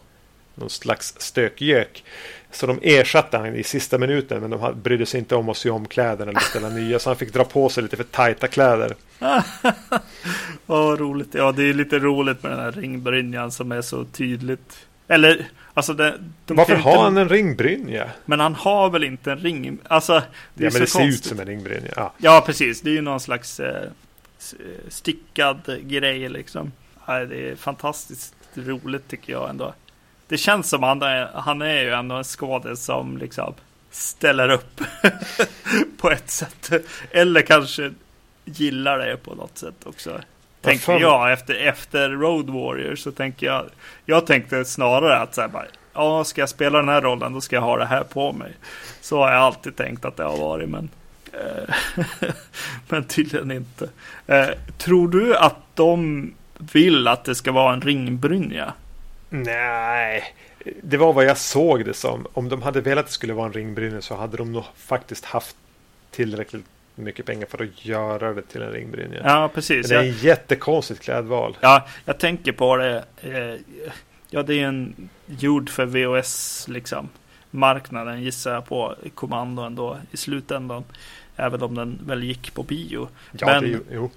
någon 0.55 0.69
slags 0.69 1.15
stökgök. 1.17 2.03
Så 2.51 2.67
de 2.67 2.79
ersatte 2.81 3.37
han 3.37 3.55
i 3.55 3.63
sista 3.63 3.97
minuten 3.97 4.41
men 4.41 4.49
de 4.49 4.81
brydde 4.81 5.05
sig 5.05 5.19
inte 5.19 5.35
om 5.35 5.49
att 5.49 5.57
sy 5.57 5.69
om 5.69 5.87
kläderna 5.87 6.31
eller 6.31 6.39
ställa 6.39 6.69
nya. 6.69 6.99
Så 6.99 7.09
han 7.09 7.17
fick 7.17 7.33
dra 7.33 7.43
på 7.43 7.69
sig 7.69 7.83
lite 7.83 7.97
för 7.97 8.03
tajta 8.03 8.47
kläder. 8.47 8.95
Vad 10.65 10.99
roligt. 10.99 11.33
Ja, 11.33 11.51
det 11.51 11.63
är 11.63 11.73
lite 11.73 11.99
roligt 11.99 12.43
med 12.43 12.51
den 12.51 12.59
här 12.59 12.71
ringbrynjan 12.71 13.51
som 13.51 13.71
är 13.71 13.81
så 13.81 14.05
tydligt. 14.05 14.87
Eller, 15.07 15.47
alltså 15.73 15.93
det, 15.93 16.19
de 16.45 16.57
Varför 16.57 16.75
har 16.75 16.91
inte... 16.91 17.01
han 17.01 17.17
en 17.17 17.29
ringbrynja? 17.29 18.09
Men 18.25 18.39
han 18.39 18.55
har 18.55 18.89
väl 18.89 19.03
inte 19.03 19.31
en 19.31 19.39
ring... 19.39 19.77
Alltså, 19.87 20.13
det 20.13 20.23
ja, 20.23 20.23
men 20.53 20.73
det 20.73 20.79
konstigt. 20.79 20.91
ser 20.91 21.07
ut 21.07 21.25
som 21.25 21.39
en 21.39 21.45
ringbrynja. 21.45 21.91
Ja. 21.95 22.13
ja, 22.17 22.43
precis. 22.45 22.81
Det 22.81 22.89
är 22.89 22.93
ju 22.93 23.01
någon 23.01 23.19
slags 23.19 23.59
eh, 23.59 23.89
stickad 24.87 25.59
grej 25.81 26.29
liksom. 26.29 26.71
Ja, 27.05 27.25
det 27.25 27.49
är 27.49 27.55
fantastiskt 27.55 28.35
roligt 28.53 29.07
tycker 29.07 29.33
jag 29.33 29.49
ändå 29.49 29.73
det 30.29 30.37
känns 30.37 30.69
som 30.69 30.83
han 30.83 31.01
är, 31.01 31.29
han 31.33 31.61
är 31.61 31.81
ju 31.81 31.93
ändå 31.93 32.15
en 32.15 32.23
skådis 32.23 32.83
som 32.83 33.17
liksom 33.17 33.53
ställer 33.91 34.49
upp 34.49 34.81
på 35.97 36.11
ett 36.11 36.29
sätt. 36.29 36.71
Eller 37.11 37.41
kanske 37.41 37.91
gillar 38.45 38.97
det 38.97 39.17
på 39.17 39.35
något 39.35 39.57
sätt 39.57 39.75
också. 39.85 40.19
Tänker 40.61 40.99
jag 40.99 41.31
efter, 41.31 41.53
efter 41.53 42.09
Road 42.09 42.49
Warrior 42.49 42.95
så 42.95 43.11
tänker 43.11 43.47
jag. 43.47 43.65
Jag 44.05 44.25
tänkte 44.25 44.65
snarare 44.65 45.19
att 45.19 45.35
så 45.35 45.41
här 45.41 45.47
bara, 45.47 45.65
ja, 45.93 46.23
ska 46.23 46.41
jag 46.41 46.49
spela 46.49 46.77
den 46.77 46.89
här 46.89 47.01
rollen 47.01 47.33
då 47.33 47.41
ska 47.41 47.55
jag 47.55 47.63
ha 47.63 47.77
det 47.77 47.85
här 47.85 48.03
på 48.03 48.31
mig. 48.31 48.51
Så 49.01 49.17
har 49.17 49.31
jag 49.31 49.41
alltid 49.41 49.75
tänkt 49.75 50.05
att 50.05 50.17
det 50.17 50.23
har 50.23 50.37
varit, 50.37 50.69
men. 50.69 50.89
Eh, 51.33 51.75
men 52.89 53.03
tydligen 53.03 53.51
inte. 53.51 53.89
Eh, 54.27 54.49
tror 54.77 55.07
du 55.07 55.35
att 55.35 55.75
de 55.75 56.33
vill 56.57 57.07
att 57.07 57.23
det 57.23 57.35
ska 57.35 57.51
vara 57.51 57.73
en 57.73 57.81
ringbrynja? 57.81 58.73
Nej, 59.29 60.33
det 60.83 60.97
var 60.97 61.13
vad 61.13 61.25
jag 61.25 61.37
såg 61.37 61.85
det 61.85 61.93
som. 61.93 62.27
Om 62.33 62.49
de 62.49 62.61
hade 62.61 62.81
velat 62.81 62.99
att 62.99 63.05
det 63.05 63.13
skulle 63.13 63.33
vara 63.33 63.45
en 63.45 63.53
ringbrynja 63.53 64.01
så 64.01 64.15
hade 64.15 64.37
de 64.37 64.51
nog 64.51 64.63
faktiskt 64.75 65.25
haft 65.25 65.55
tillräckligt 66.11 66.65
mycket 66.95 67.25
pengar 67.25 67.45
för 67.45 67.63
att 67.63 67.85
göra 67.85 68.33
det 68.33 68.41
till 68.41 68.61
en 68.61 68.71
ringbrynja. 68.71 69.21
Ja, 69.23 69.49
precis. 69.53 69.89
Men 69.89 69.97
det 69.97 70.05
är 70.05 70.09
en 70.09 70.17
jättekonstigt 70.17 71.01
klädval. 71.01 71.57
Ja, 71.61 71.87
jag 72.05 72.19
tänker 72.19 72.51
på 72.51 72.77
det. 72.77 73.03
Eh, 73.21 73.79
ja, 74.29 74.43
det 74.43 74.55
är 74.55 74.67
en 74.67 75.09
gjord 75.25 75.69
för 75.69 75.85
VOS 75.85 76.65
liksom. 76.67 77.09
Marknaden 77.51 78.21
gissar 78.21 78.53
jag 78.53 78.65
på. 78.65 78.95
Kommando 79.15 79.61
ändå 79.61 79.97
i 80.11 80.17
slutändan. 80.17 80.83
Även 81.35 81.61
om 81.61 81.75
den 81.75 81.99
väl 82.05 82.23
gick 82.23 82.53
på 82.53 82.63
bio. 82.63 83.09
Ja, 83.31 83.45
men, 83.45 83.71
det, 83.71 83.79
jo. 83.91 84.11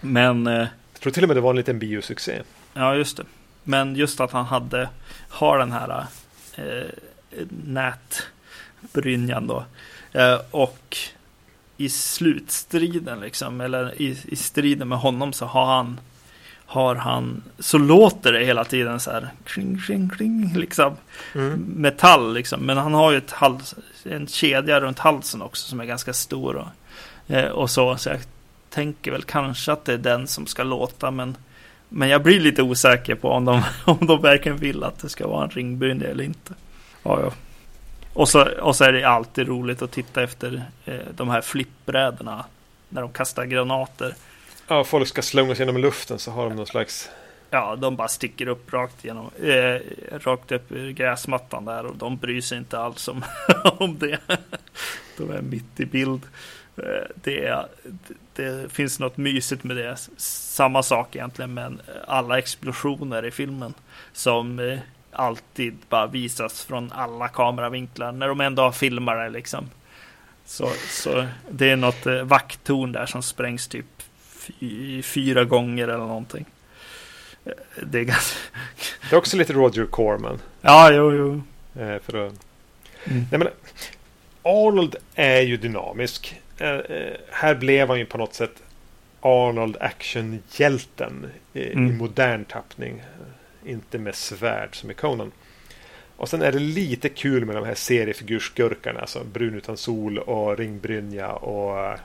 Men... 0.00 0.46
Eh, 0.46 0.66
jag 0.92 1.00
tror 1.02 1.12
till 1.12 1.22
och 1.22 1.28
med 1.28 1.36
det 1.36 1.40
var 1.40 1.50
en 1.50 1.56
liten 1.56 1.78
biosuccé. 1.78 2.42
Ja, 2.74 2.94
just 2.94 3.16
det. 3.16 3.24
Men 3.68 3.96
just 3.96 4.20
att 4.20 4.32
han 4.32 4.44
hade, 4.44 4.88
har 5.28 5.58
den 5.58 5.72
här 5.72 6.06
eh, 6.54 6.86
nätbrynjan 7.64 9.46
då. 9.46 9.64
Eh, 10.12 10.40
och 10.50 10.96
i 11.76 11.88
slutstriden 11.88 13.20
liksom, 13.20 13.60
eller 13.60 14.02
i, 14.02 14.18
i 14.24 14.36
striden 14.36 14.88
med 14.88 14.98
honom 14.98 15.32
så 15.32 15.46
har 15.46 15.66
han 15.66 16.00
har 16.66 16.94
han, 16.94 17.42
så 17.58 17.78
låter 17.78 18.32
det 18.32 18.44
hela 18.44 18.64
tiden 18.64 19.00
så 19.00 19.10
här 19.10 19.28
kling, 19.44 19.80
kling, 19.86 20.10
kling, 20.10 20.54
liksom. 20.56 20.96
Mm. 21.34 21.60
Metall 21.76 22.34
liksom. 22.34 22.60
Men 22.60 22.76
han 22.76 22.94
har 22.94 23.12
ju 23.12 23.18
ett 23.18 23.30
hals, 23.30 23.74
en 24.04 24.26
kedja 24.26 24.80
runt 24.80 24.98
halsen 24.98 25.42
också 25.42 25.68
som 25.68 25.80
är 25.80 25.84
ganska 25.84 26.12
stor. 26.12 26.56
Och, 26.56 27.34
eh, 27.34 27.50
och 27.50 27.70
så, 27.70 27.96
så 27.96 28.08
jag 28.08 28.20
tänker 28.70 29.12
väl 29.12 29.22
kanske 29.22 29.72
att 29.72 29.84
det 29.84 29.92
är 29.92 29.98
den 29.98 30.26
som 30.26 30.46
ska 30.46 30.62
låta. 30.62 31.10
Men 31.10 31.36
men 31.88 32.08
jag 32.08 32.22
blir 32.22 32.40
lite 32.40 32.62
osäker 32.62 33.14
på 33.14 33.28
om 33.28 33.44
de, 33.44 33.62
om 33.84 34.06
de 34.06 34.22
verkligen 34.22 34.58
vill 34.58 34.84
att 34.84 34.98
det 34.98 35.08
ska 35.08 35.28
vara 35.28 35.44
en 35.44 35.50
ringbrynja 35.50 36.08
eller 36.08 36.24
inte. 36.24 36.54
Ja, 37.02 37.20
ja. 37.22 37.32
Och, 38.12 38.28
så, 38.28 38.44
och 38.60 38.76
så 38.76 38.84
är 38.84 38.92
det 38.92 39.04
alltid 39.04 39.48
roligt 39.48 39.82
att 39.82 39.90
titta 39.90 40.22
efter 40.22 40.62
eh, 40.84 40.94
de 41.16 41.28
här 41.28 41.40
flippbrädorna. 41.40 42.44
När 42.88 43.02
de 43.02 43.12
kastar 43.12 43.44
granater. 43.44 44.14
Ja, 44.68 44.84
folk 44.84 45.08
ska 45.08 45.22
slungas 45.22 45.58
genom 45.58 45.76
luften 45.76 46.18
så 46.18 46.30
har 46.30 46.44
de 46.44 46.56
någon 46.56 46.66
slags... 46.66 47.10
Ja, 47.50 47.76
de 47.76 47.96
bara 47.96 48.08
sticker 48.08 48.48
upp 48.48 48.72
rakt 48.72 49.04
genom, 49.04 49.30
eh, 49.42 49.80
rakt 50.18 50.52
upp 50.52 50.72
ur 50.72 50.90
gräsmattan 50.90 51.64
där 51.64 51.86
och 51.86 51.96
de 51.96 52.16
bryr 52.16 52.40
sig 52.40 52.58
inte 52.58 52.78
alls 52.78 53.08
om, 53.08 53.24
om 53.78 53.98
det. 53.98 54.18
De 55.16 55.30
är 55.30 55.40
mitt 55.42 55.80
i 55.80 55.84
bild. 55.84 56.22
Eh, 56.78 57.06
det, 57.14 57.66
det 58.34 58.72
finns 58.72 58.98
något 58.98 59.16
mysigt 59.16 59.64
med 59.64 59.76
det. 59.76 59.96
Samma 60.16 60.82
sak 60.82 61.16
egentligen 61.16 61.54
med 61.54 61.78
alla 62.06 62.38
explosioner 62.38 63.24
i 63.24 63.30
filmen 63.30 63.74
som 64.12 64.58
eh, 64.58 64.78
alltid 65.12 65.76
bara 65.88 66.06
visas 66.06 66.64
från 66.64 66.92
alla 66.92 67.28
kameravinklar 67.28 68.12
när 68.12 68.28
de 68.28 68.40
ändå 68.40 68.62
har 68.62 68.72
filmare 68.72 69.30
liksom. 69.30 69.70
Så, 70.44 70.68
så 70.88 71.26
det 71.50 71.70
är 71.70 71.76
något 71.76 72.06
eh, 72.06 72.22
vakttorn 72.22 72.92
där 72.92 73.06
som 73.06 73.22
sprängs 73.22 73.68
typ 73.68 73.86
fyra 75.02 75.44
gånger 75.44 75.88
eller 75.88 75.98
någonting. 75.98 76.44
Det 77.82 77.98
är, 77.98 78.04
ganska... 78.04 78.38
det 79.10 79.16
är 79.16 79.18
också 79.18 79.36
lite 79.36 79.52
Roger 79.52 79.86
Corman. 79.86 80.38
Ja, 80.60 80.92
jo, 80.92 81.12
jo. 81.14 81.42
För 81.74 82.26
att... 82.26 82.46
Mm. 83.04 83.26
Nej, 83.30 83.38
men 83.38 83.48
Arnold 84.42 84.96
är 85.14 85.40
ju 85.40 85.56
dynamisk. 85.56 86.40
Eh, 86.58 86.68
eh, 86.68 87.14
här 87.30 87.54
blev 87.54 87.88
han 87.88 87.98
ju 87.98 88.06
på 88.06 88.18
något 88.18 88.34
sätt 88.34 88.62
Arnold 89.20 89.76
actionhjälten 89.80 91.26
i, 91.52 91.72
mm. 91.72 91.88
i 91.88 91.92
modern 91.92 92.44
tappning. 92.44 93.02
Inte 93.64 93.98
med 93.98 94.14
svärd 94.14 94.76
som 94.76 94.90
i 94.90 94.94
Conan. 94.94 95.32
Och 96.16 96.28
sen 96.28 96.42
är 96.42 96.52
det 96.52 96.58
lite 96.58 97.08
kul 97.08 97.44
med 97.44 97.56
de 97.56 97.64
här 97.64 97.74
seriefigurskurkarna. 97.74 99.00
Alltså 99.00 99.24
Brun 99.24 99.54
utan 99.54 99.76
sol 99.76 100.18
och 100.18 100.58
Ringbrynja 100.58 101.32
och 101.32 101.98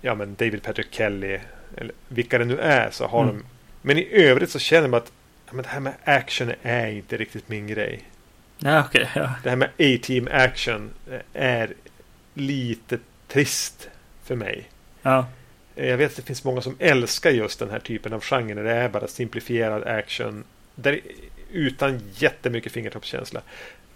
ja, 0.00 0.14
men 0.14 0.34
David 0.34 0.62
Patrick 0.62 0.94
Kelly. 0.94 1.38
Eller 1.76 1.92
vilka 2.08 2.38
det 2.38 2.44
nu 2.44 2.58
är 2.58 2.90
så 2.90 3.06
har 3.06 3.22
mm. 3.22 3.36
de. 3.36 3.44
Men 3.82 3.98
i 3.98 4.08
övrigt 4.12 4.50
så 4.50 4.58
känner 4.58 4.88
man 4.88 4.98
att 4.98 5.12
ja, 5.46 5.52
men 5.54 5.62
det 5.62 5.68
här 5.68 5.80
med 5.80 5.94
action 6.04 6.52
är 6.62 6.86
inte 6.86 7.16
riktigt 7.16 7.48
min 7.48 7.66
grej. 7.66 8.02
Ja, 8.58 8.84
okay, 8.84 9.06
ja. 9.14 9.34
Det 9.42 9.50
här 9.50 9.56
med 9.56 9.68
A-team 9.68 10.28
action 10.32 10.90
är 11.32 11.74
lite 12.34 12.98
trist 13.28 13.88
för 14.28 14.36
mig. 14.36 14.68
Ja. 15.02 15.26
Jag 15.74 15.96
vet 15.96 16.10
att 16.10 16.16
det 16.16 16.22
finns 16.22 16.44
många 16.44 16.60
som 16.60 16.76
älskar 16.78 17.30
just 17.30 17.58
den 17.58 17.70
här 17.70 17.78
typen 17.78 18.12
av 18.12 18.20
genre. 18.20 18.54
När 18.54 18.62
det 18.62 18.72
är 18.72 18.88
bara 18.88 19.06
simplifierad 19.06 19.84
action. 19.84 20.44
Där, 20.74 21.00
utan 21.52 22.00
jättemycket 22.14 22.72
fingertoppskänsla. 22.72 23.40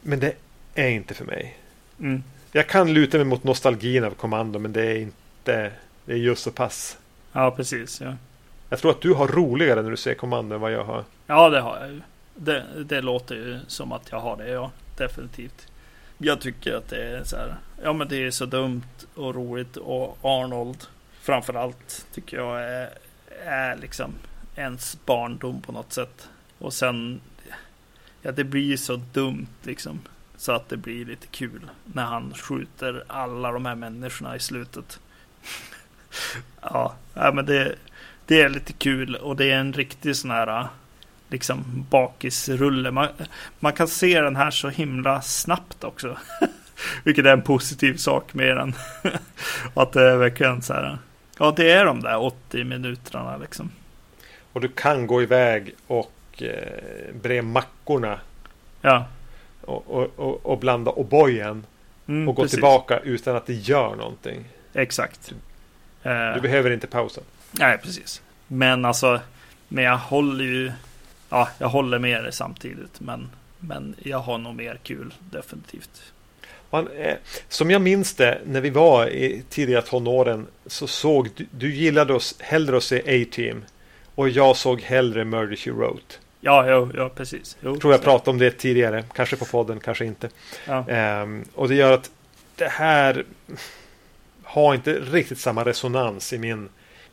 Men 0.01 0.21
det 0.21 0.35
är 0.75 0.89
inte 0.89 1.15
för 1.15 1.25
mig. 1.25 1.59
Mm. 2.01 2.23
Jag 2.53 2.67
kan 2.67 2.95
luta 2.95 3.17
mig 3.17 3.27
mot 3.27 3.45
nostalgin 3.45 4.05
av 4.05 4.11
kommando. 4.11 4.59
Men 4.59 4.73
det 4.73 4.83
är 4.83 4.97
inte. 4.97 5.73
Det 6.05 6.13
är 6.13 6.17
just 6.17 6.43
så 6.43 6.51
pass. 6.51 6.99
Ja, 7.33 7.51
precis. 7.51 8.01
Ja. 8.01 8.17
Jag 8.69 8.79
tror 8.79 8.91
att 8.91 9.01
du 9.01 9.15
har 9.15 9.29
roligare 9.29 9.83
när 9.83 9.91
du 9.91 9.97
ser 9.97 10.15
kommando 10.15 10.55
än 10.55 10.61
vad 10.61 10.73
jag 10.73 10.85
har. 10.85 11.05
Ja, 11.27 11.51
det 11.51 11.61
har 11.61 11.79
jag 11.81 11.91
ju. 11.91 12.01
Det, 12.35 12.65
det 12.85 13.01
låter 13.01 13.35
ju 13.35 13.59
som 13.67 13.93
att 13.93 14.11
jag 14.11 14.21
har 14.21 14.37
det, 14.37 14.49
ja. 14.49 14.71
Definitivt. 14.99 15.67
Jag 16.25 16.41
tycker 16.41 16.75
att 16.75 16.89
det 16.89 17.05
är 17.05 17.25
så 17.25 17.37
här. 17.37 17.57
Ja, 17.83 17.93
men 17.93 18.09
det 18.09 18.17
är 18.17 18.31
så 18.31 18.47
dumt 18.47 19.07
och 19.15 19.35
roligt 19.35 19.77
och 19.77 20.19
Arnold 20.23 20.87
framförallt 21.21 22.07
tycker 22.13 22.37
jag 22.37 22.63
är, 22.63 22.91
är 23.45 23.77
liksom 23.77 24.15
ens 24.57 24.99
barndom 25.07 25.63
på 25.63 25.73
något 25.73 25.93
sätt. 25.93 26.29
Och 26.59 26.73
sen, 26.73 27.21
ja 28.23 28.33
det 28.33 28.45
blir 28.45 28.77
så 28.77 28.97
dumt 28.97 29.47
liksom. 29.63 30.01
Så 30.37 30.53
att 30.53 30.69
det 30.69 30.77
blir 30.77 31.05
lite 31.05 31.27
kul 31.27 31.71
när 31.85 32.05
han 32.05 32.35
skjuter 32.35 33.05
alla 33.07 33.53
de 33.53 33.67
här 33.67 33.75
människorna 33.75 34.37
i 34.37 34.41
slutet. 34.41 35.01
ja, 36.61 36.97
men 37.15 37.47
det, 37.47 37.75
det 38.27 38.41
är 38.41 38.49
lite 38.49 38.73
kul 38.73 39.17
och 39.17 39.37
det 39.37 39.51
är 39.51 39.59
en 39.59 39.73
riktig 39.73 40.17
sån 40.17 40.31
här 40.31 40.69
liksom 41.33 41.87
bakisrulle. 41.91 42.91
Man, 42.91 43.09
man 43.61 43.73
kan 43.73 43.89
se 43.89 44.21
den 44.21 44.37
här 44.37 44.51
så 44.51 44.69
himla 44.69 45.23
snabbt 45.23 45.85
också. 45.85 46.17
Vilket 47.05 47.27
är 47.27 47.33
en 47.33 47.43
positiv 47.43 47.97
sak 47.97 48.35
med 48.35 48.57
den. 48.57 48.75
att 49.75 49.93
det 49.93 50.11
är 50.11 50.17
verkligen 50.17 50.63
så 50.63 50.73
här. 50.73 50.99
Ja, 51.39 51.55
det 51.57 51.71
är 51.71 51.85
de 51.85 52.01
där 52.01 52.19
80 52.19 52.65
minuterna 52.65 53.37
liksom. 53.37 53.71
Och 54.53 54.61
du 54.61 54.69
kan 54.69 55.07
gå 55.07 55.23
iväg 55.23 55.75
och 55.87 56.13
eh, 56.39 57.15
bre 57.23 57.43
mackorna. 57.43 58.21
Ja. 58.81 59.07
Och, 59.61 59.91
och, 59.91 60.19
och, 60.19 60.47
och 60.47 60.59
blanda 60.59 60.91
O'boyen. 60.91 61.63
Mm, 62.07 62.29
och 62.29 62.35
gå 62.35 62.43
precis. 62.43 62.57
tillbaka 62.57 62.99
utan 62.99 63.37
att 63.37 63.47
det 63.47 63.55
gör 63.55 63.97
någonting. 63.97 64.45
Exakt. 64.73 65.33
Du, 66.03 66.11
uh, 66.11 66.35
du 66.35 66.41
behöver 66.41 66.71
inte 66.71 66.87
pausa. 66.87 67.21
Nej, 67.51 67.79
precis. 67.79 68.23
Men 68.47 68.85
alltså, 68.85 69.21
men 69.69 69.85
jag 69.85 69.99
håller 69.99 70.45
ju, 70.45 70.73
ja, 71.33 71.49
jag 71.59 71.69
håller 71.69 71.99
med 71.99 72.25
dig 72.25 72.33
samtidigt. 72.33 73.01
Men, 73.01 73.31
men 73.59 73.95
jag 74.03 74.19
har 74.19 74.39
nog 74.39 74.55
mer 74.55 74.79
kul, 74.83 75.15
definitivt. 75.31 76.13
Man, 76.71 76.89
eh, 76.99 77.17
som 77.49 77.71
jag 77.71 77.83
minns 77.83 78.15
det 78.15 78.41
när 78.47 78.61
vi 78.61 78.71
var 78.71 79.07
i 79.07 79.43
tidiga 79.49 79.83
tonåren 79.83 80.47
så 80.67 80.87
såg 80.87 81.29
du, 81.37 81.47
du 81.51 81.75
gillade 81.75 82.15
oss 82.15 82.35
hellre 82.39 82.77
att 82.77 82.83
se 82.83 83.23
A-Team 83.23 83.65
och 84.15 84.29
jag 84.29 84.57
såg 84.57 84.81
hellre 84.81 85.25
Murder 85.25 85.57
She 85.57 85.71
Wrote. 85.71 86.15
Ja, 86.41 86.67
ja, 86.67 86.89
ja 86.95 87.09
precis. 87.09 87.57
Jo, 87.61 87.77
tror 87.77 87.93
jag 87.93 88.03
pratade 88.03 88.31
om 88.31 88.39
det 88.39 88.51
tidigare, 88.51 89.05
kanske 89.15 89.37
på 89.37 89.45
podden, 89.45 89.81
kanske 89.81 90.05
inte. 90.05 90.29
Ja. 90.67 91.23
Um, 91.23 91.45
och 91.55 91.69
det 91.69 91.75
gör 91.75 91.93
att 91.93 92.11
det 92.57 92.69
här 92.69 93.25
har 94.43 94.75
inte 94.75 94.93
riktigt 94.93 95.39
samma 95.39 95.65
resonans 95.65 96.33
i 96.33 96.39
min, 96.39 96.69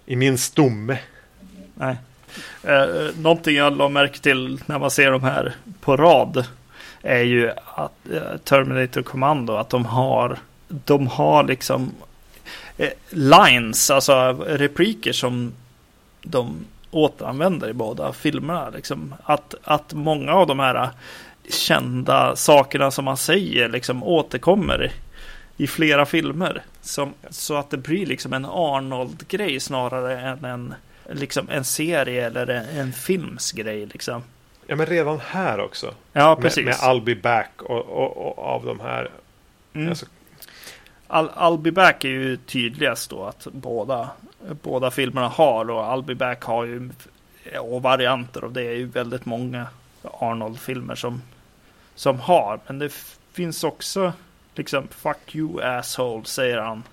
i 0.05 0.15
min 0.15 0.37
stomme. 0.37 0.97
Nej. 1.73 1.95
Eh, 2.63 3.15
någonting 3.17 3.55
jag 3.55 3.77
la 3.77 3.89
märke 3.89 4.19
till 4.19 4.59
när 4.65 4.79
man 4.79 4.91
ser 4.91 5.11
de 5.11 5.23
här 5.23 5.55
på 5.81 5.97
rad 5.97 6.45
är 7.01 7.21
ju 7.21 7.51
att 7.65 8.09
eh, 8.11 8.37
Terminator 8.43 9.01
Commando, 9.01 9.55
att 9.55 9.69
de 9.69 9.85
har, 9.85 10.37
de 10.67 11.07
har 11.07 11.43
liksom 11.43 11.91
eh, 12.77 12.89
lines, 13.09 13.89
alltså 13.89 14.31
repliker 14.47 15.11
som 15.11 15.53
de 16.21 16.65
återanvänder 16.91 17.69
i 17.69 17.73
båda 17.73 18.13
filmerna. 18.13 18.69
Liksom. 18.69 19.15
Att, 19.23 19.55
att 19.63 19.93
många 19.93 20.33
av 20.33 20.47
de 20.47 20.59
här 20.59 20.89
kända 21.49 22.35
sakerna 22.35 22.91
som 22.91 23.05
man 23.05 23.17
säger 23.17 23.69
liksom 23.69 24.03
återkommer 24.03 24.91
i 25.57 25.67
flera 25.67 26.05
filmer. 26.05 26.63
Som, 26.81 27.13
så 27.29 27.55
att 27.55 27.69
det 27.69 27.77
blir 27.77 28.05
liksom 28.05 28.33
en 28.33 28.45
Arnold-grej 28.45 29.59
snarare 29.59 30.19
än 30.19 30.45
en, 30.45 30.73
liksom 31.11 31.49
en 31.49 31.63
serie 31.63 32.25
eller 32.25 32.47
en, 32.47 32.65
en 32.65 32.93
filmsgrej. 32.93 33.85
Liksom. 33.85 34.23
Ja, 34.67 34.75
men 34.75 34.85
redan 34.85 35.19
här 35.19 35.59
också. 35.59 35.93
Ja, 36.13 36.37
precis. 36.41 36.65
Med, 36.65 36.65
med 36.65 36.75
I'll 36.75 37.03
be 37.03 37.15
back 37.15 37.61
och, 37.61 37.85
och, 37.85 38.17
och 38.17 38.45
av 38.45 38.65
de 38.65 38.79
här. 38.79 39.09
Mm. 39.73 39.89
Alltså... 39.89 40.05
I'll, 41.07 41.29
I'll 41.33 41.61
be 41.61 41.71
back 41.71 42.03
är 42.03 42.09
ju 42.09 42.37
tydligast 42.37 43.09
då 43.09 43.25
att 43.25 43.47
båda, 43.51 44.09
båda 44.61 44.91
filmerna 44.91 45.27
har 45.27 45.69
och 45.69 45.83
I'll 45.83 46.05
be 46.05 46.15
back 46.15 46.43
har 46.43 46.65
ju 46.65 46.89
och 47.59 47.81
varianter 47.81 48.43
av 48.43 48.53
det 48.53 48.63
är 48.63 48.75
ju 48.75 48.85
väldigt 48.85 49.25
många 49.25 49.67
Arnold-filmer 50.03 50.95
som, 50.95 51.21
som 51.95 52.19
har. 52.19 52.59
Men 52.67 52.79
det 52.79 52.93
finns 53.33 53.63
också 53.63 54.13
liksom 54.55 54.87
fuck 54.87 55.35
you 55.35 55.63
asshole 55.63 56.25
säger 56.25 56.57
han 56.57 56.83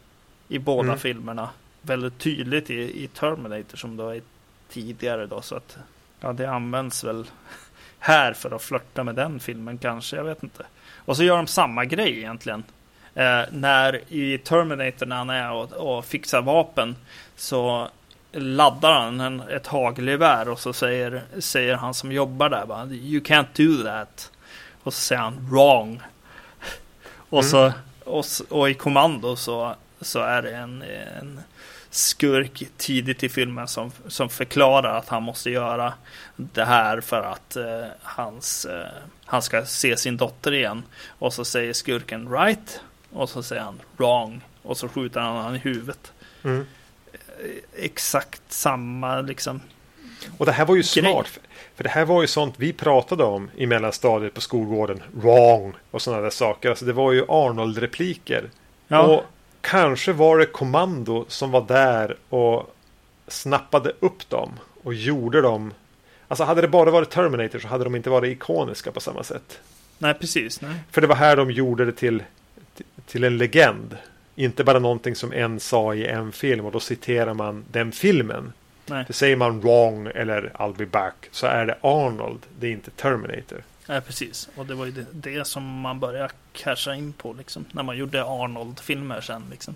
i 0.49 0.59
båda 0.59 0.89
mm. 0.89 0.99
filmerna. 0.99 1.49
Väldigt 1.87 2.19
tydligt 2.19 2.71
i, 2.71 3.05
i 3.05 3.09
Terminator 3.09 3.77
som 3.77 3.97
då 3.97 4.09
är 4.09 4.23
tidigare 4.69 5.27
då 5.27 5.43
så 5.43 5.57
att 5.57 5.77
ja, 6.21 6.33
det 6.33 6.51
används 6.51 7.05
väl 7.05 7.27
här 7.99 8.33
för 8.33 8.51
att 8.51 8.63
flörta 8.63 9.05
med 9.05 9.15
den 9.15 9.41
filmen 9.41 9.79
kanske, 9.79 10.17
jag 10.17 10.25
vet 10.25 10.43
inte. 10.43 10.67
Och 10.95 11.17
så 11.17 11.25
gör 11.25 11.37
de 11.37 11.47
samma 11.47 11.85
grej 11.85 12.19
egentligen. 12.19 12.65
Eh, 13.15 13.41
när 13.51 14.01
i 14.09 14.39
Terminator 14.39 15.07
när 15.07 15.17
han 15.17 15.31
är 15.31 15.53
och, 15.53 15.73
och 15.73 16.05
fixar 16.05 16.43
vapen 16.43 16.97
så 17.37 17.89
laddar 18.33 18.93
han 18.93 19.21
en, 19.21 19.41
ett 19.41 19.67
hagelgevär 19.67 20.49
och 20.49 20.61
så 20.61 20.73
säger, 20.73 21.23
säger 21.39 21.75
han 21.75 21.95
som 21.95 22.13
jobbar 22.13 22.49
där 22.49 22.67
bara, 22.67 22.87
You 22.87 23.21
can't 23.21 23.47
do 23.53 23.85
that. 23.85 24.33
Och 24.83 24.95
så 24.95 25.01
säger 25.01 25.23
han 25.23 25.49
wrong. 25.51 26.01
Och, 27.29 27.39
mm. 27.39 27.51
så, 27.51 27.73
och, 28.05 28.25
och, 28.49 28.71
i 28.71 28.75
kommando 28.75 29.37
så, 29.37 29.75
så 30.01 30.21
är 30.21 30.43
det 30.43 30.57
en, 30.57 30.83
en 31.21 31.41
skurk 31.97 32.63
tidigt 32.77 33.23
i 33.23 33.29
filmen 33.29 33.69
som, 33.69 33.93
som 34.09 34.29
förklarar 34.29 34.99
att 34.99 35.09
han 35.09 35.23
måste 35.23 35.51
göra 35.51 35.93
det 36.37 36.65
här 36.65 37.01
för 37.01 37.23
att 37.23 37.57
eh, 37.57 37.85
hans, 38.03 38.65
eh, 38.65 38.87
han 39.25 39.43
ska 39.43 39.65
se 39.65 39.97
sin 39.97 40.17
dotter 40.17 40.55
igen. 40.55 40.83
Och 41.09 41.33
så 41.33 41.45
säger 41.45 41.73
skurken 41.73 42.33
right 42.33 42.81
och 43.13 43.29
så 43.29 43.43
säger 43.43 43.63
han 43.63 43.81
wrong 43.97 44.41
och 44.63 44.77
så 44.77 44.89
skjuter 44.89 45.21
han 45.21 45.37
honom 45.37 45.55
i 45.55 45.59
huvudet. 45.59 46.13
Mm. 46.45 46.67
Exakt 47.77 48.43
samma 48.49 49.21
liksom. 49.21 49.61
Och 50.39 50.47
det 50.47 50.53
här 50.53 50.65
var 50.65 50.77
ju 50.77 50.83
smart. 50.83 51.27
För 51.77 51.85
det 51.85 51.91
här 51.91 52.05
var 52.05 52.21
ju 52.23 52.27
sånt 52.27 52.55
vi 52.57 52.73
pratade 52.73 53.25
om 53.25 53.51
i 53.57 53.67
mellanstadiet 53.67 54.35
på 54.35 54.41
skolgården. 54.41 55.03
Wrong 55.13 55.75
och 55.91 56.03
sådana 56.03 56.23
där 56.23 56.31
saker. 56.31 56.71
Alltså 56.71 56.85
det 56.85 56.93
var 56.93 57.13
ju 57.13 57.25
Arnold-repliker. 57.29 58.51
Ja. 58.89 59.03
Och 59.03 59.25
Kanske 59.71 60.13
var 60.13 60.39
det 60.39 60.47
kommando 60.47 61.25
som 61.29 61.51
var 61.51 61.61
där 61.61 62.17
och 62.29 62.75
snappade 63.29 63.93
upp 64.01 64.31
dem 64.31 64.53
och 64.83 64.95
gjorde 64.95 65.41
dem. 65.41 65.75
Alltså 66.29 66.45
hade 66.45 66.61
det 66.61 66.69
bara 66.69 66.91
varit 66.91 67.11
Terminator 67.11 67.59
så 67.59 67.69
hade 67.69 67.85
de 67.85 67.97
inte 67.97 68.11
varit 68.11 68.37
ikoniska 68.37 68.93
på 68.93 69.01
samma 69.01 69.23
sätt. 69.23 69.61
Nej, 69.99 70.15
precis. 70.15 70.61
Nej. 70.61 70.75
För 70.91 71.01
det 71.01 71.07
var 71.07 71.17
här 71.17 71.37
de 71.37 71.51
gjorde 71.51 71.85
det 71.85 71.93
till, 71.93 72.23
till 73.07 73.25
en 73.25 73.39
legend. 73.39 73.97
inte 74.35 74.65
bara 74.65 74.79
någonting 74.79 75.15
som 75.15 75.33
en 75.33 75.61
sa 75.61 75.95
i 75.95 76.07
en 76.07 76.33
film 76.33 76.65
och 76.65 76.73
då 76.73 76.81
citerar 76.81 77.35
man 77.35 77.65
den 77.71 77.93
filmen. 77.93 78.53
Nej. 78.87 79.05
För 79.05 79.13
säger 79.13 79.37
man 79.37 79.61
wrong 79.61 80.07
eller 80.15 80.53
I'll 80.55 80.77
be 80.77 80.87
back 80.87 81.29
så 81.31 81.47
är 81.47 81.67
det 81.67 81.79
Arnold, 81.81 82.41
det 82.59 82.67
är 82.67 82.73
inte 82.73 82.91
Terminator. 82.91 83.63
Nej, 83.89 84.01
precis. 84.01 84.49
Och 84.55 84.67
det 84.67 84.75
var 84.75 84.87
ju 84.87 84.93
det, 84.93 85.07
det 85.13 85.45
som 85.45 85.81
man 85.81 86.01
började 86.01 86.33
casha 86.53 86.95
in 86.95 87.13
på 87.13 87.33
liksom. 87.33 87.65
När 87.73 87.83
man 87.83 87.97
gjorde 87.97 88.25
Arnold-filmer 88.25 89.21
sen 89.21 89.43
liksom. 89.51 89.75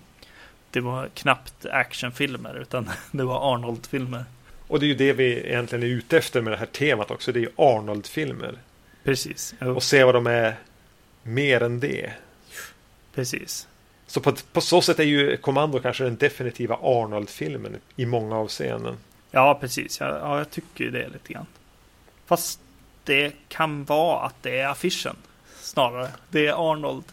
Det 0.71 0.81
var 0.81 1.09
knappt 1.15 1.67
actionfilmer 1.67 2.55
utan 2.55 2.91
det 3.11 3.25
var 3.25 3.55
Arnold-filmer. 3.55 4.25
Och 4.67 4.81
det 4.81 4.87
är 4.87 4.89
ju 4.89 4.95
det 4.95 5.13
vi 5.13 5.47
egentligen 5.47 5.83
är 5.83 5.89
ute 5.89 6.19
efter 6.19 6.41
med 6.41 6.53
det 6.53 6.57
här 6.57 6.67
temat 6.67 7.11
också. 7.11 7.33
Det 7.33 7.39
är 7.39 7.43
ju 7.43 7.53
Arnold-filmer. 7.57 8.59
Precis. 9.05 9.55
Och 9.61 9.83
se 9.83 10.05
vad 10.05 10.15
de 10.15 10.27
är 10.27 10.55
mer 11.23 11.63
än 11.63 11.81
det. 11.81 12.13
Precis. 13.15 13.69
Så 14.07 14.21
på, 14.21 14.33
på 14.53 14.61
så 14.61 14.83
sätt 14.83 14.99
är 14.99 15.05
ju 15.05 15.37
Commando 15.37 15.79
kanske 15.79 16.05
den 16.05 16.17
definitiva 16.17 16.79
Arnold-filmen 16.83 17.77
i 17.97 18.07
många 18.07 18.37
avseenden. 18.37 18.97
Ja, 19.31 19.59
precis. 19.61 20.01
Ja, 20.01 20.19
ja, 20.19 20.39
jag 20.39 20.51
tycker 20.51 20.85
ju 20.85 20.91
det 20.91 21.09
lite 21.09 21.33
grann. 21.33 21.47
Fast 22.27 22.61
det 23.05 23.33
kan 23.49 23.85
vara 23.85 24.27
att 24.27 24.35
det 24.43 24.59
är 24.59 24.69
affischen 24.69 25.17
snarare. 25.61 26.09
Det 26.31 26.47
är 26.47 26.73
Arnold 26.73 27.05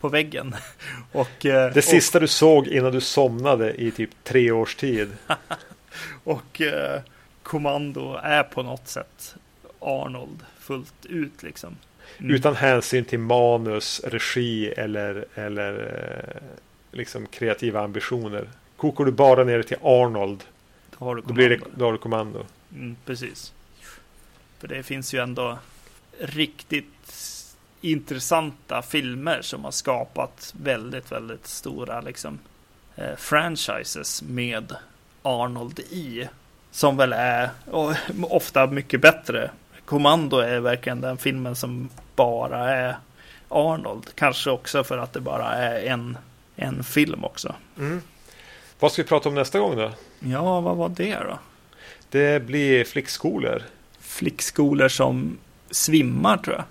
på 0.00 0.08
väggen. 0.08 0.54
Och, 1.12 1.46
eh, 1.46 1.72
Det 1.72 1.82
sista 1.82 2.20
du 2.20 2.28
såg 2.28 2.66
innan 2.68 2.92
du 2.92 3.00
somnade 3.00 3.82
i 3.82 3.90
typ 3.90 4.10
tre 4.24 4.50
års 4.50 4.74
tid. 4.74 5.08
och, 6.24 6.60
eh, 6.60 7.00
Kommando 7.42 8.14
är 8.22 8.42
på 8.42 8.62
något 8.62 8.88
sätt 8.88 9.34
Arnold 9.80 10.38
fullt 10.58 11.06
ut 11.06 11.42
liksom. 11.42 11.76
Mm. 12.18 12.34
Utan 12.34 12.56
hänsyn 12.56 13.04
till 13.04 13.18
manus, 13.18 14.00
regi 14.04 14.66
eller, 14.68 15.24
eller 15.34 15.72
eh, 16.42 16.42
liksom 16.92 17.26
kreativa 17.26 17.80
ambitioner. 17.80 18.48
Kokar 18.76 19.04
du 19.04 19.12
bara 19.12 19.44
ner 19.44 19.56
det 19.56 19.62
till 19.62 19.76
Arnold, 19.82 20.44
Då 20.98 21.04
har 21.04 21.14
du 21.14 21.22
då, 21.26 21.34
blir 21.34 21.48
det, 21.48 21.56
kommando. 21.58 21.78
då 21.78 21.84
har 21.84 21.92
du 21.92 21.98
kommando. 21.98 22.46
Mm, 22.74 22.96
precis. 23.06 23.52
För 24.58 24.68
det 24.68 24.82
finns 24.82 25.14
ju 25.14 25.22
ändå 25.22 25.58
riktigt 26.20 26.84
intressanta 27.80 28.82
filmer 28.82 29.42
som 29.42 29.64
har 29.64 29.70
skapat 29.70 30.54
väldigt, 30.62 31.12
väldigt 31.12 31.46
stora 31.46 32.00
liksom, 32.00 32.38
eh, 32.96 33.16
franchises 33.16 34.22
med 34.22 34.76
Arnold 35.22 35.80
i. 35.80 36.28
Som 36.70 36.96
väl 36.96 37.12
är 37.12 37.50
och, 37.70 37.92
ofta 38.22 38.66
mycket 38.66 39.00
bättre. 39.00 39.50
Kommando 39.84 40.38
är 40.38 40.60
verkligen 40.60 41.00
den 41.00 41.18
filmen 41.18 41.56
som 41.56 41.88
bara 42.16 42.70
är 42.70 42.96
Arnold. 43.48 44.14
Kanske 44.14 44.50
också 44.50 44.84
för 44.84 44.98
att 44.98 45.12
det 45.12 45.20
bara 45.20 45.52
är 45.52 45.86
en, 45.86 46.18
en 46.56 46.84
film 46.84 47.24
också. 47.24 47.54
Mm. 47.78 48.02
Vad 48.78 48.92
ska 48.92 49.02
vi 49.02 49.08
prata 49.08 49.28
om 49.28 49.34
nästa 49.34 49.58
gång 49.58 49.76
då? 49.76 49.92
Ja, 50.20 50.60
vad 50.60 50.76
var 50.76 50.88
det 50.88 51.14
då? 51.14 51.38
Det 52.10 52.42
blir 52.42 52.84
flickskolor. 52.84 53.62
Flickskolor 54.18 54.88
som 54.88 55.38
svimmar 55.70 56.36
tror 56.36 56.56
jag. 56.56 56.64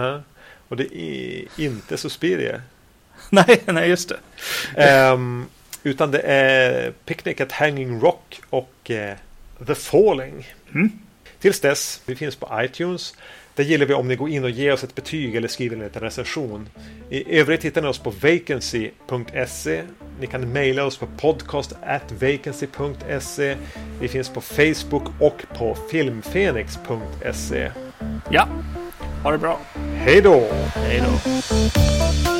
Ja. 0.00 0.22
Och 0.68 0.76
det 0.76 0.96
är 0.96 1.44
inte 1.56 1.96
Suspiria. 1.96 2.62
nej, 3.30 3.62
nej, 3.66 3.88
just 3.88 4.08
det. 4.08 4.18
Ehm, 4.76 5.46
utan 5.82 6.10
det 6.10 6.20
är 6.20 6.90
Picnic 6.90 7.40
at 7.40 7.52
Hanging 7.52 8.00
Rock 8.00 8.40
och 8.50 8.90
eh, 8.90 9.16
The 9.66 9.74
Falling. 9.74 10.48
Mm. 10.74 10.90
Tills 11.38 11.60
dess, 11.60 12.02
vi 12.06 12.16
finns 12.16 12.36
på 12.36 12.62
iTunes. 12.62 13.14
Där 13.60 13.64
gillar 13.64 13.86
vi 13.86 13.94
om 13.94 14.08
ni 14.08 14.16
går 14.16 14.28
in 14.28 14.44
och 14.44 14.50
ger 14.50 14.72
oss 14.72 14.84
ett 14.84 14.94
betyg 14.94 15.36
eller 15.36 15.48
skriver 15.48 15.76
en 15.76 15.82
liten 15.82 16.02
recension. 16.02 16.68
I 17.10 17.38
övrigt 17.38 17.64
hittar 17.64 17.82
ni 17.82 17.88
oss 17.88 17.98
på 17.98 18.10
vacancy.se. 18.10 19.82
Ni 20.20 20.26
kan 20.26 20.52
mejla 20.52 20.84
oss 20.84 20.96
på 20.96 21.06
podcast 21.06 21.72
at 21.82 22.12
vacancy.se. 22.12 23.56
Vi 24.00 24.08
finns 24.08 24.28
på 24.28 24.40
Facebook 24.40 25.04
och 25.20 25.42
på 25.58 25.76
filmfenix.se. 25.90 27.70
Ja, 28.30 28.48
ha 29.22 29.30
det 29.30 29.38
bra. 29.38 29.60
Hej 29.96 30.20
då! 30.20 30.48
Hej 30.74 31.02
då. 31.06 32.39